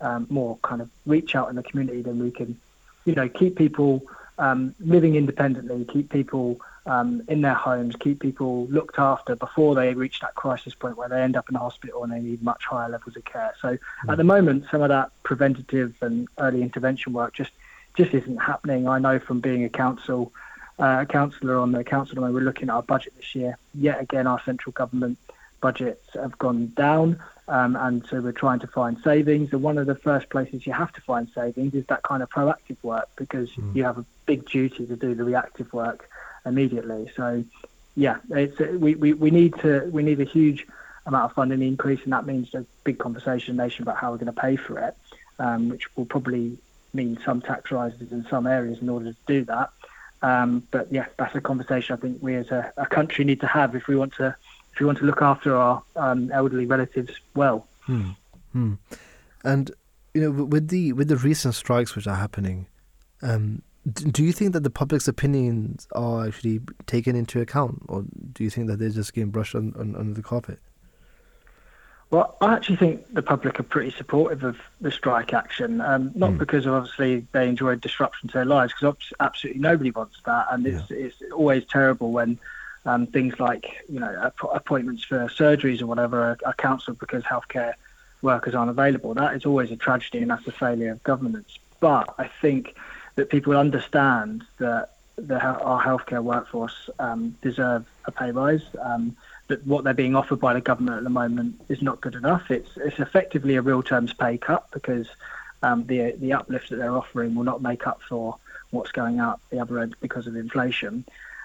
um, 0.00 0.26
more 0.30 0.58
kind 0.62 0.80
of 0.80 0.88
reach 1.06 1.34
out 1.34 1.50
in 1.50 1.56
the 1.56 1.62
community, 1.62 2.02
then 2.02 2.20
we 2.20 2.30
can, 2.30 2.58
you 3.04 3.14
know, 3.14 3.28
keep 3.28 3.56
people 3.56 4.02
um, 4.38 4.74
living 4.78 5.16
independently, 5.16 5.84
keep 5.84 6.10
people 6.10 6.60
um, 6.86 7.22
in 7.26 7.40
their 7.40 7.54
homes, 7.54 7.96
keep 7.96 8.20
people 8.20 8.66
looked 8.68 9.00
after 9.00 9.34
before 9.34 9.74
they 9.74 9.92
reach 9.94 10.20
that 10.20 10.36
crisis 10.36 10.72
point 10.74 10.96
where 10.96 11.08
they 11.08 11.20
end 11.20 11.36
up 11.36 11.48
in 11.48 11.56
a 11.56 11.58
hospital 11.58 12.04
and 12.04 12.12
they 12.12 12.20
need 12.20 12.42
much 12.44 12.64
higher 12.64 12.88
levels 12.88 13.16
of 13.16 13.24
care. 13.24 13.54
So 13.60 13.70
mm. 13.70 13.78
at 14.08 14.18
the 14.18 14.24
moment, 14.24 14.66
some 14.70 14.82
of 14.82 14.90
that 14.90 15.10
preventative 15.24 15.94
and 16.00 16.28
early 16.38 16.62
intervention 16.62 17.12
work 17.12 17.34
just 17.34 17.50
just 17.96 18.14
isn't 18.14 18.38
happening. 18.38 18.88
I 18.88 18.98
know 18.98 19.18
from 19.18 19.40
being 19.40 19.64
a 19.64 19.68
council 19.68 20.32
uh, 20.78 21.04
councillor 21.06 21.58
on 21.58 21.72
the 21.72 21.82
council 21.82 22.22
when 22.22 22.32
we're 22.34 22.40
looking 22.40 22.68
at 22.68 22.74
our 22.74 22.82
budget 22.82 23.14
this 23.16 23.34
year. 23.34 23.58
Yet 23.74 24.00
again, 24.00 24.26
our 24.26 24.40
central 24.44 24.72
government 24.72 25.18
budgets 25.60 26.06
have 26.14 26.38
gone 26.38 26.72
down. 26.76 27.18
Um, 27.48 27.76
and 27.76 28.04
so 28.06 28.20
we're 28.20 28.32
trying 28.32 28.58
to 28.60 28.66
find 28.66 28.98
savings. 29.02 29.52
And 29.52 29.62
one 29.62 29.78
of 29.78 29.86
the 29.86 29.94
first 29.94 30.28
places 30.28 30.66
you 30.66 30.72
have 30.72 30.92
to 30.92 31.00
find 31.00 31.28
savings 31.34 31.74
is 31.74 31.86
that 31.86 32.02
kind 32.02 32.22
of 32.22 32.28
proactive 32.28 32.76
work 32.82 33.08
because 33.16 33.50
mm. 33.50 33.74
you 33.74 33.84
have 33.84 33.98
a 33.98 34.04
big 34.26 34.48
duty 34.48 34.86
to 34.86 34.96
do 34.96 35.14
the 35.14 35.24
reactive 35.24 35.72
work 35.72 36.10
immediately. 36.44 37.10
So, 37.16 37.44
yeah, 37.94 38.18
it's, 38.30 38.58
we, 38.58 38.96
we, 38.96 39.12
we 39.14 39.30
need 39.30 39.54
to 39.60 39.88
we 39.92 40.02
need 40.02 40.20
a 40.20 40.24
huge 40.24 40.66
amount 41.06 41.30
of 41.30 41.32
funding 41.34 41.62
increase, 41.62 42.00
and 42.02 42.12
that 42.12 42.26
means 42.26 42.52
a 42.54 42.66
big 42.84 42.98
conversation 42.98 43.56
nation 43.56 43.84
about 43.84 43.96
how 43.96 44.10
we're 44.10 44.18
going 44.18 44.34
to 44.34 44.40
pay 44.40 44.56
for 44.56 44.78
it, 44.80 44.96
um, 45.38 45.68
which 45.68 45.96
will 45.96 46.04
probably 46.04 46.58
mean 46.92 47.18
some 47.24 47.40
tax 47.40 47.70
rises 47.70 48.12
in 48.12 48.26
some 48.28 48.46
areas 48.46 48.78
in 48.80 48.88
order 48.88 49.12
to 49.12 49.18
do 49.26 49.44
that. 49.44 49.70
Um, 50.22 50.66
but 50.70 50.90
yeah, 50.92 51.06
that's 51.18 51.34
a 51.34 51.40
conversation 51.40 51.94
I 51.94 52.00
think 52.00 52.18
we 52.22 52.34
as 52.34 52.50
a, 52.50 52.72
a, 52.78 52.86
country 52.86 53.24
need 53.24 53.40
to 53.40 53.46
have 53.46 53.74
if 53.74 53.86
we 53.86 53.96
want 53.96 54.14
to 54.14 54.34
if 54.72 54.80
we 54.80 54.86
want 54.86 54.98
to 54.98 55.04
look 55.04 55.20
after 55.20 55.54
our 55.54 55.82
um, 55.94 56.30
elderly 56.32 56.66
relatives 56.66 57.12
well. 57.34 57.66
Hmm. 57.80 58.10
Hmm. 58.52 58.74
And 59.44 59.70
you 60.14 60.22
know, 60.22 60.44
with 60.44 60.68
the 60.68 60.94
with 60.94 61.08
the 61.08 61.16
recent 61.16 61.54
strikes 61.54 61.94
which 61.94 62.06
are 62.06 62.16
happening, 62.16 62.66
um, 63.22 63.62
do 63.92 64.24
you 64.24 64.32
think 64.32 64.52
that 64.54 64.62
the 64.62 64.70
public's 64.70 65.06
opinions 65.06 65.86
are 65.92 66.26
actually 66.26 66.60
taken 66.86 67.14
into 67.14 67.40
account, 67.40 67.82
or 67.88 68.04
do 68.32 68.42
you 68.42 68.50
think 68.50 68.66
that 68.68 68.78
they're 68.78 68.88
just 68.88 69.14
getting 69.14 69.30
brushed 69.30 69.54
under 69.54 70.12
the 70.12 70.22
carpet? 70.22 70.58
Well, 72.10 72.36
I 72.40 72.54
actually 72.54 72.76
think 72.76 73.12
the 73.12 73.22
public 73.22 73.58
are 73.58 73.64
pretty 73.64 73.90
supportive 73.90 74.44
of 74.44 74.58
the 74.80 74.92
strike 74.92 75.32
action, 75.32 75.80
um, 75.80 76.12
not 76.14 76.32
mm. 76.32 76.38
because 76.38 76.64
of 76.64 76.74
obviously 76.74 77.26
they 77.32 77.48
enjoy 77.48 77.74
disruption 77.74 78.28
to 78.28 78.34
their 78.34 78.44
lives, 78.44 78.72
because 78.72 79.12
absolutely 79.18 79.60
nobody 79.60 79.90
wants 79.90 80.18
that, 80.24 80.46
and 80.50 80.66
it's, 80.66 80.88
yeah. 80.88 81.06
it's 81.06 81.16
always 81.32 81.64
terrible 81.64 82.12
when 82.12 82.38
um, 82.84 83.08
things 83.08 83.40
like 83.40 83.84
you 83.88 83.98
know 83.98 84.30
appointments 84.52 85.02
for 85.02 85.26
surgeries 85.26 85.82
or 85.82 85.86
whatever 85.86 86.22
are, 86.22 86.38
are 86.46 86.54
cancelled 86.54 87.00
because 87.00 87.24
healthcare 87.24 87.74
workers 88.22 88.54
aren't 88.54 88.70
available. 88.70 89.12
That 89.14 89.34
is 89.34 89.44
always 89.44 89.72
a 89.72 89.76
tragedy, 89.76 90.18
and 90.18 90.30
that's 90.30 90.46
a 90.46 90.52
failure 90.52 90.92
of 90.92 91.02
governments. 91.02 91.58
But 91.80 92.14
I 92.18 92.28
think 92.40 92.76
that 93.16 93.30
people 93.30 93.56
understand 93.56 94.44
that 94.58 94.95
the, 95.16 95.40
our 95.40 95.82
healthcare 95.82 96.22
workforce 96.22 96.90
um, 96.98 97.36
deserve 97.42 97.84
a 98.04 98.12
pay 98.12 98.30
rise. 98.30 98.62
Um, 98.80 99.16
that 99.48 99.64
what 99.66 99.84
they're 99.84 99.94
being 99.94 100.16
offered 100.16 100.40
by 100.40 100.54
the 100.54 100.60
government 100.60 100.98
at 100.98 101.04
the 101.04 101.10
moment 101.10 101.60
is 101.68 101.80
not 101.80 102.00
good 102.00 102.14
enough. 102.14 102.50
It's 102.50 102.70
it's 102.76 102.98
effectively 102.98 103.54
a 103.54 103.62
real 103.62 103.82
terms 103.82 104.12
pay 104.12 104.38
cut 104.38 104.68
because 104.72 105.06
um, 105.62 105.86
the 105.86 106.16
the 106.18 106.32
uplift 106.32 106.70
that 106.70 106.76
they're 106.76 106.96
offering 106.96 107.34
will 107.34 107.44
not 107.44 107.62
make 107.62 107.86
up 107.86 108.00
for 108.08 108.36
what's 108.70 108.90
going 108.92 109.20
out 109.20 109.40
the 109.50 109.60
other 109.60 109.78
end 109.78 109.94
because 110.00 110.26
of 110.26 110.36
inflation. 110.36 111.04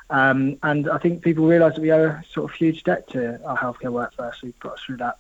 Um, 0.10 0.58
and 0.64 0.90
I 0.90 0.98
think 0.98 1.22
people 1.22 1.46
realise 1.46 1.76
that 1.76 1.82
we 1.82 1.92
owe 1.92 2.04
a 2.04 2.24
sort 2.34 2.52
of 2.52 2.58
huge 2.58 2.84
debt 2.84 3.08
to 3.10 3.42
our 3.46 3.58
healthcare 3.58 3.92
workforce 3.92 4.40
who've 4.40 4.60
got 4.60 4.74
us 4.74 4.82
through 4.86 4.98
that 4.98 5.18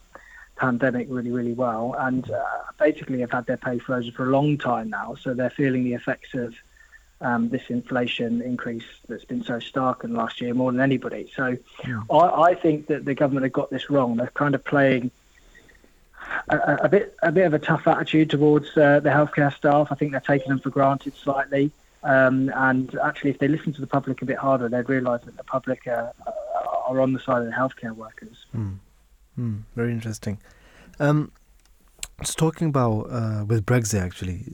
pandemic 0.57 1.07
really, 1.09 1.31
really 1.31 1.53
well, 1.53 1.95
and 1.97 2.29
uh, 2.29 2.43
basically 2.77 3.21
have 3.21 3.31
had 3.31 3.45
their 3.45 3.57
pay 3.57 3.79
frozen 3.79 4.11
for 4.11 4.27
a 4.27 4.31
long 4.31 4.57
time 4.57 4.89
now. 4.89 5.15
So 5.15 5.33
they're 5.33 5.49
feeling 5.49 5.83
the 5.83 5.93
effects 5.93 6.33
of 6.33 6.55
um, 7.21 7.49
this 7.49 7.63
inflation 7.69 8.41
increase 8.41 8.83
that's 9.07 9.25
been 9.25 9.43
so 9.43 9.59
stark 9.59 10.03
in 10.03 10.13
last 10.13 10.41
year 10.41 10.53
more 10.53 10.71
than 10.71 10.81
anybody. 10.81 11.31
So 11.35 11.57
yeah. 11.87 12.01
I, 12.09 12.51
I, 12.51 12.55
think 12.55 12.87
that 12.87 13.05
the 13.05 13.13
government 13.13 13.43
have 13.45 13.53
got 13.53 13.69
this 13.69 13.89
wrong. 13.89 14.17
They're 14.17 14.31
kind 14.33 14.55
of 14.55 14.63
playing 14.63 15.11
a, 16.49 16.57
a 16.83 16.89
bit 16.89 17.15
a 17.21 17.31
bit 17.31 17.45
of 17.45 17.53
a 17.53 17.59
tough 17.59 17.87
attitude 17.87 18.29
towards 18.29 18.75
uh, 18.75 18.99
the 18.99 19.09
healthcare 19.09 19.53
staff. 19.55 19.87
I 19.91 19.95
think 19.95 20.11
they're 20.11 20.19
taking 20.21 20.49
them 20.49 20.59
for 20.59 20.69
granted 20.69 21.15
slightly. 21.15 21.71
Um, 22.03 22.51
and 22.55 22.97
actually, 23.03 23.29
if 23.29 23.37
they 23.37 23.47
listen 23.47 23.73
to 23.73 23.81
the 23.81 23.87
public 23.87 24.21
a 24.23 24.25
bit 24.25 24.37
harder, 24.37 24.67
they'd 24.67 24.89
realise 24.89 25.21
that 25.25 25.37
the 25.37 25.43
public 25.43 25.85
are, 25.85 26.11
are 26.87 26.99
on 26.99 27.13
the 27.13 27.19
side 27.19 27.43
of 27.43 27.45
the 27.45 27.51
healthcare 27.51 27.95
workers. 27.95 28.45
Mm. 28.55 28.77
Mm, 29.39 29.61
very 29.75 29.91
interesting. 29.91 30.39
Um, 30.99 31.31
just 32.21 32.37
talking 32.37 32.69
about 32.69 33.07
uh, 33.11 33.45
with 33.45 33.65
Brexit, 33.65 34.01
actually, 34.01 34.45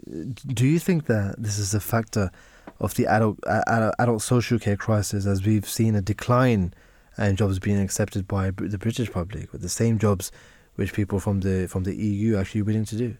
do 0.45 0.67
you 0.67 0.79
think 0.79 1.05
that 1.05 1.35
this 1.37 1.57
is 1.57 1.73
a 1.73 1.79
factor 1.79 2.31
of 2.79 2.95
the 2.95 3.07
adult 3.07 3.39
uh, 3.47 3.91
adult 3.99 4.21
social 4.21 4.59
care 4.59 4.77
crisis, 4.77 5.25
as 5.25 5.45
we've 5.45 5.67
seen 5.67 5.95
a 5.95 6.01
decline 6.01 6.73
in 7.17 7.35
jobs 7.35 7.59
being 7.59 7.79
accepted 7.79 8.27
by 8.27 8.51
the 8.51 8.77
British 8.77 9.11
public, 9.11 9.51
with 9.51 9.61
the 9.61 9.69
same 9.69 9.97
jobs 9.97 10.31
which 10.75 10.93
people 10.93 11.19
from 11.19 11.41
the 11.41 11.67
from 11.67 11.83
the 11.83 11.95
EU 11.95 12.37
actually 12.37 12.61
willing 12.61 12.85
to 12.85 12.95
do? 12.95 13.17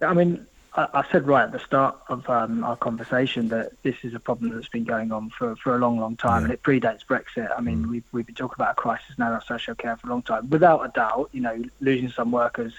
I 0.00 0.12
mean, 0.12 0.46
I, 0.76 1.04
said 1.12 1.26
right 1.28 1.44
at 1.44 1.52
the 1.52 1.60
start 1.60 1.96
of 2.08 2.28
um, 2.28 2.64
our 2.64 2.76
conversation 2.76 3.48
that 3.48 3.72
this 3.84 3.94
is 4.02 4.12
a 4.12 4.18
problem 4.18 4.52
that's 4.52 4.68
been 4.68 4.84
going 4.84 5.12
on 5.12 5.30
for, 5.30 5.54
for 5.56 5.76
a 5.76 5.78
long, 5.78 6.00
long 6.00 6.16
time, 6.16 6.40
yeah. 6.40 6.44
and 6.46 6.52
it 6.52 6.62
predates 6.64 7.04
Brexit. 7.06 7.48
I 7.56 7.60
mean, 7.60 7.84
mm. 7.84 7.90
we've, 7.90 8.04
we've 8.10 8.26
been 8.26 8.34
talking 8.34 8.56
about 8.56 8.72
a 8.72 8.74
crisis 8.74 9.16
now 9.16 9.32
of 9.32 9.44
social 9.44 9.76
care 9.76 9.96
for 9.96 10.08
a 10.08 10.10
long 10.10 10.22
time. 10.22 10.50
Without 10.50 10.80
a 10.80 10.88
doubt, 10.88 11.30
you 11.32 11.40
know, 11.40 11.62
losing 11.80 12.10
some 12.10 12.32
workers 12.32 12.72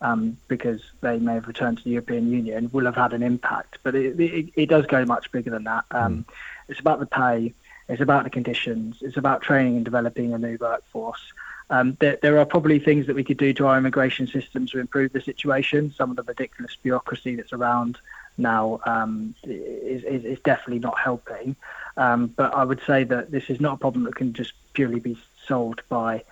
um, 0.00 0.36
because 0.48 0.82
they 1.00 1.18
may 1.18 1.34
have 1.34 1.48
returned 1.48 1.78
to 1.78 1.84
the 1.84 1.90
European 1.90 2.30
Union 2.30 2.70
will 2.72 2.84
have 2.84 2.96
had 2.96 3.12
an 3.12 3.22
impact. 3.22 3.78
But 3.82 3.94
it, 3.94 4.18
it, 4.20 4.52
it 4.54 4.68
does 4.68 4.86
go 4.86 5.04
much 5.04 5.30
bigger 5.32 5.50
than 5.50 5.64
that. 5.64 5.84
Um, 5.90 6.24
mm. 6.28 6.34
It's 6.68 6.80
about 6.80 7.00
the 7.00 7.06
pay, 7.06 7.54
it's 7.88 8.02
about 8.02 8.24
the 8.24 8.30
conditions, 8.30 8.98
it's 9.00 9.16
about 9.16 9.42
training 9.42 9.76
and 9.76 9.84
developing 9.84 10.34
a 10.34 10.38
new 10.38 10.58
workforce. 10.60 11.32
Um, 11.68 11.96
there, 12.00 12.18
there, 12.22 12.38
are 12.38 12.44
probably 12.44 12.78
things 12.78 13.08
that 13.08 13.16
we 13.16 13.24
could 13.24 13.38
do 13.38 13.52
to 13.54 13.66
our 13.66 13.76
immigration 13.76 14.28
system 14.28 14.66
to 14.68 14.78
improve 14.78 15.12
the 15.12 15.20
situation. 15.20 15.92
Some 15.96 16.10
of 16.10 16.16
the 16.16 16.22
ridiculous 16.22 16.76
bureaucracy 16.80 17.34
that's 17.34 17.52
around 17.52 17.98
now 18.38 18.80
um, 18.86 19.34
is, 19.42 20.04
is, 20.04 20.24
is, 20.24 20.38
definitely 20.40 20.78
not 20.78 20.96
helping. 20.98 21.56
Um, 21.96 22.28
but 22.28 22.54
I 22.54 22.62
would 22.62 22.80
say 22.86 23.02
that 23.04 23.32
this 23.32 23.50
is 23.50 23.60
not 23.60 23.74
a 23.74 23.76
problem 23.78 24.04
that 24.04 24.14
can 24.14 24.32
just 24.32 24.52
purely 24.74 25.00
be 25.00 25.18
solved 25.46 25.82
by 25.88 26.22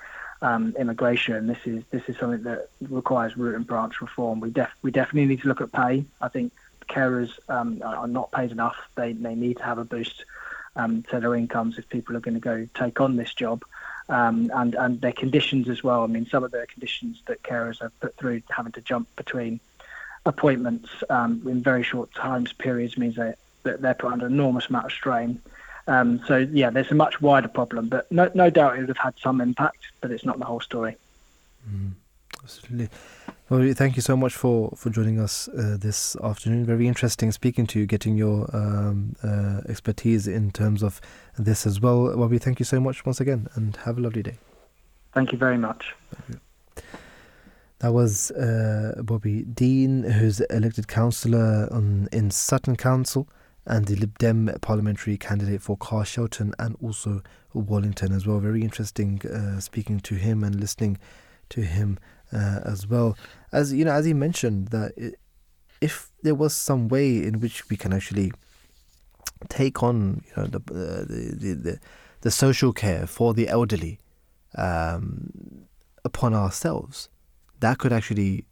um, 0.42 0.74
immigration. 0.78 1.46
This 1.46 1.58
is 1.64 1.82
this 1.90 2.02
is 2.08 2.16
something 2.18 2.42
that 2.44 2.68
requires 2.80 3.36
root 3.36 3.54
and 3.54 3.66
branch 3.66 4.00
reform. 4.00 4.40
We 4.40 4.50
def- 4.50 4.74
we 4.82 4.90
definitely 4.90 5.26
need 5.26 5.42
to 5.42 5.48
look 5.48 5.60
at 5.60 5.72
pay. 5.72 6.04
I 6.20 6.28
think 6.28 6.52
carers 6.88 7.30
um, 7.48 7.82
are 7.84 8.06
not 8.06 8.32
paid 8.32 8.52
enough. 8.52 8.76
They 8.94 9.12
they 9.12 9.34
need 9.34 9.58
to 9.58 9.64
have 9.64 9.78
a 9.78 9.84
boost 9.84 10.24
um, 10.76 11.02
to 11.10 11.20
their 11.20 11.34
incomes 11.34 11.78
if 11.78 11.88
people 11.88 12.16
are 12.16 12.20
going 12.20 12.34
to 12.34 12.40
go 12.40 12.68
take 12.74 13.00
on 13.00 13.16
this 13.16 13.32
job 13.32 13.64
um, 14.08 14.50
and 14.54 14.74
and 14.74 15.00
their 15.00 15.12
conditions 15.12 15.68
as 15.68 15.82
well. 15.82 16.02
I 16.02 16.06
mean, 16.06 16.26
some 16.26 16.44
of 16.44 16.50
the 16.50 16.66
conditions 16.66 17.22
that 17.26 17.42
carers 17.42 17.80
have 17.80 17.98
put 18.00 18.16
through, 18.16 18.42
having 18.50 18.72
to 18.72 18.80
jump 18.80 19.08
between 19.16 19.60
appointments 20.26 20.88
um, 21.10 21.42
in 21.46 21.62
very 21.62 21.82
short 21.82 22.12
times 22.14 22.52
periods, 22.52 22.96
means 22.96 23.16
that 23.16 23.38
they're 23.62 23.94
put 23.94 24.12
under 24.12 24.26
an 24.26 24.32
enormous 24.32 24.68
amount 24.68 24.86
of 24.86 24.92
strain. 24.92 25.40
Um, 25.86 26.20
so 26.26 26.38
yeah, 26.38 26.70
there's 26.70 26.90
a 26.90 26.94
much 26.94 27.20
wider 27.20 27.48
problem, 27.48 27.88
but 27.88 28.10
no, 28.10 28.30
no 28.34 28.50
doubt 28.50 28.76
it 28.76 28.80
would 28.80 28.88
have 28.88 28.96
had 28.98 29.14
some 29.18 29.40
impact, 29.40 29.78
but 30.00 30.10
it's 30.10 30.24
not 30.24 30.38
the 30.38 30.44
whole 30.44 30.60
story. 30.60 30.96
Mm, 31.70 31.92
absolutely. 32.42 32.88
Well, 33.50 33.74
thank 33.74 33.96
you 33.96 34.02
so 34.02 34.16
much 34.16 34.34
for, 34.34 34.72
for 34.74 34.88
joining 34.88 35.20
us 35.20 35.48
uh, 35.48 35.76
this 35.78 36.16
afternoon. 36.16 36.64
Very 36.64 36.88
interesting 36.88 37.30
speaking 37.30 37.66
to 37.68 37.80
you, 37.80 37.86
getting 37.86 38.16
your 38.16 38.48
um, 38.56 39.16
uh, 39.22 39.60
expertise 39.68 40.26
in 40.26 40.50
terms 40.50 40.82
of 40.82 41.00
this 41.38 41.66
as 41.66 41.80
well. 41.80 42.16
Well, 42.16 42.28
we 42.28 42.38
thank 42.38 42.58
you 42.58 42.64
so 42.64 42.80
much 42.80 43.04
once 43.04 43.20
again 43.20 43.48
and 43.54 43.76
have 43.84 43.98
a 43.98 44.00
lovely 44.00 44.22
day. 44.22 44.38
Thank 45.12 45.32
you 45.32 45.38
very 45.38 45.58
much. 45.58 45.94
That 47.80 47.92
was 47.92 48.30
uh, 48.30 49.02
Bobby 49.02 49.42
Dean, 49.42 50.04
who's 50.04 50.40
elected 50.40 50.88
councillor 50.88 51.68
on, 51.70 52.08
in 52.12 52.30
Sutton 52.30 52.76
Council 52.76 53.28
and 53.66 53.86
the 53.86 53.96
Lib 53.96 54.18
Dem 54.18 54.50
parliamentary 54.60 55.16
candidate 55.16 55.62
for 55.62 55.76
Carshalton 55.76 56.52
and 56.58 56.76
also 56.82 57.22
Wallington 57.54 58.12
as 58.12 58.26
well. 58.26 58.38
Very 58.40 58.62
interesting 58.62 59.20
uh, 59.26 59.60
speaking 59.60 60.00
to 60.00 60.16
him 60.16 60.44
and 60.44 60.60
listening 60.60 60.98
to 61.50 61.62
him 61.62 61.98
uh, 62.32 62.60
as 62.64 62.86
well. 62.86 63.16
As 63.52 63.72
you 63.72 63.84
know, 63.84 63.92
as 63.92 64.04
he 64.04 64.12
mentioned, 64.12 64.68
that 64.68 64.92
it, 64.96 65.14
if 65.80 66.10
there 66.22 66.34
was 66.34 66.54
some 66.54 66.88
way 66.88 67.22
in 67.22 67.40
which 67.40 67.68
we 67.68 67.76
can 67.76 67.92
actually 67.92 68.32
take 69.48 69.82
on, 69.82 70.22
you 70.26 70.42
know, 70.42 70.46
the 70.46 70.58
uh, 70.58 71.04
the, 71.04 71.34
the, 71.36 71.54
the, 71.54 71.80
the 72.20 72.30
social 72.30 72.72
care 72.72 73.06
for 73.06 73.34
the 73.34 73.48
elderly 73.48 73.98
um, 74.56 75.66
upon 76.04 76.34
ourselves, 76.34 77.08
that 77.60 77.78
could 77.78 77.92
actually 77.92 78.46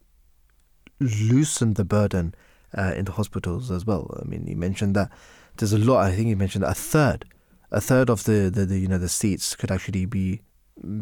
loosen 1.01 1.75
the 1.75 1.85
burden 1.85 2.35
uh, 2.77 2.93
in 2.97 3.05
the 3.05 3.13
hospitals 3.13 3.71
as 3.71 3.87
well. 3.87 4.19
I 4.21 4.25
mean, 4.27 4.47
you 4.47 4.57
mentioned 4.57 4.97
that 4.97 5.11
there's 5.57 5.73
a 5.73 5.79
lot. 5.79 6.07
I 6.07 6.13
think 6.13 6.29
you 6.29 6.37
mentioned 6.37 6.65
a 6.65 6.75
third, 6.75 7.25
a 7.71 7.81
third 7.81 8.11
of 8.11 8.25
the, 8.25 8.51
the, 8.53 8.67
the 8.67 8.79
you 8.79 8.89
know 8.89 8.99
the 8.99 9.09
seats 9.09 9.55
could 9.57 9.71
actually 9.71 10.07
be 10.07 10.41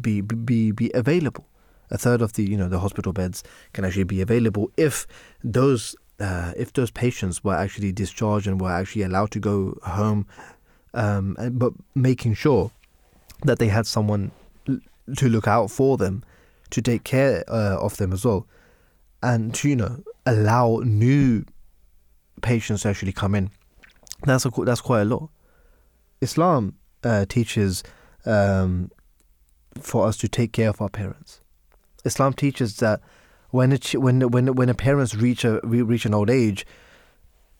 be 0.00 0.20
be 0.20 0.72
be 0.72 0.90
available 0.94 1.46
a 1.92 1.98
third 1.98 2.20
of 2.20 2.32
the 2.34 2.42
you 2.42 2.56
know 2.56 2.68
the 2.68 2.80
hospital 2.80 3.12
beds 3.12 3.42
can 3.72 3.84
actually 3.84 4.04
be 4.04 4.20
available 4.20 4.70
if 4.76 5.06
those 5.42 5.96
uh, 6.18 6.52
if 6.56 6.72
those 6.72 6.90
patients 6.90 7.42
were 7.42 7.54
actually 7.54 7.92
discharged 7.92 8.46
and 8.46 8.60
were 8.60 8.70
actually 8.70 9.02
allowed 9.02 9.30
to 9.30 9.40
go 9.40 9.78
home 9.84 10.26
um, 10.94 11.36
but 11.52 11.72
making 11.94 12.34
sure 12.34 12.70
that 13.44 13.58
they 13.58 13.68
had 13.68 13.86
someone 13.86 14.30
to 15.16 15.28
look 15.28 15.48
out 15.48 15.70
for 15.70 15.96
them, 15.96 16.22
to 16.70 16.82
take 16.82 17.04
care 17.04 17.44
uh, 17.48 17.76
of 17.80 17.96
them 17.96 18.12
as 18.12 18.24
well, 18.24 18.46
and 19.22 19.54
to 19.54 19.68
you 19.68 19.76
know 19.76 20.02
allow 20.26 20.80
new 20.84 21.44
patients 22.40 22.84
actually 22.84 23.12
come 23.12 23.34
in. 23.34 23.50
That's 24.24 24.44
a, 24.44 24.50
that's 24.64 24.80
quite 24.80 25.02
a 25.02 25.04
lot. 25.04 25.30
Islam 26.20 26.74
uh, 27.02 27.24
teaches 27.26 27.82
um, 28.26 28.90
for 29.80 30.06
us 30.06 30.16
to 30.18 30.28
take 30.28 30.52
care 30.52 30.68
of 30.68 30.80
our 30.80 30.88
parents. 30.88 31.40
Islam 32.04 32.32
teaches 32.32 32.76
that 32.76 33.00
when 33.50 33.72
a 33.72 33.78
when 33.98 34.20
when 34.30 34.54
when 34.54 34.68
a 34.68 34.74
parents 34.74 35.14
reach 35.14 35.44
a 35.44 35.60
reach 35.64 36.06
an 36.06 36.14
old 36.14 36.30
age, 36.30 36.66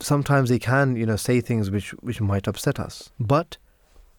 sometimes 0.01 0.49
they 0.49 0.59
can 0.59 0.97
you 0.97 1.07
know 1.07 1.17
say 1.17 1.41
things 1.41 1.71
which 1.71 1.91
which 1.95 2.21
might 2.21 2.47
upset 2.47 2.79
us, 2.79 3.11
but 3.19 3.57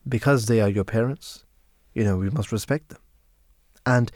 because 0.07 0.45
they 0.45 0.59
are 0.61 0.69
your 0.69 0.83
parents, 0.83 1.45
you 1.93 2.03
know 2.03 2.17
we 2.17 2.29
must 2.29 2.51
respect 2.51 2.89
them, 2.89 2.99
and 3.85 4.11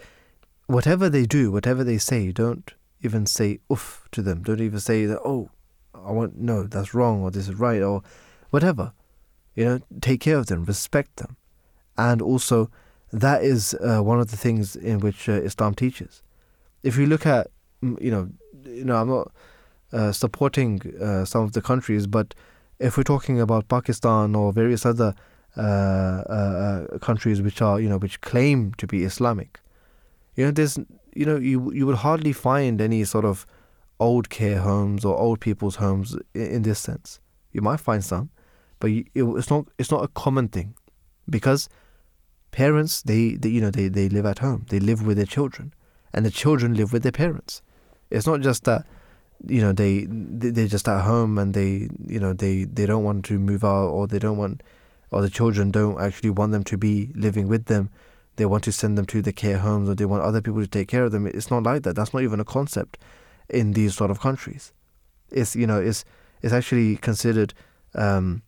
whatever 0.68 1.10
they 1.10 1.26
do, 1.26 1.52
whatever 1.52 1.84
they 1.84 1.98
say, 1.98 2.32
don't 2.32 2.74
even 3.02 3.26
say 3.26 3.60
oof 3.72 4.08
to 4.12 4.22
them. 4.22 4.44
Don't 4.44 4.62
even 4.62 4.80
say 4.80 5.06
that 5.06 5.20
oh, 5.24 5.50
I 6.06 6.12
want 6.12 6.38
no 6.38 6.64
that's 6.64 6.94
wrong 6.94 7.22
or 7.22 7.32
this 7.32 7.48
is 7.48 7.56
right 7.56 7.82
or 7.82 8.02
whatever. 8.50 8.94
You 9.56 9.66
know, 9.66 9.80
take 10.02 10.20
care 10.20 10.38
of 10.38 10.48
them, 10.48 10.66
respect 10.66 11.18
them, 11.18 11.38
and 11.98 12.22
also 12.22 12.70
that 13.12 13.44
is 13.44 13.74
uh, 13.76 14.02
one 14.02 14.20
of 14.20 14.30
the 14.32 14.38
things 14.38 14.76
in 14.76 15.00
which 15.00 15.30
uh, 15.30 15.34
Islam 15.34 15.74
teaches. 15.74 16.22
If 16.84 16.98
you 16.98 17.06
look 17.06 17.26
at, 17.26 17.48
you 17.82 18.12
know, 18.12 18.30
you 18.66 18.84
know, 18.84 18.98
I'm 18.98 19.08
not 19.08 19.32
uh, 19.94 20.12
supporting 20.12 20.82
uh, 21.02 21.24
some 21.24 21.44
of 21.44 21.54
the 21.54 21.62
countries, 21.62 22.08
but 22.08 22.36
if 22.80 22.98
we're 22.98 23.04
talking 23.04 23.40
about 23.40 23.70
Pakistan 23.70 24.36
or 24.36 24.52
various 24.52 24.86
other 24.86 25.16
uh, 25.56 25.62
uh, 25.62 26.98
countries 27.00 27.42
which 27.42 27.62
are, 27.62 27.80
you 27.80 27.88
know, 27.88 27.98
which 27.98 28.20
claim 28.20 28.74
to 28.74 28.86
be 28.86 29.06
Islamic, 29.06 29.60
you 30.36 30.44
know, 30.44 30.52
there's, 30.52 30.78
you 31.14 31.26
know, 31.26 31.38
you 31.38 31.72
you 31.72 31.86
would 31.86 31.98
hardly 31.98 32.34
find 32.34 32.82
any 32.82 33.06
sort 33.06 33.24
of 33.24 33.46
old 34.00 34.30
care 34.30 34.60
homes 34.60 35.06
or 35.06 35.16
old 35.18 35.40
people's 35.40 35.78
homes 35.78 36.18
in, 36.34 36.64
this 36.64 36.80
sense. 36.80 37.20
You 37.52 37.62
might 37.62 37.80
find 37.80 38.04
some, 38.04 38.30
but 38.80 38.92
it's 39.14 39.50
not 39.50 39.68
it's 39.78 39.92
not 39.92 40.04
a 40.04 40.10
common 40.10 40.50
thing 40.50 40.76
because 41.30 41.70
parents 42.52 43.02
they, 43.02 43.36
they 43.36 43.50
you 43.50 43.62
know 43.62 43.72
they, 43.72 43.88
they 43.88 44.10
live 44.10 44.26
at 44.26 44.40
home. 44.40 44.66
They 44.70 44.80
live 44.80 45.06
with 45.06 45.18
their 45.18 45.26
children 45.26 45.74
and 46.14 46.26
the 46.26 46.32
children 46.32 46.74
live 46.74 46.92
with 46.94 47.04
their 47.04 47.12
parents. 47.12 47.62
It's 48.10 48.28
not 48.28 48.42
just 48.42 48.66
that 48.66 48.86
you 49.48 49.62
know 49.62 49.72
they 49.72 50.08
they're 50.10 50.68
just 50.68 50.88
at 50.88 51.04
home 51.04 51.38
and 51.38 51.54
they 51.54 51.90
you 52.08 52.20
know 52.20 52.34
they 52.34 52.66
they 52.66 52.86
don't 52.86 53.04
want 53.04 53.26
to 53.26 53.40
move 53.40 53.64
out 53.64 53.88
or 53.88 54.08
they 54.08 54.20
don't 54.20 54.38
want 54.38 54.62
or 55.12 55.22
the 55.22 55.30
children 55.30 55.72
don't 55.72 56.00
actually 56.02 56.30
want 56.30 56.52
them 56.52 56.64
to 56.66 56.78
be 56.78 57.12
living 57.16 57.48
with 57.48 57.66
them. 57.66 57.90
They 58.36 58.46
want 58.46 58.66
to 58.66 58.72
send 58.74 58.98
them 58.98 59.06
to 59.06 59.22
the 59.22 59.32
care 59.32 59.60
homes 59.60 59.88
or 59.88 59.96
they 59.96 60.04
want 60.04 60.24
other 60.24 60.42
people 60.42 60.60
to 60.60 60.68
take 60.68 60.90
care 60.90 61.06
of 61.06 61.14
them. 61.14 61.26
It's 61.26 61.50
not 61.50 61.64
like 61.64 61.84
that. 61.84 61.96
That's 61.96 62.14
not 62.14 62.24
even 62.24 62.42
a 62.42 62.46
concept 62.46 62.98
in 63.50 63.74
these 63.74 63.96
sort 63.96 64.12
of 64.12 64.20
countries 64.20 64.74
it's 65.32 65.56
you 65.56 65.68
know 65.68 65.80
it's 65.80 66.06
it's 66.42 66.54
actually 66.54 66.98
considered 66.98 67.54
um, 67.96 68.42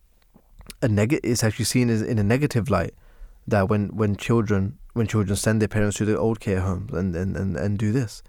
a 0.82 0.88
neg- 0.88 1.20
it's 1.22 1.42
actually 1.42 1.64
seen 1.64 1.90
as 1.90 2.02
in 2.02 2.18
a 2.18 2.24
negative 2.24 2.70
light 2.70 2.94
that 3.46 3.68
when, 3.68 3.88
when 3.96 4.16
children 4.16 4.78
when 4.92 5.06
children 5.06 5.36
send 5.36 5.60
their 5.60 5.68
parents 5.68 5.96
to 5.96 6.04
the 6.04 6.18
old 6.18 6.40
care 6.40 6.60
homes 6.60 6.92
and, 6.92 7.14
and, 7.14 7.36
and, 7.36 7.56
and 7.56 7.78
do 7.78 7.92
this, 7.92 8.22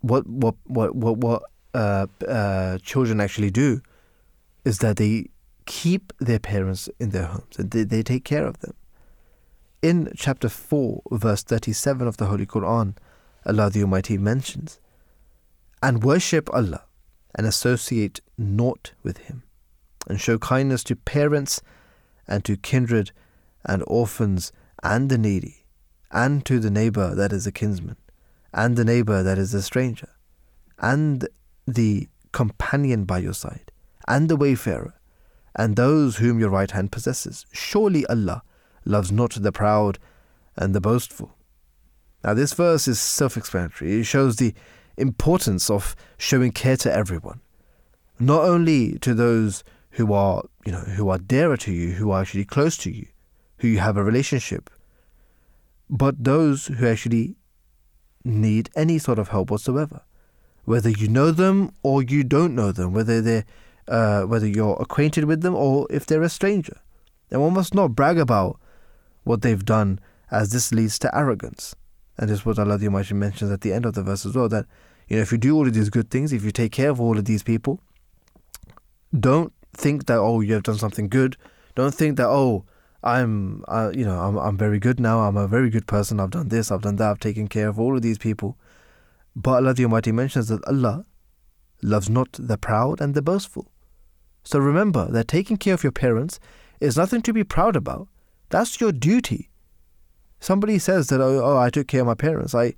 what 0.00 0.26
what 0.26 0.54
what 0.66 0.94
what 0.94 1.16
what 1.18 1.42
uh, 1.74 2.06
uh, 2.26 2.78
children 2.78 3.20
actually 3.20 3.50
do 3.50 3.80
is 4.64 4.78
that 4.78 4.96
they 4.96 5.26
keep 5.66 6.12
their 6.18 6.38
parents 6.38 6.88
in 6.98 7.10
their 7.10 7.26
homes 7.26 7.56
and 7.58 7.70
they, 7.70 7.84
they 7.84 8.02
take 8.02 8.24
care 8.24 8.46
of 8.46 8.58
them. 8.60 8.74
In 9.80 10.12
chapter 10.16 10.48
4, 10.48 11.02
verse 11.12 11.42
37 11.42 12.06
of 12.06 12.18
the 12.18 12.26
Holy 12.26 12.44
Quran, 12.44 12.96
Allah 13.46 13.70
the 13.70 13.82
Almighty 13.82 14.18
mentions, 14.18 14.80
and 15.82 16.04
worship 16.04 16.52
Allah 16.52 16.84
and 17.34 17.46
associate 17.46 18.20
naught 18.36 18.92
with 19.02 19.18
Him, 19.18 19.42
and 20.08 20.20
show 20.20 20.38
kindness 20.38 20.82
to 20.84 20.96
parents 20.96 21.62
and 22.26 22.44
to 22.44 22.56
kindred 22.56 23.12
and 23.64 23.82
orphans 23.86 24.52
and 24.82 25.10
the 25.10 25.18
needy, 25.18 25.64
and 26.10 26.44
to 26.46 26.58
the 26.58 26.70
neighbor 26.70 27.14
that 27.14 27.32
is 27.32 27.46
a 27.46 27.52
kinsman, 27.52 27.96
and 28.52 28.76
the 28.76 28.84
neighbor 28.84 29.22
that 29.22 29.38
is 29.38 29.54
a 29.54 29.62
stranger, 29.62 30.08
and 30.78 31.28
the 31.66 32.08
companion 32.32 33.04
by 33.04 33.18
your 33.18 33.34
side, 33.34 33.70
and 34.08 34.28
the 34.28 34.36
wayfarer, 34.36 34.94
and 35.54 35.76
those 35.76 36.16
whom 36.16 36.40
your 36.40 36.50
right 36.50 36.70
hand 36.70 36.92
possesses. 36.92 37.44
Surely 37.52 38.06
Allah 38.06 38.42
loves 38.84 39.12
not 39.12 39.36
the 39.40 39.52
proud 39.52 39.98
and 40.56 40.74
the 40.74 40.80
boastful. 40.80 41.36
Now, 42.24 42.34
this 42.34 42.52
verse 42.52 42.86
is 42.86 43.00
self 43.00 43.36
explanatory. 43.36 44.00
It 44.00 44.04
shows 44.04 44.36
the 44.36 44.54
importance 45.00 45.70
of 45.70 45.96
showing 46.18 46.52
care 46.52 46.76
to 46.78 46.92
everyone, 46.92 47.40
not 48.18 48.42
only 48.42 48.98
to 49.00 49.14
those 49.14 49.64
who 49.90 50.12
are, 50.12 50.44
you 50.64 50.72
know, 50.72 50.80
who 50.80 51.08
are 51.08 51.18
dearer 51.18 51.56
to 51.58 51.72
you, 51.72 51.92
who 51.92 52.10
are 52.10 52.20
actually 52.20 52.44
close 52.44 52.76
to 52.78 52.90
you, 52.90 53.06
who 53.58 53.68
you 53.68 53.78
have 53.78 53.96
a 53.96 54.04
relationship, 54.04 54.70
but 55.88 56.22
those 56.22 56.66
who 56.66 56.86
actually 56.86 57.36
need 58.24 58.70
any 58.76 58.98
sort 58.98 59.18
of 59.18 59.28
help 59.28 59.50
whatsoever, 59.50 60.02
whether 60.64 60.90
you 60.90 61.08
know 61.08 61.30
them 61.30 61.72
or 61.82 62.02
you 62.02 62.22
don't 62.22 62.54
know 62.54 62.70
them, 62.70 62.92
whether 62.92 63.20
they 63.20 63.44
uh, 63.88 64.22
whether 64.22 64.46
you're 64.46 64.76
acquainted 64.80 65.24
with 65.24 65.42
them 65.42 65.54
or 65.54 65.86
if 65.90 66.06
they're 66.06 66.22
a 66.22 66.28
stranger. 66.28 66.80
And 67.30 67.40
one 67.40 67.54
must 67.54 67.74
not 67.74 67.94
brag 67.94 68.18
about 68.18 68.60
what 69.24 69.42
they've 69.42 69.64
done, 69.64 70.00
as 70.30 70.50
this 70.50 70.72
leads 70.72 70.98
to 71.00 71.16
arrogance. 71.16 71.74
And 72.16 72.28
this 72.28 72.40
is 72.40 72.46
what 72.46 72.58
Allah 72.58 72.78
the 72.78 72.86
Almighty 72.86 73.14
mentions 73.14 73.50
at 73.50 73.62
the 73.62 73.72
end 73.72 73.84
of 73.84 73.94
the 73.94 74.02
verse 74.02 74.24
as 74.24 74.34
well 74.34 74.48
that, 74.48 74.66
you 75.10 75.16
know, 75.16 75.22
if 75.22 75.32
you 75.32 75.38
do 75.38 75.56
all 75.56 75.66
of 75.66 75.74
these 75.74 75.90
good 75.90 76.08
things, 76.08 76.32
if 76.32 76.44
you 76.44 76.52
take 76.52 76.70
care 76.70 76.88
of 76.88 77.00
all 77.00 77.18
of 77.18 77.24
these 77.24 77.42
people, 77.42 77.80
don't 79.18 79.52
think 79.76 80.06
that, 80.06 80.18
oh, 80.18 80.40
you 80.40 80.54
have 80.54 80.62
done 80.62 80.78
something 80.78 81.08
good. 81.08 81.36
Don't 81.74 81.92
think 81.92 82.16
that, 82.16 82.28
oh, 82.28 82.64
I'm, 83.02 83.64
uh, 83.66 83.90
you 83.92 84.04
know, 84.04 84.18
I'm, 84.20 84.36
I'm 84.38 84.56
very 84.56 84.78
good 84.78 85.00
now. 85.00 85.20
I'm 85.20 85.36
a 85.36 85.48
very 85.48 85.68
good 85.68 85.88
person. 85.88 86.20
I've 86.20 86.30
done 86.30 86.48
this, 86.48 86.70
I've 86.70 86.82
done 86.82 86.96
that. 86.96 87.10
I've 87.10 87.18
taken 87.18 87.48
care 87.48 87.68
of 87.68 87.80
all 87.80 87.96
of 87.96 88.02
these 88.02 88.18
people. 88.18 88.56
But 89.34 89.56
Allah 89.56 89.74
the 89.74 89.84
Almighty 89.84 90.12
mentions 90.12 90.46
that 90.48 90.64
Allah 90.66 91.04
loves 91.82 92.08
not 92.08 92.28
the 92.32 92.56
proud 92.56 93.00
and 93.00 93.14
the 93.14 93.22
boastful. 93.22 93.70
So 94.44 94.60
remember 94.60 95.10
that 95.10 95.26
taking 95.26 95.56
care 95.56 95.74
of 95.74 95.82
your 95.82 95.92
parents 95.92 96.38
is 96.78 96.96
nothing 96.96 97.22
to 97.22 97.32
be 97.32 97.42
proud 97.42 97.74
about. 97.74 98.06
That's 98.50 98.80
your 98.80 98.92
duty. 98.92 99.50
Somebody 100.38 100.78
says 100.78 101.08
that, 101.08 101.20
oh, 101.20 101.42
oh 101.44 101.58
I 101.58 101.68
took 101.70 101.88
care 101.88 102.02
of 102.02 102.06
my 102.06 102.14
parents. 102.14 102.54
I, 102.54 102.74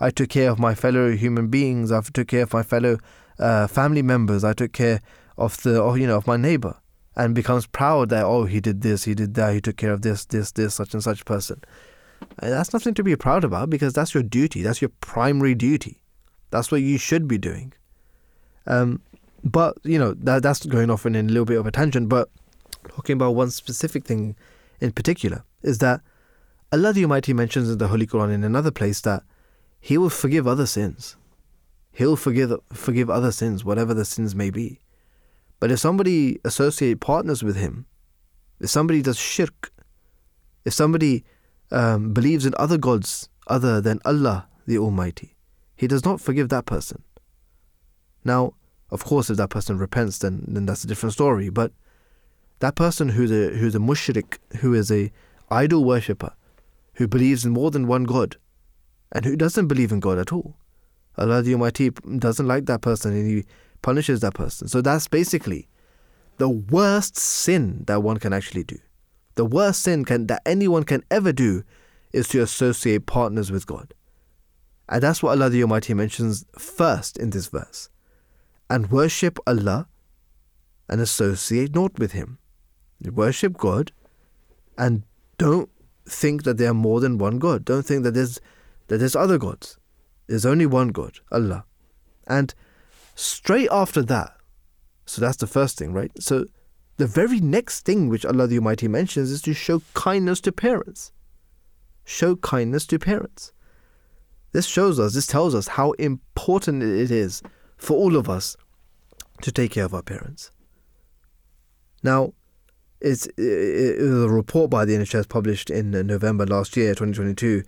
I 0.00 0.10
took 0.10 0.28
care 0.28 0.50
of 0.50 0.58
my 0.58 0.74
fellow 0.74 1.10
human 1.12 1.48
beings. 1.48 1.90
I 1.90 2.00
took 2.00 2.28
care 2.28 2.42
of 2.42 2.52
my 2.52 2.62
fellow 2.62 2.98
uh, 3.38 3.66
family 3.66 4.02
members. 4.02 4.44
I 4.44 4.52
took 4.52 4.72
care 4.72 5.00
of 5.36 5.62
the, 5.62 5.82
oh, 5.82 5.94
you 5.94 6.06
know, 6.06 6.16
of 6.16 6.26
my 6.26 6.36
neighbor 6.36 6.76
and 7.14 7.34
becomes 7.34 7.66
proud 7.66 8.10
that 8.10 8.24
oh 8.24 8.44
he 8.44 8.60
did 8.60 8.82
this, 8.82 9.04
he 9.04 9.14
did 9.14 9.34
that, 9.34 9.54
he 9.54 9.60
took 9.60 9.76
care 9.76 9.92
of 9.92 10.02
this, 10.02 10.26
this, 10.26 10.52
this, 10.52 10.74
such 10.74 10.92
and 10.92 11.02
such 11.02 11.24
person. 11.24 11.62
And 12.38 12.52
that's 12.52 12.72
nothing 12.72 12.94
to 12.94 13.02
be 13.02 13.16
proud 13.16 13.44
about 13.44 13.70
because 13.70 13.92
that's 13.92 14.14
your 14.14 14.22
duty. 14.22 14.62
That's 14.62 14.80
your 14.80 14.90
primary 15.00 15.54
duty. 15.54 16.02
That's 16.50 16.70
what 16.70 16.82
you 16.82 16.98
should 16.98 17.26
be 17.26 17.38
doing. 17.38 17.72
Um, 18.66 19.00
but 19.44 19.76
you 19.84 19.98
know 19.98 20.14
that 20.14 20.42
that's 20.42 20.66
going 20.66 20.90
off 20.90 21.06
in 21.06 21.14
a 21.14 21.22
little 21.22 21.44
bit 21.44 21.58
of 21.58 21.66
a 21.66 21.70
tangent. 21.70 22.08
But 22.08 22.28
talking 22.88 23.14
about 23.14 23.34
one 23.34 23.50
specific 23.50 24.04
thing 24.04 24.34
in 24.80 24.92
particular 24.92 25.44
is 25.62 25.78
that 25.78 26.00
Allah 26.72 26.92
the 26.92 27.04
Almighty 27.04 27.32
mentions 27.32 27.70
in 27.70 27.78
the 27.78 27.88
Holy 27.88 28.06
Quran 28.06 28.32
in 28.32 28.44
another 28.44 28.70
place 28.70 29.00
that 29.02 29.22
He 29.86 29.98
will 29.98 30.10
forgive 30.10 30.48
other 30.48 30.66
sins. 30.66 31.14
He'll 31.92 32.16
forgive 32.16 32.52
forgive 32.72 33.08
other 33.08 33.30
sins, 33.30 33.64
whatever 33.64 33.94
the 33.94 34.04
sins 34.04 34.34
may 34.34 34.50
be. 34.50 34.80
But 35.60 35.70
if 35.70 35.78
somebody 35.78 36.40
associate 36.44 36.98
partners 36.98 37.44
with 37.44 37.54
him, 37.54 37.86
if 38.58 38.68
somebody 38.68 39.00
does 39.00 39.16
shirk, 39.16 39.70
if 40.64 40.74
somebody 40.74 41.24
um, 41.70 42.12
believes 42.12 42.44
in 42.44 42.52
other 42.58 42.78
gods 42.78 43.28
other 43.46 43.80
than 43.80 44.00
Allah 44.04 44.48
the 44.66 44.76
Almighty, 44.76 45.36
He 45.76 45.86
does 45.86 46.04
not 46.04 46.20
forgive 46.20 46.48
that 46.48 46.66
person. 46.66 47.04
Now, 48.24 48.54
of 48.90 49.04
course, 49.04 49.30
if 49.30 49.36
that 49.36 49.50
person 49.50 49.78
repents, 49.78 50.18
then, 50.18 50.46
then 50.48 50.66
that's 50.66 50.82
a 50.82 50.88
different 50.88 51.12
story. 51.12 51.48
But 51.48 51.70
that 52.58 52.74
person 52.74 53.10
who's 53.10 53.30
a 53.30 53.56
who's 53.56 53.76
a 53.76 53.86
mushrik, 53.90 54.38
who 54.62 54.74
is 54.74 54.90
a 54.90 55.12
idol 55.48 55.84
worshipper, 55.84 56.32
who 56.94 57.06
believes 57.06 57.44
in 57.44 57.52
more 57.52 57.70
than 57.70 57.86
one 57.86 58.02
God, 58.02 58.36
and 59.12 59.24
who 59.24 59.36
doesn't 59.36 59.68
believe 59.68 59.92
in 59.92 60.00
God 60.00 60.18
at 60.18 60.32
all, 60.32 60.56
Allah 61.18 61.42
the 61.42 61.54
Almighty 61.54 61.90
doesn't 61.90 62.46
like 62.46 62.66
that 62.66 62.82
person, 62.82 63.12
and 63.12 63.30
He 63.30 63.44
punishes 63.82 64.20
that 64.20 64.34
person. 64.34 64.68
So 64.68 64.80
that's 64.80 65.08
basically 65.08 65.68
the 66.38 66.48
worst 66.48 67.16
sin 67.16 67.84
that 67.86 68.02
one 68.02 68.18
can 68.18 68.32
actually 68.32 68.64
do. 68.64 68.78
The 69.36 69.44
worst 69.44 69.82
sin 69.82 70.04
can, 70.04 70.26
that 70.26 70.42
anyone 70.46 70.84
can 70.84 71.02
ever 71.10 71.32
do 71.32 71.62
is 72.12 72.28
to 72.28 72.42
associate 72.42 73.06
partners 73.06 73.50
with 73.50 73.66
God. 73.66 73.92
And 74.88 75.02
that's 75.02 75.22
what 75.22 75.30
Allah 75.32 75.50
the 75.50 75.62
Almighty 75.62 75.94
mentions 75.94 76.44
first 76.58 77.18
in 77.18 77.30
this 77.30 77.48
verse. 77.48 77.88
And 78.70 78.90
worship 78.90 79.38
Allah 79.46 79.88
and 80.88 81.00
associate 81.00 81.74
not 81.74 81.98
with 81.98 82.12
Him. 82.12 82.38
Worship 83.04 83.56
God 83.56 83.92
and 84.78 85.02
don't 85.38 85.70
think 86.08 86.44
that 86.44 86.56
there 86.56 86.70
are 86.70 86.74
more 86.74 87.00
than 87.00 87.18
one 87.18 87.38
God. 87.38 87.64
Don't 87.64 87.84
think 87.84 88.04
that 88.04 88.14
there's 88.14 88.40
that 88.88 88.98
there's 88.98 89.16
other 89.16 89.38
gods. 89.38 89.78
There's 90.26 90.46
only 90.46 90.66
one 90.66 90.88
God, 90.88 91.18
Allah. 91.30 91.64
And 92.26 92.54
straight 93.14 93.68
after 93.70 94.02
that, 94.02 94.36
so 95.04 95.20
that's 95.20 95.36
the 95.36 95.46
first 95.46 95.78
thing, 95.78 95.92
right? 95.92 96.10
So 96.18 96.46
the 96.96 97.06
very 97.06 97.40
next 97.40 97.84
thing 97.84 98.08
which 98.08 98.24
Allah 98.24 98.46
the 98.46 98.58
Almighty 98.58 98.88
mentions 98.88 99.30
is 99.30 99.42
to 99.42 99.54
show 99.54 99.82
kindness 99.94 100.40
to 100.42 100.52
parents. 100.52 101.12
Show 102.04 102.36
kindness 102.36 102.86
to 102.86 102.98
parents. 102.98 103.52
This 104.52 104.66
shows 104.66 104.98
us, 104.98 105.14
this 105.14 105.26
tells 105.26 105.54
us 105.54 105.68
how 105.68 105.92
important 105.92 106.82
it 106.82 107.10
is 107.10 107.42
for 107.76 107.96
all 107.96 108.16
of 108.16 108.28
us 108.28 108.56
to 109.42 109.52
take 109.52 109.72
care 109.72 109.84
of 109.84 109.94
our 109.94 110.02
parents. 110.02 110.50
Now, 112.02 112.32
it's, 113.00 113.26
it, 113.36 114.00
was 114.00 114.24
a 114.24 114.28
report 114.28 114.70
by 114.70 114.84
the 114.84 114.94
NHS 114.94 115.28
published 115.28 115.68
in 115.68 115.90
November 115.90 116.46
last 116.46 116.76
year, 116.76 116.90
2022, 116.94 117.62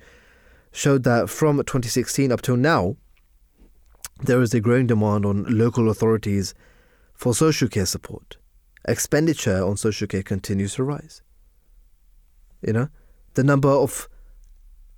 showed 0.73 1.05
that 1.05 1.28
from 1.28 1.57
2016 1.59 2.32
up 2.32 2.43
till 2.43 2.57
now, 2.57 2.97
there 4.20 4.40
is 4.43 4.53
a 4.55 4.61
growing 4.61 4.86
demand 4.86 5.24
on 5.24 5.45
local 5.45 5.89
authorities 5.89 6.55
for 7.15 7.35
social 7.35 7.69
care 7.69 7.86
support. 7.86 8.36
Expenditure 8.86 9.62
on 9.65 9.77
social 9.77 10.07
care 10.07 10.23
continues 10.23 10.74
to 10.74 10.85
rise. 10.85 11.23
You 12.62 12.73
know, 12.73 12.89
the 13.35 13.45
number 13.45 13.69
of 13.69 14.09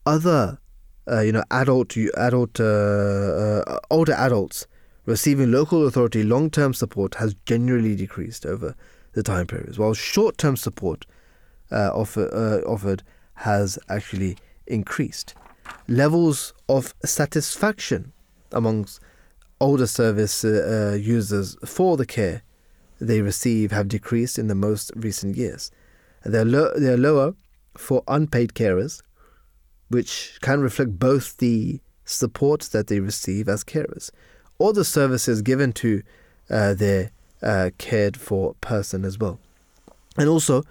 other, 0.06 0.58
uh, 1.10 1.20
you 1.20 1.32
know, 1.32 1.44
adult, 1.50 1.96
adult, 2.16 2.60
uh, 2.60 2.64
uh, 2.64 3.78
older 3.90 4.12
adults 4.12 4.66
receiving 5.06 5.50
local 5.50 5.86
authority 5.86 6.22
long-term 6.22 6.72
support 6.72 7.16
has 7.16 7.34
generally 7.46 7.96
decreased 7.96 8.46
over 8.46 8.74
the 9.12 9.22
time 9.22 9.46
periods, 9.46 9.78
while 9.78 9.92
short-term 9.92 10.56
support 10.56 11.04
uh, 11.72 11.90
offer, 11.92 12.28
uh, 12.32 12.66
offered 12.68 13.02
has 13.34 13.78
actually 13.88 14.36
increased. 14.66 15.34
Levels 15.88 16.54
of 16.68 16.94
satisfaction 17.04 18.12
amongst 18.52 19.00
older 19.60 19.86
service 19.86 20.44
uh, 20.44 20.92
uh, 20.92 20.96
users 20.96 21.56
for 21.64 21.96
the 21.96 22.06
care 22.06 22.42
they 23.00 23.20
receive 23.20 23.72
have 23.72 23.88
decreased 23.88 24.38
in 24.38 24.48
the 24.48 24.54
most 24.54 24.92
recent 24.94 25.36
years. 25.36 25.70
They're, 26.24 26.44
lo- 26.44 26.72
they're 26.76 26.96
lower 26.96 27.34
for 27.76 28.02
unpaid 28.08 28.54
carers, 28.54 29.02
which 29.88 30.38
can 30.42 30.60
reflect 30.60 30.98
both 30.98 31.36
the 31.38 31.80
support 32.04 32.62
that 32.72 32.88
they 32.88 33.00
receive 33.00 33.48
as 33.48 33.64
carers 33.64 34.10
or 34.58 34.72
the 34.72 34.84
services 34.84 35.42
given 35.42 35.72
to 35.72 36.02
uh, 36.50 36.74
their 36.74 37.10
uh, 37.42 37.70
cared 37.78 38.16
for 38.16 38.54
person 38.60 39.04
as 39.04 39.18
well. 39.18 39.38
And 40.18 40.28
also, 40.28 40.64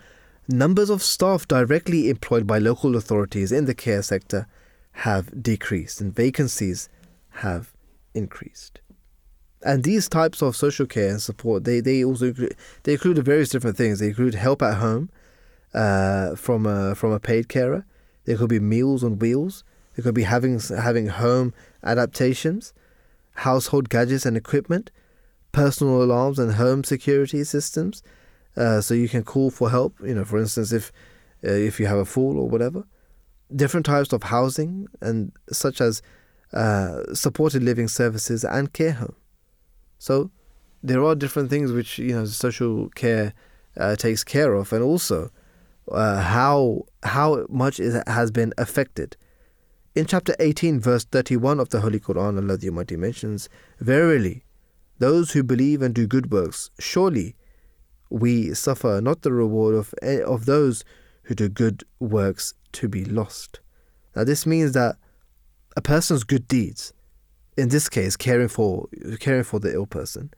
numbers 0.48 0.90
of 0.90 1.02
staff 1.02 1.48
directly 1.48 2.10
employed 2.10 2.46
by 2.46 2.60
local 2.60 2.96
authorities 2.96 3.52
in 3.52 3.66
the 3.66 3.74
care 3.74 4.04
sector 4.04 4.48
have 4.92 5.42
decreased 5.42 6.02
and 6.02 6.14
vacancies 6.14 6.90
have 7.30 7.74
increased. 8.14 8.82
And 9.62 9.84
these 9.84 10.08
types 10.08 10.42
of 10.42 10.56
social 10.56 10.86
care 10.86 11.10
and 11.10 11.22
support, 11.22 11.66
they, 11.66 11.82
they 11.82 12.04
also 12.04 12.28
include, 12.28 12.56
they 12.84 12.94
include 12.94 13.18
various 13.26 13.50
different 13.50 13.78
things. 13.78 14.00
They 14.00 14.08
include 14.08 14.36
help 14.36 14.62
at 14.62 14.76
home 14.76 15.10
uh, 15.74 16.36
from 16.36 16.66
a, 16.66 16.96
from 16.96 17.12
a 17.12 17.20
paid 17.20 17.50
carer. 17.50 17.86
There 18.26 18.38
could 18.38 18.50
be 18.50 18.60
meals 18.60 19.04
on 19.04 19.20
wheels. 19.20 19.64
There 19.96 20.04
could 20.04 20.16
be 20.16 20.24
having 20.24 20.60
having 20.60 21.08
home 21.08 21.54
adaptations, 21.84 22.74
household 23.34 23.90
gadgets 23.90 24.26
and 24.26 24.38
equipment, 24.38 24.92
personal 25.52 26.02
alarms 26.02 26.40
and 26.40 26.54
home 26.54 26.86
security 26.86 27.44
systems, 27.44 28.02
uh, 28.56 28.80
so 28.80 28.94
you 28.94 29.10
can 29.10 29.24
call 29.24 29.52
for 29.52 29.70
help. 29.70 29.96
You 30.02 30.16
know, 30.16 30.24
for 30.24 30.40
instance, 30.40 30.72
if 30.72 30.94
uh, 31.44 31.52
if 31.52 31.80
you 31.80 31.88
have 31.88 31.98
a 31.98 32.06
fall 32.06 32.40
or 32.40 32.48
whatever, 32.48 32.86
different 33.56 33.86
types 33.86 34.14
of 34.14 34.24
housing 34.24 34.88
and 35.02 35.32
such 35.52 35.82
as 35.82 36.02
uh, 36.54 37.14
supported 37.14 37.64
living 37.64 37.88
services 37.88 38.44
and 38.44 38.74
care 38.74 38.94
home. 38.94 39.16
So 39.98 40.32
there 40.82 41.04
are 41.04 41.16
different 41.16 41.50
things 41.50 41.72
which 41.72 42.00
you 42.00 42.14
know 42.14 42.26
social 42.26 42.90
care 42.90 43.34
uh, 43.78 43.96
takes 43.96 44.24
care 44.24 44.54
of, 44.54 44.74
and 44.74 44.84
also 44.84 45.32
uh, 45.92 46.22
how 46.22 46.86
how 47.04 47.46
much 47.50 47.80
it 47.80 48.08
has 48.08 48.32
been 48.32 48.54
affected. 48.58 49.18
In 49.96 50.06
chapter 50.06 50.36
18, 50.40 50.80
verse 50.80 51.04
31 51.06 51.60
of 51.60 51.70
the 51.70 51.82
Holy 51.82 52.00
Quran, 52.00 52.38
Allah 52.38 52.58
the 52.58 52.70
Almighty 52.70 52.96
mentions, 52.96 53.50
Verily, 53.80 54.46
those 55.00 55.32
who 55.32 55.44
believe 55.44 55.82
and 55.82 55.96
do 55.96 56.08
good 56.08 56.32
works, 56.32 56.70
surely 56.80 57.36
we 58.10 58.54
suffer 58.54 59.02
not 59.02 59.24
the 59.24 59.34
reward 59.34 59.76
of, 59.76 59.94
eh, 60.02 60.22
of 60.22 60.46
those 60.46 60.84
who 61.24 61.36
do 61.36 61.50
good 61.50 61.84
works 62.00 62.54
to 62.74 62.88
be 62.88 63.06
lost. 63.06 63.60
Now, 64.16 64.24
this 64.24 64.46
means 64.46 64.74
that 64.74 64.98
a 65.78 65.82
person's 65.82 66.24
good 66.24 66.48
deeds, 66.48 66.94
in 67.58 67.70
this 67.70 67.90
case, 67.90 68.16
caring 68.16 68.48
for, 68.48 68.88
caring 69.20 69.44
for 69.44 69.60
the 69.60 69.74
ill 69.74 69.86
person, 69.86 70.32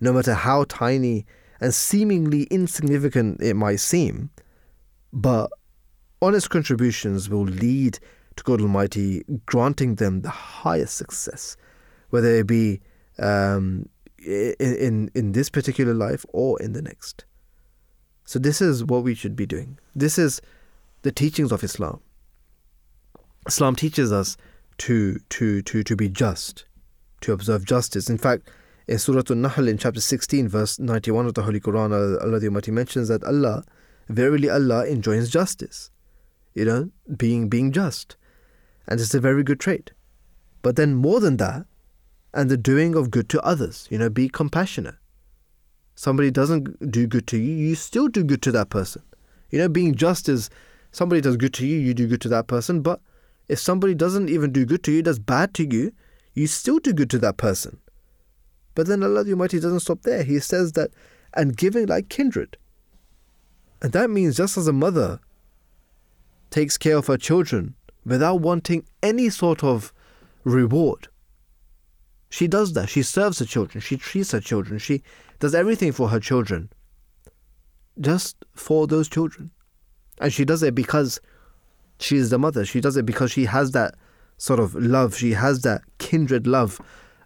no 0.00 0.12
matter 0.12 0.34
how 0.34 0.64
tiny 0.64 1.26
and 1.60 1.74
seemingly 1.74 2.44
insignificant 2.44 3.40
it 3.40 3.54
might 3.54 3.80
seem, 3.80 4.30
but 5.12 5.50
honest 6.20 6.50
contributions 6.50 7.28
will 7.28 7.44
lead 7.44 7.98
to 8.36 8.44
God 8.44 8.60
Almighty 8.60 9.24
granting 9.46 9.96
them 9.96 10.22
the 10.22 10.30
highest 10.30 10.96
success, 10.96 11.56
whether 12.10 12.28
it 12.28 12.46
be 12.46 12.80
um, 13.18 13.88
in, 14.18 14.54
in, 14.58 15.10
in 15.14 15.32
this 15.32 15.50
particular 15.50 15.94
life 15.94 16.26
or 16.32 16.60
in 16.60 16.72
the 16.72 16.82
next. 16.82 17.24
So, 18.24 18.38
this 18.38 18.60
is 18.60 18.84
what 18.84 19.04
we 19.04 19.14
should 19.14 19.36
be 19.36 19.46
doing. 19.46 19.78
This 19.94 20.18
is 20.18 20.40
the 21.04 21.12
teachings 21.12 21.52
of 21.52 21.62
Islam. 21.62 22.00
Islam 23.46 23.76
teaches 23.76 24.10
us 24.10 24.36
to, 24.78 25.20
to, 25.28 25.62
to, 25.62 25.84
to 25.84 25.94
be 25.94 26.08
just, 26.08 26.64
to 27.20 27.32
observe 27.32 27.64
justice. 27.64 28.08
In 28.08 28.18
fact, 28.18 28.48
in 28.88 28.98
Surah 28.98 29.22
An-Nahl 29.28 29.68
in 29.68 29.76
chapter 29.78 30.00
16, 30.00 30.48
verse 30.48 30.78
91 30.78 31.26
of 31.26 31.34
the 31.34 31.42
Holy 31.42 31.60
Quran, 31.60 31.92
uh, 31.92 32.24
Allah 32.24 32.40
the 32.40 32.46
Almighty 32.46 32.70
mentions 32.70 33.08
that 33.08 33.22
Allah, 33.24 33.64
verily 34.08 34.48
Allah 34.48 34.86
enjoins 34.86 35.28
justice. 35.28 35.90
You 36.54 36.64
know, 36.64 36.90
being 37.16 37.48
being 37.48 37.70
just. 37.70 38.16
And 38.88 39.00
it's 39.00 39.14
a 39.14 39.20
very 39.20 39.42
good 39.42 39.60
trait. 39.60 39.90
But 40.62 40.76
then 40.76 40.94
more 40.94 41.20
than 41.20 41.36
that, 41.36 41.66
and 42.32 42.50
the 42.50 42.56
doing 42.56 42.94
of 42.94 43.10
good 43.10 43.28
to 43.30 43.42
others. 43.42 43.88
You 43.90 43.98
know, 43.98 44.08
be 44.08 44.28
compassionate. 44.28 44.96
Somebody 45.96 46.30
doesn't 46.30 46.90
do 46.90 47.06
good 47.06 47.26
to 47.28 47.36
you, 47.36 47.52
you 47.52 47.74
still 47.74 48.08
do 48.08 48.24
good 48.24 48.40
to 48.42 48.52
that 48.52 48.70
person. 48.70 49.02
You 49.50 49.58
know, 49.58 49.68
being 49.68 49.94
just 49.94 50.28
is 50.28 50.48
somebody 50.94 51.20
does 51.20 51.36
good 51.36 51.52
to 51.54 51.66
you, 51.66 51.78
you 51.78 51.92
do 51.92 52.06
good 52.06 52.20
to 52.22 52.28
that 52.28 52.46
person. 52.46 52.80
But 52.80 53.00
if 53.48 53.58
somebody 53.58 53.94
doesn't 53.94 54.28
even 54.28 54.52
do 54.52 54.64
good 54.64 54.82
to 54.84 54.92
you, 54.92 55.02
does 55.02 55.18
bad 55.18 55.52
to 55.54 55.64
you, 55.64 55.92
you 56.34 56.46
still 56.46 56.78
do 56.78 56.92
good 56.92 57.10
to 57.10 57.18
that 57.18 57.36
person. 57.36 57.78
But 58.74 58.86
then 58.86 59.02
Allah 59.02 59.24
the 59.24 59.32
Almighty 59.32 59.60
doesn't 59.60 59.80
stop 59.80 60.02
there. 60.02 60.22
He 60.22 60.38
says 60.38 60.72
that, 60.72 60.90
and 61.34 61.56
giving 61.56 61.86
like 61.86 62.08
kindred. 62.08 62.56
And 63.82 63.92
that 63.92 64.10
means 64.10 64.36
just 64.36 64.56
as 64.56 64.66
a 64.66 64.72
mother 64.72 65.20
takes 66.50 66.78
care 66.78 66.96
of 66.96 67.08
her 67.08 67.16
children 67.16 67.74
without 68.06 68.40
wanting 68.40 68.84
any 69.02 69.30
sort 69.30 69.62
of 69.62 69.92
reward, 70.44 71.08
she 72.30 72.48
does 72.48 72.72
that. 72.72 72.88
She 72.88 73.02
serves 73.02 73.38
her 73.38 73.44
children. 73.44 73.80
She 73.80 73.96
treats 73.96 74.32
her 74.32 74.40
children. 74.40 74.78
She 74.78 75.02
does 75.38 75.54
everything 75.54 75.92
for 75.92 76.08
her 76.08 76.18
children. 76.18 76.70
Just 78.00 78.36
for 78.54 78.86
those 78.86 79.08
children. 79.08 79.50
And 80.20 80.32
she 80.32 80.44
does 80.44 80.62
it 80.62 80.74
because 80.74 81.20
she 81.98 82.16
is 82.16 82.30
the 82.30 82.38
mother. 82.38 82.64
She 82.64 82.80
does 82.80 82.96
it 82.96 83.06
because 83.06 83.30
she 83.30 83.46
has 83.46 83.72
that 83.72 83.94
sort 84.38 84.60
of 84.60 84.74
love. 84.74 85.16
She 85.16 85.32
has 85.32 85.62
that 85.62 85.82
kindred 85.98 86.46
love 86.46 86.80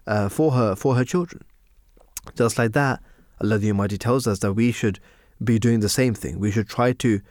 uh, 0.07 0.29
for 0.29 0.51
her 0.51 0.75
for 0.75 0.95
her 0.95 1.05
children. 1.05 1.43
Just 2.35 2.57
like 2.57 2.73
that, 2.73 3.01
Allah 3.41 3.57
the 3.57 3.69
Almighty 3.69 3.97
tells 3.97 4.27
us 4.27 4.39
that 4.39 4.53
we 4.53 4.71
should 4.71 4.99
be 5.43 5.59
doing 5.59 5.79
the 5.79 5.89
same 5.89 6.13
thing. 6.13 6.39
We 6.39 6.51
should 6.51 6.67
try 6.67 6.93
to 6.93 7.21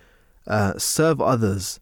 uh, 0.47 0.79
serve 0.79 1.21
others, 1.21 1.81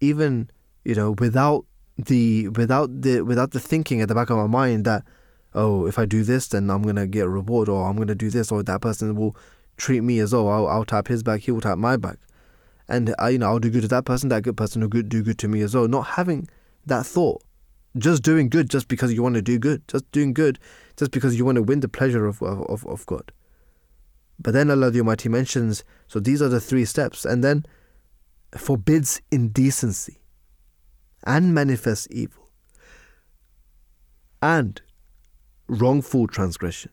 even 0.00 0.50
you 0.84 0.94
know, 0.94 1.12
without 1.18 1.64
the 1.96 2.48
without 2.48 3.02
the 3.02 3.22
without 3.22 3.52
the 3.52 3.60
thinking 3.60 4.00
at 4.00 4.08
the 4.08 4.14
back 4.14 4.30
of 4.30 4.38
our 4.38 4.48
mind 4.48 4.84
that 4.84 5.04
oh, 5.54 5.86
if 5.86 5.98
I 5.98 6.04
do 6.04 6.22
this, 6.22 6.48
then 6.48 6.70
I'm 6.70 6.82
gonna 6.82 7.06
get 7.06 7.26
a 7.26 7.28
reward, 7.28 7.68
or 7.68 7.88
I'm 7.88 7.96
gonna 7.96 8.14
do 8.14 8.30
this, 8.30 8.52
or 8.52 8.62
that 8.62 8.80
person 8.80 9.14
will 9.16 9.36
treat 9.76 10.00
me 10.02 10.18
as 10.18 10.30
though 10.32 10.48
I'll, 10.48 10.66
I'll 10.66 10.84
tap 10.84 11.08
his 11.08 11.22
back, 11.22 11.40
he 11.40 11.50
will 11.50 11.60
tap 11.60 11.78
my 11.78 11.96
back, 11.96 12.18
and 12.88 13.14
I, 13.18 13.30
you 13.30 13.38
know, 13.38 13.46
I'll 13.46 13.58
do 13.58 13.70
good 13.70 13.82
to 13.82 13.88
that 13.88 14.04
person, 14.04 14.28
that 14.30 14.42
good 14.42 14.56
person 14.56 14.80
will 14.80 14.88
good, 14.88 15.08
do 15.08 15.22
good 15.22 15.38
to 15.38 15.48
me 15.48 15.60
as 15.60 15.74
well. 15.74 15.88
Not 15.88 16.06
having 16.06 16.48
that 16.86 17.04
thought, 17.04 17.42
just 17.96 18.22
doing 18.22 18.48
good 18.48 18.70
just 18.70 18.88
because 18.88 19.12
you 19.12 19.22
want 19.22 19.34
to 19.34 19.42
do 19.42 19.58
good, 19.58 19.86
just 19.88 20.10
doing 20.12 20.32
good 20.32 20.58
just 20.96 21.10
because 21.10 21.36
you 21.36 21.44
want 21.44 21.56
to 21.56 21.62
win 21.62 21.80
the 21.80 21.88
pleasure 21.88 22.26
of 22.26 22.42
of, 22.42 22.86
of 22.86 23.06
God. 23.06 23.32
But 24.40 24.52
then 24.52 24.70
Allah 24.70 24.90
the 24.90 25.00
Almighty 25.00 25.28
mentions, 25.28 25.84
so 26.06 26.20
these 26.20 26.40
are 26.40 26.48
the 26.48 26.60
three 26.60 26.84
steps, 26.84 27.24
and 27.24 27.42
then 27.42 27.66
forbids 28.56 29.20
indecency 29.30 30.20
and 31.24 31.52
manifest 31.52 32.10
evil 32.10 32.48
and 34.40 34.80
wrongful 35.66 36.26
transgression. 36.26 36.90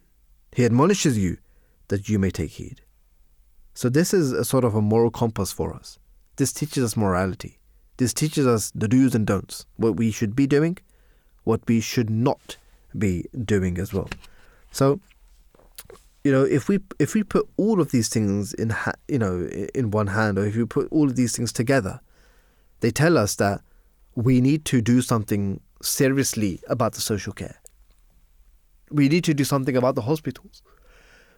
He 0.55 0.65
admonishes 0.65 1.17
you 1.17 1.37
that 1.87 2.09
you 2.09 2.19
may 2.19 2.31
take 2.31 2.51
heed. 2.51 2.81
So 3.75 3.89
this 3.89 4.13
is 4.13 4.31
a 4.31 4.45
sort 4.45 4.63
of 4.63 4.73
a 4.73 4.81
moral 4.81 5.11
compass 5.11 5.51
for 5.51 5.73
us. 5.73 5.99
This 6.37 6.53
teaches 6.53 6.83
us 6.83 6.97
morality. 6.97 7.59
This 7.97 8.13
teaches 8.13 8.47
us 8.47 8.71
the 8.73 8.87
do's 8.87 9.13
and 9.13 9.27
don'ts, 9.27 9.65
what 9.75 9.97
we 9.97 10.11
should 10.11 10.35
be 10.35 10.47
doing, 10.47 10.77
what 11.43 11.61
we 11.67 11.81
should 11.81 12.09
not 12.09 12.57
be 12.97 13.25
doing 13.43 13.77
as 13.77 13.93
well. 13.93 14.09
So, 14.71 15.01
you 16.23 16.31
know, 16.31 16.43
if 16.43 16.69
we 16.69 16.79
if 16.99 17.13
we 17.13 17.23
put 17.23 17.47
all 17.57 17.81
of 17.81 17.91
these 17.91 18.07
things 18.07 18.53
in 18.53 18.69
ha- 18.69 18.93
you 19.09 19.19
know 19.19 19.45
in 19.75 19.91
one 19.91 20.07
hand, 20.07 20.39
or 20.39 20.45
if 20.45 20.55
you 20.55 20.65
put 20.65 20.87
all 20.89 21.07
of 21.07 21.17
these 21.17 21.35
things 21.35 21.51
together, 21.51 21.99
they 22.79 22.91
tell 22.91 23.17
us 23.17 23.35
that 23.35 23.61
we 24.15 24.39
need 24.39 24.63
to 24.65 24.81
do 24.81 25.01
something 25.01 25.59
seriously 25.81 26.61
about 26.67 26.93
the 26.93 27.01
social 27.01 27.33
care. 27.33 27.61
We 28.89 29.09
need 29.09 29.25
to 29.25 29.33
do 29.33 29.43
something 29.43 29.75
about 29.75 29.95
the 29.95 30.01
hospitals. 30.01 30.61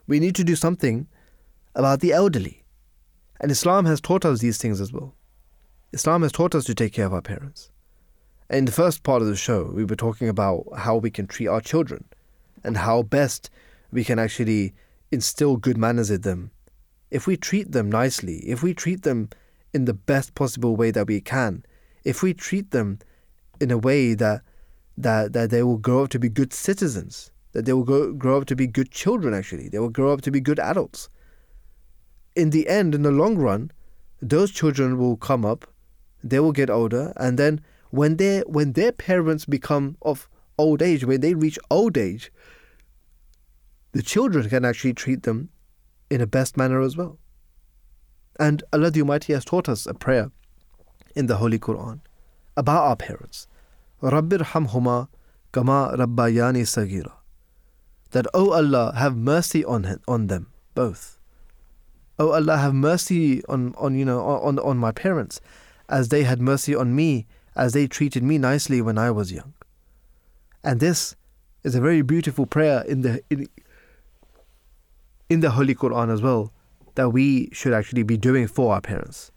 We 0.05 0.19
need 0.19 0.35
to 0.35 0.43
do 0.43 0.55
something 0.55 1.07
about 1.78 1.99
the 1.99 2.12
elderly. 2.12 2.64
And 3.40 3.52
Islam 3.52 3.86
has 3.86 4.02
taught 4.02 4.26
us 4.26 4.40
these 4.40 4.58
things 4.58 4.82
as 4.82 4.91
well. 4.91 5.14
Islam 5.94 6.24
has 6.24 6.32
taught 6.32 6.56
us 6.56 6.66
to 6.66 6.76
take 6.76 6.91
care 6.91 7.06
of 7.06 7.14
our 7.14 7.22
parents. 7.22 7.72
In 8.49 8.66
the 8.66 8.72
first 8.72 9.04
part 9.04 9.22
of 9.22 9.28
the 9.28 9.36
show, 9.36 9.72
we 9.74 9.86
were 9.86 9.95
talking 9.95 10.28
about 10.28 10.66
how 10.76 10.98
we 10.98 11.12
can 11.12 11.28
treat 11.28 11.48
our 11.48 11.62
children 11.62 12.04
and 12.64 12.78
how 12.78 13.04
best 13.04 13.52
we 13.91 14.04
can 14.04 14.18
actually 14.18 14.74
instill 15.12 15.56
good 15.56 15.78
manners 15.78 16.10
in 16.10 16.22
them. 16.22 16.52
If 17.12 17.28
we 17.28 17.38
treat 17.38 17.72
them 17.72 17.90
nicely, 17.90 18.38
if 18.40 18.64
we 18.64 18.74
treat 18.74 19.04
them 19.04 19.30
in 19.72 19.86
the 19.86 19.94
best 19.94 20.34
possible 20.34 20.76
way 20.76 20.91
that 20.91 21.08
we 21.08 21.22
can, 21.22 21.64
if 22.04 22.24
we 22.24 22.34
treat 22.34 22.72
them 22.72 22.99
in 23.62 23.70
a 23.70 23.78
way 23.78 24.16
that 24.16 24.41
that, 24.98 25.34
that 25.34 25.52
they 25.52 25.62
will 25.62 25.78
grow 25.78 26.04
up 26.04 26.10
to 26.10 26.20
be 26.20 26.28
good 26.28 26.52
citizens, 26.52 27.32
that 27.52 27.66
they 27.66 27.74
will 27.74 27.84
grow, 27.84 28.12
grow 28.14 28.40
up 28.40 28.48
to 28.48 28.56
be 28.56 28.66
good 28.66 28.90
children, 28.90 29.36
actually, 29.36 29.70
they 29.70 29.78
will 29.78 29.90
grow 29.90 30.12
up 30.12 30.22
to 30.22 30.32
be 30.32 30.41
good 30.41 30.60
adults. 30.60 31.08
In 32.38 32.51
the 32.51 32.69
end, 32.69 32.93
in 32.93 33.01
the 33.01 33.09
long 33.11 33.35
run, 33.35 33.72
those 34.22 34.51
children 34.51 34.99
will 34.99 35.18
come 35.18 35.43
up, 35.43 35.65
they 36.23 36.39
will 36.39 36.51
get 36.51 36.69
older, 36.69 37.11
and 37.18 37.39
then 37.39 37.61
when 37.89 38.18
they 38.18 38.41
when 38.41 38.73
their 38.73 38.91
parents 38.91 39.45
become 39.45 39.97
of 40.03 40.30
old 40.57 40.84
age, 40.84 41.03
when 41.03 41.22
they 41.22 41.34
reach 41.34 41.57
old 41.72 41.97
age, 41.97 42.31
the 43.93 44.03
children 44.03 44.47
can 44.49 44.65
actually 44.65 44.93
treat 44.93 45.23
them 45.23 45.49
in 46.11 46.22
a 46.22 46.27
best 46.27 46.57
manner 46.57 46.80
as 46.81 46.95
well. 46.95 47.18
And 48.39 48.64
Allah 48.72 48.91
the 48.91 49.01
Almighty 49.01 49.34
has 49.34 49.43
taught 49.43 49.68
us 49.68 49.88
a 49.88 49.95
prayer 49.95 50.30
in 51.15 51.26
the 51.26 51.38
Holy 51.38 51.57
Quran 51.57 52.01
about 52.55 52.84
our 52.84 52.95
parents. 52.95 53.47
Rabbir 54.03 54.45
kama 55.51 55.97
rabbayani 55.97 56.64
sagira. 56.76 57.14
That, 58.11 58.27
O 58.27 58.49
oh 58.49 58.53
Allah, 58.53 58.93
have 58.95 59.18
mercy 59.18 59.65
on, 59.65 59.99
on 60.07 60.27
them 60.27 60.51
both. 60.76 61.16
Oh 62.19 62.31
Allah, 62.31 62.57
have 62.57 62.73
mercy 62.73 63.44
on, 63.45 63.76
on 63.77 63.95
you 63.95 64.06
know 64.06 64.22
on, 64.22 64.57
on 64.60 64.77
my 64.77 64.91
parents, 64.91 65.39
as 65.89 66.10
they 66.10 66.23
had 66.23 66.41
mercy 66.41 66.73
on 66.73 66.95
me, 66.95 67.27
as 67.56 67.73
they 67.73 67.88
treated 67.88 68.23
me 68.23 68.38
nicely 68.38 68.81
when 68.81 68.98
I 68.98 69.11
was 69.11 69.31
young. 69.31 69.53
And 70.64 70.80
this 70.80 71.15
is 71.64 71.76
a 71.76 71.81
very 71.81 72.02
beautiful 72.02 72.45
prayer 72.45 72.84
in 72.88 73.02
the 73.02 73.22
in, 73.30 73.48
in 75.30 75.41
the 75.41 75.52
Holy 75.52 75.76
Quran 75.76 76.11
as 76.11 76.22
well 76.22 76.52
that 76.95 77.10
we 77.10 77.49
should 77.52 77.73
actually 77.73 78.03
be 78.03 78.18
doing 78.18 78.48
for 78.48 78.73
our 78.73 78.81
parents. 78.81 79.31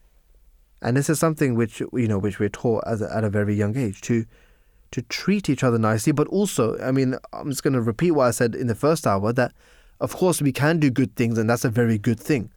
And 0.81 0.97
this 0.97 1.11
is 1.11 1.19
something 1.19 1.55
which 1.55 1.81
you 1.81 2.09
know 2.09 2.19
which 2.19 2.39
we're 2.39 2.49
taught 2.49 2.85
a, 2.87 3.09
at 3.15 3.25
a 3.25 3.31
very 3.31 3.55
young 3.55 3.77
age 3.77 4.01
to 4.03 4.25
to 4.93 5.03
treat 5.03 5.49
each 5.49 5.63
other 5.63 5.79
nicely, 5.79 6.13
but 6.13 6.27
also, 6.29 6.79
I 6.81 6.91
mean, 6.91 7.15
I'm 7.33 7.51
just 7.51 7.63
going 7.63 7.75
to 7.75 7.81
repeat 7.81 8.11
what 8.11 8.27
I 8.27 8.31
said 8.33 8.55
in 8.55 8.67
the 8.67 8.75
first 8.75 9.07
hour 9.07 9.33
that 9.33 9.53
of 10.01 10.17
course 10.17 10.43
we 10.43 10.51
can 10.51 10.81
do 10.81 10.91
good 10.91 11.15
things 11.15 11.39
and 11.39 11.49
that's 11.49 11.65
a 11.65 11.71
very 11.71 11.99
good 11.99 12.19
thing. 12.19 12.51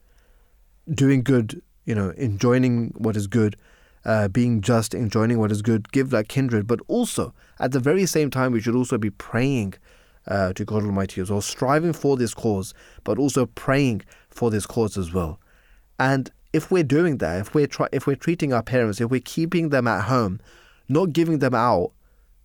Doing 0.92 1.22
good, 1.22 1.62
you 1.84 1.94
know, 1.94 2.10
enjoying 2.10 2.92
what 2.96 3.16
is 3.16 3.26
good, 3.26 3.56
uh, 4.04 4.28
being 4.28 4.60
just, 4.60 4.94
enjoying 4.94 5.38
what 5.38 5.50
is 5.50 5.62
good, 5.62 5.90
give 5.92 6.12
like 6.12 6.28
kindred, 6.28 6.66
but 6.66 6.80
also 6.88 7.32
at 7.58 7.72
the 7.72 7.80
very 7.80 8.06
same 8.06 8.30
time 8.30 8.52
we 8.52 8.60
should 8.60 8.74
also 8.74 8.98
be 8.98 9.10
praying 9.10 9.74
uh, 10.26 10.52
to 10.54 10.64
God 10.64 10.82
Almighty 10.84 11.20
as 11.20 11.30
well, 11.30 11.40
striving 11.40 11.92
for 11.92 12.16
this 12.16 12.34
cause, 12.34 12.74
but 13.02 13.18
also 13.18 13.46
praying 13.46 14.02
for 14.30 14.50
this 14.50 14.66
cause 14.66 14.96
as 14.96 15.12
well. 15.12 15.38
And 15.98 16.30
if 16.52 16.70
we're 16.70 16.84
doing 16.84 17.18
that, 17.18 17.40
if 17.40 17.54
we're 17.54 17.66
try, 17.66 17.88
if 17.92 18.06
we're 18.06 18.16
treating 18.16 18.52
our 18.52 18.62
parents, 18.62 19.00
if 19.00 19.10
we're 19.10 19.20
keeping 19.20 19.70
them 19.70 19.86
at 19.88 20.04
home, 20.04 20.40
not 20.88 21.12
giving 21.12 21.38
them 21.38 21.54
out, 21.54 21.92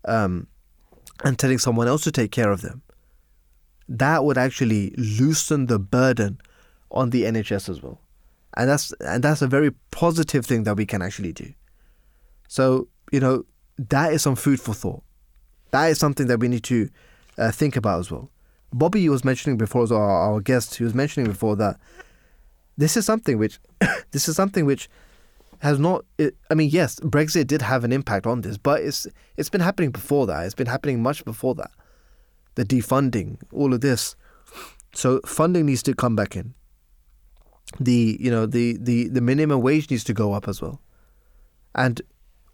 um, 0.05 0.47
and 1.23 1.37
telling 1.37 1.57
someone 1.57 1.87
else 1.87 2.03
to 2.03 2.11
take 2.11 2.31
care 2.31 2.51
of 2.51 2.61
them, 2.61 2.81
that 3.87 4.23
would 4.23 4.37
actually 4.37 4.91
loosen 4.97 5.65
the 5.65 5.79
burden 5.79 6.39
on 6.91 7.09
the 7.09 7.23
NHS 7.23 7.69
as 7.69 7.81
well, 7.81 7.99
and 8.57 8.69
that's 8.69 8.91
and 9.01 9.23
that's 9.23 9.41
a 9.41 9.47
very 9.47 9.71
positive 9.91 10.45
thing 10.45 10.63
that 10.63 10.75
we 10.75 10.85
can 10.85 11.01
actually 11.01 11.33
do. 11.33 11.53
So 12.47 12.87
you 13.11 13.19
know 13.19 13.45
that 13.77 14.13
is 14.13 14.21
some 14.21 14.35
food 14.35 14.59
for 14.59 14.73
thought. 14.73 15.03
That 15.71 15.87
is 15.87 15.99
something 15.99 16.27
that 16.27 16.39
we 16.39 16.47
need 16.47 16.63
to 16.65 16.89
uh, 17.37 17.51
think 17.51 17.75
about 17.75 17.99
as 17.99 18.11
well. 18.11 18.29
Bobby 18.73 19.07
was 19.09 19.23
mentioning 19.23 19.57
before, 19.57 19.83
as 19.83 19.91
our, 19.91 20.09
our 20.09 20.41
guest, 20.41 20.75
he 20.75 20.83
was 20.83 20.93
mentioning 20.93 21.29
before 21.29 21.55
that 21.55 21.79
this 22.77 22.95
is 22.97 23.05
something 23.05 23.37
which 23.37 23.59
this 24.11 24.27
is 24.27 24.35
something 24.35 24.65
which 24.65 24.89
has 25.59 25.79
not. 25.79 26.05
It, 26.17 26.35
I 26.49 26.53
mean, 26.55 26.69
yes, 26.69 26.99
Brexit 26.99 27.47
did 27.47 27.61
have 27.61 27.83
an 27.83 27.91
impact 27.91 28.25
on 28.25 28.41
this, 28.41 28.57
but 28.57 28.81
it's 28.81 29.07
it's 29.37 29.49
been 29.49 29.61
happening 29.61 29.91
before 29.91 30.27
that. 30.27 30.45
It's 30.45 30.55
been 30.55 30.67
happening 30.67 31.01
much 31.01 31.23
before 31.25 31.55
that. 31.55 31.71
The 32.55 32.65
defunding, 32.65 33.37
all 33.51 33.73
of 33.73 33.81
this. 33.81 34.15
So 34.93 35.21
funding 35.25 35.67
needs 35.67 35.83
to 35.83 35.93
come 35.93 36.15
back 36.15 36.35
in. 36.35 36.53
The 37.79 38.17
you 38.19 38.31
know 38.31 38.45
the 38.45 38.77
the 38.79 39.07
the 39.09 39.21
minimum 39.21 39.61
wage 39.61 39.89
needs 39.89 40.03
to 40.05 40.13
go 40.13 40.33
up 40.33 40.47
as 40.47 40.61
well, 40.61 40.81
and 41.75 42.01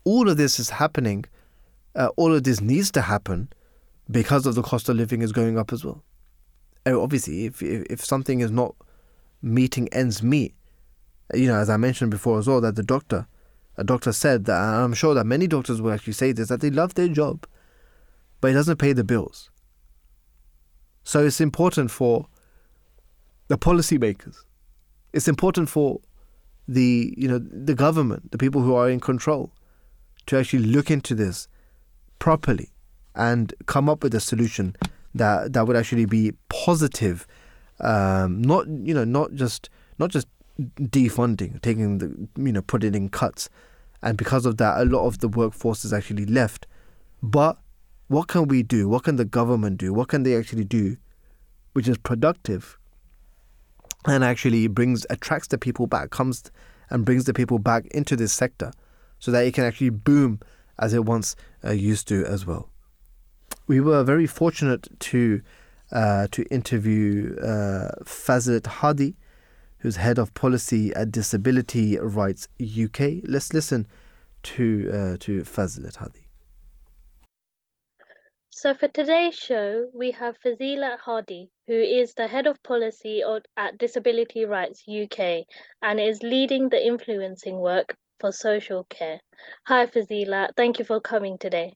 all 0.03 0.29
of 0.29 0.37
this 0.37 0.59
is 0.59 0.69
happening. 0.69 1.25
Uh, 1.95 2.09
all 2.17 2.33
of 2.35 2.43
this 2.43 2.59
needs 2.59 2.91
to 2.91 3.01
happen 3.01 3.47
because 4.11 4.45
of 4.45 4.55
the 4.55 4.61
cost 4.61 4.89
of 4.89 4.97
living 4.97 5.21
is 5.21 5.31
going 5.31 5.57
up 5.57 5.71
as 5.71 5.85
well. 5.85 6.03
And 6.85 6.95
obviously, 6.95 7.45
if, 7.45 7.61
if, 7.63 7.83
if 7.89 8.05
something 8.05 8.41
is 8.41 8.51
not 8.51 8.75
meeting 9.41 9.87
ends 9.93 10.21
meet, 10.21 10.53
you 11.33 11.47
know, 11.47 11.55
as 11.55 11.69
I 11.69 11.77
mentioned 11.77 12.11
before 12.11 12.37
as 12.37 12.47
well, 12.47 12.61
that 12.61 12.75
the 12.75 12.83
doctor, 12.83 13.27
a 13.77 13.83
doctor 13.83 14.11
said 14.11 14.45
that, 14.45 14.59
I'm 14.59 14.93
sure 14.93 15.13
that 15.13 15.25
many 15.25 15.47
doctors 15.47 15.81
will 15.81 15.91
actually 15.91 16.13
say 16.13 16.31
this, 16.31 16.49
that 16.49 16.61
they 16.61 16.69
love 16.69 16.93
their 16.93 17.07
job, 17.07 17.47
but 18.41 18.51
it 18.51 18.53
doesn't 18.53 18.77
pay 18.77 18.93
the 18.93 19.03
bills. 19.03 19.49
So 21.03 21.25
it's 21.25 21.41
important 21.41 21.91
for 21.91 22.27
the 23.47 23.57
policymakers. 23.57 24.43
It's 25.15 25.29
important 25.29 25.69
for 25.69 26.01
the 26.67 27.13
you 27.17 27.29
know 27.29 27.39
the 27.39 27.73
government, 27.73 28.33
the 28.33 28.37
people 28.37 28.61
who 28.61 28.75
are 28.75 28.89
in 28.89 28.99
control, 28.99 29.53
to 30.25 30.37
actually 30.37 30.65
look 30.65 30.91
into 30.91 31.15
this 31.15 31.47
properly 32.19 32.69
and 33.15 33.53
come 33.65 33.87
up 33.87 34.03
with 34.03 34.13
a 34.13 34.19
solution 34.19 34.75
that 35.13 35.53
that 35.53 35.65
would 35.65 35.77
actually 35.77 36.05
be 36.05 36.33
positive, 36.49 37.25
um, 37.79 38.41
not 38.41 38.67
you 38.67 38.93
know 38.93 39.05
not 39.05 39.33
just 39.35 39.69
not 39.99 40.09
just 40.11 40.27
defunding, 40.81 41.61
taking 41.61 41.99
the 41.99 42.27
you 42.35 42.51
know 42.51 42.61
putting 42.61 42.93
in 42.93 43.07
cuts, 43.07 43.49
and 44.01 44.17
because 44.17 44.45
of 44.45 44.57
that, 44.57 44.81
a 44.81 44.83
lot 44.83 45.07
of 45.07 45.19
the 45.19 45.29
workforce 45.29 45.85
is 45.85 45.93
actually 45.93 46.25
left. 46.25 46.67
But 47.23 47.57
what 48.09 48.27
can 48.27 48.49
we 48.49 48.63
do? 48.63 48.89
What 48.89 49.05
can 49.05 49.15
the 49.15 49.23
government 49.23 49.77
do? 49.77 49.93
What 49.93 50.09
can 50.09 50.23
they 50.23 50.35
actually 50.35 50.65
do, 50.65 50.97
which 51.71 51.87
is 51.87 51.97
productive, 51.97 52.77
and 54.07 54.23
actually 54.23 54.67
brings 54.67 55.05
attracts 55.09 55.47
the 55.47 55.57
people 55.57 55.87
back, 55.87 56.09
comes 56.09 56.43
and 56.89 57.05
brings 57.05 57.25
the 57.25 57.33
people 57.33 57.59
back 57.59 57.87
into 57.87 58.15
this 58.15 58.33
sector, 58.33 58.71
so 59.19 59.31
that 59.31 59.45
it 59.45 59.53
can 59.53 59.63
actually 59.63 59.89
boom 59.89 60.39
as 60.77 60.93
it 60.93 61.05
once 61.05 61.35
uh, 61.63 61.71
used 61.71 62.07
to 62.07 62.25
as 62.25 62.45
well 62.45 62.69
we 63.67 63.79
were 63.79 64.03
very 64.03 64.27
fortunate 64.27 64.87
to 64.99 65.41
uh, 65.91 66.27
to 66.31 66.43
interview 66.45 67.35
uh, 67.37 67.91
Hadi, 68.65 69.15
who's 69.79 69.97
head 69.97 70.17
of 70.17 70.33
policy 70.33 70.93
at 70.93 71.11
Disability 71.11 71.97
Rights 71.99 72.47
UK. 72.59 73.21
Let's 73.23 73.53
listen 73.53 73.87
to 74.43 74.89
uh, 74.91 75.17
to 75.19 75.41
Fazilet 75.41 75.97
Hadi. 75.97 76.24
So 78.57 78.73
for 78.73 78.87
today's 78.87 79.35
show, 79.35 79.89
we 79.93 80.11
have 80.11 80.39
Fazilet 80.39 80.99
Hadi, 80.99 81.49
who 81.67 81.73
is 81.73 82.13
the 82.13 82.25
head 82.25 82.47
of 82.47 82.63
policy 82.63 83.21
at 83.57 83.77
Disability 83.77 84.45
Rights 84.45 84.85
UK 84.87 85.43
and 85.81 85.99
is 85.99 86.23
leading 86.23 86.69
the 86.69 86.81
influencing 86.81 87.57
work 87.57 87.97
for 88.21 88.31
social 88.31 88.85
care. 88.85 89.19
Hi 89.67 89.85
Fazilet, 89.87 90.51
thank 90.55 90.79
you 90.79 90.85
for 90.85 91.01
coming 91.01 91.37
today. 91.37 91.75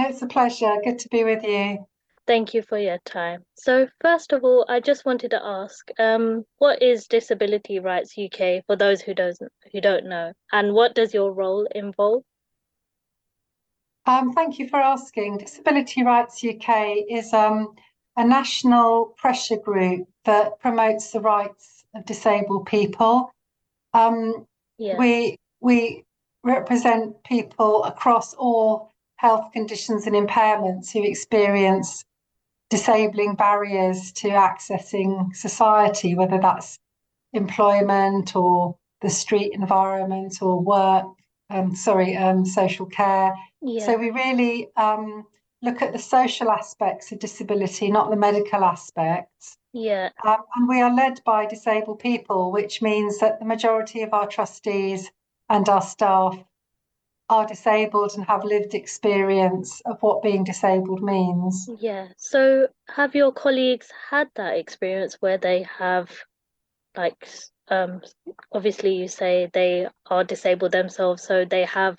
It's 0.00 0.20
a 0.20 0.26
pleasure. 0.26 0.78
Good 0.82 0.98
to 0.98 1.08
be 1.10 1.22
with 1.22 1.44
you. 1.44 1.86
Thank 2.26 2.54
you 2.54 2.62
for 2.62 2.76
your 2.76 2.98
time. 3.04 3.44
So, 3.54 3.86
first 4.00 4.32
of 4.32 4.42
all, 4.42 4.66
I 4.68 4.80
just 4.80 5.04
wanted 5.04 5.30
to 5.30 5.40
ask, 5.40 5.92
um, 6.00 6.44
what 6.58 6.82
is 6.82 7.06
Disability 7.06 7.78
Rights 7.78 8.16
UK 8.18 8.64
for 8.66 8.74
those 8.74 9.00
who 9.00 9.14
don't 9.14 9.38
who 9.70 9.80
don't 9.80 10.06
know, 10.06 10.32
and 10.50 10.74
what 10.74 10.96
does 10.96 11.14
your 11.14 11.32
role 11.32 11.68
involve? 11.72 12.24
Um, 14.06 14.32
thank 14.32 14.58
you 14.58 14.68
for 14.68 14.80
asking. 14.80 15.38
Disability 15.38 16.02
Rights 16.02 16.42
UK 16.44 16.96
is 17.08 17.32
um, 17.32 17.74
a 18.16 18.24
national 18.24 19.14
pressure 19.18 19.56
group 19.56 20.08
that 20.24 20.58
promotes 20.60 21.10
the 21.12 21.20
rights 21.20 21.84
of 21.94 22.04
disabled 22.06 22.66
people. 22.66 23.32
Um, 23.92 24.46
Yeah. 24.78 24.96
we 24.96 25.36
we 25.60 26.04
represent 26.42 27.22
people 27.24 27.84
across 27.84 28.32
all 28.34 28.90
health 29.16 29.52
conditions 29.52 30.06
and 30.06 30.16
impairments 30.16 30.90
who 30.90 31.02
experience 31.04 32.02
disabling 32.70 33.34
barriers 33.34 34.12
to 34.12 34.28
accessing 34.28 35.34
society, 35.36 36.14
whether 36.14 36.38
that's 36.38 36.78
employment 37.34 38.34
or 38.34 38.76
the 39.02 39.10
street 39.10 39.52
environment 39.52 40.40
or 40.40 40.58
work, 40.60 41.06
um, 41.50 41.74
sorry, 41.74 42.16
um, 42.16 42.46
social 42.46 42.86
care. 42.86 43.34
Yeah. 43.62 43.86
So 43.86 43.96
we 43.96 44.10
really 44.10 44.68
um, 44.76 45.26
look 45.62 45.82
at 45.82 45.92
the 45.92 45.98
social 45.98 46.50
aspects 46.50 47.12
of 47.12 47.18
disability, 47.18 47.90
not 47.90 48.10
the 48.10 48.16
medical 48.16 48.64
aspects. 48.64 49.56
yeah. 49.72 50.10
Um, 50.24 50.38
and 50.56 50.68
we 50.68 50.80
are 50.80 50.94
led 50.94 51.20
by 51.24 51.46
disabled 51.46 51.98
people, 51.98 52.52
which 52.52 52.82
means 52.82 53.18
that 53.18 53.38
the 53.38 53.44
majority 53.44 54.02
of 54.02 54.14
our 54.14 54.26
trustees 54.26 55.10
and 55.48 55.68
our 55.68 55.82
staff 55.82 56.36
are 57.28 57.46
disabled 57.46 58.12
and 58.16 58.24
have 58.26 58.44
lived 58.44 58.74
experience 58.74 59.80
of 59.86 60.02
what 60.02 60.22
being 60.22 60.42
disabled 60.42 61.02
means. 61.02 61.68
Yeah. 61.78 62.08
So 62.16 62.66
have 62.88 63.14
your 63.14 63.32
colleagues 63.32 63.88
had 64.10 64.28
that 64.34 64.56
experience 64.56 65.16
where 65.20 65.38
they 65.38 65.64
have 65.78 66.10
like 66.96 67.28
um 67.68 68.00
obviously 68.50 68.94
you 68.94 69.06
say 69.06 69.48
they 69.52 69.86
are 70.06 70.24
disabled 70.24 70.72
themselves, 70.72 71.22
so 71.22 71.44
they 71.44 71.64
have 71.66 71.98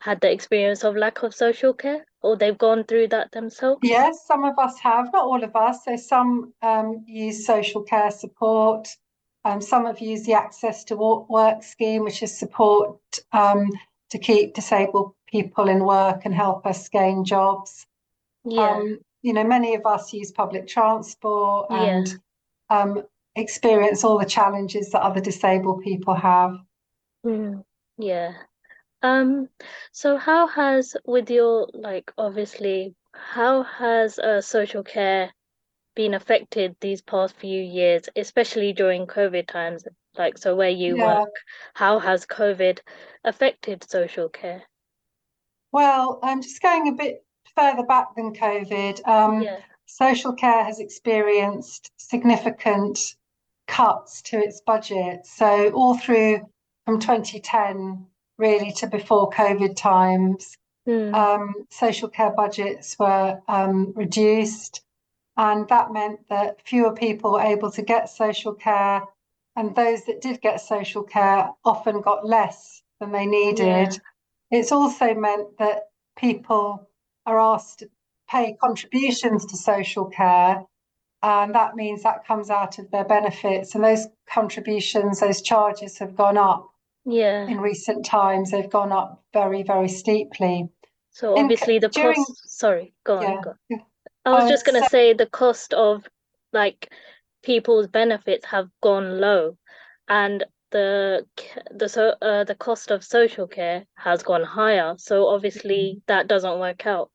had 0.00 0.20
the 0.20 0.30
experience 0.30 0.84
of 0.84 0.96
lack 0.96 1.22
of 1.22 1.34
social 1.34 1.72
care 1.72 2.04
or 2.22 2.36
they've 2.36 2.58
gone 2.58 2.84
through 2.84 3.08
that 3.08 3.32
themselves? 3.32 3.80
Yes, 3.82 4.26
some 4.26 4.44
of 4.44 4.58
us 4.58 4.78
have, 4.78 5.12
not 5.12 5.24
all 5.24 5.42
of 5.42 5.54
us. 5.56 5.84
So 5.84 5.96
some 5.96 6.52
um, 6.62 7.04
use 7.06 7.46
social 7.46 7.82
care 7.82 8.10
support. 8.10 8.88
Um, 9.44 9.60
some 9.60 9.86
have 9.86 10.00
used 10.00 10.26
the 10.26 10.34
access 10.34 10.84
to 10.84 10.96
work 10.96 11.62
scheme, 11.62 12.04
which 12.04 12.22
is 12.22 12.36
support 12.36 12.98
um, 13.32 13.70
to 14.10 14.18
keep 14.18 14.54
disabled 14.54 15.14
people 15.26 15.68
in 15.68 15.84
work 15.84 16.24
and 16.24 16.34
help 16.34 16.66
us 16.66 16.88
gain 16.88 17.24
jobs. 17.24 17.86
Yeah. 18.44 18.70
Um, 18.70 18.98
you 19.22 19.32
know, 19.32 19.44
many 19.44 19.74
of 19.74 19.84
us 19.84 20.12
use 20.12 20.30
public 20.30 20.66
transport 20.66 21.66
Yeah. 21.70 21.84
and 21.84 22.18
um, 22.70 23.02
experience 23.36 24.04
all 24.04 24.18
the 24.18 24.26
challenges 24.26 24.90
that 24.90 25.02
other 25.02 25.20
disabled 25.20 25.82
people 25.82 26.14
have. 26.14 26.56
Mm, 27.24 27.64
yeah. 27.98 28.32
Um, 29.02 29.48
so 29.92 30.16
how 30.16 30.46
has 30.48 30.96
with 31.04 31.30
your 31.30 31.68
like 31.72 32.12
obviously 32.18 32.94
how 33.12 33.62
has 33.62 34.18
uh 34.18 34.40
social 34.40 34.82
care 34.82 35.32
been 35.94 36.14
affected 36.14 36.76
these 36.80 37.02
past 37.02 37.36
few 37.36 37.62
years, 37.62 38.08
especially 38.16 38.72
during 38.72 39.06
COVID 39.06 39.46
times? 39.48 39.84
Like 40.16 40.38
so 40.38 40.56
where 40.56 40.70
you 40.70 40.96
Yeah. 40.96 41.20
work, 41.20 41.34
how 41.74 41.98
has 42.00 42.26
COVID 42.26 42.80
affected 43.24 43.84
social 43.88 44.28
care? 44.28 44.64
Well, 45.72 46.18
I'm 46.22 46.42
just 46.42 46.60
going 46.62 46.88
a 46.88 46.92
bit 46.92 47.24
further 47.54 47.84
back 47.84 48.14
than 48.16 48.34
COVID. 48.34 49.06
Um, 49.06 49.42
Yeah. 49.42 49.60
social 49.86 50.32
care 50.32 50.64
has 50.64 50.80
experienced 50.80 51.90
significant 51.96 53.16
cuts 53.66 54.22
to 54.22 54.38
its 54.38 54.60
budget. 54.62 55.26
So, 55.26 55.70
all 55.72 55.96
through 55.98 56.48
from 56.84 57.00
2010 57.00 58.06
really 58.38 58.72
to 58.72 58.86
before 58.86 59.30
COVID 59.30 59.76
times, 59.76 60.56
Mm, 60.88 61.14
um, 61.14 61.54
social 61.68 62.08
care 62.08 62.30
budgets 62.30 62.98
were 62.98 63.38
um, 63.46 63.92
reduced. 63.94 64.82
And 65.36 65.68
that 65.68 65.92
meant 65.92 66.20
that 66.30 66.66
fewer 66.66 66.94
people 66.94 67.32
were 67.32 67.42
able 67.42 67.70
to 67.72 67.82
get 67.82 68.08
social 68.08 68.54
care. 68.54 69.02
And 69.54 69.76
those 69.76 70.04
that 70.06 70.22
did 70.22 70.40
get 70.40 70.60
social 70.62 71.02
care 71.02 71.50
often 71.64 72.00
got 72.00 72.26
less 72.26 72.82
than 73.00 73.12
they 73.12 73.26
needed. 73.26 74.00
It's 74.50 74.72
also 74.72 75.14
meant 75.14 75.58
that 75.58 75.90
people 76.16 76.88
are 77.26 77.38
asked 77.38 77.80
to 77.80 77.90
pay 78.30 78.56
contributions 78.58 79.44
to 79.46 79.56
social 79.56 80.06
care. 80.06 80.64
And 81.22 81.54
that 81.54 81.76
means 81.76 82.02
that 82.02 82.26
comes 82.26 82.48
out 82.48 82.78
of 82.78 82.90
their 82.90 83.04
benefits. 83.04 83.74
And 83.74 83.84
those 83.84 84.06
contributions, 84.32 85.20
those 85.20 85.42
charges 85.42 85.98
have 85.98 86.16
gone 86.16 86.38
up 86.38 86.70
yeah. 87.08 87.46
in 87.46 87.58
recent 87.60 88.04
times. 88.04 88.50
They've 88.50 88.70
gone 88.70 88.92
up 88.92 89.22
very, 89.32 89.62
very 89.62 89.88
steeply. 89.88 90.68
So 91.10 91.34
in- 91.34 91.44
obviously 91.44 91.78
the 91.78 91.88
during- 91.88 92.14
cost, 92.24 92.58
sorry, 92.58 92.94
go 93.04 93.16
on, 93.16 93.22
Yeah. 93.22 93.40
go 93.42 93.54
on. 93.72 93.82
I 94.26 94.30
was 94.42 94.50
just 94.50 94.66
gonna 94.66 94.80
so- 94.82 94.88
say 94.88 95.12
the 95.14 95.26
cost 95.26 95.72
of 95.74 96.06
like 96.52 96.92
people's 97.42 97.86
benefits 97.86 98.44
have 98.46 98.68
gone 98.82 99.20
low 99.20 99.56
and 100.08 100.44
the 100.70 101.26
the 101.70 101.88
so 101.88 102.14
uh, 102.20 102.44
the 102.44 102.54
cost 102.54 102.90
of 102.90 103.02
social 103.02 103.46
care 103.46 103.86
has 103.94 104.22
gone 104.22 104.44
higher. 104.44 104.94
So 104.98 105.26
obviously 105.28 106.02
that 106.08 106.28
doesn't 106.28 106.60
work 106.60 106.86
out. 106.86 107.10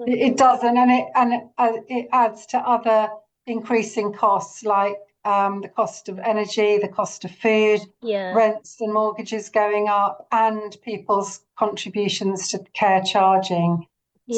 It, 0.00 0.18
it 0.32 0.36
doesn't, 0.36 0.76
and 0.76 0.90
it 0.90 1.06
and 1.14 1.32
it, 1.34 1.42
uh, 1.58 1.72
it 1.88 2.08
adds 2.12 2.44
to 2.46 2.58
other 2.58 3.08
increasing 3.46 4.12
costs 4.12 4.64
like 4.64 4.96
um, 5.28 5.60
the 5.60 5.68
cost 5.80 6.08
of 6.08 6.18
energy, 6.32 6.78
the 6.78 6.88
cost 7.00 7.24
of 7.26 7.30
food, 7.44 7.80
Yeah. 8.02 8.32
rents 8.42 8.80
and 8.80 8.92
mortgages 8.92 9.50
going 9.50 9.86
up, 9.88 10.26
and 10.32 10.76
people's 10.82 11.30
contributions 11.56 12.48
to 12.50 12.58
care 12.80 13.02
charging. 13.02 13.86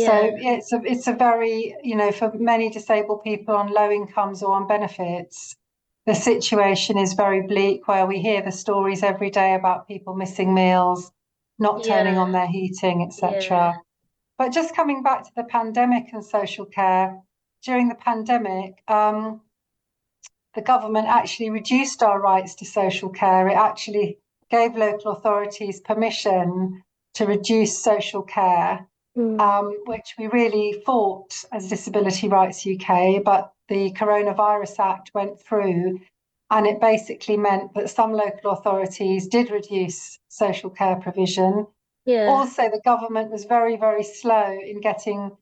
So 0.06 0.12
it's 0.52 0.72
a 0.72 0.80
it's 0.92 1.08
a 1.08 1.12
very 1.28 1.74
you 1.90 1.96
know 2.00 2.12
for 2.12 2.28
many 2.52 2.66
disabled 2.70 3.24
people 3.24 3.54
on 3.56 3.72
low 3.80 3.90
incomes 3.90 4.38
or 4.44 4.52
on 4.58 4.68
benefits, 4.68 5.56
the 6.06 6.14
situation 6.30 6.94
is 7.04 7.12
very 7.24 7.42
bleak. 7.52 7.88
Where 7.88 8.06
we 8.06 8.20
hear 8.20 8.40
the 8.42 8.52
stories 8.64 9.02
every 9.02 9.30
day 9.30 9.50
about 9.54 9.88
people 9.88 10.14
missing 10.14 10.54
meals, 10.54 11.10
not 11.58 11.76
turning 11.84 12.14
Yeah. 12.14 12.24
on 12.24 12.30
their 12.32 12.46
heating, 12.46 13.02
etc. 13.06 13.40
Yeah. 13.40 13.72
But 14.38 14.52
just 14.58 14.76
coming 14.76 15.02
back 15.02 15.20
to 15.24 15.32
the 15.34 15.44
pandemic 15.44 16.04
and 16.14 16.24
social 16.24 16.66
care, 16.78 17.06
during 17.66 17.88
the 17.88 18.00
pandemic, 18.10 18.70
um, 18.88 19.40
the 20.54 20.62
government 20.62 21.06
actually 21.06 21.50
reduced 21.50 22.02
our 22.02 22.20
rights 22.20 22.54
to 22.56 22.64
social 22.64 23.08
care. 23.08 23.48
It 23.48 23.54
actually 23.54 24.18
gave 24.50 24.74
local 24.76 25.12
authorities 25.12 25.80
permission 25.80 26.82
to 27.14 27.26
reduce 27.26 27.82
social 27.82 28.22
care, 28.22 28.86
Mm, 29.16 29.40
um, 29.40 29.74
which 29.86 30.14
we 30.18 30.28
really 30.28 30.80
fought 30.86 31.34
as 31.50 31.68
Disability 31.68 32.28
Rights 32.28 32.64
UK. 32.64 33.18
But 33.24 33.52
the 33.68 33.90
Coronavirus 33.92 34.78
Act 34.78 35.10
went 35.14 35.40
through, 35.40 35.98
and 36.48 36.64
it 36.64 36.80
basically 36.80 37.36
meant 37.36 37.74
that 37.74 37.90
some 37.90 38.12
local 38.12 38.52
authorities 38.52 39.26
did 39.26 39.50
reduce 39.50 40.16
social 40.28 40.70
care 40.70 40.94
provision. 40.96 41.66
yeah. 42.04 42.26
Also, 42.28 42.62
the 42.70 42.80
government 42.84 43.32
was 43.32 43.44
very, 43.46 43.76
very 43.76 44.04
slow 44.04 44.56
in 44.64 44.80
getting 44.80 45.32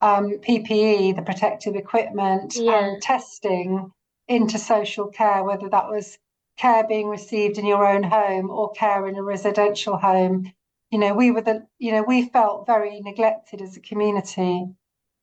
um, 0.00 0.38
PPE, 0.40 1.14
the 1.14 1.22
protective 1.22 1.76
equipment, 1.76 2.56
Yeah. 2.56 2.76
and 2.76 3.00
testing 3.02 3.92
into 4.32 4.58
social 4.58 5.08
care, 5.08 5.44
whether 5.44 5.68
that 5.68 5.88
was 5.88 6.18
care 6.56 6.86
being 6.86 7.08
received 7.08 7.58
in 7.58 7.66
your 7.66 7.86
own 7.86 8.02
home 8.02 8.50
or 8.50 8.72
care 8.72 9.06
in 9.06 9.16
a 9.16 9.22
residential 9.22 9.96
home. 9.96 10.50
You 10.90 10.98
know, 10.98 11.14
we 11.14 11.30
were 11.30 11.40
the, 11.40 11.66
you 11.78 11.92
know, 11.92 12.02
we 12.02 12.28
felt 12.28 12.66
very 12.66 13.00
neglected 13.00 13.62
as 13.62 13.76
a 13.76 13.80
community. 13.80 14.66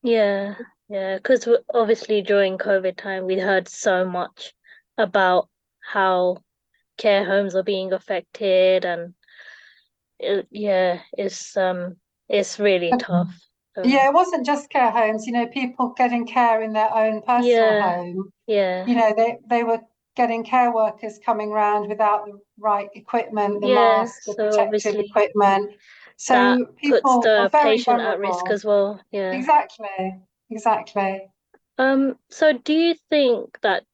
Yeah, 0.02 0.54
yeah, 0.88 1.16
because 1.16 1.48
obviously 1.72 2.22
during 2.22 2.58
COVID 2.58 2.96
time 2.96 3.24
we 3.26 3.38
heard 3.38 3.68
so 3.68 4.04
much 4.04 4.54
about 4.98 5.48
how 5.80 6.38
care 6.98 7.24
homes 7.24 7.54
are 7.54 7.62
being 7.62 7.92
affected 7.92 8.84
and 8.84 9.14
it, 10.18 10.46
yeah, 10.50 11.00
it's 11.16 11.56
um 11.56 11.96
it's 12.28 12.58
really 12.58 12.92
tough. 12.98 13.34
Yeah, 13.82 14.08
it 14.08 14.14
wasn't 14.14 14.46
just 14.46 14.70
care 14.70 14.90
homes, 14.90 15.26
you 15.26 15.32
know, 15.32 15.46
people 15.46 15.88
getting 15.96 16.26
care 16.26 16.62
in 16.62 16.72
their 16.72 16.92
own 16.94 17.22
personal 17.22 17.74
Yeah. 17.74 17.80
home. 17.80 18.32
yeah, 18.46 18.84
You 18.86 18.94
know, 18.94 19.14
they, 19.16 19.38
they 19.48 19.64
were 19.64 19.80
getting 20.16 20.44
care 20.44 20.72
workers 20.72 21.18
coming 21.24 21.50
round 21.50 21.88
without 21.88 22.26
the 22.26 22.38
right 22.58 22.88
equipment, 22.94 23.60
the 23.60 23.68
Yeah, 23.68 24.04
mask, 24.04 24.24
the 24.26 24.34
so 24.34 24.40
protective 24.44 24.96
equipment. 24.98 25.72
So 26.16 26.34
that 26.34 26.76
people 26.76 27.00
puts 27.00 27.24
the 27.24 27.48
patient 27.52 28.00
at 28.00 28.18
risk 28.18 28.50
as 28.50 28.64
well. 28.64 29.00
Yeah. 29.10 29.34
Exactly, 29.34 30.20
exactly. 30.50 31.30
Um, 31.78 32.16
so 32.28 32.52
do 32.52 32.72
you 32.72 32.94
think 32.94 33.58
that 33.62 33.84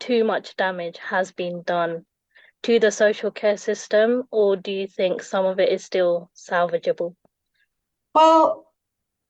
too 0.00 0.24
much 0.24 0.56
damage 0.56 0.98
has 0.98 1.32
been 1.32 1.62
done 1.62 2.06
to 2.64 2.78
the 2.80 2.90
social 2.92 3.30
care 3.32 3.56
system, 3.56 4.28
or 4.30 4.56
do 4.56 4.72
you 4.72 4.86
think 4.86 5.22
some 5.22 5.46
of 5.46 5.60
it 5.60 5.70
is 5.70 5.84
still 5.84 6.30
salvageable? 6.34 7.16
Well, 8.14 8.69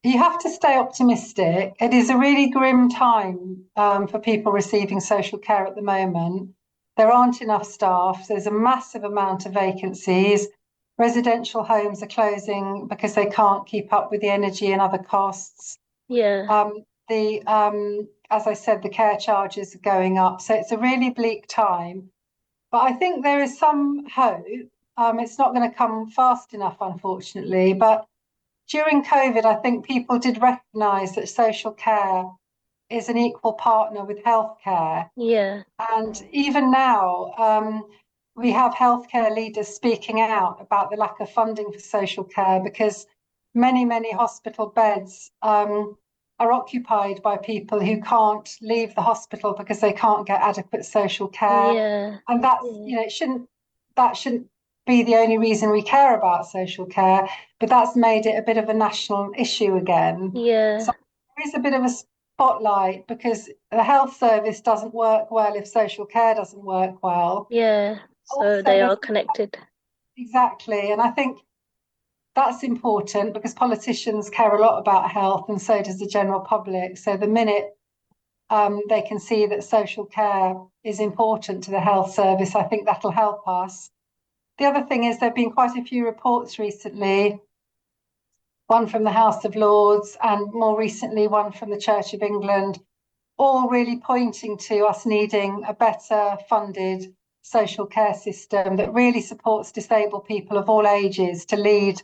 you 0.02 0.18
have 0.18 0.38
to 0.40 0.50
stay 0.50 0.78
optimistic. 0.78 1.74
It 1.80 1.92
is 1.92 2.08
a 2.08 2.16
really 2.16 2.48
grim 2.48 2.88
time 2.88 3.64
um, 3.76 4.06
for 4.06 4.18
people 4.18 4.52
receiving 4.52 5.00
social 5.00 5.38
care 5.38 5.66
at 5.66 5.74
the 5.74 5.82
moment. 5.82 6.50
There 6.96 7.10
aren't 7.10 7.42
enough 7.42 7.66
staff. 7.66 8.26
There's 8.28 8.46
a 8.46 8.50
massive 8.50 9.04
amount 9.04 9.46
of 9.46 9.52
vacancies. 9.52 10.48
Residential 10.98 11.62
homes 11.62 12.02
are 12.02 12.06
closing 12.06 12.86
because 12.88 13.14
they 13.14 13.26
can't 13.26 13.66
keep 13.66 13.92
up 13.92 14.10
with 14.10 14.20
the 14.20 14.28
energy 14.28 14.72
and 14.72 14.80
other 14.80 14.98
costs. 14.98 15.78
Yeah. 16.08 16.46
Um, 16.48 16.84
the 17.08 17.42
um, 17.46 18.08
as 18.30 18.46
I 18.46 18.54
said, 18.54 18.82
the 18.82 18.88
care 18.88 19.16
charges 19.16 19.74
are 19.74 19.78
going 19.78 20.18
up. 20.18 20.40
So 20.40 20.54
it's 20.54 20.72
a 20.72 20.78
really 20.78 21.10
bleak 21.10 21.46
time. 21.46 22.10
But 22.70 22.82
I 22.82 22.92
think 22.92 23.24
there 23.24 23.42
is 23.42 23.58
some 23.58 24.06
hope. 24.08 24.44
Um, 24.96 25.18
it's 25.18 25.38
not 25.38 25.54
going 25.54 25.68
to 25.68 25.76
come 25.76 26.08
fast 26.10 26.54
enough, 26.54 26.76
unfortunately. 26.80 27.72
But 27.72 28.06
during 28.70 29.04
COVID, 29.04 29.44
I 29.44 29.56
think 29.56 29.84
people 29.84 30.18
did 30.18 30.40
recognise 30.40 31.14
that 31.16 31.28
social 31.28 31.72
care 31.72 32.24
is 32.88 33.08
an 33.08 33.18
equal 33.18 33.54
partner 33.54 34.04
with 34.04 34.22
healthcare. 34.24 35.10
Yeah. 35.16 35.62
And 35.92 36.24
even 36.32 36.70
now, 36.70 37.32
um, 37.36 37.84
we 38.36 38.50
have 38.52 38.72
healthcare 38.72 39.34
leaders 39.34 39.68
speaking 39.68 40.20
out 40.20 40.58
about 40.60 40.90
the 40.90 40.96
lack 40.96 41.20
of 41.20 41.30
funding 41.30 41.72
for 41.72 41.78
social 41.78 42.24
care 42.24 42.60
because 42.62 43.06
many, 43.54 43.84
many 43.84 44.12
hospital 44.12 44.66
beds 44.66 45.30
um, 45.42 45.96
are 46.38 46.52
occupied 46.52 47.22
by 47.22 47.36
people 47.36 47.80
who 47.84 48.00
can't 48.00 48.56
leave 48.62 48.94
the 48.94 49.02
hospital 49.02 49.54
because 49.56 49.80
they 49.80 49.92
can't 49.92 50.26
get 50.26 50.40
adequate 50.40 50.84
social 50.84 51.28
care. 51.28 51.72
Yeah. 51.72 52.16
And 52.28 52.42
that's, 52.42 52.64
Yeah. 52.64 52.84
you 52.86 52.96
know, 52.96 53.02
it 53.02 53.12
shouldn't, 53.12 53.48
that 53.96 54.16
shouldn't 54.16 54.46
be 54.90 55.02
the 55.04 55.14
only 55.14 55.38
reason 55.38 55.70
we 55.70 55.82
care 55.82 56.16
about 56.16 56.46
social 56.46 56.84
care, 56.84 57.28
but 57.60 57.68
that's 57.68 57.94
made 57.94 58.26
it 58.26 58.36
a 58.36 58.42
bit 58.42 58.56
of 58.56 58.68
a 58.68 58.74
national 58.74 59.32
issue 59.38 59.76
again. 59.76 60.32
Yeah. 60.34 60.78
So- 60.78 60.92
There 61.36 61.46
is 61.46 61.54
a 61.54 61.60
bit 61.60 61.74
of 61.74 61.84
a 61.84 61.88
spotlight 61.88 63.06
because 63.06 63.48
the 63.70 63.84
health 63.84 64.16
service 64.16 64.60
doesn't 64.60 64.92
work 64.92 65.30
well 65.30 65.54
if 65.54 65.66
social 65.66 66.04
care 66.04 66.34
doesn't 66.34 66.64
work 66.64 66.94
well. 67.02 67.46
Yeah. 67.50 67.98
So 68.24 68.36
Also, 68.36 68.62
they 68.62 68.80
are 68.82 68.96
connected. 68.96 69.56
Exactly. 70.16 70.90
And 70.92 71.00
I 71.00 71.10
think 71.10 71.38
that's 72.34 72.62
important 72.64 73.32
because 73.32 73.54
politicians 73.54 74.28
care 74.28 74.54
a 74.56 74.60
lot 74.60 74.78
about 74.78 75.10
health 75.10 75.48
and 75.48 75.60
so 75.62 75.82
does 75.82 75.98
the 76.00 76.06
general 76.06 76.40
public. 76.40 76.98
So 76.98 77.16
the 77.16 77.28
minute 77.28 77.66
um, 78.50 78.82
they 78.88 79.02
can 79.02 79.20
see 79.20 79.46
that 79.46 79.62
social 79.62 80.04
care 80.04 80.54
is 80.82 80.98
important 80.98 81.62
to 81.64 81.70
the 81.70 81.80
health 81.80 82.12
service, 82.12 82.56
I 82.56 82.64
think 82.64 82.84
that'll 82.86 83.12
help 83.12 83.46
us. 83.46 83.90
The 84.60 84.66
other 84.66 84.82
thing 84.82 85.04
is 85.04 85.18
there 85.18 85.30
have 85.30 85.34
been 85.34 85.52
quite 85.52 85.78
a 85.78 85.82
few 85.82 86.04
reports 86.04 86.58
recently, 86.58 87.40
one 88.66 88.86
from 88.88 89.04
the 89.04 89.10
House 89.10 89.46
of 89.46 89.56
Lords 89.56 90.18
and 90.22 90.52
more 90.52 90.78
recently 90.78 91.26
one 91.28 91.50
from 91.50 91.70
the 91.70 91.80
Church 91.80 92.12
of 92.12 92.22
England, 92.22 92.78
all 93.38 93.70
really 93.70 93.96
pointing 93.96 94.58
to 94.58 94.84
us 94.84 95.06
needing 95.06 95.64
a 95.66 95.72
better 95.72 96.36
funded 96.46 97.14
social 97.40 97.86
care 97.86 98.12
system 98.12 98.76
that 98.76 98.92
really 98.92 99.22
supports 99.22 99.72
disabled 99.72 100.26
people 100.26 100.58
of 100.58 100.68
all 100.68 100.86
ages 100.86 101.46
to 101.46 101.56
lead 101.56 102.02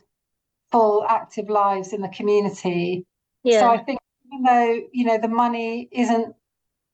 full 0.71 1.05
active 1.07 1.49
lives 1.49 1.93
in 1.93 2.01
the 2.01 2.09
community. 2.09 3.05
So 3.45 3.69
I 3.69 3.77
think 3.77 3.99
even 4.25 4.43
though 4.43 4.81
you 4.91 5.05
know 5.05 5.19
the 5.19 5.27
money 5.27 5.89
isn't 5.91 6.35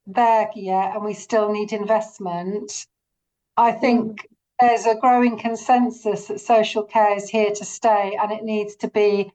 there 0.08 0.50
yet 0.56 0.94
and 0.94 1.06
we 1.06 1.14
still 1.14 1.54
need 1.54 1.72
investment, 1.72 2.86
I 3.56 3.72
think 3.72 4.24
mm. 4.24 4.33
There's 4.60 4.86
a 4.86 4.96
growing 4.96 5.38
consensus 5.38 6.28
that 6.28 6.40
social 6.40 6.84
care 6.84 7.16
is 7.16 7.30
here 7.30 7.52
to 7.52 7.66
stay 7.66 8.18
and 8.22 8.32
it 8.32 8.44
needs 8.44 8.76
to 8.78 8.88
be 8.88 9.32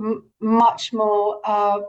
m- 0.00 0.30
much 0.40 0.92
more 0.92 1.40
uh, 1.44 1.80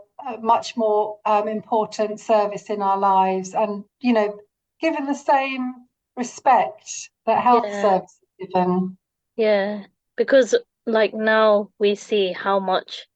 much 0.42 0.78
more 0.78 1.18
um, 1.26 1.48
important 1.48 2.20
service 2.20 2.70
in 2.70 2.82
our 2.82 2.98
lives 2.98 3.54
and 3.56 3.84
you 4.00 4.14
know 4.14 4.38
given 4.80 5.06
the 5.06 5.16
same 5.16 5.74
respect 6.18 7.10
that 7.26 7.42
health 7.42 7.66
Yeah. 7.68 7.82
service 7.82 8.20
is 8.40 8.48
given. 8.54 8.98
Yeah. 9.36 9.84
Because 10.18 10.56
like 10.86 11.14
now 11.14 11.70
we 11.80 11.96
see 11.96 12.32
how 12.34 12.60
much 12.60 13.08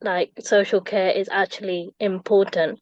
like 0.00 0.32
social 0.40 0.80
care 0.80 1.10
is 1.10 1.28
actually 1.30 1.94
important 2.00 2.80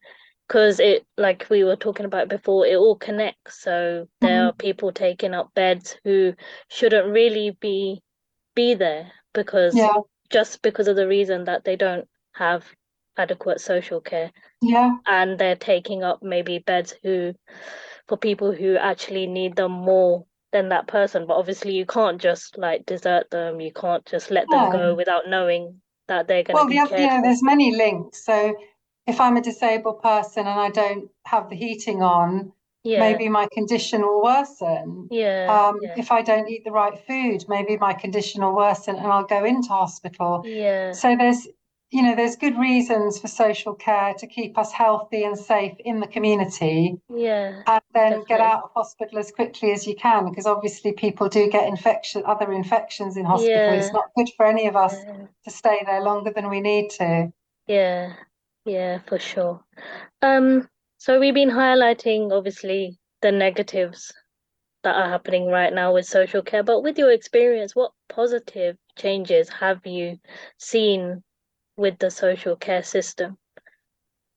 because 0.49 0.79
it 0.79 1.05
like 1.15 1.45
we 1.51 1.63
were 1.63 1.75
talking 1.75 2.07
about 2.07 2.27
before 2.27 2.65
it 2.65 2.75
all 2.75 2.95
connects. 2.95 3.61
So 3.61 4.07
there 4.19 4.45
are 4.45 4.49
mm-hmm. 4.49 4.57
people 4.57 4.91
taking 4.91 5.35
up 5.35 5.53
beds 5.53 5.95
who 6.03 6.33
shouldn't 6.69 7.13
really 7.13 7.55
be 7.61 8.01
be 8.55 8.73
there 8.73 9.11
because 9.33 9.75
Yeah, 9.75 9.93
just 10.31 10.61
because 10.63 10.87
of 10.87 10.95
the 10.95 11.07
reason 11.07 11.45
that 11.45 11.63
they 11.63 11.75
don't 11.75 12.07
have 12.33 12.65
adequate 13.15 13.61
social 13.61 14.01
care. 14.01 14.31
Yeah, 14.61 14.97
and 15.05 15.37
they're 15.37 15.55
taking 15.55 16.03
up 16.03 16.23
maybe 16.23 16.57
beds 16.59 16.95
who 17.03 17.35
for 18.07 18.17
people 18.17 18.51
who 18.51 18.75
actually 18.75 19.27
need 19.27 19.55
them 19.55 19.71
more 19.71 20.25
than 20.51 20.69
that 20.69 20.87
person. 20.87 21.27
But 21.27 21.37
obviously 21.37 21.73
you 21.73 21.85
can't 21.85 22.19
just 22.19 22.57
like 22.57 22.87
desert 22.87 23.29
them. 23.29 23.61
You 23.61 23.71
can't 23.71 24.03
just 24.05 24.31
let 24.31 24.49
them 24.49 24.71
go 24.71 24.95
without 24.95 25.29
knowing 25.29 25.79
that 26.07 26.27
they're 26.27 26.43
going 26.43 26.57
to 26.57 26.61
Well, 26.61 26.67
be 26.67 26.73
the 26.73 26.81
other, 26.81 26.97
you 26.97 27.07
cared 27.07 27.11
know, 27.11 27.17
for. 27.19 27.23
there's 27.27 27.43
many 27.43 27.75
links. 27.75 28.25
So 28.25 28.55
if 29.09 29.19
I'm 29.19 29.37
a 29.37 29.41
disabled 29.41 30.01
person 30.01 30.47
and 30.47 30.59
I 30.59 30.69
don't 30.69 31.09
have 31.25 31.49
the 31.49 31.55
heating 31.55 32.01
on, 32.01 32.51
yeah 32.83 32.99
maybe 32.99 33.27
my 33.29 33.45
condition 33.57 34.01
will 34.01 34.21
worsen. 34.23 35.07
yeah 35.11 35.47
Um, 35.55 35.75
yeah 35.81 35.95
if 35.97 36.11
I 36.11 36.21
don't 36.21 36.47
eat 36.49 36.63
the 36.63 36.71
right 36.71 36.97
food, 37.07 37.39
maybe 37.55 37.75
my 37.77 37.93
condition 37.93 38.43
will 38.43 38.55
worsen 38.55 38.95
and 38.95 39.07
I'll 39.07 39.25
go 39.37 39.43
into 39.45 39.69
hospital. 39.69 40.31
yeah 40.45 40.91
So 40.93 41.07
there's, 41.21 41.41
you 41.95 42.01
know, 42.03 42.15
there's 42.15 42.35
good 42.45 42.57
reasons 42.69 43.19
for 43.19 43.27
social 43.27 43.73
care 43.87 44.13
to 44.21 44.25
keep 44.27 44.57
us 44.63 44.71
healthy 44.71 45.21
and 45.29 45.37
safe 45.53 45.75
in 45.89 45.99
the 46.03 46.07
community 46.15 46.79
yeah 47.27 47.63
and 47.73 47.81
then 47.97 48.23
get 48.31 48.39
out 48.51 48.61
of 48.65 48.69
hospital 48.79 49.17
as 49.23 49.29
quickly 49.31 49.71
as 49.77 49.81
you 49.89 49.95
can 50.05 50.29
because 50.29 50.45
obviously 50.55 50.91
people 50.93 51.27
do 51.27 51.49
get 51.49 51.67
infection, 51.67 52.21
other 52.33 52.49
infections 52.61 53.17
in 53.17 53.25
hospital. 53.25 53.71
Yeah. 53.73 53.79
It's 53.79 53.91
not 53.99 54.07
good 54.15 54.29
for 54.37 54.45
any 54.45 54.65
of 54.67 54.75
us 54.85 54.95
to 55.45 55.49
stay 55.61 55.79
there 55.89 56.01
longer 56.09 56.31
than 56.35 56.47
we 56.55 56.59
need 56.61 56.85
to. 57.01 57.09
yeah 57.67 58.13
yeah 58.69 58.99
for 59.07 59.19
sure 59.19 59.59
um 60.21 60.67
so 60.97 61.19
we've 61.19 61.33
been 61.33 61.49
highlighting 61.49 62.31
obviously 62.31 62.97
the 63.21 63.31
negatives 63.31 64.13
that 64.83 64.95
are 64.95 65.09
happening 65.09 65.47
right 65.47 65.73
now 65.73 65.93
with 65.93 66.05
social 66.05 66.41
care 66.41 66.63
but 66.63 66.81
with 66.83 66.97
your 66.97 67.11
experience 67.11 67.75
what 67.75 67.91
positive 68.07 68.77
changes 68.97 69.49
have 69.49 69.85
you 69.85 70.17
seen 70.57 71.23
with 71.77 71.97
the 71.99 72.11
social 72.11 72.55
care 72.55 72.83
system 72.83 73.37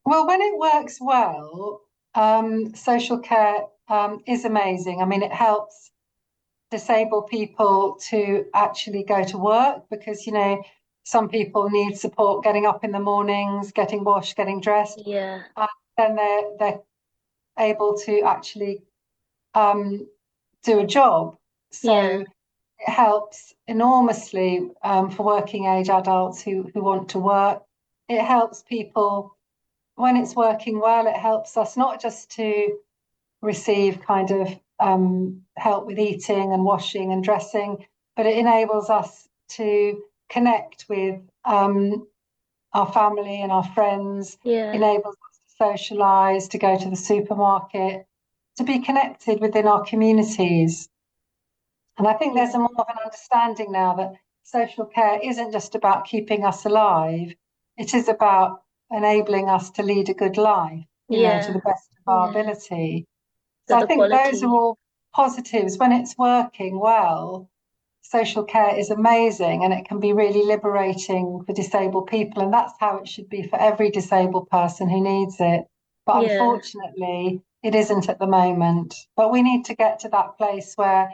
Well, 0.04 0.26
when 0.26 0.40
it 0.40 0.58
works 0.58 0.98
well, 1.00 1.82
um, 2.14 2.74
social 2.74 3.18
care 3.18 3.58
um, 3.88 4.20
is 4.26 4.44
amazing. 4.44 5.00
I 5.00 5.04
mean, 5.04 5.22
it 5.22 5.32
helps 5.32 5.90
disabled 6.70 7.28
people 7.28 7.98
to 8.10 8.46
actually 8.54 9.04
go 9.04 9.22
to 9.24 9.38
work 9.38 9.84
because, 9.90 10.26
you 10.26 10.32
know, 10.32 10.62
some 11.04 11.28
people 11.28 11.68
need 11.70 11.96
support 11.98 12.44
getting 12.44 12.66
up 12.66 12.84
in 12.84 12.92
the 12.92 13.00
mornings, 13.00 13.72
getting 13.72 14.04
washed, 14.04 14.36
getting 14.36 14.60
dressed. 14.60 15.02
yeah 15.04 15.42
And 15.56 15.68
Then 15.98 16.16
they're 16.16 16.50
they're 16.58 16.80
able 17.58 17.96
to 18.06 18.20
actually 18.22 18.82
um, 19.54 20.06
do 20.64 20.80
a 20.80 20.86
job. 20.86 21.36
So 21.70 21.92
Yeah. 21.92 22.18
it 22.78 22.88
helps 22.90 23.54
enormously 23.66 24.70
um, 24.82 25.10
for 25.10 25.24
working 25.26 25.66
age 25.66 25.88
adults 25.90 26.42
who 26.42 26.70
who 26.74 26.82
want 26.82 27.08
to 27.10 27.18
work. 27.18 27.62
It 28.08 28.20
helps 28.22 28.62
people 28.62 29.36
when 29.96 30.16
it's 30.16 30.34
working 30.36 30.80
well. 30.80 31.06
It 31.06 31.16
helps 31.16 31.56
us 31.56 31.76
not 31.76 32.00
just 32.00 32.30
to 32.32 32.78
receive 33.40 34.00
kind 34.02 34.30
of 34.30 34.48
um, 34.80 35.42
help 35.56 35.86
with 35.86 35.98
eating 35.98 36.52
and 36.52 36.64
washing 36.64 37.12
and 37.12 37.22
dressing, 37.22 37.86
but 38.16 38.26
it 38.26 38.36
enables 38.38 38.90
us 38.90 39.28
to 39.50 40.02
connect 40.32 40.86
with 40.88 41.20
um, 41.44 42.06
our 42.72 42.90
family 42.92 43.42
and 43.42 43.52
our 43.52 43.64
friends. 43.74 44.38
yeah 44.44 44.72
Enables 44.72 45.16
us 45.28 45.40
to 45.46 45.56
socialize, 45.66 46.48
to 46.48 46.58
go 46.58 46.78
to 46.78 46.90
the 46.90 46.96
supermarket, 46.96 48.06
to 48.56 48.64
be 48.64 48.78
connected 48.80 49.40
within 49.40 49.66
our 49.66 49.84
communities. 49.84 50.88
And 51.98 52.08
I 52.08 52.14
think 52.14 52.34
there's 52.34 52.54
a 52.54 52.58
more 52.58 52.70
of 52.78 52.88
an 52.88 52.96
understanding 53.04 53.70
now 53.72 53.94
that 53.94 54.14
social 54.42 54.86
care 54.86 55.20
isn't 55.22 55.52
just 55.52 55.74
about 55.74 56.06
keeping 56.06 56.44
us 56.44 56.64
alive, 56.64 57.34
it 57.76 57.94
is 57.94 58.08
about 58.08 58.62
enabling 58.90 59.48
us 59.48 59.70
to 59.72 59.82
lead 59.82 60.08
a 60.08 60.14
good 60.14 60.36
life, 60.36 60.84
you 61.08 61.20
know, 61.22 61.40
to 61.40 61.52
the 61.52 61.60
best 61.60 61.90
of 62.06 62.12
our 62.12 62.26
Yeah. 62.26 62.30
ability. 62.30 63.06
So 63.68 63.74
So 63.78 63.84
I 63.84 63.86
think 63.86 64.02
those 64.10 64.42
are 64.42 64.48
all 64.50 64.78
positives. 65.14 65.78
When 65.78 65.92
it's 65.92 66.16
working 66.18 66.78
well, 66.78 67.48
social 68.12 68.44
care 68.44 68.76
is 68.76 68.90
amazing 68.90 69.64
and 69.64 69.72
it 69.72 69.86
can 69.86 69.98
be 69.98 70.12
really 70.12 70.44
liberating 70.44 71.42
for 71.46 71.54
disabled 71.54 72.06
people. 72.06 72.42
And 72.42 72.52
that's 72.52 72.74
how 72.78 72.98
it 72.98 73.08
should 73.08 73.28
be 73.30 73.42
for 73.42 73.58
every 73.58 73.90
disabled 73.90 74.50
person 74.50 74.88
who 74.88 75.02
needs 75.02 75.36
it. 75.40 75.64
But 76.04 76.22
Yeah. 76.22 76.32
unfortunately, 76.32 77.42
it 77.62 77.74
isn't 77.74 78.10
at 78.10 78.18
the 78.18 78.26
moment. 78.26 78.94
But 79.16 79.32
we 79.32 79.42
need 79.42 79.64
to 79.64 79.74
get 79.74 79.98
to 80.00 80.10
that 80.10 80.36
place 80.36 80.74
where 80.76 81.10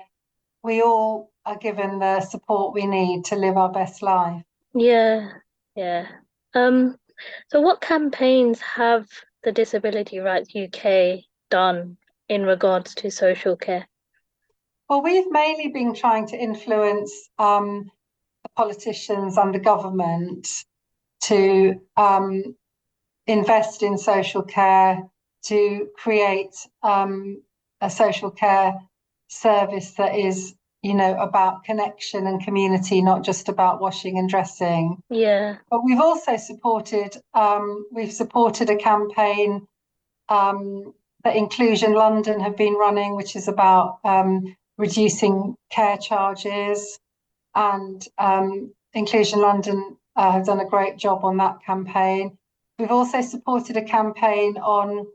we 0.64 0.82
all 0.82 1.30
are 1.46 1.56
given 1.56 2.00
the 2.00 2.20
support 2.20 2.74
we 2.74 2.86
need 2.86 3.24
to 3.26 3.36
live 3.36 3.56
our 3.56 3.70
best 3.70 4.02
life. 4.02 4.42
Yeah, 4.74 5.30
yeah. 5.76 6.08
Um, 6.54 6.98
so 7.48 7.60
what 7.60 7.80
campaigns 7.80 8.60
have 8.60 9.06
the 9.44 9.52
Disability 9.52 10.18
Rights 10.18 10.52
UK 10.54 11.24
done 11.48 11.96
in 12.28 12.42
regards 12.44 12.94
to 12.96 13.10
social 13.10 13.56
care? 13.56 13.86
Well, 14.88 15.02
we've 15.02 15.30
mainly 15.30 15.68
been 15.68 15.94
trying 15.94 16.26
to 16.28 16.36
influence 16.38 17.12
um, 17.38 17.90
the 18.42 18.48
politicians 18.56 19.36
and 19.36 19.54
the 19.54 19.58
government 19.58 20.48
to 21.24 21.74
um, 21.96 22.56
invest 23.26 23.82
in 23.82 23.98
social 23.98 24.42
care, 24.42 25.02
to 25.44 25.88
create 25.96 26.54
um, 26.82 27.42
a 27.80 27.90
social 27.90 28.30
care 28.30 28.74
service 29.28 29.92
that 29.92 30.14
is 30.14 30.54
you 30.82 30.94
know 30.94 31.18
about 31.18 31.64
connection 31.64 32.26
and 32.26 32.42
community 32.42 33.02
not 33.02 33.24
just 33.24 33.48
about 33.48 33.80
washing 33.80 34.16
and 34.16 34.28
dressing. 34.28 35.02
Yeah. 35.10 35.56
But 35.70 35.84
we've 35.84 36.00
also 36.00 36.36
supported 36.36 37.16
um, 37.34 37.84
we've 37.92 38.12
supported 38.12 38.70
a 38.70 38.76
campaign 38.76 39.66
um, 40.28 40.94
that 41.24 41.36
inclusion 41.36 41.94
london 41.94 42.38
have 42.40 42.56
been 42.56 42.74
running 42.74 43.16
which 43.16 43.34
is 43.34 43.48
about 43.48 43.98
um, 44.04 44.56
reducing 44.78 45.56
care 45.70 45.98
charges 45.98 46.98
and 47.54 48.06
um, 48.18 48.72
inclusion 48.94 49.40
london 49.40 49.96
uh, 50.16 50.32
have 50.32 50.46
done 50.46 50.60
a 50.60 50.68
great 50.68 50.96
job 50.96 51.24
on 51.24 51.36
that 51.36 51.58
campaign 51.64 52.36
we've 52.78 52.90
also 52.90 53.20
supported 53.20 53.76
a 53.76 53.82
campaign 53.82 54.56
on 54.56 55.06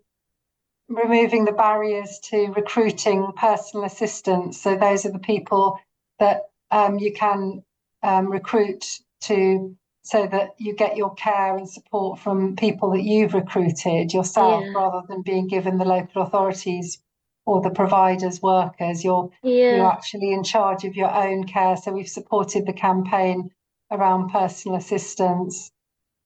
removing 0.89 1.45
the 1.45 1.51
barriers 1.51 2.19
to 2.19 2.47
recruiting 2.55 3.31
personal 3.35 3.85
assistants. 3.85 4.61
So 4.61 4.75
those 4.75 5.05
are 5.05 5.11
the 5.11 5.19
people 5.19 5.79
that 6.19 6.49
um, 6.71 6.99
you 6.99 7.13
can 7.13 7.63
um, 8.01 8.31
recruit 8.31 8.99
to 9.21 9.75
so 10.05 10.27
that 10.27 10.49
you 10.57 10.75
get 10.75 10.97
your 10.97 11.15
care 11.15 11.55
and 11.55 11.69
support 11.69 12.19
from 12.19 12.57
people 12.57 12.91
that 12.91 13.03
you've 13.03 13.33
recruited 13.33 14.13
yourself 14.13 14.61
Yeah. 14.65 14.73
rather 14.73 15.01
than 15.07 15.21
being 15.21 15.47
given 15.47 15.77
the 15.77 15.85
local 15.85 16.21
authorities 16.23 16.99
or 17.45 17.61
the 17.61 17.69
providers 17.69 18.41
workers 18.41 19.03
you're 19.03 19.29
you're 19.43 19.91
actually 19.91 20.31
in 20.31 20.43
charge 20.43 20.85
of 20.85 20.95
your 20.95 21.13
own 21.13 21.43
care. 21.45 21.75
So 21.77 21.91
we've 21.91 22.07
supported 22.07 22.65
the 22.65 22.73
campaign 22.73 23.51
around 23.91 24.29
personal 24.29 24.77
assistance. 24.77 25.71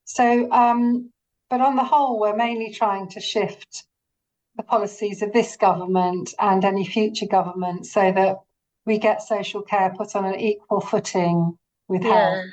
So 0.04 0.50
um 0.52 1.10
but 1.50 1.60
on 1.60 1.76
the 1.76 1.84
whole 1.84 2.20
we're 2.20 2.36
mainly 2.36 2.72
trying 2.72 3.08
to 3.10 3.20
shift 3.20 3.84
the 4.56 4.62
policies 4.62 5.22
of 5.22 5.32
this 5.32 5.56
government 5.56 6.34
and 6.40 6.64
any 6.64 6.84
future 6.84 7.26
government 7.26 7.86
so 7.86 8.12
that 8.12 8.38
we 8.86 8.98
get 8.98 9.22
social 9.22 9.62
care 9.62 9.92
put 9.96 10.16
on 10.16 10.24
an 10.24 10.38
equal 10.40 10.80
footing 10.80 11.56
with 11.88 12.02
yeah. 12.04 12.12
health. 12.34 12.46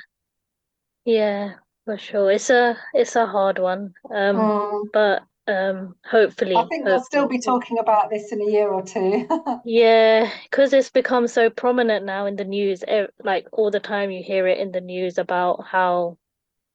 yeah 1.04 1.52
for 1.84 1.96
sure. 1.96 2.32
It's 2.32 2.50
a 2.50 2.76
it's 2.94 3.14
a 3.16 3.26
hard 3.26 3.58
one. 3.58 3.94
Um 4.10 4.36
Mm. 4.36 4.84
but 4.92 5.22
um 5.48 5.94
hopefully 6.04 6.56
I 6.56 6.64
think 6.64 6.84
we'll 6.84 7.02
still 7.04 7.28
be 7.28 7.38
talking 7.38 7.78
about 7.78 8.10
this 8.10 8.32
in 8.32 8.40
a 8.40 8.50
year 8.50 8.68
or 8.68 8.82
two. 8.82 9.28
Yeah, 9.64 10.30
because 10.44 10.72
it's 10.72 10.90
become 10.90 11.26
so 11.28 11.50
prominent 11.50 12.04
now 12.04 12.26
in 12.26 12.36
the 12.36 12.44
news. 12.44 12.84
Like 13.22 13.46
all 13.52 13.70
the 13.70 13.80
time 13.80 14.10
you 14.10 14.22
hear 14.22 14.46
it 14.46 14.58
in 14.58 14.72
the 14.72 14.80
news 14.80 15.18
about 15.18 15.64
how 15.66 16.18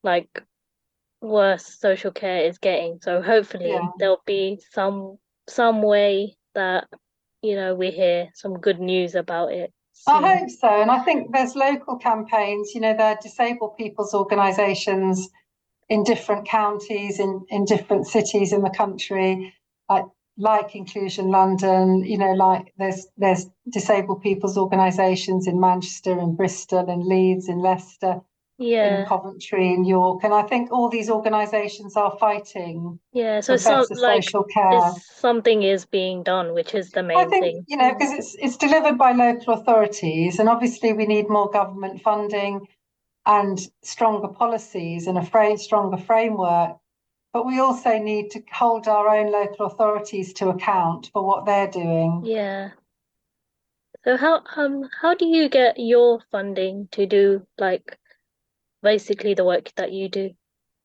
like 0.03 0.43
worse 1.22 1.65
social 1.80 2.11
care 2.11 2.45
is 2.45 2.57
getting. 2.57 2.99
So 3.02 3.22
hopefully 3.22 3.69
Yeah. 3.69 3.88
there'll 3.98 4.23
be 4.26 4.61
some 4.72 5.18
some 5.48 5.81
way 5.81 6.38
that 6.53 6.88
you 7.41 7.56
know 7.56 7.76
we 7.76 7.91
hear 7.91 8.30
some 8.35 8.60
good 8.60 8.80
news 8.80 9.15
about 9.15 9.52
it 9.52 9.73
I 10.07 10.39
hope 10.39 10.49
so. 10.49 10.81
And 10.81 10.89
I 10.89 10.99
think 11.03 11.31
there's 11.31 11.56
local 11.56 11.98
campaigns, 11.98 12.73
you 12.73 12.81
know, 12.81 12.95
there 12.98 13.14
are 13.14 13.19
disabled 13.22 13.77
people's 13.77 14.14
organisations 14.14 15.30
in 15.91 16.03
different 16.05 16.47
counties, 16.47 17.19
in, 17.19 17.45
in 17.49 17.65
different 17.65 18.07
cities 18.07 18.53
in 18.53 18.61
the 18.61 18.69
country, 18.69 19.53
like 19.89 20.05
like 20.38 20.73
Inclusion 20.73 21.30
London, 21.30 22.05
you 22.05 22.18
know, 22.18 22.31
like 22.31 22.73
there's 22.77 23.07
there's 23.18 23.49
disabled 23.69 24.22
people's 24.23 24.57
organisations 24.57 25.47
in 25.47 25.59
Manchester, 25.59 26.18
in 26.18 26.38
Bristol, 26.38 26.89
in 26.89 27.01
Leeds, 27.07 27.49
in 27.49 27.59
Leicester, 27.59 28.22
yeah. 28.57 29.01
in 29.01 29.05
Coventry, 29.05 29.73
in 29.73 29.84
York. 29.84 30.23
And 30.23 30.34
I 30.34 30.43
think 30.43 30.72
all 30.72 30.88
these 30.88 31.09
organisations 31.09 31.97
are 31.97 32.15
fighting 32.18 32.97
yeah. 33.11 33.41
So 33.41 33.57
some 33.57 33.81
better 33.81 34.01
like 34.01 34.23
social 34.23 34.45
care. 34.45 34.93
something 35.13 35.63
is 35.63 35.84
being 35.84 36.23
done, 36.23 36.53
which 36.53 36.73
is 36.73 36.91
the 36.91 37.01
I 37.01 37.03
main 37.03 37.30
think, 37.30 37.43
thing. 37.43 37.65
you 37.68 37.76
know, 37.76 37.91
because 37.91 38.13
it's 38.13 38.34
it's 38.39 38.55
delivered 38.55 38.97
by 38.97 39.11
local 39.11 39.55
authorities, 39.55 40.39
and 40.39 40.47
obviously 40.47 40.93
we 40.93 41.05
need 41.05 41.27
more 41.27 41.49
government 41.49 42.01
funding 42.01 42.65
and 43.26 43.60
stronger 43.84 44.27
policies 44.27 45.07
and 45.07 45.18
a 45.18 45.26
fra- 45.26 45.57
stronger 45.57 45.98
framework. 45.98 46.77
But 47.34 47.45
we 47.45 47.60
also 47.60 47.98
need 47.98 48.31
to 48.31 48.43
hold 48.52 48.88
our 48.88 49.07
own 49.07 49.31
local 49.31 49.68
authorities 49.68 50.34
to 50.34 50.49
account 50.49 51.10
for 51.14 51.26
what 51.26 51.45
they're 51.45 51.72
doing. 51.72 52.23
Yeah. 52.26 52.72
So 54.03 54.18
how 54.18 54.41
um 54.56 54.89
how 55.02 55.14
do 55.14 55.26
you 55.26 55.48
get 55.48 55.80
your 55.80 56.22
funding 56.31 56.88
to 56.91 57.06
do 57.06 57.45
like 57.57 57.98
basically 58.81 59.34
the 59.34 59.45
work 59.45 59.72
that 59.76 59.91
you 59.91 60.10
do? 60.10 60.31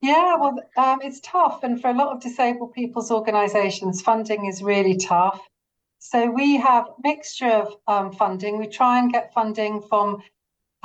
Yeah, 0.03 0.37
well, 0.37 0.59
um, 0.77 1.01
it's 1.03 1.21
tough, 1.21 1.65
and 1.65 1.81
for 1.81 1.89
a 1.89 1.95
lot 1.95 2.15
of 2.15 2.21
disabled 2.21 2.75
people's 2.75 3.11
organisations, 3.11 4.03
funding 4.03 4.45
is 4.45 4.63
really 4.63 4.97
tough. 4.97 5.41
So 5.99 6.31
we 6.31 6.57
have 6.59 6.87
a 6.87 6.95
mixture 7.03 7.47
of 7.47 7.77
um, 7.89 8.13
funding. 8.13 8.59
We 8.59 8.69
try 8.69 8.99
and 8.99 9.11
get 9.11 9.33
funding 9.33 9.81
from 9.81 10.23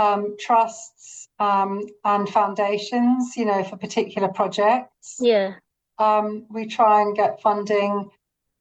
um, 0.01 0.35
trusts 0.39 1.29
um, 1.39 1.87
and 2.03 2.27
foundations, 2.27 3.37
you 3.37 3.45
know, 3.45 3.63
for 3.63 3.77
particular 3.77 4.27
projects. 4.27 5.17
Yeah, 5.19 5.55
Um, 5.99 6.45
we 6.49 6.65
try 6.65 7.01
and 7.01 7.15
get 7.15 7.41
funding 7.41 8.09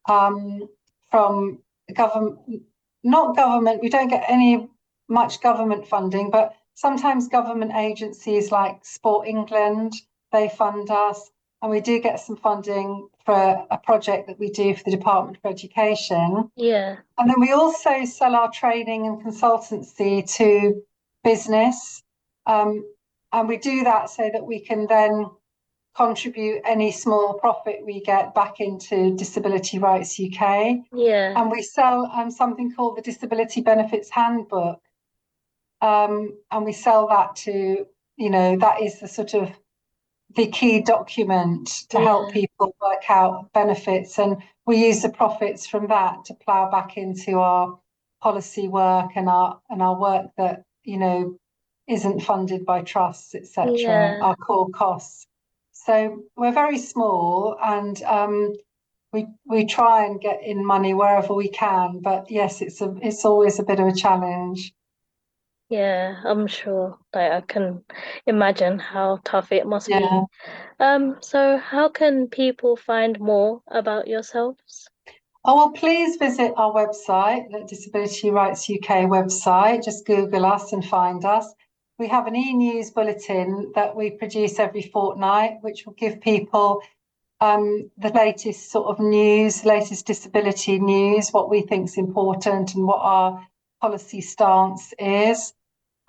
um, 0.09 0.69
from 1.11 1.61
government, 1.95 2.63
not 3.03 3.37
government. 3.37 3.81
We 3.83 3.89
don't 3.89 4.09
get 4.09 4.25
any 4.29 4.69
much 5.09 5.41
government 5.41 5.89
funding, 5.89 6.31
but 6.31 6.55
sometimes 6.75 7.29
government 7.29 7.73
agencies 7.75 8.53
like 8.53 8.85
Sport 8.85 9.27
England 9.27 9.95
they 10.33 10.49
fund 10.49 10.91
us, 10.91 11.29
and 11.61 11.73
we 11.73 11.81
do 11.81 11.99
get 11.99 12.21
some 12.21 12.37
funding 12.37 13.09
for 13.25 13.67
a 13.71 13.79
project 13.79 14.29
that 14.29 14.39
we 14.39 14.49
do 14.51 14.75
for 14.77 14.85
the 14.85 14.93
Department 14.93 15.39
for 15.43 15.49
Education. 15.49 16.51
yeah, 16.55 16.97
And 17.19 17.29
then 17.29 17.41
we 17.41 17.51
also 17.53 18.05
sell 18.05 18.35
our 18.37 18.51
training 18.51 19.07
and 19.07 19.21
consultancy 19.21 20.25
to 20.37 20.83
business. 21.25 22.03
Um, 22.47 22.85
and 23.33 23.49
we 23.49 23.59
do 23.59 23.85
that 23.85 24.11
so 24.11 24.29
that 24.33 24.45
we 24.45 24.61
can 24.61 24.87
then 24.87 25.27
contribute 25.97 26.63
any 26.65 26.93
small 26.93 27.35
profit 27.35 27.81
we 27.85 28.01
get 28.01 28.35
back 28.35 28.61
into 28.61 29.15
Disability 29.17 29.79
Rights 29.79 30.19
UK. 30.21 30.77
yeah, 30.93 31.35
And 31.37 31.51
we 31.51 31.63
sell 31.63 32.11
um, 32.15 32.31
something 32.31 32.73
called 32.73 32.97
the 32.97 33.03
Disability 33.03 33.61
Benefits 33.61 34.09
Handbook. 34.11 34.81
Um, 35.81 36.39
and 36.51 36.65
we 36.65 36.73
sell 36.73 37.09
that 37.09 37.37
to, 37.37 37.87
you 38.17 38.31
know, 38.31 38.57
that 38.59 38.81
is 38.83 39.01
the 39.01 39.09
sort 39.09 39.35
of 39.35 39.51
the 40.37 40.47
key 40.47 40.81
document 40.81 41.67
to 41.89 41.99
help 41.99 42.33
people 42.33 42.75
work 42.81 43.03
out 43.09 43.53
benefits. 43.53 44.19
And 44.19 44.37
we 44.67 44.87
use 44.87 45.03
the 45.03 45.09
profits 45.09 45.67
from 45.67 45.89
that 45.89 46.25
to 46.27 46.35
plough 46.35 46.71
back 46.71 46.97
into 46.97 47.39
our 47.39 47.79
policy 48.21 48.69
work 48.69 49.13
and 49.17 49.29
our 49.29 49.61
and 49.71 49.83
our 49.83 49.99
work 49.99 50.27
that, 50.37 50.63
you 50.85 50.99
know, 50.99 51.37
isn't 51.89 52.21
funded 52.21 52.65
by 52.65 52.83
trusts, 52.83 53.35
etc., 53.35 53.73
Yeah. 53.77 54.19
our 54.21 54.37
core 54.37 54.71
costs. 54.71 55.27
So 55.73 56.25
we're 56.37 56.53
very 56.53 56.79
small 56.79 57.57
and 57.61 58.01
um, 58.03 58.55
we 59.13 59.27
we 59.47 59.65
try 59.65 60.05
and 60.05 60.21
get 60.21 60.43
in 60.43 60.65
money 60.65 60.95
wherever 60.95 61.35
we 61.35 61.49
can. 61.49 62.01
But 62.01 62.31
yes, 62.31 62.61
it's 62.61 62.81
a 62.81 62.95
it's 63.03 63.25
always 63.25 63.59
a 63.59 63.65
bit 63.65 63.81
of 63.81 63.87
a 63.89 63.95
challenge. 63.95 64.73
yeah, 65.69 66.21
I'm 66.25 66.47
sure. 66.47 66.99
Like 67.15 67.33
I 67.33 67.41
can 67.43 67.85
imagine 68.27 68.79
how 68.79 69.21
tough 69.25 69.53
it 69.53 69.67
must 69.67 69.89
be. 69.89 69.95
Yeah. 69.95 70.25
Um, 70.79 71.17
so 71.21 71.59
how 71.59 71.89
can 71.89 72.29
people 72.29 72.77
find 72.77 73.19
more 73.21 73.63
about 73.69 74.07
yourselves? 74.09 74.89
Oh, 75.43 75.55
well, 75.57 75.71
please 75.71 76.17
visit 76.17 76.53
our 76.59 76.71
website, 76.71 77.51
the 77.51 77.65
Disability 77.67 78.31
Rights 78.31 78.69
UK 78.69 79.09
website. 79.09 79.83
Just 79.83 80.05
Google 80.05 80.45
us 80.45 80.75
and 80.75 80.85
find 80.85 81.25
us. 81.25 81.55
We 81.99 82.09
have 82.09 82.27
an 82.27 82.37
e 82.37 82.53
news 82.53 82.91
bulletin 82.91 83.73
that 83.75 83.97
we 83.97 84.11
produce 84.11 84.59
every 84.59 84.83
fortnight, 84.83 85.63
which 85.63 85.87
will 85.87 85.95
give 85.95 86.21
people 86.21 86.83
um, 87.41 87.91
the 87.97 88.11
latest 88.11 88.71
sort 88.71 88.89
of 88.89 89.01
news, 89.01 89.65
latest 89.65 90.07
disability 90.07 90.79
news, 90.79 91.31
what 91.31 91.49
we 91.49 91.63
think 91.63 91.89
is 91.89 91.97
important 91.97 92.75
and 92.75 92.87
what 92.87 93.01
our 93.01 93.47
policy 93.81 94.21
stance 94.21 94.93
is. 94.99 95.55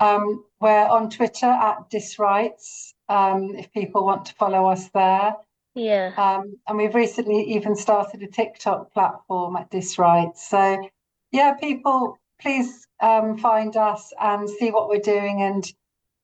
Um, 0.01 0.43
we're 0.59 0.87
on 0.87 1.09
Twitter 1.09 1.45
at 1.45 1.89
disrights 1.89 2.93
um, 3.07 3.55
if 3.55 3.71
people 3.71 4.03
want 4.03 4.25
to 4.25 4.35
follow 4.35 4.65
us 4.65 4.89
there. 4.89 5.37
Yeah, 5.75 6.11
Um, 6.17 6.57
and 6.67 6.77
we've 6.77 6.95
recently 6.95 7.43
even 7.55 7.75
started 7.75 8.21
a 8.23 8.27
TikTok 8.27 8.91
platform 8.93 9.55
at 9.55 9.69
Disright. 9.69 10.37
So, 10.37 10.89
yeah, 11.31 11.53
people, 11.53 12.17
please 12.41 12.87
um, 13.01 13.37
find 13.37 13.75
us 13.77 14.13
and 14.19 14.49
see 14.49 14.71
what 14.71 14.89
we're 14.89 14.99
doing 14.99 15.41
and 15.41 15.73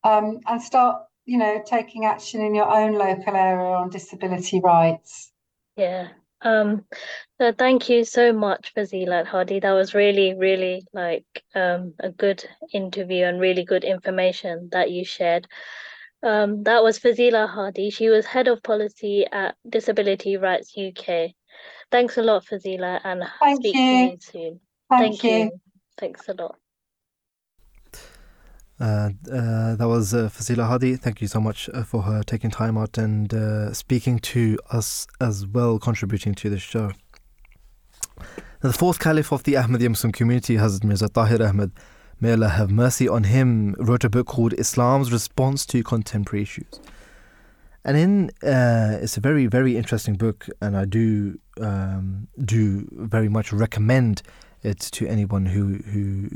um, 0.03 0.39
and 0.47 0.61
start, 0.61 1.03
you 1.25 1.37
know, 1.37 1.61
taking 1.65 2.05
action 2.05 2.41
in 2.41 2.55
your 2.55 2.69
own 2.69 2.93
local 2.93 3.35
area 3.35 3.65
on 3.75 3.89
disability 3.89 4.59
rights. 4.61 5.31
yeah. 5.75 6.09
Um, 6.41 6.85
so 7.41 7.51
thank 7.51 7.89
you 7.89 8.05
so 8.05 8.31
much, 8.31 8.73
Fazilet 8.75 9.25
Hadi. 9.25 9.59
That 9.59 9.71
was 9.73 9.95
really, 9.95 10.35
really 10.35 10.85
like 10.93 11.25
um 11.55 11.95
a 11.99 12.09
good 12.11 12.43
interview 12.73 13.25
and 13.25 13.39
really 13.39 13.63
good 13.65 13.83
information 13.83 14.69
that 14.71 14.91
you 14.91 15.03
shared. 15.03 15.47
Um, 16.23 16.63
that 16.63 16.83
was 16.83 16.99
Fazila 16.99 17.47
Hadi. 17.47 17.89
She 17.89 18.09
was 18.09 18.25
head 18.25 18.47
of 18.47 18.63
policy 18.63 19.25
at 19.31 19.55
Disability 19.69 20.37
Rights 20.37 20.73
UK. 20.75 21.31
Thanks 21.91 22.17
a 22.17 22.23
lot, 22.23 22.45
Fazila, 22.45 22.99
and 23.03 23.23
Thank 23.39 23.61
speak 23.61 23.73
to 23.73 23.79
you. 23.79 23.99
you 24.11 24.17
soon. 24.19 24.59
Thank, 24.89 25.19
Thank 25.19 25.23
you. 25.23 25.31
you. 25.31 25.51
Thanks 25.97 26.27
a 26.27 26.33
lot. 26.33 26.57
Uh, 28.79 29.09
uh, 29.31 29.75
that 29.75 29.87
was 29.87 30.13
uh, 30.13 30.29
Fazila 30.29 30.67
Hadi. 30.67 30.95
Thank 30.97 31.21
you 31.21 31.27
so 31.27 31.39
much 31.39 31.69
uh, 31.73 31.83
for 31.83 32.03
her 32.03 32.21
taking 32.23 32.51
time 32.51 32.77
out 32.77 32.97
and 32.97 33.33
uh, 33.33 33.73
speaking 33.73 34.19
to 34.19 34.57
us 34.71 35.07
as 35.19 35.47
well, 35.47 35.79
contributing 35.79 36.35
to 36.35 36.49
the 36.49 36.59
show. 36.59 36.91
The 38.61 38.73
fourth 38.73 38.99
caliph 38.99 39.31
of 39.31 39.43
the 39.43 39.53
Ahmadiyya 39.53 39.89
Muslim 39.89 40.11
community, 40.11 40.55
Hazrat 40.55 40.83
Mirza 40.83 41.09
Tahir 41.09 41.41
Ahmad, 41.41 41.71
may 42.19 42.31
Allah 42.31 42.49
have 42.49 42.71
mercy 42.71 43.07
on 43.07 43.25
him, 43.25 43.75
wrote 43.79 44.03
a 44.03 44.09
book 44.09 44.27
called 44.27 44.53
Islam's 44.53 45.11
Response 45.11 45.65
to 45.67 45.83
Contemporary 45.83 46.43
Issues. 46.43 46.79
And 47.85 47.95
in 47.95 48.29
uh, 48.43 48.99
it's 49.01 49.17
a 49.17 49.21
very 49.21 49.45
very 49.47 49.77
interesting 49.77 50.15
book, 50.15 50.47
and 50.61 50.75
I 50.75 50.85
do 50.85 51.39
um, 51.61 52.27
do 52.43 52.87
very 52.91 53.29
much 53.29 53.53
recommend 53.53 54.23
it 54.63 54.79
to 54.79 55.07
anyone 55.07 55.45
who 55.45 55.77
who 55.91 56.27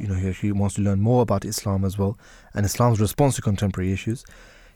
you 0.00 0.06
know 0.08 0.14
who 0.14 0.28
actually 0.30 0.52
wants 0.52 0.76
to 0.76 0.82
learn 0.82 1.00
more 1.00 1.22
about 1.22 1.44
Islam 1.44 1.84
as 1.84 1.98
well 1.98 2.18
and 2.54 2.64
Islam's 2.64 3.00
response 3.00 3.36
to 3.36 3.42
contemporary 3.42 3.92
issues. 3.92 4.24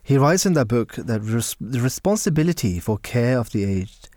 He 0.03 0.19
writes 0.19 0.45
in 0.45 0.55
that 0.55 0.69
book 0.69 0.95
that 0.97 1.21
res- 1.21 1.57
the 1.61 1.81
responsibility 1.81 2.81
for 2.81 2.99
care 2.99 3.39
of 3.39 3.51
the 3.51 3.65
aged 3.65 4.09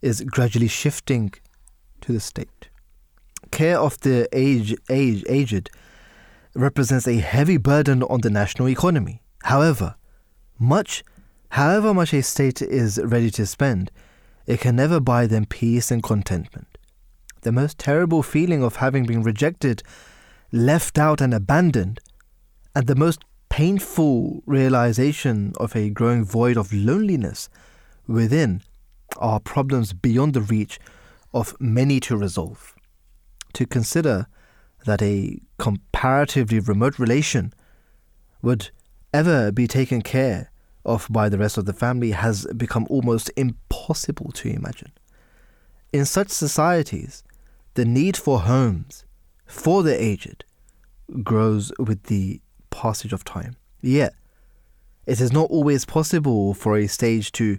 is 0.00 0.22
gradually 0.22 0.68
shifting 0.68 1.32
to 2.02 2.12
the 2.12 2.20
state. 2.20 2.68
Care 3.56 3.78
of 3.78 3.98
the 4.00 4.28
age, 4.32 4.74
age, 4.90 5.24
aged 5.28 5.70
represents 6.54 7.08
a 7.08 7.16
heavy 7.16 7.56
burden 7.56 8.02
on 8.02 8.20
the 8.20 8.30
national 8.30 8.68
economy. 8.68 9.22
However, 9.44 9.96
much, 10.58 11.02
however 11.48 11.94
much 11.94 12.12
a 12.12 12.22
state 12.22 12.60
is 12.60 13.00
ready 13.02 13.30
to 13.30 13.46
spend, 13.46 13.90
it 14.46 14.60
can 14.60 14.76
never 14.76 15.00
buy 15.00 15.26
them 15.26 15.46
peace 15.46 15.90
and 15.90 16.02
contentment 16.02 16.76
the 17.46 17.52
most 17.52 17.78
terrible 17.78 18.24
feeling 18.24 18.62
of 18.62 18.76
having 18.76 19.06
been 19.06 19.22
rejected, 19.22 19.82
left 20.50 20.98
out, 20.98 21.20
and 21.20 21.32
abandoned, 21.32 22.00
and 22.74 22.88
the 22.88 22.96
most 22.96 23.24
painful 23.48 24.42
realization 24.46 25.52
of 25.58 25.76
a 25.76 25.88
growing 25.88 26.24
void 26.24 26.56
of 26.56 26.72
loneliness 26.72 27.48
within 28.08 28.62
are 29.18 29.38
problems 29.38 29.92
beyond 29.92 30.34
the 30.34 30.40
reach 30.42 30.80
of 31.32 31.54
many 31.60 32.00
to 32.00 32.16
resolve. 32.16 32.75
To 33.56 33.64
consider 33.64 34.26
that 34.84 35.00
a 35.00 35.40
comparatively 35.56 36.60
remote 36.60 36.98
relation 36.98 37.54
would 38.42 38.68
ever 39.14 39.50
be 39.50 39.66
taken 39.66 40.02
care 40.02 40.50
of 40.84 41.06
by 41.08 41.30
the 41.30 41.38
rest 41.38 41.56
of 41.56 41.64
the 41.64 41.72
family 41.72 42.10
has 42.10 42.46
become 42.54 42.86
almost 42.90 43.30
impossible 43.34 44.30
to 44.32 44.50
imagine. 44.50 44.92
In 45.90 46.04
such 46.04 46.28
societies, 46.28 47.24
the 47.72 47.86
need 47.86 48.18
for 48.18 48.40
homes 48.40 49.06
for 49.46 49.82
the 49.82 50.02
aged 50.02 50.44
grows 51.22 51.72
with 51.78 52.02
the 52.04 52.42
passage 52.68 53.14
of 53.14 53.24
time. 53.24 53.56
Yet, 53.80 54.14
it 55.06 55.18
is 55.18 55.32
not 55.32 55.48
always 55.50 55.86
possible 55.86 56.52
for 56.52 56.76
a 56.76 56.88
stage 56.88 57.32
to 57.32 57.58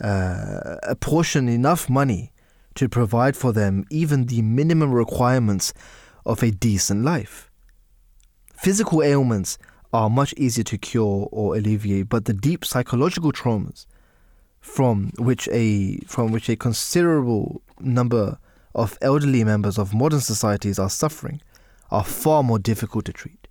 uh, 0.00 0.76
apportion 0.84 1.50
enough 1.50 1.90
money 1.90 2.32
to 2.74 2.88
provide 2.88 3.36
for 3.36 3.52
them 3.52 3.84
even 3.90 4.26
the 4.26 4.42
minimum 4.42 4.92
requirements 4.92 5.72
of 6.26 6.42
a 6.42 6.50
decent 6.50 7.04
life. 7.04 7.50
Physical 8.56 9.02
ailments 9.02 9.58
are 9.92 10.10
much 10.10 10.34
easier 10.34 10.64
to 10.64 10.78
cure 10.78 11.28
or 11.30 11.56
alleviate, 11.56 12.08
but 12.08 12.24
the 12.24 12.32
deep 12.32 12.64
psychological 12.64 13.32
traumas 13.32 13.86
from 14.60 15.12
which 15.18 15.48
a 15.52 15.98
from 16.06 16.32
which 16.32 16.48
a 16.48 16.56
considerable 16.56 17.62
number 17.78 18.38
of 18.74 18.98
elderly 19.02 19.44
members 19.44 19.78
of 19.78 19.94
modern 19.94 20.20
societies 20.20 20.78
are 20.78 20.90
suffering 20.90 21.40
are 21.90 22.02
far 22.02 22.42
more 22.42 22.58
difficult 22.58 23.04
to 23.04 23.12
treat. 23.12 23.46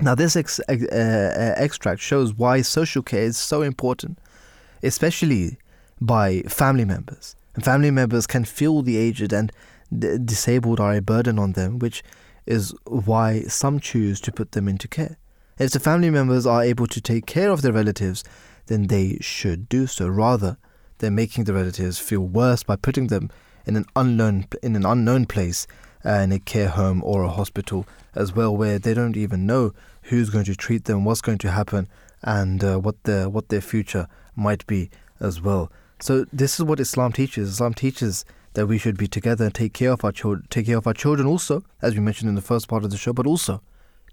Now, 0.00 0.14
this 0.14 0.36
ex- 0.36 0.60
uh, 0.68 0.72
uh, 0.72 1.54
extract 1.62 2.00
shows 2.00 2.34
why 2.34 2.62
social 2.62 3.02
care 3.02 3.22
is 3.22 3.36
so 3.36 3.62
important, 3.62 4.18
especially 4.82 5.56
by 6.00 6.42
family 6.42 6.84
members. 6.84 7.36
And 7.54 7.64
family 7.64 7.90
members 7.90 8.26
can 8.26 8.44
feel 8.44 8.82
the 8.82 8.96
aged 8.96 9.32
and 9.32 9.52
d- 9.96 10.18
disabled 10.18 10.80
are 10.80 10.94
a 10.94 11.02
burden 11.02 11.38
on 11.38 11.52
them, 11.52 11.78
which 11.78 12.02
is 12.46 12.74
why 12.84 13.42
some 13.42 13.80
choose 13.80 14.20
to 14.20 14.32
put 14.32 14.52
them 14.52 14.68
into 14.68 14.88
care. 14.88 15.16
If 15.58 15.70
the 15.70 15.80
family 15.80 16.10
members 16.10 16.46
are 16.46 16.64
able 16.64 16.86
to 16.88 17.00
take 17.00 17.26
care 17.26 17.50
of 17.50 17.62
their 17.62 17.72
relatives, 17.72 18.24
then 18.66 18.88
they 18.88 19.18
should 19.20 19.68
do 19.68 19.86
so 19.86 20.08
rather 20.08 20.58
than 20.98 21.14
making 21.14 21.44
the 21.44 21.54
relatives 21.54 21.98
feel 21.98 22.20
worse 22.20 22.62
by 22.62 22.76
putting 22.76 23.06
them 23.06 23.30
in 23.66 23.76
an 23.76 23.86
unknown 23.96 24.46
in 24.62 24.76
an 24.76 24.84
unknown 24.84 25.26
place 25.26 25.66
uh, 26.04 26.10
in 26.10 26.32
a 26.32 26.38
care 26.38 26.68
home 26.68 27.02
or 27.04 27.22
a 27.22 27.30
hospital 27.30 27.86
as 28.14 28.34
well, 28.34 28.54
where 28.56 28.78
they 28.78 28.94
don't 28.94 29.16
even 29.16 29.46
know 29.46 29.72
who's 30.02 30.30
going 30.30 30.44
to 30.44 30.54
treat 30.54 30.84
them, 30.84 31.04
what's 31.04 31.20
going 31.20 31.38
to 31.38 31.50
happen, 31.50 31.88
and 32.22 32.62
uh, 32.62 32.78
what 32.78 33.02
their 33.04 33.28
what 33.28 33.48
their 33.48 33.60
future 33.60 34.08
might 34.34 34.66
be 34.66 34.90
as 35.20 35.40
well. 35.40 35.70
So 36.04 36.26
this 36.30 36.60
is 36.60 36.66
what 36.66 36.80
Islam 36.80 37.12
teaches. 37.12 37.48
Islam 37.48 37.72
teaches 37.72 38.26
that 38.52 38.66
we 38.66 38.76
should 38.76 38.98
be 38.98 39.08
together 39.08 39.46
and 39.46 39.54
take 39.54 39.72
care 39.72 39.90
of 39.90 40.04
our 40.04 40.12
children, 40.12 40.46
take 40.50 40.66
care 40.66 40.76
of 40.76 40.86
our 40.86 40.92
children 40.92 41.26
also, 41.26 41.64
as 41.80 41.94
we 41.94 42.00
mentioned 42.00 42.28
in 42.28 42.34
the 42.34 42.42
first 42.42 42.68
part 42.68 42.84
of 42.84 42.90
the 42.90 42.98
show, 42.98 43.14
but 43.14 43.26
also 43.26 43.62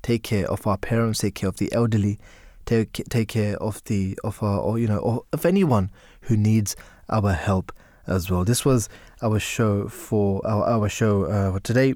take 0.02 0.24
care 0.24 0.50
of 0.50 0.66
our 0.66 0.78
parents, 0.78 1.20
take 1.20 1.36
care 1.36 1.50
of 1.50 1.58
the 1.58 1.70
elderly, 1.74 2.18
take 2.66 2.94
take 3.10 3.28
care 3.28 3.58
of 3.58 3.84
the 3.84 4.18
of 4.24 4.42
our 4.42 4.58
or 4.58 4.80
you 4.80 4.88
know 4.88 5.00
or 5.00 5.26
of 5.34 5.46
anyone 5.46 5.92
who 6.22 6.38
needs 6.38 6.78
our 7.10 7.34
help 7.34 7.74
as 8.08 8.32
well. 8.32 8.46
This 8.46 8.64
was 8.64 8.88
our 9.22 9.38
show 9.38 9.90
for 9.90 10.42
our, 10.48 10.64
our 10.64 10.88
show 10.88 11.26
uh, 11.26 11.60
today. 11.62 11.96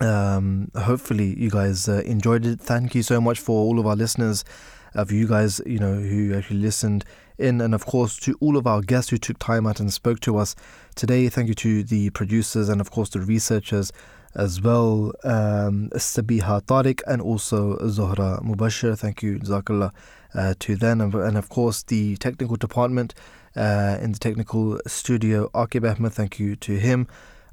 Um, 0.00 0.72
hopefully, 0.74 1.38
you 1.38 1.50
guys 1.50 1.88
uh, 1.88 2.02
enjoyed 2.04 2.44
it. 2.44 2.60
Thank 2.60 2.96
you 2.96 3.04
so 3.04 3.20
much 3.20 3.38
for 3.38 3.62
all 3.64 3.78
of 3.78 3.86
our 3.86 3.94
listeners, 3.94 4.44
of 4.92 5.12
you 5.12 5.28
guys, 5.28 5.60
you 5.64 5.78
know, 5.78 5.94
who 5.94 6.34
actually 6.34 6.58
listened 6.58 7.04
in, 7.38 7.60
and 7.60 7.74
of 7.74 7.86
course 7.86 8.16
to 8.20 8.36
all 8.40 8.56
of 8.56 8.66
our 8.66 8.80
guests 8.80 9.10
who 9.10 9.18
took 9.18 9.38
time 9.38 9.66
out 9.66 9.80
and 9.80 9.92
spoke 9.92 10.20
to 10.20 10.36
us 10.36 10.54
today. 10.94 11.28
Thank 11.28 11.48
you 11.48 11.54
to 11.54 11.82
the 11.82 12.10
producers 12.10 12.68
and 12.68 12.80
of 12.80 12.90
course 12.90 13.10
the 13.10 13.20
researchers 13.20 13.92
as 14.34 14.60
well, 14.60 15.12
um, 15.22 15.90
Sabiha 15.94 16.62
Tariq 16.62 17.00
and 17.06 17.22
also 17.22 17.76
Zohra 17.78 18.42
Mubashir. 18.42 18.98
Thank 18.98 19.22
you, 19.22 19.38
Zakallah, 19.38 19.92
uh, 20.34 20.54
to 20.58 20.74
them, 20.74 21.00
and, 21.00 21.14
and 21.14 21.38
of 21.38 21.48
course 21.48 21.82
the 21.84 22.16
technical 22.16 22.56
department 22.56 23.14
uh, 23.56 23.98
in 24.00 24.12
the 24.12 24.18
technical 24.18 24.80
studio. 24.86 25.48
Akib 25.54 25.88
Ahmed, 25.88 26.12
thank 26.12 26.40
you 26.40 26.56
to 26.56 26.78
him. 26.78 27.06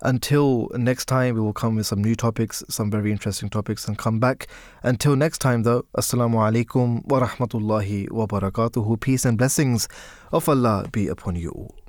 Until 0.04 0.70
next 0.74 1.06
time, 1.06 1.36
we 1.36 1.42
will 1.42 1.54
come 1.54 1.76
with 1.76 1.86
some 1.86 2.04
new 2.04 2.16
topics, 2.16 2.64
some 2.70 2.90
very 2.90 3.12
interesting 3.12 3.50
topics, 3.50 3.88
and 3.88 3.98
come 3.98 4.20
back. 4.20 4.48
Until 4.84 5.16
next 5.16 5.40
time, 5.40 5.64
though, 5.64 5.86
Assalamu 5.96 6.36
alaikum 6.36 7.06
wa 7.06 7.20
rahmatullahi 7.20 8.12
wa 8.12 8.26
barakatuhu. 8.26 9.00
Peace 9.00 9.26
and 9.26 9.38
blessings 9.38 9.88
of 10.32 10.50
Allah 10.50 10.88
be 10.92 11.08
upon 11.08 11.36
you 11.36 11.52
all. 11.52 11.81